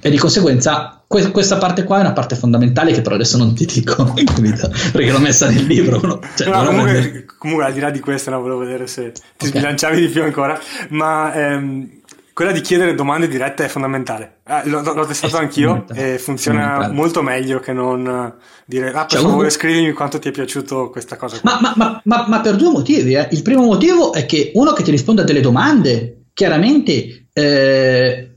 e 0.00 0.10
di 0.10 0.18
conseguenza 0.18 1.02
que- 1.06 1.30
questa 1.30 1.58
parte 1.58 1.84
qua 1.84 1.98
è 1.98 2.00
una 2.00 2.12
parte 2.12 2.36
fondamentale 2.36 2.92
che 2.92 3.02
però 3.02 3.14
adesso 3.14 3.36
non 3.36 3.54
ti 3.54 3.64
dico 3.66 4.04
perché 4.12 5.10
l'ho 5.10 5.18
messa 5.18 5.48
nel 5.48 5.64
libro 5.64 6.00
no? 6.00 6.20
Cioè, 6.34 6.48
no, 6.48 6.64
comunque, 6.64 6.92
nel... 6.92 7.24
comunque, 7.38 7.64
al 7.66 7.72
di 7.72 7.80
là 7.80 7.90
di 7.90 8.00
questo 8.00 8.30
no, 8.30 8.40
volevo 8.40 8.60
vedere 8.60 8.86
se 8.86 9.12
ti 9.12 9.20
okay. 9.36 9.48
sbilanciavi 9.48 10.00
di 10.00 10.08
più 10.08 10.22
ancora 10.22 10.58
ma 10.90 11.32
ehm, 11.32 11.90
quella 12.32 12.52
di 12.52 12.60
chiedere 12.60 12.94
domande 12.94 13.28
dirette 13.28 13.64
è 13.64 13.68
fondamentale 13.68 14.40
eh, 14.46 14.68
l'ho, 14.68 14.82
l'ho, 14.82 15.06
testato 15.06 15.38
anch'io 15.38 15.86
e 15.94 16.18
funziona 16.18 16.90
molto 16.92 17.22
meglio 17.22 17.60
che 17.60 17.72
non 17.72 18.34
dire 18.66 18.88
ah 18.88 19.06
per 19.06 19.18
cioè, 19.18 19.22
favore 19.22 19.50
scrivimi 19.50 19.92
quanto 19.92 20.18
ti 20.18 20.28
è 20.28 20.32
piaciuto 20.32 20.90
questa 20.90 21.16
cosa 21.16 21.40
ma, 21.44 21.58
ma, 21.60 22.02
ma, 22.04 22.26
ma, 22.28 22.40
per 22.40 22.56
due 22.56 22.70
motivi 22.70 23.14
eh. 23.14 23.28
il 23.30 23.42
primo 23.42 23.64
motivo 23.64 24.12
è 24.12 24.26
che 24.26 24.50
uno 24.54 24.72
che 24.72 24.82
ti 24.82 24.90
risponde 24.90 25.22
a 25.22 25.24
delle 25.24 25.40
domande 25.40 26.26
chiaramente 26.34 27.28
eh, 27.32 28.35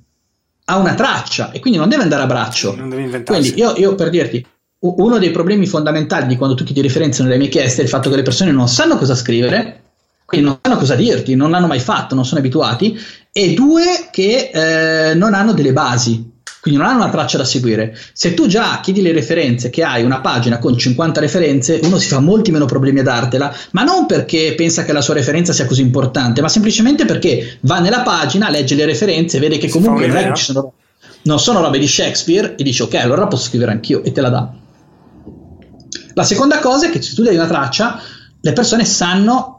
ha 0.70 0.78
una 0.78 0.93
traccia 0.93 1.51
e 1.51 1.59
quindi 1.59 1.80
non 1.80 1.89
deve 1.89 2.03
andare 2.03 2.22
a 2.22 2.28
braccio. 2.28 2.76
Non 2.76 2.89
devi 2.89 3.03
inventarsi. 3.03 3.51
Quindi 3.53 3.59
io, 3.59 3.76
io 3.76 3.95
per 3.95 4.09
dirti, 4.09 4.45
uno 4.82 5.17
dei 5.17 5.32
problemi 5.32 5.65
fondamentali 5.65 6.28
di 6.28 6.38
quando 6.38 6.55
tu 6.55 6.63
chiedi 6.63 6.82
referenze 6.82 7.24
nelle 7.24 7.38
mie 7.38 7.49
chieste 7.49 7.82
è 7.82 7.84
il 7.84 7.89
fatto 7.89 8.09
che 8.09 8.15
le 8.15 8.22
persone 8.22 8.51
non 8.51 8.70
sanno 8.70 8.95
cosa 8.95 9.15
scrivere, 9.15 9.84
quindi 10.26 10.45
non 10.45 10.59
sanno 10.61 10.78
cosa 10.78 10.93
dirti, 10.93 11.36
non 11.36 11.49
l'hanno 11.49 11.67
mai 11.67 11.80
fatto, 11.80 12.13
non 12.13 12.24
sono 12.24 12.39
abituati, 12.39 12.97
e 13.32 13.53
due 13.53 14.09
che 14.11 14.51
eh, 14.53 15.15
non 15.15 15.34
hanno 15.34 15.53
delle 15.53 15.74
basi 15.74 16.38
quindi 16.62 16.80
non 16.80 16.89
hanno 16.89 17.03
una 17.03 17.10
traccia 17.10 17.38
da 17.38 17.45
seguire. 17.45 17.97
Se 18.14 18.34
tu 18.34 18.47
già 18.47 18.80
chiedi 18.82 19.01
le 19.01 19.14
referenze, 19.14 19.70
che 19.70 19.84
hai 19.84 20.03
una 20.03 20.20
pagina 20.20 20.60
con 20.60 20.78
50 20.78 21.22
referenze, 21.22 21.80
uno 21.84 21.97
si 21.97 22.07
fa 22.07 22.20
molti 22.20 22.51
meno 22.51 22.66
problemi 22.66 22.99
a 22.99 23.03
dartela, 23.03 23.53
ma 23.72 23.84
non 23.84 24.05
perché 24.05 24.53
pensa 24.55 24.84
che 24.84 24.91
la 24.91 25.01
sua 25.01 25.14
referenza 25.14 25.53
sia 25.53 25.66
così 25.66 25.82
importante, 25.82 26.41
ma 26.41 26.49
semplicemente 26.49 27.05
perché 27.05 27.60
va 27.62 27.80
nella 27.80 28.01
pagina, 28.01 28.49
legge 28.49 28.76
le 28.76 28.86
referenze, 28.86 29.39
vede 29.39 29.57
che 29.57 29.70
comunque 29.70 30.07
non, 30.07 30.34
che 30.34 30.36
sono, 30.36 30.74
non 31.24 31.39
sono 31.39 31.62
robe 31.62 31.80
di 31.80 31.88
Shakespeare 31.88 32.55
e 32.55 32.64
dice 32.64 32.84
ok, 32.84 32.95
allora 32.95 33.28
posso 33.28 33.45
scrivere 33.47 33.72
anch'io 33.72 34.03
e 34.03 34.12
te 34.12 34.22
la 34.22 34.30
dà. 34.30 34.53
La 36.14 36.24
seconda 36.24 36.60
cosa 36.60 36.88
è 36.88 36.89
che 36.89 37.01
se 37.01 37.16
tu 37.16 37.24
dai 37.24 37.36
una 37.36 37.47
traccia, 37.47 38.01
le 38.41 38.53
persone 38.53 38.84
sanno 38.84 39.59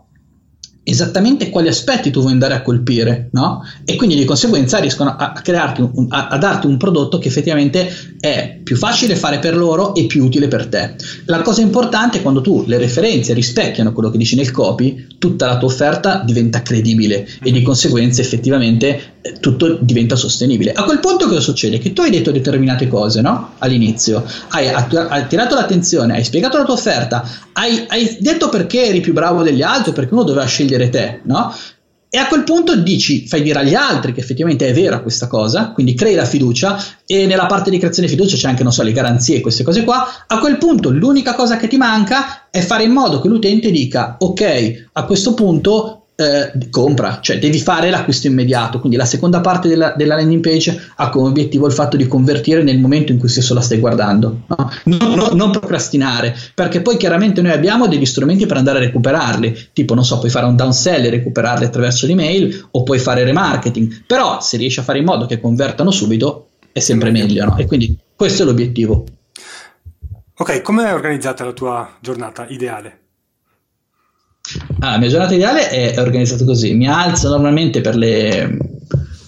esattamente 0.91 1.51
quali 1.51 1.69
aspetti 1.69 2.11
tu 2.11 2.21
vuoi 2.21 2.33
andare 2.33 2.55
a 2.55 2.63
colpire, 2.63 3.29
no? 3.33 3.63
E 3.85 3.97
quindi 3.97 4.17
di 4.17 4.25
conseguenza 4.25 4.79
riescono 4.79 5.15
a, 5.17 5.33
crearti 5.33 5.81
un, 5.81 6.07
a, 6.09 6.29
a, 6.29 6.39
darti 6.39 6.67
un 6.67 6.77
prodotto 6.77 7.19
che 7.19 7.29
effettivamente 7.29 7.91
è 8.19 8.59
più 8.63 8.77
facile 8.77 9.17
fare 9.17 9.39
per 9.39 9.57
loro 9.57 9.95
e 9.95 10.07
più 10.07 10.25
utile 10.25 10.49
per 10.49 10.67
te. 10.67 10.95
La 11.27 11.43
cosa 11.43 11.61
importante 11.61 12.19
è 12.19 12.23
quando 12.23 12.41
tu 12.41 12.65
le 12.67 12.79
referenze 12.79 13.33
rispecchiano 13.33 13.93
quello 13.93 14.11
che 14.11 14.19
dici 14.19 14.37
nel 14.37 14.51
copy, 14.51 15.07
tutta 15.19 15.47
la 15.47 15.59
tua 15.59 15.69
offerta 15.69 16.23
diventa 16.25 16.63
credibile 16.63 17.27
e 17.43 17.51
di 17.51 17.63
conseguenza 17.63 18.21
effettivamente 18.21 19.19
eh, 19.23 19.35
tutto 19.41 19.79
diventa 19.81 20.17
sostenibile. 20.17 20.73
A 20.73 20.85
quel 20.85 20.99
punto 20.99 21.27
cosa 21.27 21.41
succede? 21.41 21.79
Che 21.79 21.93
tu 21.93 22.03
hai 22.03 22.11
detto 22.11 22.31
determinate 22.31 22.89
cose, 22.89 23.21
no? 23.21 23.51
All'inizio, 23.59 24.25
hai, 24.49 24.69
attirato 24.69 25.55
l'attenzione, 25.55 26.15
hai 26.15 26.25
spiegato 26.25 26.57
la 26.57 26.65
tua 26.65 26.75
offerta, 26.75 27.29
hai, 27.53 27.85
hai 27.89 28.17
detto 28.21 28.49
perché 28.49 28.87
eri 28.87 29.01
più 29.01 29.13
bravo 29.13 29.43
degli 29.43 29.63
altri, 29.63 29.93
perché 29.93 30.15
uno 30.15 30.25
doveva 30.25 30.47
scegliere 30.47 30.80
scegliere 30.81 30.89
te, 30.89 31.21
no? 31.25 31.55
E 32.13 32.19
a 32.19 32.27
quel 32.27 32.43
punto 32.43 32.75
dici, 32.75 33.29
fai 33.29 33.41
dire 33.41 33.61
agli 33.61 33.75
altri 33.75 34.13
che 34.13 34.19
effettivamente 34.19 34.67
è 34.67 34.73
vera 34.73 35.01
questa 35.01 35.29
cosa, 35.29 35.71
quindi 35.71 35.95
crei 35.95 36.17
la 36.17 36.25
fiducia 36.25 36.77
e 37.07 37.27
nella 37.27 37.47
parte 37.47 37.71
di 37.71 37.79
creazione 37.79 38.09
di 38.09 38.15
fiducia 38.15 38.37
c'è 38.37 38.49
anche, 38.49 38.65
non 38.65 38.73
so, 38.73 38.83
le 38.83 38.91
garanzie 38.91 39.37
e 39.37 39.41
queste 39.41 39.63
cose 39.63 39.85
qua. 39.85 40.25
A 40.27 40.39
quel 40.41 40.59
punto 40.59 40.91
l'unica 40.91 41.35
cosa 41.35 41.57
che 41.57 41.69
ti 41.69 41.77
manca 41.77 42.49
è 42.51 42.61
fare 42.63 42.83
in 42.83 42.91
modo 42.91 43.21
che 43.21 43.29
l'utente 43.29 43.71
dica, 43.71 44.17
ok, 44.19 44.89
a 44.95 45.05
questo 45.05 45.35
punto 45.35 46.00
eh, 46.21 46.69
compra, 46.69 47.21
cioè 47.23 47.39
devi 47.39 47.59
fare 47.59 47.89
l'acquisto 47.89 48.27
immediato. 48.27 48.79
Quindi 48.79 48.99
la 48.99 49.07
seconda 49.07 49.41
parte 49.41 49.69
della, 49.69 49.95
della, 49.97 50.17
landing 50.17 50.43
page 50.43 50.93
ha 50.97 51.09
come 51.09 51.29
obiettivo 51.29 51.67
il 51.67 51.73
fatto 51.73 51.97
di 51.97 52.07
convertire 52.07 52.63
nel 52.63 52.79
momento 52.79 53.11
in 53.11 53.19
cui 53.19 53.31
stesso 53.31 53.55
la 53.55 53.63
stai 53.63 53.79
guardando, 53.79 54.43
no? 54.47 54.71
non, 54.85 55.15
non, 55.15 55.37
non, 55.37 55.51
procrastinare, 55.51 56.37
perché 56.55 56.83
poi 56.83 56.99
chiaramente 56.99 57.41
noi 57.41 57.53
abbiamo 57.53 57.87
degli 57.87 58.05
strumenti 58.05 58.45
per 58.45 58.59
andare 58.59 58.79
a 58.79 58.83
recuperarli, 58.83 59.69
tipo 59.73 59.95
non 59.95 60.05
so, 60.05 60.19
puoi 60.19 60.31
fare 60.31 60.45
un 60.45 60.57
downsell 60.57 61.07
e 61.07 61.11
recuperarli 61.11 61.65
attraverso 61.65 62.07
l'email 62.07 62.69
o 62.73 62.83
puoi 62.83 62.99
fare 62.99 63.25
remarketing, 63.25 64.05
però 64.07 64.41
se 64.41 64.59
riesci 64.59 64.81
a 64.81 64.83
fare 64.83 64.99
in 64.99 65.07
modo 65.07 65.25
che 65.25 65.41
convertano 65.41 65.91
subito 65.91 66.49
è 66.73 66.81
sempre 66.81 67.11
meglio, 67.11 67.47
no? 67.47 67.57
E 67.57 67.67
quindi 67.67 67.97
questo 68.15 68.43
è 68.43 68.47
l'obiettivo. 68.47 69.05
Ok, 70.37 70.61
come 70.61 70.87
è 70.87 70.93
organizzata 70.93 71.45
la 71.45 71.53
tua 71.53 71.97
giornata 72.01 72.47
ideale? 72.49 73.00
Ah, 74.81 74.93
la 74.93 74.99
mia 74.99 75.09
giornata 75.09 75.35
ideale 75.35 75.69
è 75.69 76.01
organizzata 76.01 76.45
così: 76.45 76.75
mi 76.75 76.89
alzo 76.89 77.29
normalmente 77.29 77.81
per 77.81 77.97
le 77.97 78.59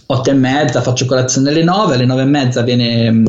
otto 0.07 0.31
e 0.31 0.35
mezza, 0.35 0.83
faccio 0.83 1.07
colazione 1.07 1.51
alle 1.51 1.63
nove, 1.63 1.95
alle 1.95 2.05
nove 2.05 2.23
e 2.23 2.27
mezza 2.27 2.63
viene, 2.63 3.23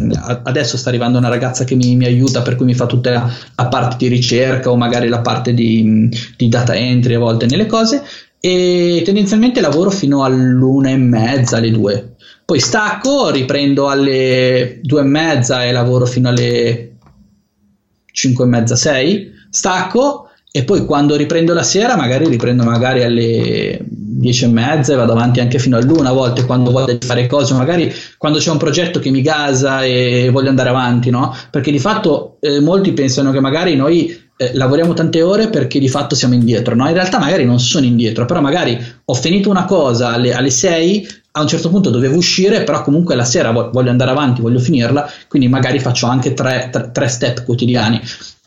adesso 0.44 0.76
sta 0.76 0.90
arrivando 0.90 1.18
una 1.18 1.30
ragazza 1.30 1.64
che 1.64 1.76
mi, 1.76 1.96
mi 1.96 2.06
aiuta, 2.06 2.42
per 2.42 2.56
cui 2.56 2.66
mi 2.66 2.74
fa 2.74 2.86
tutta 2.86 3.12
la, 3.12 3.32
la, 3.56 3.68
parte 3.68 3.98
di 3.98 4.08
ricerca 4.08 4.70
o 4.70 4.76
magari 4.76 5.08
la 5.08 5.22
parte 5.22 5.54
di, 5.54 6.10
di, 6.36 6.50
data 6.50 6.76
entry 6.76 7.14
a 7.14 7.20
volte 7.20 7.46
nelle 7.46 7.68
cose 7.68 8.04
e 8.40 9.02
tendenzialmente 9.06 9.62
lavoro 9.62 9.90
fino 9.90 10.24
all'una 10.24 10.90
e 10.90 10.98
mezza, 10.98 11.58
alle 11.58 11.72
due. 11.72 12.16
Poi 12.44 12.60
stacco, 12.60 13.30
riprendo 13.30 13.88
alle 13.88 14.80
due 14.82 15.00
e 15.00 15.06
mezza 15.06 15.64
e 15.64 15.72
lavoro 15.72 16.06
fino 16.06 16.28
alle 16.28 16.96
cinque 18.12 18.44
e 18.44 18.48
mezza, 18.48 18.76
sei, 18.76 19.32
stacco 19.50 20.28
e 20.56 20.64
poi 20.66 20.86
quando 20.86 21.16
riprendo 21.16 21.52
la 21.56 21.64
sera 21.64 21.96
magari 21.96 22.28
riprendo 22.28 22.64
magari 22.64 23.02
alle 23.04 23.84
10 23.88 24.46
e 24.46 24.48
mezza 24.50 24.94
e 24.94 24.96
vado 24.96 25.14
avanti 25.14 25.40
anche 25.40 25.58
fino 25.58 25.78
all'una 25.78 26.10
a 26.10 26.14
volte 26.14 26.46
quando 26.46 26.70
voglio 26.70 26.96
fare 27.02 27.26
cose, 27.26 27.56
magari 27.56 27.92
quando 28.20 28.38
c'è 28.38 28.52
un 28.52 28.58
progetto 28.58 29.00
che 29.00 29.10
mi 29.10 29.24
gasa 29.24 29.84
e 29.84 30.30
voglio 30.32 30.50
andare 30.50 30.70
avanti, 30.70 31.10
no? 31.10 31.36
Perché 31.50 31.72
di 31.72 31.80
fatto 31.80 32.38
eh, 32.40 32.60
molti 32.60 32.94
pensano 32.94 33.32
che 33.32 33.40
magari 33.40 33.76
noi 33.76 34.16
eh, 34.38 34.52
lavoriamo 34.54 34.94
tante 34.94 35.24
ore 35.24 35.50
perché 35.50 35.80
di 35.80 35.90
fatto 35.90 36.14
siamo 36.14 36.36
indietro, 36.36 36.76
no? 36.76 36.88
In 36.88 36.94
realtà 36.94 37.18
magari 37.18 37.46
non 37.46 37.60
sono 37.60 37.86
indietro, 37.86 38.26
però 38.26 38.40
magari 38.40 38.80
ho 39.06 39.14
finito 39.16 39.50
una 39.50 39.66
cosa 39.66 40.10
alle, 40.14 40.34
alle 40.34 40.52
6, 40.52 41.08
a 41.32 41.42
un 41.42 41.48
certo 41.48 41.70
punto 41.70 41.90
dovevo 41.90 42.16
uscire, 42.16 42.64
però 42.64 42.84
comunque 42.84 43.16
la 43.16 43.26
sera 43.26 43.50
voglio 43.50 43.90
andare 43.90 44.12
avanti, 44.12 44.42
voglio 44.42 44.60
finirla, 44.60 45.10
quindi 45.28 45.48
magari 45.48 45.80
faccio 45.80 46.06
anche 46.06 46.36
tre, 46.36 46.70
tre, 46.72 46.92
tre 46.92 47.08
step 47.08 47.44
quotidiani. 47.44 48.00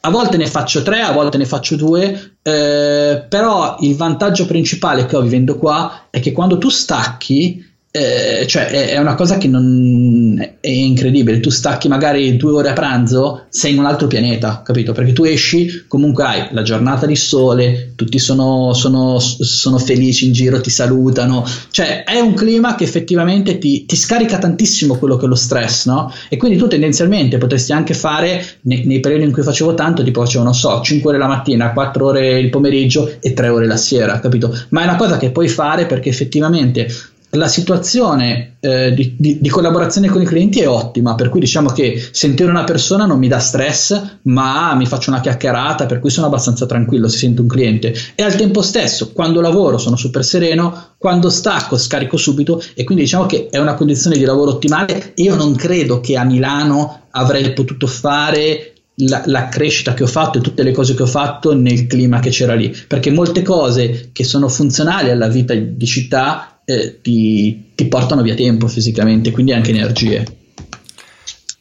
A 0.06 0.10
volte 0.10 0.36
ne 0.36 0.46
faccio 0.46 0.84
tre, 0.84 1.00
a 1.00 1.10
volte 1.10 1.36
ne 1.36 1.46
faccio 1.46 1.74
due, 1.74 2.36
eh, 2.40 3.26
però 3.28 3.76
il 3.80 3.96
vantaggio 3.96 4.46
principale 4.46 5.04
che 5.04 5.16
ho 5.16 5.20
vivendo 5.20 5.58
qua 5.58 6.06
è 6.10 6.20
che 6.20 6.30
quando 6.30 6.58
tu 6.58 6.68
stacchi 6.68 7.65
eh, 7.96 8.46
cioè 8.46 8.66
è, 8.66 8.90
è, 8.90 8.98
una 8.98 9.14
cosa 9.14 9.38
che 9.38 9.48
non 9.48 10.38
è 10.60 10.68
incredibile. 10.68 11.40
Tu 11.40 11.48
stacchi 11.48 11.88
magari 11.88 12.36
due 12.36 12.52
ore 12.52 12.68
a 12.68 12.72
pranzo, 12.74 13.46
sei 13.48 13.72
in 13.72 13.78
un 13.78 13.86
altro 13.86 14.06
pianeta, 14.06 14.60
capito? 14.62 14.92
Perché 14.92 15.14
tu 15.14 15.24
esci, 15.24 15.84
comunque 15.88 16.24
hai 16.24 16.48
la 16.50 16.60
giornata 16.60 17.06
di 17.06 17.16
sole, 17.16 17.92
tutti 17.94 18.18
sono, 18.18 18.74
sono, 18.74 19.18
sono 19.18 19.78
felici 19.78 20.26
in 20.26 20.32
giro, 20.32 20.60
ti 20.60 20.68
salutano. 20.68 21.44
Cioè 21.70 22.04
è 22.04 22.20
un 22.20 22.34
clima 22.34 22.74
che 22.74 22.84
effettivamente 22.84 23.56
ti, 23.56 23.86
ti, 23.86 23.96
scarica 23.96 24.38
tantissimo 24.38 24.96
quello 24.96 25.16
che 25.16 25.24
è 25.24 25.28
lo 25.28 25.34
stress, 25.34 25.86
no? 25.86 26.12
E 26.28 26.36
quindi 26.36 26.58
tu 26.58 26.66
tendenzialmente 26.66 27.38
potresti 27.38 27.72
anche 27.72 27.94
fare 27.94 28.44
nei, 28.62 28.84
nei 28.84 29.00
periodi 29.00 29.24
in 29.24 29.32
cui 29.32 29.42
facevo 29.42 29.72
tanto, 29.72 30.02
tipo 30.02 30.20
facevo, 30.20 30.44
non 30.44 30.54
so, 30.54 30.82
5 30.82 31.08
ore 31.08 31.18
la 31.18 31.28
mattina, 31.28 31.72
4 31.72 32.04
ore 32.04 32.38
il 32.38 32.50
pomeriggio 32.50 33.16
e 33.20 33.32
3 33.32 33.48
ore 33.48 33.66
la 33.66 33.78
sera, 33.78 34.20
capito? 34.20 34.54
Ma 34.70 34.82
è 34.82 34.84
una 34.84 34.96
cosa 34.96 35.16
che 35.16 35.30
puoi 35.30 35.48
fare 35.48 35.86
perché 35.86 36.10
effettivamente 36.10 36.88
la 37.30 37.48
situazione 37.48 38.56
eh, 38.60 38.94
di, 38.94 39.14
di, 39.18 39.38
di, 39.40 39.48
collaborazione 39.48 40.08
con 40.08 40.22
i 40.22 40.24
clienti 40.24 40.60
è 40.60 40.68
ottima, 40.68 41.14
per 41.14 41.28
cui 41.28 41.40
diciamo 41.40 41.70
che 41.70 42.02
sentire 42.10 42.48
una 42.48 42.64
persona 42.64 43.04
non 43.04 43.18
mi 43.18 43.28
dà 43.28 43.38
stress, 43.38 44.18
ma 44.22 44.74
mi 44.74 44.86
faccio 44.86 45.10
una 45.10 45.20
chiacchierata, 45.20 45.86
per 45.86 45.98
cui 45.98 46.10
sono 46.10 46.26
abbastanza 46.26 46.66
tranquillo 46.66 47.08
se 47.08 47.18
sento 47.18 47.42
un 47.42 47.48
cliente. 47.48 47.94
E 48.14 48.22
al 48.22 48.36
tempo 48.36 48.62
stesso, 48.62 49.12
quando 49.12 49.40
lavoro 49.40 49.76
sono 49.78 49.96
super 49.96 50.24
sereno, 50.24 50.94
quando 50.98 51.28
stacco 51.28 51.76
scarico 51.76 52.16
subito 52.16 52.62
e 52.74 52.84
quindi 52.84 53.04
diciamo 53.04 53.26
che 53.26 53.48
è 53.50 53.58
una 53.58 53.74
condizione 53.74 54.16
di 54.16 54.24
lavoro 54.24 54.52
ottimale. 54.52 55.12
Io 55.16 55.34
non 55.34 55.54
credo 55.54 56.00
che 56.00 56.16
a 56.16 56.24
Milano 56.24 57.02
avrei 57.10 57.52
potuto 57.52 57.86
fare 57.86 58.72
la, 58.96 59.22
la, 59.26 59.48
crescita 59.48 59.92
che 59.92 60.04
ho 60.04 60.06
fatto 60.06 60.38
e 60.38 60.40
tutte 60.40 60.62
le 60.62 60.72
cose 60.72 60.94
che 60.94 61.02
ho 61.02 61.06
fatto 61.06 61.54
nel 61.54 61.86
clima 61.86 62.18
che 62.18 62.30
c'era 62.30 62.54
lì, 62.54 62.74
perché 62.88 63.10
molte 63.10 63.42
cose 63.42 64.10
che 64.12 64.24
sono 64.24 64.48
funzionali 64.48 65.10
alla 65.10 65.28
vita 65.28 65.54
di 65.54 65.86
città 65.86 66.55
eh, 66.66 67.00
ti, 67.00 67.72
ti, 67.74 67.86
portano 67.86 68.22
via 68.22 68.34
tempo 68.34 68.66
fisicamente, 68.66 69.30
quindi 69.30 69.52
anche 69.52 69.70
energie. 69.70 70.24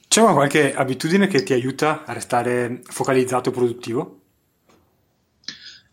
C'è 0.08 0.22
una 0.22 0.34
qualche 0.34 0.74
abitudine 0.74 1.28
che 1.28 1.44
ti 1.44 1.54
aiuta 1.54 2.04
a 2.06 2.14
restare 2.14 2.82
focalizzato 2.84 3.50
e 3.50 3.54
produttivo? 3.54 4.20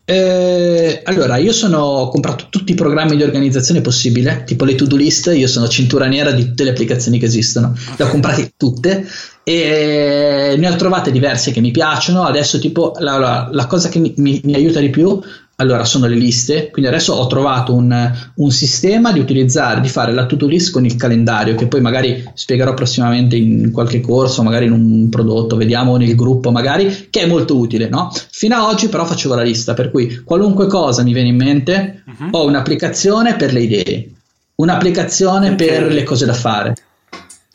Eh, 0.05 1.01
allora, 1.05 1.37
io 1.37 1.53
sono, 1.53 1.77
ho 1.77 2.09
comprato 2.09 2.47
tutti 2.49 2.73
i 2.73 2.75
programmi 2.75 3.15
di 3.15 3.23
organizzazione 3.23 3.79
possibile, 3.79 4.43
tipo 4.45 4.65
le 4.65 4.75
to-do 4.75 4.97
list, 4.97 5.31
io 5.33 5.47
sono 5.47 5.69
cintura 5.69 6.07
nera 6.07 6.31
di 6.31 6.45
tutte 6.45 6.65
le 6.65 6.71
applicazioni 6.71 7.19
che 7.19 7.25
esistono, 7.25 7.73
le 7.95 8.03
ho 8.03 8.09
comprate 8.09 8.51
tutte 8.57 9.07
e 9.43 10.55
ne 10.57 10.69
ho 10.69 10.75
trovate 10.75 11.09
diverse 11.09 11.51
che 11.51 11.61
mi 11.61 11.71
piacciono. 11.71 12.23
Adesso, 12.23 12.59
tipo, 12.59 12.93
la, 12.99 13.17
la, 13.17 13.49
la 13.49 13.65
cosa 13.65 13.87
che 13.87 13.99
mi, 13.99 14.13
mi, 14.17 14.41
mi, 14.43 14.55
aiuta 14.55 14.81
di 14.81 14.89
più 14.89 15.21
allora, 15.57 15.85
sono 15.85 16.07
le 16.07 16.15
liste, 16.15 16.71
quindi 16.71 16.89
adesso 16.89 17.13
ho 17.13 17.27
trovato 17.27 17.73
un, 17.73 18.11
un, 18.35 18.51
sistema 18.51 19.11
di 19.11 19.19
utilizzare, 19.19 19.81
di 19.81 19.87
fare 19.87 20.11
la 20.11 20.25
to-do 20.25 20.47
list 20.47 20.71
con 20.71 20.83
il 20.83 20.95
calendario, 20.95 21.53
che 21.53 21.67
poi 21.67 21.79
magari 21.79 22.23
spiegherò 22.33 22.73
prossimamente 22.73 23.35
in 23.35 23.71
qualche 23.71 24.01
corso, 24.01 24.41
magari 24.41 24.65
in 24.65 24.71
un 24.71 25.09
prodotto, 25.09 25.55
vediamo 25.55 25.95
nel 25.97 26.15
gruppo 26.15 26.49
magari, 26.49 27.07
che 27.11 27.21
è 27.21 27.25
molto 27.27 27.55
utile, 27.55 27.87
no? 27.87 28.11
Fino 28.31 28.55
ad 28.55 28.63
oggi 28.63 28.89
però 28.89 29.05
facevo 29.05 29.35
la 29.35 29.43
lista, 29.43 29.75
per 29.75 29.91
cui 29.91 30.23
qualunque 30.23 30.65
cosa 30.65 31.03
mi 31.03 31.13
viene 31.13 31.29
in 31.29 31.37
mente, 31.37 32.03
uh-huh. 32.05 32.29
ho 32.31 32.45
un'applicazione 32.47 33.35
per 33.35 33.53
le 33.53 33.61
idee, 33.61 34.09
un'applicazione 34.55 35.51
okay. 35.51 35.67
per 35.67 35.91
le 35.91 36.03
cose 36.03 36.25
da 36.25 36.33
fare 36.33 36.73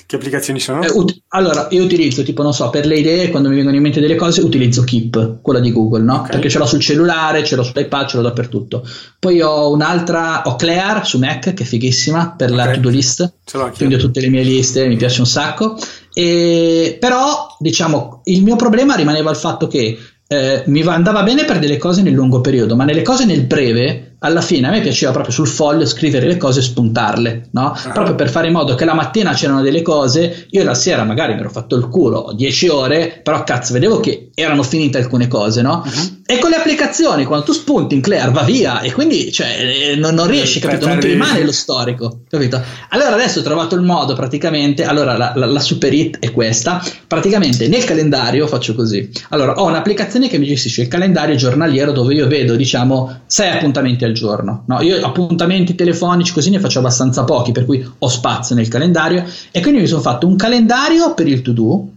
che 0.08 0.16
applicazioni 0.16 0.58
sono? 0.58 0.82
Eh, 0.82 0.90
ut- 0.90 1.20
allora, 1.28 1.68
io 1.70 1.84
utilizzo 1.84 2.22
tipo, 2.22 2.42
non 2.42 2.54
so, 2.54 2.70
per 2.70 2.86
le 2.86 2.94
idee, 2.94 3.28
quando 3.28 3.50
mi 3.50 3.56
vengono 3.56 3.76
in 3.76 3.82
mente 3.82 4.00
delle 4.00 4.14
cose, 4.14 4.40
utilizzo 4.40 4.82
Keep, 4.82 5.42
quella 5.42 5.60
di 5.60 5.70
Google, 5.70 6.02
no? 6.02 6.20
Okay. 6.20 6.30
Perché 6.30 6.48
ce 6.48 6.56
l'ho 6.56 6.64
sul 6.64 6.80
cellulare, 6.80 7.44
ce 7.44 7.56
l'ho 7.56 7.62
sull'iPad, 7.62 8.06
ce 8.08 8.16
l'ho 8.16 8.22
dappertutto. 8.22 8.88
Poi 9.18 9.42
ho 9.42 9.70
un'altra, 9.70 10.44
ho 10.46 10.56
Clear 10.56 11.06
su 11.06 11.18
Mac, 11.18 11.52
che 11.52 11.62
è 11.62 11.66
fighissima, 11.66 12.32
per 12.38 12.50
okay. 12.50 12.66
la 12.66 12.72
to-do 12.72 12.88
list. 12.88 13.34
Quindi 13.76 13.96
ho 13.96 13.98
tutte 13.98 14.20
le 14.20 14.30
mie 14.30 14.42
liste, 14.44 14.88
mi 14.88 14.96
piace 14.96 15.20
un 15.20 15.26
sacco. 15.26 15.76
E, 16.14 16.96
però, 16.98 17.54
diciamo, 17.58 18.22
il 18.24 18.42
mio 18.42 18.56
problema 18.56 18.94
rimaneva 18.94 19.28
il 19.28 19.36
fatto 19.36 19.66
che 19.66 19.98
eh, 20.26 20.62
mi 20.68 20.80
andava 20.86 21.22
bene 21.22 21.44
per 21.44 21.58
delle 21.58 21.76
cose 21.76 22.00
nel 22.00 22.14
lungo 22.14 22.40
periodo, 22.40 22.76
ma 22.76 22.84
nelle 22.84 23.02
cose 23.02 23.26
nel 23.26 23.44
breve 23.44 24.07
alla 24.20 24.40
fine 24.40 24.66
a 24.66 24.70
me 24.70 24.80
piaceva 24.80 25.12
proprio 25.12 25.32
sul 25.32 25.46
foglio 25.46 25.86
scrivere 25.86 26.26
le 26.26 26.36
cose 26.36 26.60
e 26.60 26.62
spuntarle, 26.62 27.48
no? 27.52 27.74
Uh-huh. 27.76 27.92
Proprio 27.92 28.14
per 28.14 28.28
fare 28.28 28.48
in 28.48 28.52
modo 28.52 28.74
che 28.74 28.84
la 28.84 28.94
mattina 28.94 29.32
c'erano 29.32 29.62
delle 29.62 29.82
cose, 29.82 30.46
io 30.50 30.64
la 30.64 30.74
sera 30.74 31.04
magari 31.04 31.34
mi 31.34 31.40
ero 31.40 31.50
fatto 31.50 31.76
il 31.76 31.88
culo 31.88 32.32
10 32.34 32.68
ore, 32.68 33.20
però 33.22 33.44
cazzo, 33.44 33.72
vedevo 33.72 34.00
che 34.00 34.30
erano 34.34 34.62
finite 34.62 34.98
alcune 34.98 35.28
cose, 35.28 35.62
no? 35.62 35.82
Uh-huh. 35.84 36.17
E 36.30 36.38
con 36.40 36.50
le 36.50 36.56
applicazioni, 36.56 37.24
quando 37.24 37.46
tu 37.46 37.52
spunti 37.52 37.94
in 37.94 38.02
Claire 38.02 38.30
va 38.30 38.42
via 38.42 38.82
e 38.82 38.92
quindi 38.92 39.32
cioè, 39.32 39.94
non, 39.96 40.14
non 40.14 40.26
riesci, 40.26 40.60
capito? 40.60 40.86
Non 40.86 40.98
ti 40.98 41.06
rimane 41.06 41.42
lo 41.42 41.52
storico, 41.52 42.20
capito? 42.28 42.62
Allora 42.90 43.14
adesso 43.14 43.38
ho 43.38 43.42
trovato 43.42 43.74
il 43.74 43.80
modo 43.80 44.12
praticamente, 44.12 44.84
allora 44.84 45.16
la, 45.16 45.32
la, 45.34 45.46
la 45.46 45.60
super 45.60 45.90
hit 45.90 46.18
è 46.18 46.30
questa, 46.32 46.84
praticamente 47.06 47.66
nel 47.68 47.82
calendario 47.84 48.46
faccio 48.46 48.74
così. 48.74 49.10
Allora 49.30 49.54
ho 49.54 49.64
un'applicazione 49.68 50.28
che 50.28 50.36
mi 50.36 50.44
gestisce 50.44 50.82
il 50.82 50.88
calendario 50.88 51.34
giornaliero 51.34 51.92
dove 51.92 52.12
io 52.12 52.26
vedo, 52.26 52.56
diciamo, 52.56 53.20
sei 53.24 53.48
appuntamenti 53.48 54.04
al 54.04 54.12
giorno. 54.12 54.64
No, 54.66 54.82
io 54.82 55.02
appuntamenti 55.02 55.74
telefonici 55.74 56.34
così 56.34 56.50
ne 56.50 56.60
faccio 56.60 56.80
abbastanza 56.80 57.24
pochi, 57.24 57.52
per 57.52 57.64
cui 57.64 57.82
ho 58.00 58.08
spazio 58.10 58.54
nel 58.54 58.68
calendario 58.68 59.24
e 59.50 59.62
quindi 59.62 59.80
mi 59.80 59.86
sono 59.86 60.02
fatto 60.02 60.26
un 60.26 60.36
calendario 60.36 61.14
per 61.14 61.26
il 61.26 61.40
to 61.40 61.52
do 61.52 61.88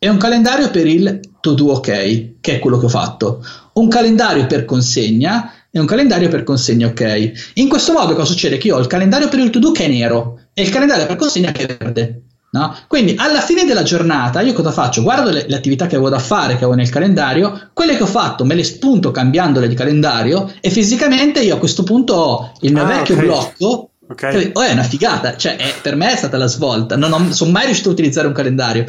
e 0.00 0.08
un 0.08 0.16
calendario 0.16 0.70
per 0.70 0.86
il 0.86 1.20
to 1.40 1.54
do 1.54 1.72
ok, 1.72 2.30
che 2.40 2.56
è 2.56 2.58
quello 2.58 2.78
che 2.78 2.86
ho 2.86 2.88
fatto. 2.88 3.44
Un 3.78 3.88
calendario 3.88 4.46
per 4.46 4.64
consegna 4.64 5.52
e 5.70 5.78
un 5.78 5.86
calendario 5.86 6.28
per 6.28 6.42
consegna 6.42 6.88
ok. 6.88 7.52
In 7.54 7.68
questo 7.68 7.92
modo 7.92 8.14
cosa 8.14 8.26
succede? 8.26 8.58
Che 8.58 8.66
io 8.66 8.76
ho 8.76 8.80
il 8.80 8.88
calendario 8.88 9.28
per 9.28 9.38
il 9.38 9.50
to 9.50 9.60
do 9.60 9.70
che 9.70 9.84
è 9.84 9.88
nero 9.88 10.40
e 10.52 10.62
il 10.62 10.68
calendario 10.70 11.06
per 11.06 11.16
consegna 11.16 11.52
che 11.52 11.66
è 11.66 11.76
verde. 11.76 12.22
No? 12.50 12.74
Quindi 12.88 13.14
alla 13.18 13.40
fine 13.40 13.64
della 13.64 13.82
giornata 13.82 14.40
io 14.40 14.54
cosa 14.54 14.72
faccio? 14.72 15.02
Guardo 15.02 15.30
le, 15.30 15.44
le, 15.46 15.54
attività 15.54 15.86
che 15.86 15.96
avevo 15.96 16.10
da 16.10 16.18
fare, 16.18 16.54
che 16.54 16.64
avevo 16.64 16.74
nel 16.74 16.88
calendario, 16.88 17.70
quelle 17.74 17.94
che 17.94 18.02
ho 18.02 18.06
fatto 18.06 18.44
me 18.44 18.54
le 18.54 18.64
spunto 18.64 19.10
cambiandole 19.10 19.68
di 19.68 19.74
calendario 19.74 20.50
e 20.60 20.70
fisicamente 20.70 21.40
io 21.40 21.56
a 21.56 21.58
questo 21.58 21.82
punto 21.82 22.14
ho 22.14 22.52
il 22.62 22.72
mio 22.72 22.84
ah, 22.84 22.86
vecchio 22.86 23.14
okay. 23.14 23.26
blocco. 23.26 23.90
Okay. 24.10 24.50
Oh, 24.54 24.62
è 24.62 24.72
una 24.72 24.82
figata, 24.82 25.36
cioè 25.36 25.56
è, 25.56 25.74
per 25.82 25.94
me 25.94 26.10
è 26.10 26.16
stata 26.16 26.38
la 26.38 26.46
svolta, 26.46 26.96
non 26.96 27.30
sono 27.34 27.50
mai 27.50 27.66
riuscito 27.66 27.90
a 27.90 27.92
utilizzare 27.92 28.26
un 28.26 28.32
calendario. 28.32 28.86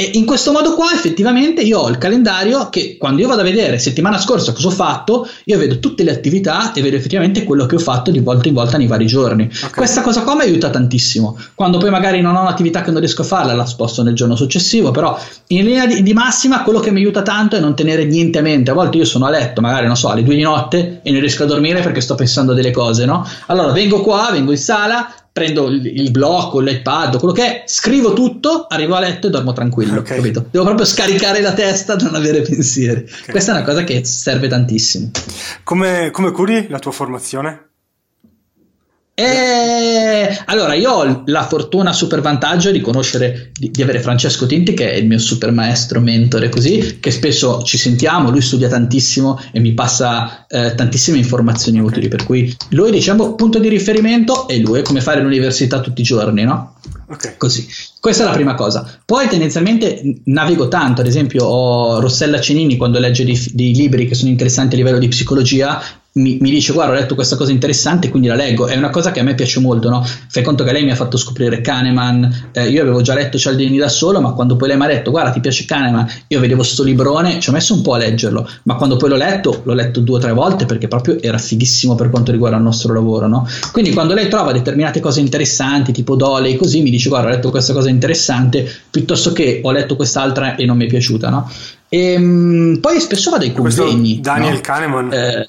E 0.00 0.12
in 0.14 0.24
questo 0.24 0.50
modo 0.50 0.74
qua 0.76 0.94
effettivamente 0.94 1.60
io 1.60 1.80
ho 1.80 1.90
il 1.90 1.98
calendario 1.98 2.70
che 2.70 2.96
quando 2.98 3.20
io 3.20 3.28
vado 3.28 3.42
a 3.42 3.44
vedere 3.44 3.78
settimana 3.78 4.16
scorsa 4.16 4.54
cosa 4.54 4.68
ho 4.68 4.70
fatto, 4.70 5.28
io 5.44 5.58
vedo 5.58 5.78
tutte 5.78 6.04
le 6.04 6.10
attività 6.10 6.72
e 6.72 6.80
vedo 6.80 6.96
effettivamente 6.96 7.44
quello 7.44 7.66
che 7.66 7.74
ho 7.74 7.78
fatto 7.78 8.10
di 8.10 8.20
volta 8.20 8.48
in 8.48 8.54
volta 8.54 8.78
nei 8.78 8.86
vari 8.86 9.04
giorni. 9.04 9.44
Okay. 9.44 9.70
Questa 9.72 10.00
cosa 10.00 10.22
qua 10.22 10.36
mi 10.36 10.40
aiuta 10.40 10.70
tantissimo. 10.70 11.38
Quando 11.54 11.76
poi 11.76 11.90
magari 11.90 12.22
non 12.22 12.34
ho 12.34 12.40
un'attività 12.40 12.80
che 12.80 12.92
non 12.92 13.00
riesco 13.00 13.20
a 13.20 13.26
farla, 13.26 13.52
la 13.52 13.66
sposto 13.66 14.02
nel 14.02 14.14
giorno 14.14 14.36
successivo, 14.36 14.90
però 14.90 15.18
in 15.48 15.66
linea 15.66 15.84
di, 15.84 16.02
di 16.02 16.14
massima 16.14 16.62
quello 16.62 16.80
che 16.80 16.90
mi 16.90 17.00
aiuta 17.00 17.20
tanto 17.20 17.56
è 17.56 17.60
non 17.60 17.76
tenere 17.76 18.06
niente 18.06 18.38
a 18.38 18.42
mente. 18.42 18.70
A 18.70 18.74
volte 18.74 18.96
io 18.96 19.04
sono 19.04 19.26
a 19.26 19.28
letto, 19.28 19.60
magari 19.60 19.86
non 19.86 19.98
so, 19.98 20.08
alle 20.08 20.22
due 20.22 20.34
di 20.34 20.40
notte 20.40 21.00
e 21.02 21.10
non 21.10 21.20
riesco 21.20 21.42
a 21.42 21.46
dormire 21.46 21.82
perché 21.82 22.00
sto 22.00 22.14
pensando 22.14 22.52
a 22.52 22.54
delle 22.54 22.70
cose, 22.70 23.04
no? 23.04 23.22
Allora 23.48 23.72
vengo 23.72 24.00
qua, 24.00 24.30
vengo 24.32 24.52
in 24.52 24.56
sala, 24.56 25.12
prendo 25.32 25.68
il, 25.68 25.86
il 25.86 26.10
blocco, 26.10 26.60
l'iPad, 26.60 27.18
quello 27.18 27.32
che 27.32 27.44
è, 27.44 27.62
scrivo 27.66 28.12
tutto, 28.12 28.66
arrivo 28.68 28.94
a 28.94 29.00
letto 29.00 29.28
e 29.28 29.30
dormo 29.30 29.52
tranquillo, 29.52 30.00
okay. 30.00 30.16
capito? 30.16 30.46
Devo 30.50 30.64
proprio 30.64 30.84
scaricare 30.84 31.40
la 31.40 31.52
testa 31.52 31.96
non 31.96 32.14
avere 32.14 32.42
pensieri. 32.42 33.00
Okay. 33.00 33.30
Questa 33.30 33.52
è 33.52 33.54
una 33.56 33.64
cosa 33.64 33.84
che 33.84 34.04
serve 34.04 34.48
tantissimo. 34.48 35.10
Come, 35.62 36.10
come 36.10 36.32
curi 36.32 36.66
la 36.68 36.78
tua 36.78 36.92
formazione? 36.92 37.69
E 39.20 40.38
allora 40.46 40.74
io 40.74 40.90
ho 40.90 41.22
la 41.26 41.46
fortuna, 41.46 41.92
super 41.92 42.22
vantaggio 42.22 42.70
di 42.70 42.80
conoscere, 42.80 43.50
di, 43.52 43.70
di, 43.70 43.82
avere 43.82 44.00
Francesco 44.00 44.46
Tinti 44.46 44.72
che 44.72 44.92
è 44.92 44.96
il 44.96 45.06
mio 45.06 45.18
super 45.18 45.52
maestro, 45.52 46.00
mentore, 46.00 46.48
così, 46.48 46.98
che 47.00 47.10
spesso 47.10 47.62
ci 47.62 47.76
sentiamo, 47.76 48.30
lui 48.30 48.40
studia 48.40 48.68
tantissimo 48.68 49.38
e 49.52 49.60
mi 49.60 49.74
passa 49.74 50.46
eh, 50.46 50.74
tantissime 50.74 51.18
informazioni 51.18 51.80
utili, 51.80 52.08
per 52.08 52.24
cui 52.24 52.54
lui 52.70 52.90
diciamo 52.90 53.34
punto 53.34 53.58
di 53.58 53.68
riferimento 53.68 54.48
è 54.48 54.56
lui, 54.56 54.80
è 54.80 54.82
come 54.82 55.02
fare 55.02 55.20
l'università 55.20 55.80
tutti 55.80 56.00
i 56.00 56.04
giorni, 56.04 56.44
no? 56.44 56.76
Okay. 57.10 57.34
Così. 57.36 57.66
Questa 57.98 58.22
è 58.22 58.26
la 58.26 58.32
prima 58.32 58.54
cosa. 58.54 58.98
Poi 59.04 59.28
tendenzialmente 59.28 60.20
navigo 60.24 60.68
tanto, 60.68 61.00
ad 61.00 61.06
esempio 61.06 61.44
ho 61.44 62.00
Rossella 62.00 62.40
Cenini 62.40 62.76
quando 62.76 62.98
legge 62.98 63.24
dei, 63.24 63.38
dei 63.52 63.74
libri 63.74 64.06
che 64.06 64.14
sono 64.14 64.30
interessanti 64.30 64.74
a 64.74 64.78
livello 64.78 64.98
di 64.98 65.08
psicologia, 65.08 65.82
mi, 66.12 66.38
mi, 66.40 66.50
dice 66.50 66.72
guarda 66.72 66.92
ho 66.92 66.96
letto 66.96 67.14
questa 67.14 67.36
cosa 67.36 67.52
interessante 67.52 68.08
quindi 68.08 68.26
la 68.26 68.34
leggo 68.34 68.66
è 68.66 68.76
una 68.76 68.90
cosa 68.90 69.12
che 69.12 69.20
a 69.20 69.22
me 69.22 69.34
piace 69.36 69.60
molto 69.60 69.88
no? 69.88 70.04
fai 70.28 70.42
conto 70.42 70.64
che 70.64 70.72
lei 70.72 70.82
mi 70.82 70.90
ha 70.90 70.96
fatto 70.96 71.16
scoprire 71.16 71.60
Kahneman 71.60 72.50
eh, 72.52 72.68
io 72.68 72.82
avevo 72.82 73.00
già 73.00 73.14
letto 73.14 73.38
Cialdini 73.38 73.78
da 73.78 73.88
solo 73.88 74.20
ma 74.20 74.32
quando 74.32 74.56
poi 74.56 74.68
lei 74.68 74.76
mi 74.76 74.84
ha 74.84 74.88
detto 74.88 75.12
guarda 75.12 75.30
ti 75.30 75.38
piace 75.38 75.66
Kahneman 75.66 76.10
io 76.26 76.40
vedevo 76.40 76.64
sto 76.64 76.82
librone 76.82 77.38
ci 77.38 77.50
ho 77.50 77.52
messo 77.52 77.74
un 77.74 77.82
po' 77.82 77.94
a 77.94 77.98
leggerlo 77.98 78.48
ma 78.64 78.74
quando 78.74 78.96
poi 78.96 79.10
l'ho 79.10 79.16
letto 79.16 79.60
l'ho 79.62 79.72
letto 79.72 80.00
due 80.00 80.16
o 80.16 80.20
tre 80.20 80.32
volte 80.32 80.66
perché 80.66 80.88
proprio 80.88 81.20
era 81.20 81.38
fighissimo 81.38 81.94
per 81.94 82.10
quanto 82.10 82.32
riguarda 82.32 82.56
il 82.56 82.64
nostro 82.64 82.92
lavoro 82.92 83.28
no? 83.28 83.46
quindi 83.70 83.92
quando 83.92 84.12
lei 84.12 84.26
trova 84.26 84.50
determinate 84.50 84.98
cose 84.98 85.20
interessanti 85.20 85.92
tipo 85.92 86.16
Dole 86.16 86.56
così 86.56 86.82
mi 86.82 86.90
dice 86.90 87.08
guarda 87.08 87.28
ho 87.28 87.30
letto 87.30 87.50
questa 87.50 87.72
cosa 87.72 87.88
interessante 87.88 88.68
piuttosto 88.90 89.32
che 89.32 89.60
ho 89.62 89.70
letto 89.70 89.94
quest'altra 89.94 90.56
e 90.56 90.66
non 90.66 90.76
mi 90.76 90.86
è 90.86 90.88
piaciuta 90.88 91.30
no? 91.30 91.48
e, 91.88 92.18
mh, 92.18 92.78
poi 92.80 92.98
spesso 92.98 93.30
vado 93.30 93.44
ai 93.44 93.52
convegni 93.52 94.20
Daniel 94.20 94.60
Kahneman 94.60 95.12
eh, 95.12 95.48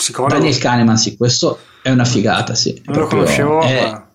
psicologo. 0.00 0.34
Daniel 0.34 0.58
Kahneman, 0.58 0.96
sì, 0.96 1.16
questo 1.16 1.58
è 1.82 1.90
una 1.90 2.04
figata, 2.04 2.54
sì. 2.54 2.80
Non 2.86 3.00
lo 3.00 3.06
conoscevo, 3.06 3.60
è, 3.60 3.82
ma... 3.82 4.08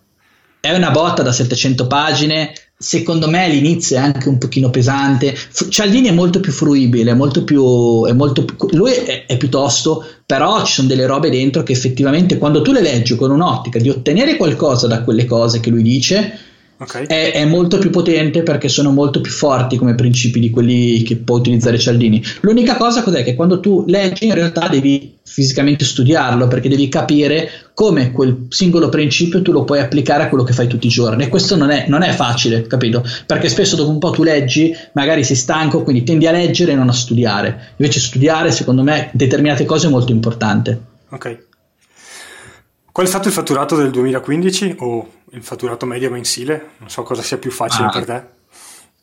è 0.60 0.74
una 0.74 0.90
botta 0.90 1.22
da 1.22 1.32
700 1.32 1.86
pagine. 1.86 2.52
Secondo 2.78 3.30
me 3.30 3.44
all'inizio 3.44 3.96
è 3.96 4.00
anche 4.00 4.28
un 4.28 4.36
pochino 4.36 4.68
pesante. 4.68 5.34
Cialdini 5.70 6.08
è 6.08 6.12
molto 6.12 6.40
più 6.40 6.52
fruibile, 6.52 7.14
molto 7.14 7.42
più, 7.42 8.04
è 8.04 8.12
molto 8.12 8.44
più, 8.44 8.56
lui 8.72 8.92
è, 8.92 9.24
è 9.24 9.36
piuttosto, 9.38 10.04
però 10.26 10.62
ci 10.62 10.74
sono 10.74 10.88
delle 10.88 11.06
robe 11.06 11.30
dentro 11.30 11.62
che 11.62 11.72
effettivamente 11.72 12.36
quando 12.36 12.60
tu 12.60 12.72
le 12.72 12.82
leggi 12.82 13.16
con 13.16 13.30
un'ottica 13.30 13.78
di 13.78 13.88
ottenere 13.88 14.36
qualcosa 14.36 14.86
da 14.86 15.02
quelle 15.02 15.24
cose 15.24 15.60
che 15.60 15.70
lui 15.70 15.82
dice, 15.82 16.38
Okay. 16.78 17.06
È, 17.06 17.32
è, 17.32 17.44
molto 17.46 17.78
più 17.78 17.88
potente 17.88 18.42
perché 18.42 18.68
sono 18.68 18.90
molto 18.90 19.22
più 19.22 19.32
forti 19.32 19.78
come 19.78 19.94
principi 19.94 20.38
di 20.38 20.50
quelli 20.50 21.02
che 21.02 21.16
può 21.16 21.36
utilizzare 21.36 21.78
Cialdini. 21.78 22.22
L'unica 22.40 22.76
cosa 22.76 23.02
cos'è 23.02 23.24
che 23.24 23.34
quando 23.34 23.60
tu 23.60 23.84
leggi 23.86 24.26
in 24.26 24.34
realtà 24.34 24.68
devi 24.68 25.14
fisicamente 25.22 25.86
studiarlo 25.86 26.48
perché 26.48 26.68
devi 26.68 26.88
capire 26.88 27.48
come 27.72 28.12
quel 28.12 28.46
singolo 28.50 28.90
principio 28.90 29.40
tu 29.40 29.52
lo 29.52 29.64
puoi 29.64 29.80
applicare 29.80 30.24
a 30.24 30.28
quello 30.28 30.44
che 30.44 30.52
fai 30.52 30.66
tutti 30.66 30.86
i 30.86 30.90
giorni 30.90 31.24
e 31.24 31.28
questo 31.28 31.56
non 31.56 31.70
è, 31.70 31.86
non 31.88 32.02
è 32.02 32.12
facile, 32.12 32.66
capito? 32.66 33.02
Perché 33.24 33.48
spesso 33.48 33.74
dopo 33.74 33.90
un 33.90 33.98
po' 33.98 34.10
tu 34.10 34.22
leggi, 34.22 34.76
magari 34.92 35.24
sei 35.24 35.36
stanco, 35.36 35.82
quindi 35.82 36.02
tendi 36.02 36.26
a 36.26 36.30
leggere 36.30 36.72
e 36.72 36.74
non 36.74 36.90
a 36.90 36.92
studiare. 36.92 37.72
Invece 37.76 38.00
studiare, 38.00 38.52
secondo 38.52 38.82
me, 38.82 39.08
determinate 39.14 39.64
cose 39.64 39.86
è 39.86 39.90
molto 39.90 40.12
importante. 40.12 40.78
Ok. 41.08 41.44
Qual 42.92 43.06
è 43.06 43.08
stato 43.08 43.28
il 43.28 43.34
fatturato 43.34 43.76
del 43.76 43.90
2015 43.90 44.76
o 44.78 45.08
il 45.32 45.42
fatturato 45.42 45.86
medio 45.86 46.10
mensile? 46.10 46.70
Non 46.78 46.90
so 46.90 47.02
cosa 47.02 47.22
sia 47.22 47.38
più 47.38 47.50
facile 47.50 47.86
ah, 47.86 47.90
per 47.90 48.04
te. 48.04 48.24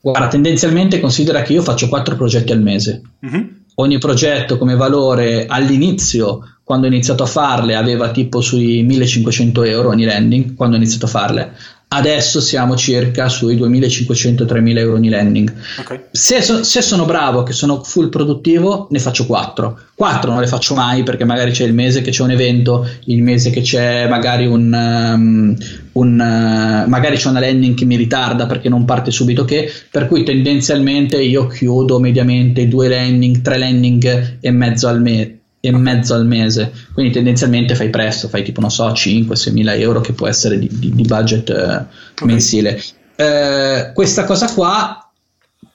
Guarda, 0.02 0.28
tendenzialmente 0.28 1.00
considera 1.00 1.42
che 1.44 1.54
io 1.54 1.62
faccio 1.62 1.88
quattro 1.88 2.16
progetti 2.16 2.52
al 2.52 2.62
mese. 2.62 3.02
Mm-hmm. 3.26 3.48
Ogni 3.76 3.98
progetto 3.98 4.58
come 4.58 4.76
valore 4.76 5.46
all'inizio, 5.48 6.58
quando 6.64 6.86
ho 6.86 6.90
iniziato 6.90 7.24
a 7.24 7.28
farle, 7.28 7.76
aveva 7.76 8.12
tipo 8.12 8.42
sui 8.42 8.84
1500 8.84 9.64
euro 9.64 9.90
ogni 9.90 10.04
landing, 10.04 10.56
quando 10.56 10.76
ho 10.76 10.80
iniziato 10.80 11.06
a 11.06 11.10
farle. 11.10 11.56
Adesso 11.96 12.42
siamo 12.42 12.76
circa 12.76 13.30
sui 13.30 13.56
2.500-3.000 13.56 14.78
euro 14.80 14.96
ogni 14.96 15.10
landing. 15.10 15.54
Okay. 15.80 16.06
Se, 16.10 16.42
so, 16.42 16.64
se, 16.64 16.82
sono 16.82 17.06
bravo, 17.06 17.44
che 17.44 17.54
sono 17.54 17.84
full 17.84 18.10
produttivo, 18.10 18.88
ne 18.90 18.98
faccio 18.98 19.28
4. 19.28 19.80
4 19.94 20.32
non 20.32 20.42
le 20.42 20.48
faccio 20.48 20.74
mai 20.74 21.04
perché 21.04 21.24
magari 21.24 21.52
c'è 21.52 21.66
il 21.66 21.74
mese 21.76 22.02
che 22.02 22.10
c'è 22.10 22.24
un 22.24 22.32
evento, 22.32 22.90
il 23.06 23.22
mese 23.22 23.52
che 23.52 23.62
c'è 23.62 24.08
magari 24.08 24.48
un, 24.48 24.74
um, 24.74 25.56
un 25.92 26.14
uh, 26.14 26.90
magari 26.90 27.16
c'è 27.18 27.30
una 27.30 27.40
landing 27.40 27.76
che 27.76 27.86
mi 27.86 27.96
ritarda 27.96 28.48
perché 28.48 28.70
non 28.70 28.86
parte 28.86 29.12
subito 29.12 29.46
che, 29.46 29.72
per 29.92 30.08
cui 30.08 30.24
tendenzialmente 30.24 31.22
io 31.22 31.46
chiudo 31.46 32.00
mediamente 32.00 32.68
due 32.68 32.88
landing, 32.88 33.42
tre 33.42 33.60
landing 33.60 34.38
e 34.40 34.50
mezzo 34.50 34.88
al 34.88 35.00
mese 35.00 35.33
e 35.66 35.72
mezzo 35.72 36.14
al 36.14 36.26
mese, 36.26 36.74
quindi 36.94 37.14
tendenzialmente 37.14 37.74
fai 37.74 37.90
presto, 37.90 38.28
fai 38.28 38.44
tipo, 38.44 38.60
non 38.60 38.70
so, 38.70 38.86
5-6 38.90 39.54
mila 39.54 39.74
euro 39.74 40.02
che 40.02 40.12
può 40.12 40.28
essere 40.28 40.60
di, 40.60 40.68
di, 40.70 40.94
di 40.94 41.04
budget 41.04 41.50
eh, 41.52 41.54
okay. 41.54 42.28
mensile. 42.28 42.84
Eh, 43.16 43.92
questa 43.94 44.26
cosa 44.26 44.52
qua 44.52 45.03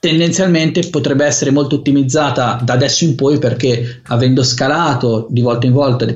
tendenzialmente 0.01 0.87
potrebbe 0.89 1.25
essere 1.25 1.51
molto 1.51 1.75
ottimizzata 1.75 2.61
da 2.63 2.71
adesso 2.71 3.03
in 3.03 3.15
poi 3.15 3.37
perché 3.37 3.99
avendo 4.07 4.43
scalato 4.43 5.27
di 5.29 5.41
volta 5.41 5.65
in 5.65 5.73
volta 5.73 6.07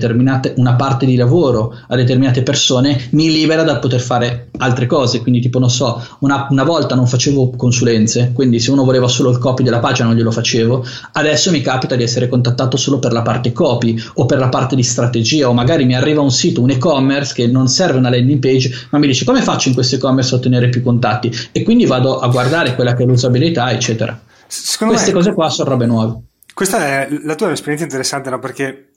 una 0.55 0.75
parte 0.75 1.05
di 1.05 1.17
lavoro 1.17 1.77
a 1.87 1.95
determinate 1.97 2.43
persone 2.43 3.09
mi 3.09 3.29
libera 3.29 3.63
dal 3.63 3.79
poter 3.79 3.99
fare 3.99 4.47
altre 4.57 4.85
cose. 4.85 5.21
Quindi 5.21 5.41
tipo 5.41 5.59
non 5.59 5.69
so 5.69 6.01
una, 6.19 6.47
una, 6.49 6.63
volta 6.63 6.95
non 6.95 7.07
facevo 7.07 7.51
consulenze 7.57 8.31
quindi 8.33 8.59
se 8.59 8.71
uno 8.71 8.85
voleva 8.85 9.09
solo 9.09 9.29
il 9.31 9.37
copy 9.37 9.63
della 9.63 9.79
pagina 9.79 10.07
non 10.07 10.15
glielo 10.15 10.31
facevo. 10.31 10.85
Adesso 11.11 11.51
mi 11.51 11.59
capita 11.59 11.97
di 11.97 12.03
essere 12.03 12.29
contattato 12.29 12.77
solo 12.77 12.99
per 12.99 13.11
la 13.11 13.21
parte 13.21 13.51
copy 13.51 14.01
o 14.15 14.25
per 14.25 14.37
la 14.37 14.47
parte 14.47 14.77
di 14.77 14.83
strategia 14.83 15.49
o 15.49 15.53
magari 15.53 15.83
mi 15.83 15.95
arriva 15.95 16.21
un 16.21 16.31
sito 16.31 16.61
un 16.61 16.69
e-commerce 16.69 17.33
che 17.33 17.47
non 17.47 17.67
serve 17.67 17.97
una 17.97 18.09
landing 18.09 18.39
page 18.39 18.71
ma 18.91 18.97
mi 18.97 19.07
dice 19.07 19.25
come 19.25 19.41
faccio 19.41 19.67
in 19.67 19.73
questo 19.73 19.95
e-commerce 19.95 20.33
a 20.33 20.37
ottenere 20.37 20.69
più 20.69 20.81
contatti? 20.81 21.29
E 21.51 21.63
quindi 21.63 21.85
vado 21.85 22.19
a 22.19 22.29
guardare 22.29 22.75
quella 22.75 22.93
che 22.93 23.03
è 23.03 23.05
l'usabilità 23.05 23.71
eccetera. 23.75 24.21
Secondo 24.47 24.93
Queste 24.93 25.11
me, 25.11 25.17
cose 25.17 25.33
qua 25.33 25.49
sono 25.49 25.69
robe 25.69 25.85
nuove. 25.85 26.21
Questa 26.53 26.85
è 26.85 27.07
la 27.23 27.35
tua 27.35 27.51
esperienza 27.51 27.83
interessante, 27.83 28.29
no? 28.29 28.39
Perché 28.39 28.89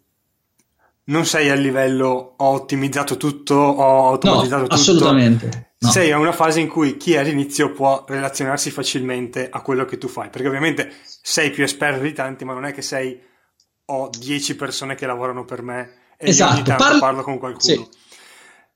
non 1.04 1.24
sei 1.24 1.50
a 1.50 1.54
livello 1.54 2.34
ho 2.36 2.48
ottimizzato 2.50 3.16
tutto, 3.16 3.54
ho 3.54 4.08
automatizzato 4.08 4.62
no, 4.62 4.68
tutto. 4.68 4.74
Assolutamente. 4.74 5.70
No. 5.78 5.90
Sei 5.90 6.10
a 6.10 6.18
una 6.18 6.32
fase 6.32 6.60
in 6.60 6.68
cui 6.68 6.96
chi 6.96 7.14
è 7.14 7.18
all'inizio 7.18 7.72
può 7.72 8.04
relazionarsi 8.06 8.70
facilmente 8.70 9.48
a 9.50 9.60
quello 9.60 9.84
che 9.84 9.98
tu 9.98 10.08
fai, 10.08 10.30
perché 10.30 10.48
ovviamente 10.48 10.90
sei 11.04 11.50
più 11.50 11.64
esperto 11.64 12.02
di 12.02 12.12
tanti, 12.12 12.44
ma 12.44 12.54
non 12.54 12.64
è 12.64 12.72
che 12.72 12.82
sei 12.82 13.20
ho 13.88 14.10
10 14.10 14.56
persone 14.56 14.94
che 14.94 15.06
lavorano 15.06 15.44
per 15.44 15.62
me 15.62 15.90
e 16.16 16.30
esatto. 16.30 16.54
ogni 16.54 16.62
tanto 16.64 16.82
Parlo... 16.82 16.98
parlo 16.98 17.22
con 17.22 17.38
qualcuno. 17.38 17.60
Sì. 17.60 17.88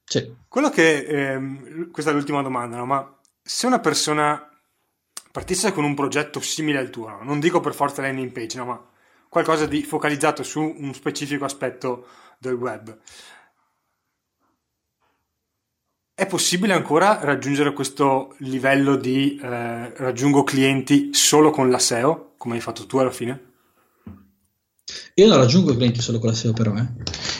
Sì. 0.04 0.34
Quello 0.48 0.70
che 0.70 1.04
ehm, 1.04 1.90
questa 1.90 2.10
è 2.10 2.14
l'ultima 2.14 2.42
domanda, 2.42 2.76
no? 2.76 2.84
ma 2.84 3.18
se 3.42 3.66
una 3.66 3.78
persona 3.78 4.49
partisse 5.30 5.72
con 5.72 5.84
un 5.84 5.94
progetto 5.94 6.40
simile 6.40 6.78
al 6.78 6.90
tuo, 6.90 7.08
no? 7.08 7.20
non 7.22 7.40
dico 7.40 7.60
per 7.60 7.74
forza 7.74 8.02
landing 8.02 8.32
page, 8.32 8.58
no, 8.58 8.64
ma 8.64 8.84
qualcosa 9.28 9.66
di 9.66 9.82
focalizzato 9.82 10.42
su 10.42 10.60
un 10.60 10.92
specifico 10.92 11.44
aspetto 11.44 12.06
del 12.38 12.54
web. 12.54 12.98
È 16.14 16.26
possibile 16.26 16.74
ancora 16.74 17.18
raggiungere 17.22 17.72
questo 17.72 18.34
livello 18.38 18.96
di 18.96 19.40
eh, 19.42 19.96
raggiungo 19.96 20.42
clienti 20.42 21.10
solo 21.12 21.50
con 21.50 21.70
la 21.70 21.78
SEO, 21.78 22.34
come 22.36 22.56
hai 22.56 22.60
fatto 22.60 22.84
tu 22.86 22.98
alla 22.98 23.10
fine? 23.10 23.48
Io 25.14 25.26
non 25.28 25.38
raggiungo 25.38 25.74
clienti 25.74 26.00
solo 26.02 26.18
con 26.18 26.28
la 26.28 26.34
SEO 26.34 26.52
però, 26.52 26.76
eh. 26.76 26.86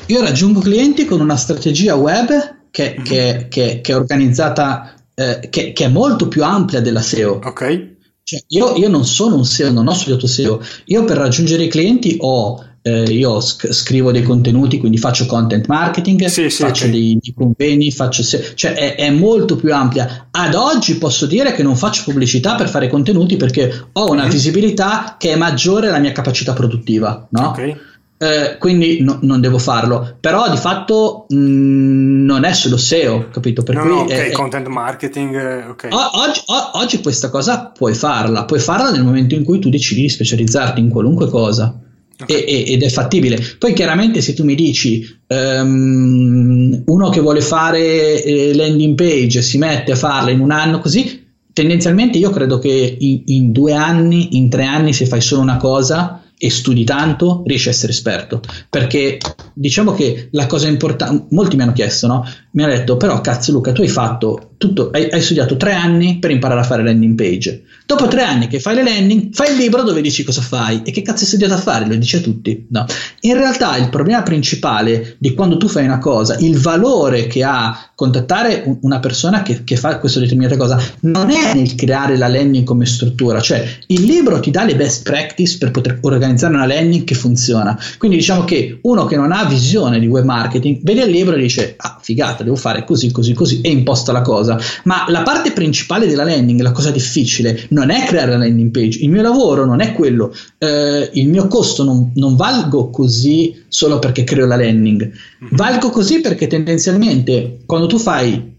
Io 0.06 0.22
raggiungo 0.22 0.60
clienti 0.60 1.04
con 1.04 1.20
una 1.20 1.36
strategia 1.36 1.94
web 1.96 2.68
che, 2.70 2.94
mm-hmm. 2.94 3.04
che, 3.04 3.46
che, 3.48 3.80
che 3.82 3.92
è 3.92 3.96
organizzata 3.96 4.94
eh, 5.14 5.48
che, 5.50 5.72
che, 5.72 5.84
è 5.84 5.88
molto 5.88 6.28
più 6.28 6.44
amplia 6.44 6.80
della 6.80 7.02
SEO. 7.02 7.40
Ok. 7.42 7.88
Cioè, 8.22 8.42
io, 8.48 8.76
io, 8.76 8.88
non 8.88 9.04
sono 9.04 9.36
un 9.36 9.44
SEO, 9.44 9.72
non 9.72 9.88
ho 9.88 9.92
studiato 9.92 10.26
SEO. 10.26 10.60
Io 10.86 11.04
per 11.04 11.16
raggiungere 11.16 11.64
i 11.64 11.68
clienti 11.68 12.16
ho 12.20 12.64
eh, 12.82 13.02
io 13.02 13.40
sc- 13.40 13.72
scrivo 13.72 14.10
dei 14.10 14.22
contenuti, 14.22 14.78
quindi 14.78 14.96
faccio 14.96 15.26
content 15.26 15.66
marketing, 15.66 16.24
sì, 16.26 16.48
sì, 16.48 16.62
faccio 16.62 16.86
okay. 16.86 16.98
dei, 16.98 17.18
dei, 17.20 17.34
convegni, 17.34 17.90
faccio 17.90 18.22
se- 18.22 18.52
cioè 18.54 18.72
è, 18.72 18.94
è, 18.94 19.10
molto 19.10 19.56
più 19.56 19.74
ampia. 19.74 20.28
Ad 20.30 20.54
oggi 20.54 20.96
posso 20.96 21.26
dire 21.26 21.52
che 21.52 21.62
non 21.62 21.76
faccio 21.76 22.04
pubblicità 22.04 22.54
per 22.54 22.68
fare 22.68 22.88
contenuti 22.88 23.36
perché 23.36 23.88
ho 23.92 24.10
una 24.10 24.22
mm-hmm. 24.22 24.30
visibilità 24.30 25.16
che 25.18 25.32
è 25.32 25.36
maggiore 25.36 25.88
alla 25.88 25.98
mia 25.98 26.12
capacità 26.12 26.52
produttiva, 26.52 27.26
no? 27.30 27.48
Ok. 27.48 27.88
Eh, 28.22 28.58
quindi 28.58 29.00
no, 29.00 29.18
non 29.22 29.40
devo 29.40 29.56
farlo, 29.56 30.18
però 30.20 30.50
di 30.50 30.58
fatto 30.58 31.24
mh, 31.26 31.34
mm, 31.34 32.24
non 32.26 32.44
è 32.44 32.52
solo 32.52 32.76
SEO, 32.76 33.30
capito? 33.30 33.62
Per 33.62 33.74
no, 33.74 33.80
cui 33.80 33.88
no, 33.88 34.00
ok, 34.00 34.10
è, 34.10 34.30
content 34.30 34.66
marketing, 34.66 35.34
eh, 35.34 35.64
ok. 35.64 35.88
Oggi, 35.90 36.42
oggi, 36.74 37.00
questa 37.00 37.30
cosa 37.30 37.72
puoi 37.74 37.94
farla, 37.94 38.44
puoi 38.44 38.60
farla 38.60 38.90
nel 38.90 39.04
momento 39.04 39.34
in 39.34 39.42
cui 39.42 39.58
tu 39.58 39.70
decidi 39.70 40.02
di 40.02 40.10
specializzarti 40.10 40.80
in 40.80 40.90
qualunque 40.90 41.30
cosa. 41.30 41.74
Okay. 42.20 42.42
E, 42.42 42.72
ed 42.72 42.82
è 42.82 42.90
fattibile. 42.90 43.38
Poi 43.58 43.72
chiaramente 43.72 44.20
se 44.20 44.34
tu 44.34 44.44
mi 44.44 44.54
dici 44.54 45.02
um, 45.28 46.82
uno 46.84 47.08
che 47.08 47.20
vuole 47.22 47.40
fare 47.40 48.22
eh, 48.22 48.54
landing 48.54 48.96
page 48.96 49.40
si 49.40 49.56
mette 49.56 49.92
a 49.92 49.96
farla 49.96 50.30
in 50.30 50.40
un 50.40 50.50
anno 50.50 50.80
così, 50.80 51.26
tendenzialmente 51.54 52.18
io 52.18 52.28
credo 52.28 52.58
che 52.58 52.96
in, 53.00 53.22
in 53.24 53.50
due 53.50 53.72
anni, 53.72 54.36
in 54.36 54.50
tre 54.50 54.66
anni 54.66 54.92
se 54.92 55.06
fai 55.06 55.22
solo 55.22 55.40
una 55.40 55.56
cosa 55.56 56.19
e 56.42 56.48
studi 56.48 56.84
tanto, 56.84 57.42
riesci 57.44 57.68
a 57.68 57.72
essere 57.72 57.92
esperto. 57.92 58.40
Perché 58.70 59.18
diciamo 59.52 59.92
che 59.92 60.30
la 60.32 60.46
cosa 60.46 60.68
importante, 60.68 61.26
molti 61.34 61.56
mi 61.56 61.62
hanno 61.62 61.74
chiesto, 61.74 62.06
no? 62.06 62.24
Mi 62.52 62.62
hanno 62.62 62.72
detto, 62.72 62.96
però 62.96 63.20
cazzo 63.20 63.52
Luca, 63.52 63.72
tu 63.72 63.82
hai 63.82 63.88
fatto 63.88 64.49
tutto, 64.60 64.90
hai, 64.92 65.08
hai, 65.10 65.22
studiato 65.22 65.56
tre 65.56 65.72
anni 65.72 66.18
per 66.18 66.30
imparare 66.30 66.60
a 66.60 66.64
fare 66.64 66.84
landing 66.84 67.14
page. 67.14 67.62
Dopo 67.86 68.08
tre 68.08 68.24
anni 68.24 68.46
che 68.46 68.60
fai 68.60 68.74
le 68.74 68.82
landing, 68.84 69.32
fai 69.32 69.52
il 69.52 69.56
libro 69.56 69.82
dove 69.82 70.02
dici 70.02 70.22
cosa 70.22 70.42
fai 70.42 70.82
e 70.84 70.90
che 70.92 71.00
cazzo 71.00 71.22
hai 71.22 71.28
studiato 71.28 71.54
a 71.54 71.56
fare, 71.56 71.86
lo 71.86 71.94
dici 71.94 72.16
a 72.16 72.20
tutti. 72.20 72.66
No. 72.68 72.84
In 73.20 73.34
realtà 73.38 73.78
il 73.78 73.88
problema 73.88 74.22
principale 74.22 75.16
di 75.16 75.32
quando 75.32 75.56
tu 75.56 75.66
fai 75.66 75.86
una 75.86 75.96
cosa, 75.96 76.36
il 76.40 76.58
valore 76.58 77.26
che 77.26 77.42
ha 77.42 77.90
contattare 77.94 78.76
una 78.82 79.00
persona 79.00 79.40
che, 79.40 79.64
che 79.64 79.76
fa 79.76 79.96
questa 79.96 80.20
determinata 80.20 80.58
cosa, 80.58 80.78
non 81.00 81.30
è 81.30 81.54
nel 81.54 81.74
creare 81.74 82.18
la 82.18 82.28
landing 82.28 82.66
come 82.66 82.84
struttura, 82.84 83.40
cioè 83.40 83.66
il 83.86 84.02
libro 84.02 84.40
ti 84.40 84.50
dà 84.50 84.64
le 84.64 84.76
best 84.76 85.04
practice 85.04 85.56
per 85.56 85.70
poter 85.70 86.00
organizzare 86.02 86.52
una 86.52 86.66
landing 86.66 87.04
che 87.04 87.14
funziona. 87.14 87.78
Quindi 87.96 88.18
diciamo 88.18 88.44
che 88.44 88.78
uno 88.82 89.06
che 89.06 89.16
non 89.16 89.32
ha 89.32 89.46
visione 89.46 89.98
di 89.98 90.06
web 90.06 90.26
marketing 90.26 90.80
vede 90.82 91.04
il 91.04 91.10
libro 91.10 91.34
e 91.34 91.40
dice, 91.40 91.76
ah 91.78 91.98
figata, 91.98 92.42
devo 92.42 92.56
fare 92.56 92.84
così, 92.84 93.10
così, 93.10 93.32
così 93.32 93.62
e 93.62 93.70
imposta 93.70 94.12
la 94.12 94.20
cosa 94.20 94.48
cosa, 94.56 94.80
ma 94.84 95.04
la 95.08 95.22
parte 95.22 95.52
principale 95.52 96.06
della 96.06 96.24
landing, 96.24 96.60
la 96.60 96.72
cosa 96.72 96.90
difficile, 96.90 97.66
non 97.70 97.90
è 97.90 98.04
creare 98.04 98.32
la 98.32 98.38
landing 98.38 98.70
page. 98.70 98.98
Il 99.00 99.10
mio 99.10 99.22
lavoro 99.22 99.64
non 99.64 99.80
è 99.80 99.92
quello, 99.92 100.34
eh, 100.58 101.10
il 101.14 101.28
mio 101.28 101.46
costo 101.46 101.84
non, 101.84 102.12
non, 102.14 102.36
valgo 102.36 102.90
così 102.90 103.64
solo 103.68 103.98
perché 103.98 104.24
creo 104.24 104.46
la 104.46 104.56
landing, 104.56 105.04
mm-hmm. 105.04 105.56
valgo 105.56 105.90
così 105.90 106.20
perché 106.20 106.46
tendenzialmente 106.46 107.60
quando 107.66 107.86
tu 107.86 107.98
fai 107.98 108.56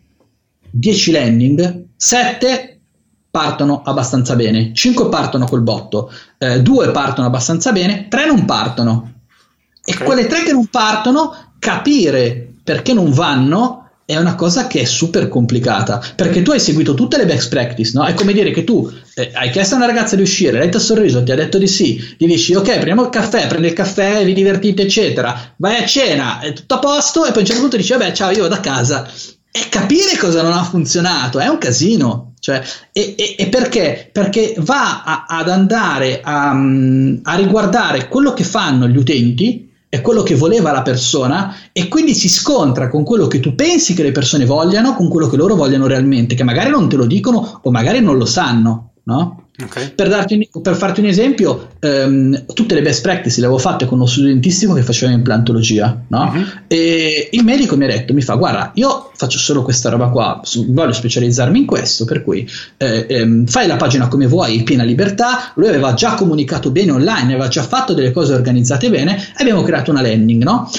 10 0.69 1.11
landing, 1.11 1.85
7 1.95 2.79
partono 3.29 3.81
abbastanza 3.83 4.35
bene, 4.35 4.73
5 4.73 5.09
partono 5.09 5.45
col 5.45 5.61
botto, 5.61 6.11
eh, 6.37 6.61
2 6.61 6.91
partono 6.91 7.27
abbastanza 7.27 7.71
bene, 7.71 8.07
3 8.09 8.25
non 8.25 8.45
partono. 8.45 9.13
E 9.83 9.93
okay. 9.93 10.05
quelle 10.05 10.27
3 10.27 10.43
che 10.43 10.51
non 10.51 10.67
partono, 10.67 11.33
capire 11.57 12.53
perché 12.63 12.93
non 12.93 13.11
vanno 13.11 13.80
è 14.05 14.17
una 14.17 14.35
cosa 14.35 14.67
che 14.67 14.81
è 14.81 14.85
super 14.85 15.27
complicata 15.29 16.01
perché 16.15 16.41
tu 16.41 16.51
hai 16.51 16.59
seguito 16.59 16.93
tutte 16.93 17.17
le 17.17 17.25
best 17.25 17.49
practice, 17.49 17.91
no? 17.93 18.05
È 18.05 18.13
come 18.13 18.33
dire 18.33 18.51
che 18.51 18.63
tu 18.63 18.91
eh, 19.15 19.31
hai 19.33 19.49
chiesto 19.49 19.75
a 19.75 19.77
una 19.77 19.85
ragazza 19.85 20.15
di 20.15 20.21
uscire, 20.21 20.57
lei 20.57 20.69
ti 20.69 20.77
ha 20.77 20.79
sorriso, 20.79 21.23
ti 21.23 21.31
ha 21.31 21.35
detto 21.35 21.57
di 21.57 21.67
sì, 21.67 22.15
gli 22.17 22.25
dici 22.25 22.53
ok, 22.53 22.71
prendiamo 22.71 23.03
il 23.03 23.09
caffè, 23.09 23.47
prendi 23.47 23.67
il 23.67 23.73
caffè, 23.73 24.25
vi 24.25 24.33
divertite, 24.33 24.83
eccetera, 24.83 25.53
vai 25.57 25.77
a 25.77 25.85
cena, 25.85 26.39
è 26.39 26.53
tutto 26.53 26.75
a 26.75 26.79
posto, 26.79 27.25
e 27.25 27.29
poi 27.29 27.37
a 27.37 27.39
un 27.39 27.45
certo 27.45 27.61
punto 27.61 27.77
dici 27.77 27.91
vabbè, 27.93 28.11
ciao, 28.11 28.31
io 28.31 28.41
vado 28.41 28.55
a 28.55 28.59
casa. 28.59 29.09
E 29.53 29.67
capire 29.69 30.17
cosa 30.17 30.41
non 30.41 30.53
ha 30.53 30.63
funzionato 30.63 31.39
è 31.39 31.47
un 31.47 31.57
casino. 31.57 32.33
Cioè, 32.39 32.59
e, 32.91 33.13
e, 33.15 33.35
e, 33.37 33.49
perché? 33.49 34.09
Perché 34.11 34.55
va 34.57 35.03
a, 35.03 35.25
ad 35.27 35.47
andare 35.47 36.21
a, 36.23 36.49
a 36.49 37.35
riguardare 37.35 38.07
quello 38.07 38.33
che 38.33 38.43
fanno 38.43 38.87
gli 38.87 38.97
utenti 38.97 39.70
è 39.91 39.99
quello 39.99 40.23
che 40.23 40.35
voleva 40.35 40.71
la 40.71 40.83
persona 40.83 41.53
e 41.73 41.89
quindi 41.89 42.13
si 42.13 42.29
scontra 42.29 42.87
con 42.87 43.03
quello 43.03 43.27
che 43.27 43.41
tu 43.41 43.55
pensi 43.55 43.93
che 43.93 44.03
le 44.03 44.13
persone 44.13 44.45
vogliano, 44.45 44.95
con 44.95 45.09
quello 45.09 45.27
che 45.27 45.35
loro 45.35 45.55
vogliono 45.55 45.85
realmente, 45.85 46.33
che 46.33 46.45
magari 46.45 46.69
non 46.69 46.87
te 46.87 46.95
lo 46.95 47.05
dicono 47.05 47.59
o 47.61 47.71
magari 47.71 47.99
non 47.99 48.15
lo 48.15 48.23
sanno, 48.23 48.93
no? 49.03 49.40
Okay. 49.63 49.93
Per, 49.93 50.09
darti, 50.09 50.49
per, 50.61 50.75
farti 50.75 50.99
un 51.01 51.05
esempio, 51.07 51.69
ehm, 51.79 52.45
tutte 52.53 52.75
le 52.75 52.81
best 52.81 53.01
practice 53.01 53.39
le 53.39 53.45
avevo 53.45 53.59
fatte 53.59 53.85
con 53.85 53.97
uno 53.97 54.07
studentissimo 54.07 54.73
che 54.73 54.81
faceva 54.81 55.11
implantologia, 55.11 56.03
no? 56.07 56.31
uh-huh. 56.33 56.45
E 56.67 57.29
il 57.31 57.43
medico 57.43 57.77
mi 57.77 57.85
ha 57.85 57.87
detto, 57.87 58.13
mi 58.13 58.21
fa, 58.21 58.35
guarda, 58.35 58.71
io 58.75 59.11
faccio 59.15 59.37
solo 59.37 59.63
questa 59.63 59.89
roba 59.89 60.07
qua, 60.07 60.41
voglio 60.67 60.93
specializzarmi 60.93 61.59
in 61.59 61.65
questo, 61.65 62.05
per 62.05 62.23
cui 62.23 62.47
eh, 62.77 63.05
ehm, 63.07 63.45
fai 63.45 63.67
la 63.67 63.75
pagina 63.75 64.07
come 64.07 64.27
vuoi, 64.27 64.63
piena 64.63 64.83
libertà, 64.83 65.51
lui 65.55 65.67
aveva 65.67 65.93
già 65.93 66.15
comunicato 66.15 66.71
bene 66.71 66.91
online, 66.91 67.33
aveva 67.33 67.47
già 67.47 67.63
fatto 67.63 67.93
delle 67.93 68.11
cose 68.11 68.33
organizzate 68.33 68.89
bene, 68.89 69.17
e 69.17 69.41
abbiamo 69.41 69.63
creato 69.63 69.91
una 69.91 70.01
landing, 70.01 70.43
no? 70.43 70.69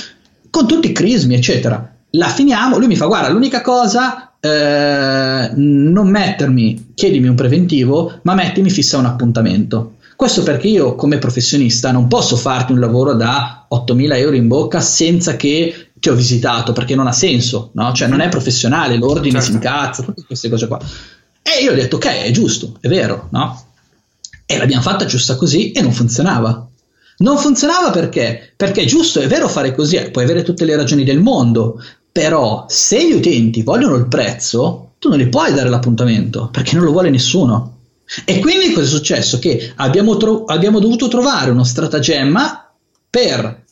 Con 0.50 0.66
tutti 0.66 0.88
i 0.88 0.92
crismi, 0.92 1.34
eccetera. 1.34 1.90
La 2.10 2.28
finiamo, 2.28 2.78
lui 2.78 2.88
mi 2.88 2.96
fa, 2.96 3.06
guarda, 3.06 3.28
l'unica 3.28 3.60
cosa 3.60 4.31
eh, 4.44 5.50
non 5.54 6.08
mettermi, 6.08 6.92
chiedimi 6.94 7.28
un 7.28 7.36
preventivo, 7.36 8.18
ma 8.22 8.34
mettimi 8.34 8.70
fissa 8.70 8.98
un 8.98 9.04
appuntamento. 9.04 9.94
Questo 10.16 10.42
perché 10.42 10.66
io 10.66 10.96
come 10.96 11.18
professionista 11.18 11.92
non 11.92 12.08
posso 12.08 12.34
farti 12.36 12.72
un 12.72 12.80
lavoro 12.80 13.14
da 13.14 13.68
8.000 13.72 14.16
euro 14.16 14.34
in 14.34 14.48
bocca 14.48 14.80
senza 14.80 15.36
che 15.36 15.90
ti 15.94 16.08
ho 16.08 16.14
visitato, 16.14 16.72
perché 16.72 16.96
non 16.96 17.06
ha 17.06 17.12
senso, 17.12 17.70
no? 17.74 17.92
Cioè 17.92 18.08
non 18.08 18.20
è 18.20 18.28
professionale, 18.28 18.96
l'ordine 18.96 19.40
certo. 19.40 19.46
si 19.46 19.52
incazza, 19.52 20.02
tutte 20.02 20.24
queste 20.26 20.48
cose 20.48 20.66
qua. 20.66 20.80
E 21.40 21.62
io 21.62 21.70
ho 21.70 21.74
detto, 21.74 21.96
ok, 21.96 22.06
è 22.06 22.30
giusto, 22.32 22.76
è 22.80 22.88
vero, 22.88 23.28
no? 23.30 23.64
E 24.44 24.58
l'abbiamo 24.58 24.82
fatta 24.82 25.04
giusta 25.04 25.36
così 25.36 25.70
e 25.70 25.80
non 25.80 25.92
funzionava. 25.92 26.68
Non 27.18 27.38
funzionava 27.38 27.90
perché? 27.90 28.54
Perché 28.56 28.82
è 28.82 28.86
giusto, 28.86 29.20
è 29.20 29.28
vero 29.28 29.46
fare 29.46 29.72
così, 29.72 30.00
puoi 30.10 30.24
avere 30.24 30.42
tutte 30.42 30.64
le 30.64 30.74
ragioni 30.74 31.04
del 31.04 31.20
mondo, 31.20 31.80
però 32.12 32.66
se 32.68 33.08
gli 33.08 33.12
utenti 33.12 33.62
vogliono 33.62 33.96
il 33.96 34.06
prezzo, 34.06 34.92
tu 34.98 35.08
non 35.08 35.18
gli 35.18 35.28
puoi 35.28 35.54
dare 35.54 35.70
l'appuntamento 35.70 36.50
perché 36.52 36.76
non 36.76 36.84
lo 36.84 36.92
vuole 36.92 37.10
nessuno. 37.10 37.78
E 38.26 38.40
quindi 38.40 38.72
cosa 38.72 38.86
è 38.86 38.88
successo? 38.88 39.38
Che 39.38 39.72
abbiamo, 39.76 40.18
tro- 40.18 40.44
abbiamo 40.44 40.78
dovuto 40.78 41.08
trovare 41.08 41.50
uno 41.50 41.64
stratagemma 41.64 42.70
per 43.08 43.64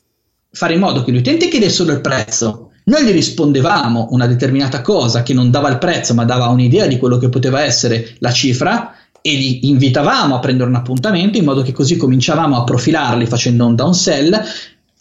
fare 0.50 0.74
in 0.74 0.80
modo 0.80 1.04
che 1.04 1.12
gli 1.12 1.18
utenti 1.18 1.48
chiedessero 1.48 1.92
il 1.92 2.00
prezzo. 2.00 2.70
Noi 2.84 3.04
gli 3.04 3.12
rispondevamo 3.12 4.08
una 4.10 4.26
determinata 4.26 4.80
cosa 4.80 5.22
che 5.22 5.34
non 5.34 5.50
dava 5.50 5.68
il 5.68 5.78
prezzo, 5.78 6.14
ma 6.14 6.24
dava 6.24 6.48
un'idea 6.48 6.86
di 6.86 6.96
quello 6.98 7.18
che 7.18 7.28
poteva 7.28 7.62
essere 7.62 8.16
la 8.18 8.32
cifra 8.32 8.94
e 9.20 9.34
li 9.34 9.68
invitavamo 9.68 10.34
a 10.34 10.38
prendere 10.38 10.70
un 10.70 10.76
appuntamento 10.76 11.36
in 11.36 11.44
modo 11.44 11.60
che 11.62 11.72
così 11.72 11.96
cominciavamo 11.96 12.56
a 12.56 12.64
profilarli 12.64 13.26
facendo 13.26 13.66
un 13.66 13.74
downsell 13.74 14.42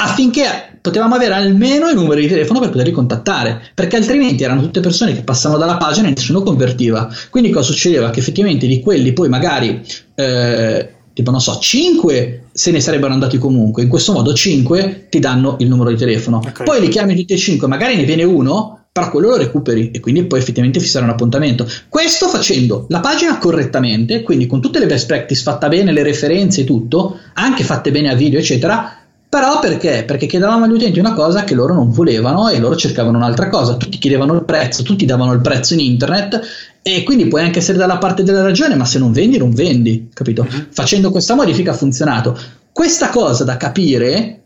affinché 0.01 0.77
potevamo 0.81 1.15
avere 1.15 1.33
almeno 1.33 1.89
i 1.89 1.93
numeri 1.93 2.21
di 2.21 2.27
telefono 2.27 2.59
per 2.59 2.69
poterli 2.69 2.91
contattare, 2.91 3.61
perché 3.73 3.97
altrimenti 3.97 4.43
erano 4.43 4.61
tutte 4.61 4.79
persone 4.79 5.13
che 5.13 5.23
passavano 5.23 5.59
dalla 5.59 5.77
pagina 5.77 6.07
e 6.07 6.13
nessuno 6.15 6.41
convertiva. 6.41 7.13
Quindi 7.29 7.49
cosa 7.49 7.71
succedeva? 7.71 8.09
Che 8.09 8.19
effettivamente 8.19 8.65
di 8.65 8.79
quelli 8.79 9.11
poi 9.11 9.27
magari, 9.27 9.81
eh, 10.15 10.89
tipo 11.13 11.31
non 11.31 11.41
so, 11.41 11.57
5 11.59 12.43
se 12.51 12.71
ne 12.71 12.79
sarebbero 12.79 13.11
andati 13.11 13.37
comunque, 13.37 13.83
in 13.83 13.89
questo 13.89 14.13
modo 14.13 14.33
5 14.33 15.07
ti 15.09 15.19
danno 15.19 15.57
il 15.59 15.67
numero 15.67 15.89
di 15.89 15.97
telefono. 15.97 16.37
Okay. 16.37 16.65
Poi 16.65 16.79
li 16.79 16.87
chiami 16.87 17.15
tutti 17.15 17.33
e 17.33 17.37
5, 17.37 17.67
magari 17.67 17.97
ne 17.97 18.05
viene 18.05 18.23
uno, 18.23 18.85
però 18.91 19.11
quello 19.11 19.29
lo 19.29 19.37
recuperi 19.37 19.91
e 19.91 19.99
quindi 19.99 20.23
puoi 20.23 20.39
effettivamente 20.39 20.79
fissare 20.79 21.03
un 21.03 21.11
appuntamento. 21.11 21.67
Questo 21.89 22.27
facendo 22.27 22.85
la 22.87 23.01
pagina 23.01 23.37
correttamente, 23.37 24.23
quindi 24.23 24.47
con 24.47 24.61
tutte 24.61 24.79
le 24.79 24.85
best 24.85 25.07
practice 25.07 25.43
fatta 25.43 25.67
bene, 25.67 25.91
le 25.91 26.03
referenze 26.03 26.61
e 26.61 26.63
tutto, 26.63 27.19
anche 27.33 27.63
fatte 27.63 27.91
bene 27.91 28.09
a 28.09 28.15
video, 28.15 28.39
eccetera, 28.39 28.98
però 29.29 29.59
perché? 29.59 30.05
Perché 30.07 30.25
chiedevamo 30.25 30.65
agli 30.65 30.71
utenti 30.71 30.97
una 30.97 31.13
cosa 31.13 31.43
che 31.43 31.53
loro 31.53 31.75
non 31.75 31.91
volevano 31.91 32.49
e 32.49 32.57
loro 32.57 32.75
cercavano 32.75 33.17
un'altra 33.17 33.47
cosa. 33.47 33.77
Tutti 33.77 33.99
chiedevano 33.99 34.33
il 34.33 34.43
prezzo, 34.43 34.81
tutti 34.81 35.05
davano 35.05 35.33
il 35.33 35.41
prezzo 35.41 35.75
in 35.75 35.81
internet 35.81 36.41
e 36.81 37.03
quindi 37.03 37.27
puoi 37.27 37.43
anche 37.43 37.59
essere 37.59 37.77
dalla 37.77 37.99
parte 37.99 38.23
della 38.23 38.41
ragione, 38.41 38.73
ma 38.73 38.85
se 38.85 38.97
non 38.97 39.11
vendi, 39.11 39.37
non 39.37 39.51
vendi, 39.51 40.09
capito? 40.11 40.47
Mm-hmm. 40.49 40.71
Facendo 40.71 41.11
questa 41.11 41.35
modifica 41.35 41.71
ha 41.71 41.75
funzionato. 41.75 42.35
Questa 42.71 43.09
cosa 43.09 43.43
da 43.43 43.55
capire 43.55 44.41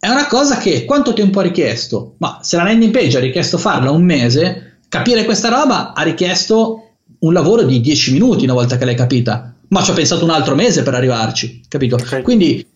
è 0.00 0.08
una 0.08 0.26
cosa 0.26 0.56
che 0.56 0.84
quanto 0.84 1.12
tempo 1.12 1.38
ha 1.38 1.42
richiesto? 1.42 2.14
Ma 2.18 2.40
se 2.42 2.56
la 2.56 2.64
landing 2.64 2.92
page 2.92 3.16
ha 3.16 3.20
richiesto 3.20 3.56
farla 3.56 3.92
un 3.92 4.02
mese, 4.02 4.78
capire 4.88 5.24
questa 5.24 5.48
roba 5.48 5.92
ha 5.94 6.02
richiesto 6.02 6.88
un 7.20 7.32
lavoro 7.32 7.62
di 7.62 7.80
10 7.80 8.12
minuti 8.14 8.42
una 8.42 8.54
volta 8.54 8.76
che 8.76 8.84
l'hai 8.84 8.96
capita. 8.96 9.54
Ma 9.68 9.80
ci 9.80 9.92
ho 9.92 9.94
pensato 9.94 10.24
un 10.24 10.30
altro 10.30 10.56
mese 10.56 10.82
per 10.82 10.94
arrivarci, 10.94 11.62
capito? 11.68 11.94
Okay. 11.94 12.22
Quindi 12.22 12.66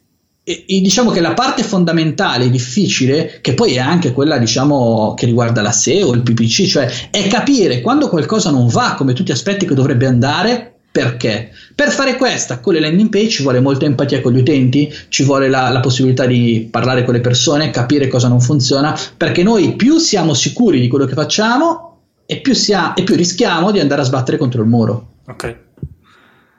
e, 0.49 0.65
e 0.67 0.81
diciamo 0.81 1.11
che 1.11 1.21
la 1.21 1.35
parte 1.35 1.63
fondamentale, 1.63 2.49
difficile, 2.49 3.41
che 3.43 3.53
poi 3.53 3.75
è 3.75 3.81
anche 3.81 4.13
quella 4.13 4.39
diciamo, 4.39 5.13
che 5.15 5.27
riguarda 5.27 5.61
la 5.61 5.73
SEO, 5.73 6.15
il 6.15 6.23
PPC, 6.23 6.65
cioè 6.65 6.91
è 7.11 7.27
capire 7.27 7.83
quando 7.83 8.09
qualcosa 8.09 8.51
non 8.51 8.67
va 8.69 8.95
come 8.97 9.13
tu 9.13 9.23
ti 9.23 9.31
aspetti 9.31 9.67
che 9.67 9.75
dovrebbe 9.75 10.07
andare, 10.07 10.73
perché? 10.91 11.51
Per 11.75 11.91
fare 11.91 12.17
questa, 12.17 12.61
con 12.61 12.73
le 12.73 12.81
landing 12.81 13.11
page 13.11 13.29
ci 13.29 13.43
vuole 13.43 13.61
molta 13.61 13.85
empatia 13.85 14.23
con 14.23 14.33
gli 14.33 14.39
utenti, 14.39 14.91
ci 15.09 15.23
vuole 15.23 15.51
la, 15.51 15.69
la, 15.69 15.81
possibilità 15.81 16.25
di 16.25 16.67
parlare 16.71 17.05
con 17.05 17.13
le 17.13 17.21
persone, 17.21 17.71
capire 17.71 18.09
cosa 18.09 18.29
non 18.29 18.41
funziona, 18.41 18.99
perché 19.19 19.43
noi 19.43 19.77
più 19.77 19.99
siamo 19.99 20.33
sicuri 20.33 20.81
di 20.81 20.89
quello 20.89 21.05
che 21.05 21.13
facciamo 21.13 21.99
e 22.25 22.41
più, 22.41 22.55
sia, 22.55 22.95
e 22.95 23.03
più 23.03 23.17
rischiamo 23.17 23.71
di 23.71 23.81
andare 23.81 24.01
a 24.01 24.05
sbattere 24.05 24.39
contro 24.39 24.63
il 24.63 24.69
muro. 24.69 25.09
Ok. 25.27 25.57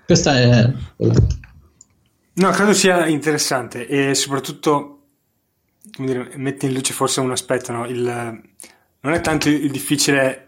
Questa 0.05 0.37
è... 0.37 0.71
No, 2.39 2.51
credo 2.51 2.73
sia 2.73 3.05
interessante 3.05 3.85
e 3.85 4.15
soprattutto 4.15 4.99
dire, 5.97 6.31
mette 6.35 6.67
in 6.67 6.73
luce 6.73 6.93
forse 6.93 7.19
un 7.19 7.31
aspetto, 7.31 7.73
no? 7.73 7.85
il, 7.85 8.01
non 8.01 9.13
è 9.13 9.19
tanto 9.19 9.49
il 9.49 9.69
difficile 9.69 10.45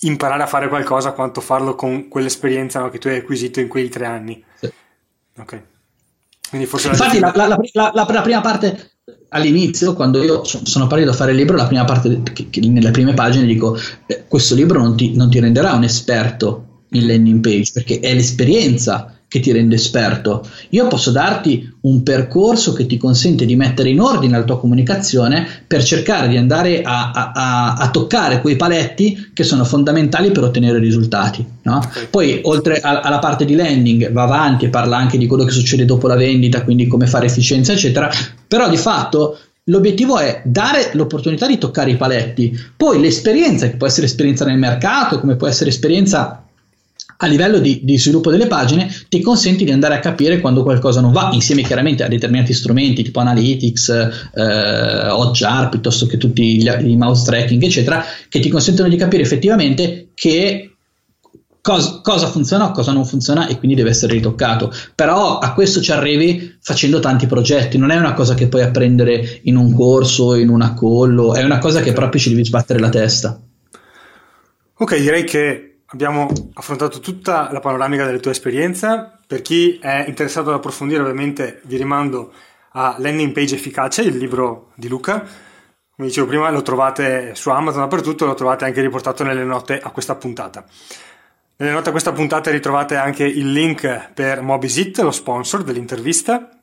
imparare 0.00 0.42
a 0.42 0.46
fare 0.46 0.68
qualcosa 0.68 1.12
quanto 1.12 1.40
farlo 1.40 1.74
con 1.74 2.08
quell'esperienza 2.08 2.80
no, 2.80 2.90
che 2.90 2.98
tu 2.98 3.08
hai 3.08 3.16
acquisito 3.16 3.60
in 3.60 3.68
quei 3.68 3.88
tre 3.88 4.04
anni. 4.04 4.44
Sì. 4.60 4.70
Ok. 5.38 5.62
Quindi 6.50 6.66
forse 6.66 6.88
Infatti 6.88 7.18
la, 7.18 7.32
la, 7.34 7.58
la, 7.72 7.92
la, 7.94 8.20
prima 8.20 8.42
parte 8.42 8.90
all'inizio, 9.30 9.94
quando 9.94 10.22
io 10.22 10.44
sono 10.44 10.86
partito 10.88 11.10
a 11.10 11.14
fare 11.14 11.30
il 11.30 11.38
libro, 11.38 11.56
la 11.56 11.66
prima 11.66 11.84
parte, 11.84 12.22
che, 12.34 12.50
che 12.50 12.60
nelle 12.60 12.90
prime 12.90 13.14
pagine 13.14 13.46
dico, 13.46 13.78
eh, 14.04 14.26
questo 14.28 14.54
libro 14.54 14.78
non 14.78 14.94
ti, 14.94 15.16
non 15.16 15.30
ti 15.30 15.40
renderà 15.40 15.72
un 15.72 15.84
esperto 15.84 16.82
in 16.90 17.06
landing 17.06 17.40
page, 17.40 17.72
perché 17.72 18.00
è 18.00 18.12
l'esperienza 18.12 19.21
che 19.32 19.40
ti 19.40 19.50
rende 19.50 19.76
esperto. 19.76 20.46
Io 20.70 20.86
posso 20.88 21.10
darti 21.10 21.66
un 21.80 22.02
percorso 22.02 22.74
che 22.74 22.84
ti 22.84 22.98
consente 22.98 23.46
di 23.46 23.56
mettere 23.56 23.88
in 23.88 23.98
ordine 23.98 24.36
la 24.36 24.44
tua 24.44 24.60
comunicazione 24.60 25.46
per 25.66 25.82
cercare 25.82 26.28
di 26.28 26.36
andare 26.36 26.82
a, 26.82 27.12
a, 27.12 27.32
a, 27.34 27.72
a 27.76 27.88
toccare 27.88 28.42
quei 28.42 28.56
paletti 28.56 29.30
che 29.32 29.42
sono 29.42 29.64
fondamentali 29.64 30.32
per 30.32 30.44
ottenere 30.44 30.78
risultati. 30.78 31.42
No? 31.62 31.80
Poi, 32.10 32.40
oltre 32.42 32.80
alla 32.82 33.18
parte 33.20 33.46
di 33.46 33.54
landing, 33.54 34.12
va 34.12 34.24
avanti 34.24 34.66
e 34.66 34.68
parla 34.68 34.98
anche 34.98 35.16
di 35.16 35.26
quello 35.26 35.44
che 35.44 35.52
succede 35.52 35.86
dopo 35.86 36.08
la 36.08 36.16
vendita, 36.16 36.62
quindi 36.62 36.86
come 36.86 37.06
fare 37.06 37.24
efficienza, 37.24 37.72
eccetera. 37.72 38.10
Però 38.46 38.68
di 38.68 38.76
fatto 38.76 39.38
L'obiettivo 39.66 40.18
è 40.18 40.42
dare 40.44 40.90
l'opportunità 40.94 41.46
di 41.46 41.56
toccare 41.56 41.92
i 41.92 41.96
paletti, 41.96 42.52
poi 42.76 42.98
l'esperienza, 43.00 43.70
che 43.70 43.76
può 43.76 43.86
essere 43.86 44.06
esperienza 44.06 44.44
nel 44.44 44.58
mercato, 44.58 45.20
come 45.20 45.36
può 45.36 45.46
essere 45.46 45.70
esperienza 45.70 46.41
a 47.22 47.26
livello 47.26 47.58
di, 47.58 47.80
di, 47.82 47.98
sviluppo 47.98 48.30
delle 48.30 48.48
pagine 48.48 48.92
ti 49.08 49.20
consente 49.20 49.64
di 49.64 49.70
andare 49.70 49.94
a 49.94 50.00
capire 50.00 50.40
quando 50.40 50.64
qualcosa 50.64 51.00
non 51.00 51.12
va, 51.12 51.30
insieme 51.32 51.62
chiaramente 51.62 52.02
a 52.02 52.08
determinati 52.08 52.52
strumenti 52.52 53.04
tipo 53.04 53.20
Analytics, 53.20 53.88
eh, 54.34 55.08
Hotjar, 55.08 55.68
piuttosto 55.68 56.06
che 56.06 56.18
tutti 56.18 56.60
gli, 56.60 56.68
i 56.68 56.96
mouse 56.96 57.24
tracking, 57.24 57.62
eccetera, 57.62 58.04
che 58.28 58.40
ti 58.40 58.48
consentono 58.48 58.88
di 58.88 58.96
capire 58.96 59.22
effettivamente 59.22 60.08
che 60.14 60.66
Cosa, 61.62 62.00
cosa, 62.02 62.26
funziona, 62.26 62.72
cosa 62.72 62.90
non 62.90 63.06
funziona 63.06 63.46
e 63.46 63.56
quindi 63.56 63.76
deve 63.76 63.90
essere 63.90 64.14
ritoccato. 64.14 64.72
Però 64.96 65.38
a 65.38 65.52
questo 65.52 65.80
ci 65.80 65.92
arrivi 65.92 66.56
facendo 66.60 66.98
tanti 66.98 67.28
progetti, 67.28 67.78
non 67.78 67.92
è 67.92 67.96
una 67.96 68.14
cosa 68.14 68.34
che 68.34 68.48
puoi 68.48 68.62
apprendere 68.62 69.38
in 69.44 69.54
un 69.54 69.72
corso, 69.72 70.34
in 70.34 70.48
una 70.48 70.74
call, 70.74 71.36
è 71.36 71.44
una 71.44 71.58
cosa 71.58 71.80
che 71.80 71.92
proprio 71.92 72.20
ci 72.20 72.30
devi 72.30 72.44
sbattere 72.44 72.80
la 72.80 72.88
testa. 72.88 73.40
Ok, 74.74 74.98
direi 74.98 75.22
che 75.22 75.71
abbiamo 75.92 76.28
affrontato 76.54 77.00
tutta 77.00 77.50
la 77.52 77.60
panoramica 77.60 78.04
delle 78.04 78.20
tue 78.20 78.32
esperienze. 78.32 79.18
Per 79.26 79.42
chi 79.42 79.78
è 79.78 80.04
interessato 80.06 80.48
ad 80.50 80.56
approfondire, 80.56 81.00
ovviamente 81.00 81.60
vi 81.64 81.76
rimando 81.76 82.32
a 82.72 82.96
Landing 82.98 83.32
Page 83.32 83.54
Efficace, 83.54 84.02
il 84.02 84.16
libro 84.16 84.72
di 84.74 84.88
Luca. 84.88 85.20
Come 85.94 86.08
dicevo 86.08 86.26
prima, 86.26 86.50
lo 86.50 86.62
trovate 86.62 87.34
su 87.34 87.50
Amazon 87.50 87.82
dappertutto, 87.82 88.26
lo 88.26 88.34
trovate 88.34 88.64
anche 88.64 88.80
riportato 88.80 89.22
nelle 89.22 89.44
note 89.44 89.78
a 89.78 89.90
questa 89.90 90.14
puntata. 90.16 90.64
Nelle 91.56 91.72
note 91.72 91.88
a 91.88 91.92
questa 91.92 92.12
puntata 92.12 92.50
ritrovate 92.50 92.96
anche 92.96 93.24
il 93.24 93.52
link 93.52 94.12
per 94.14 94.40
Mobisit, 94.40 94.98
lo 95.00 95.10
sponsor 95.10 95.62
dell'intervista. 95.62 96.61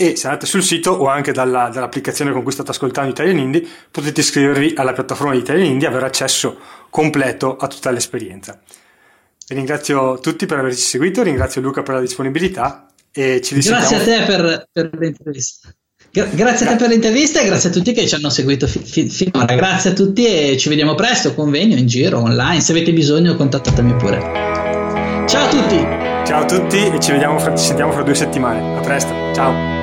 E 0.00 0.16
se 0.16 0.28
andate 0.28 0.46
sul 0.46 0.62
sito 0.62 0.92
o 0.92 1.08
anche 1.08 1.30
dalla, 1.30 1.68
dall'applicazione 1.68 2.32
con 2.32 2.42
cui 2.42 2.52
state 2.52 2.70
ascoltando 2.70 3.10
Italian 3.10 3.36
Indie, 3.36 3.66
potete 3.90 4.20
iscrivervi 4.20 4.72
alla 4.74 4.94
piattaforma 4.94 5.34
di 5.34 5.40
Italian 5.40 5.66
Indie 5.66 5.88
e 5.88 5.90
avere 5.90 6.06
accesso 6.06 6.58
completo 6.88 7.58
a 7.58 7.66
tutta 7.66 7.90
l'esperienza. 7.90 8.58
Vi 9.46 9.54
ringrazio 9.54 10.18
tutti 10.20 10.46
per 10.46 10.60
averci 10.60 10.80
seguito, 10.80 11.22
ringrazio 11.22 11.60
Luca 11.60 11.82
per 11.82 11.96
la 11.96 12.00
disponibilità 12.00 12.86
e 13.12 13.42
ci 13.42 13.54
risentiamo. 13.54 13.88
Grazie 13.90 14.14
a 14.14 14.18
te 14.20 14.24
per, 14.24 14.68
per 14.72 14.90
l'intervista. 14.98 15.68
grazie 16.10 16.66
a 16.66 16.70
te 16.70 16.76
per 16.76 16.88
l'intervista 16.88 17.40
e 17.42 17.44
grazie 17.44 17.68
a 17.68 17.72
tutti 17.72 17.92
che 17.92 18.08
ci 18.08 18.14
hanno 18.14 18.30
seguito 18.30 18.66
fi- 18.66 18.78
fi- 18.78 19.10
finora. 19.10 19.54
Grazie 19.54 19.90
a 19.90 19.92
tutti 19.92 20.24
e 20.24 20.56
ci 20.56 20.70
vediamo 20.70 20.94
presto, 20.94 21.34
convegno, 21.34 21.76
in 21.76 21.86
giro, 21.86 22.20
online. 22.20 22.62
Se 22.62 22.72
avete 22.72 22.94
bisogno 22.94 23.36
contattatemi 23.36 23.96
pure. 23.96 24.18
Ciao 25.26 25.44
a 25.44 25.48
tutti! 25.50 25.76
Ciao 26.24 26.40
a 26.40 26.46
tutti 26.46 26.86
e 26.86 26.98
ci, 27.00 27.12
vediamo 27.12 27.38
fra, 27.38 27.54
ci 27.54 27.66
sentiamo 27.66 27.92
fra 27.92 28.02
due 28.02 28.14
settimane. 28.14 28.78
A 28.78 28.80
presto, 28.80 29.12
ciao! 29.34 29.79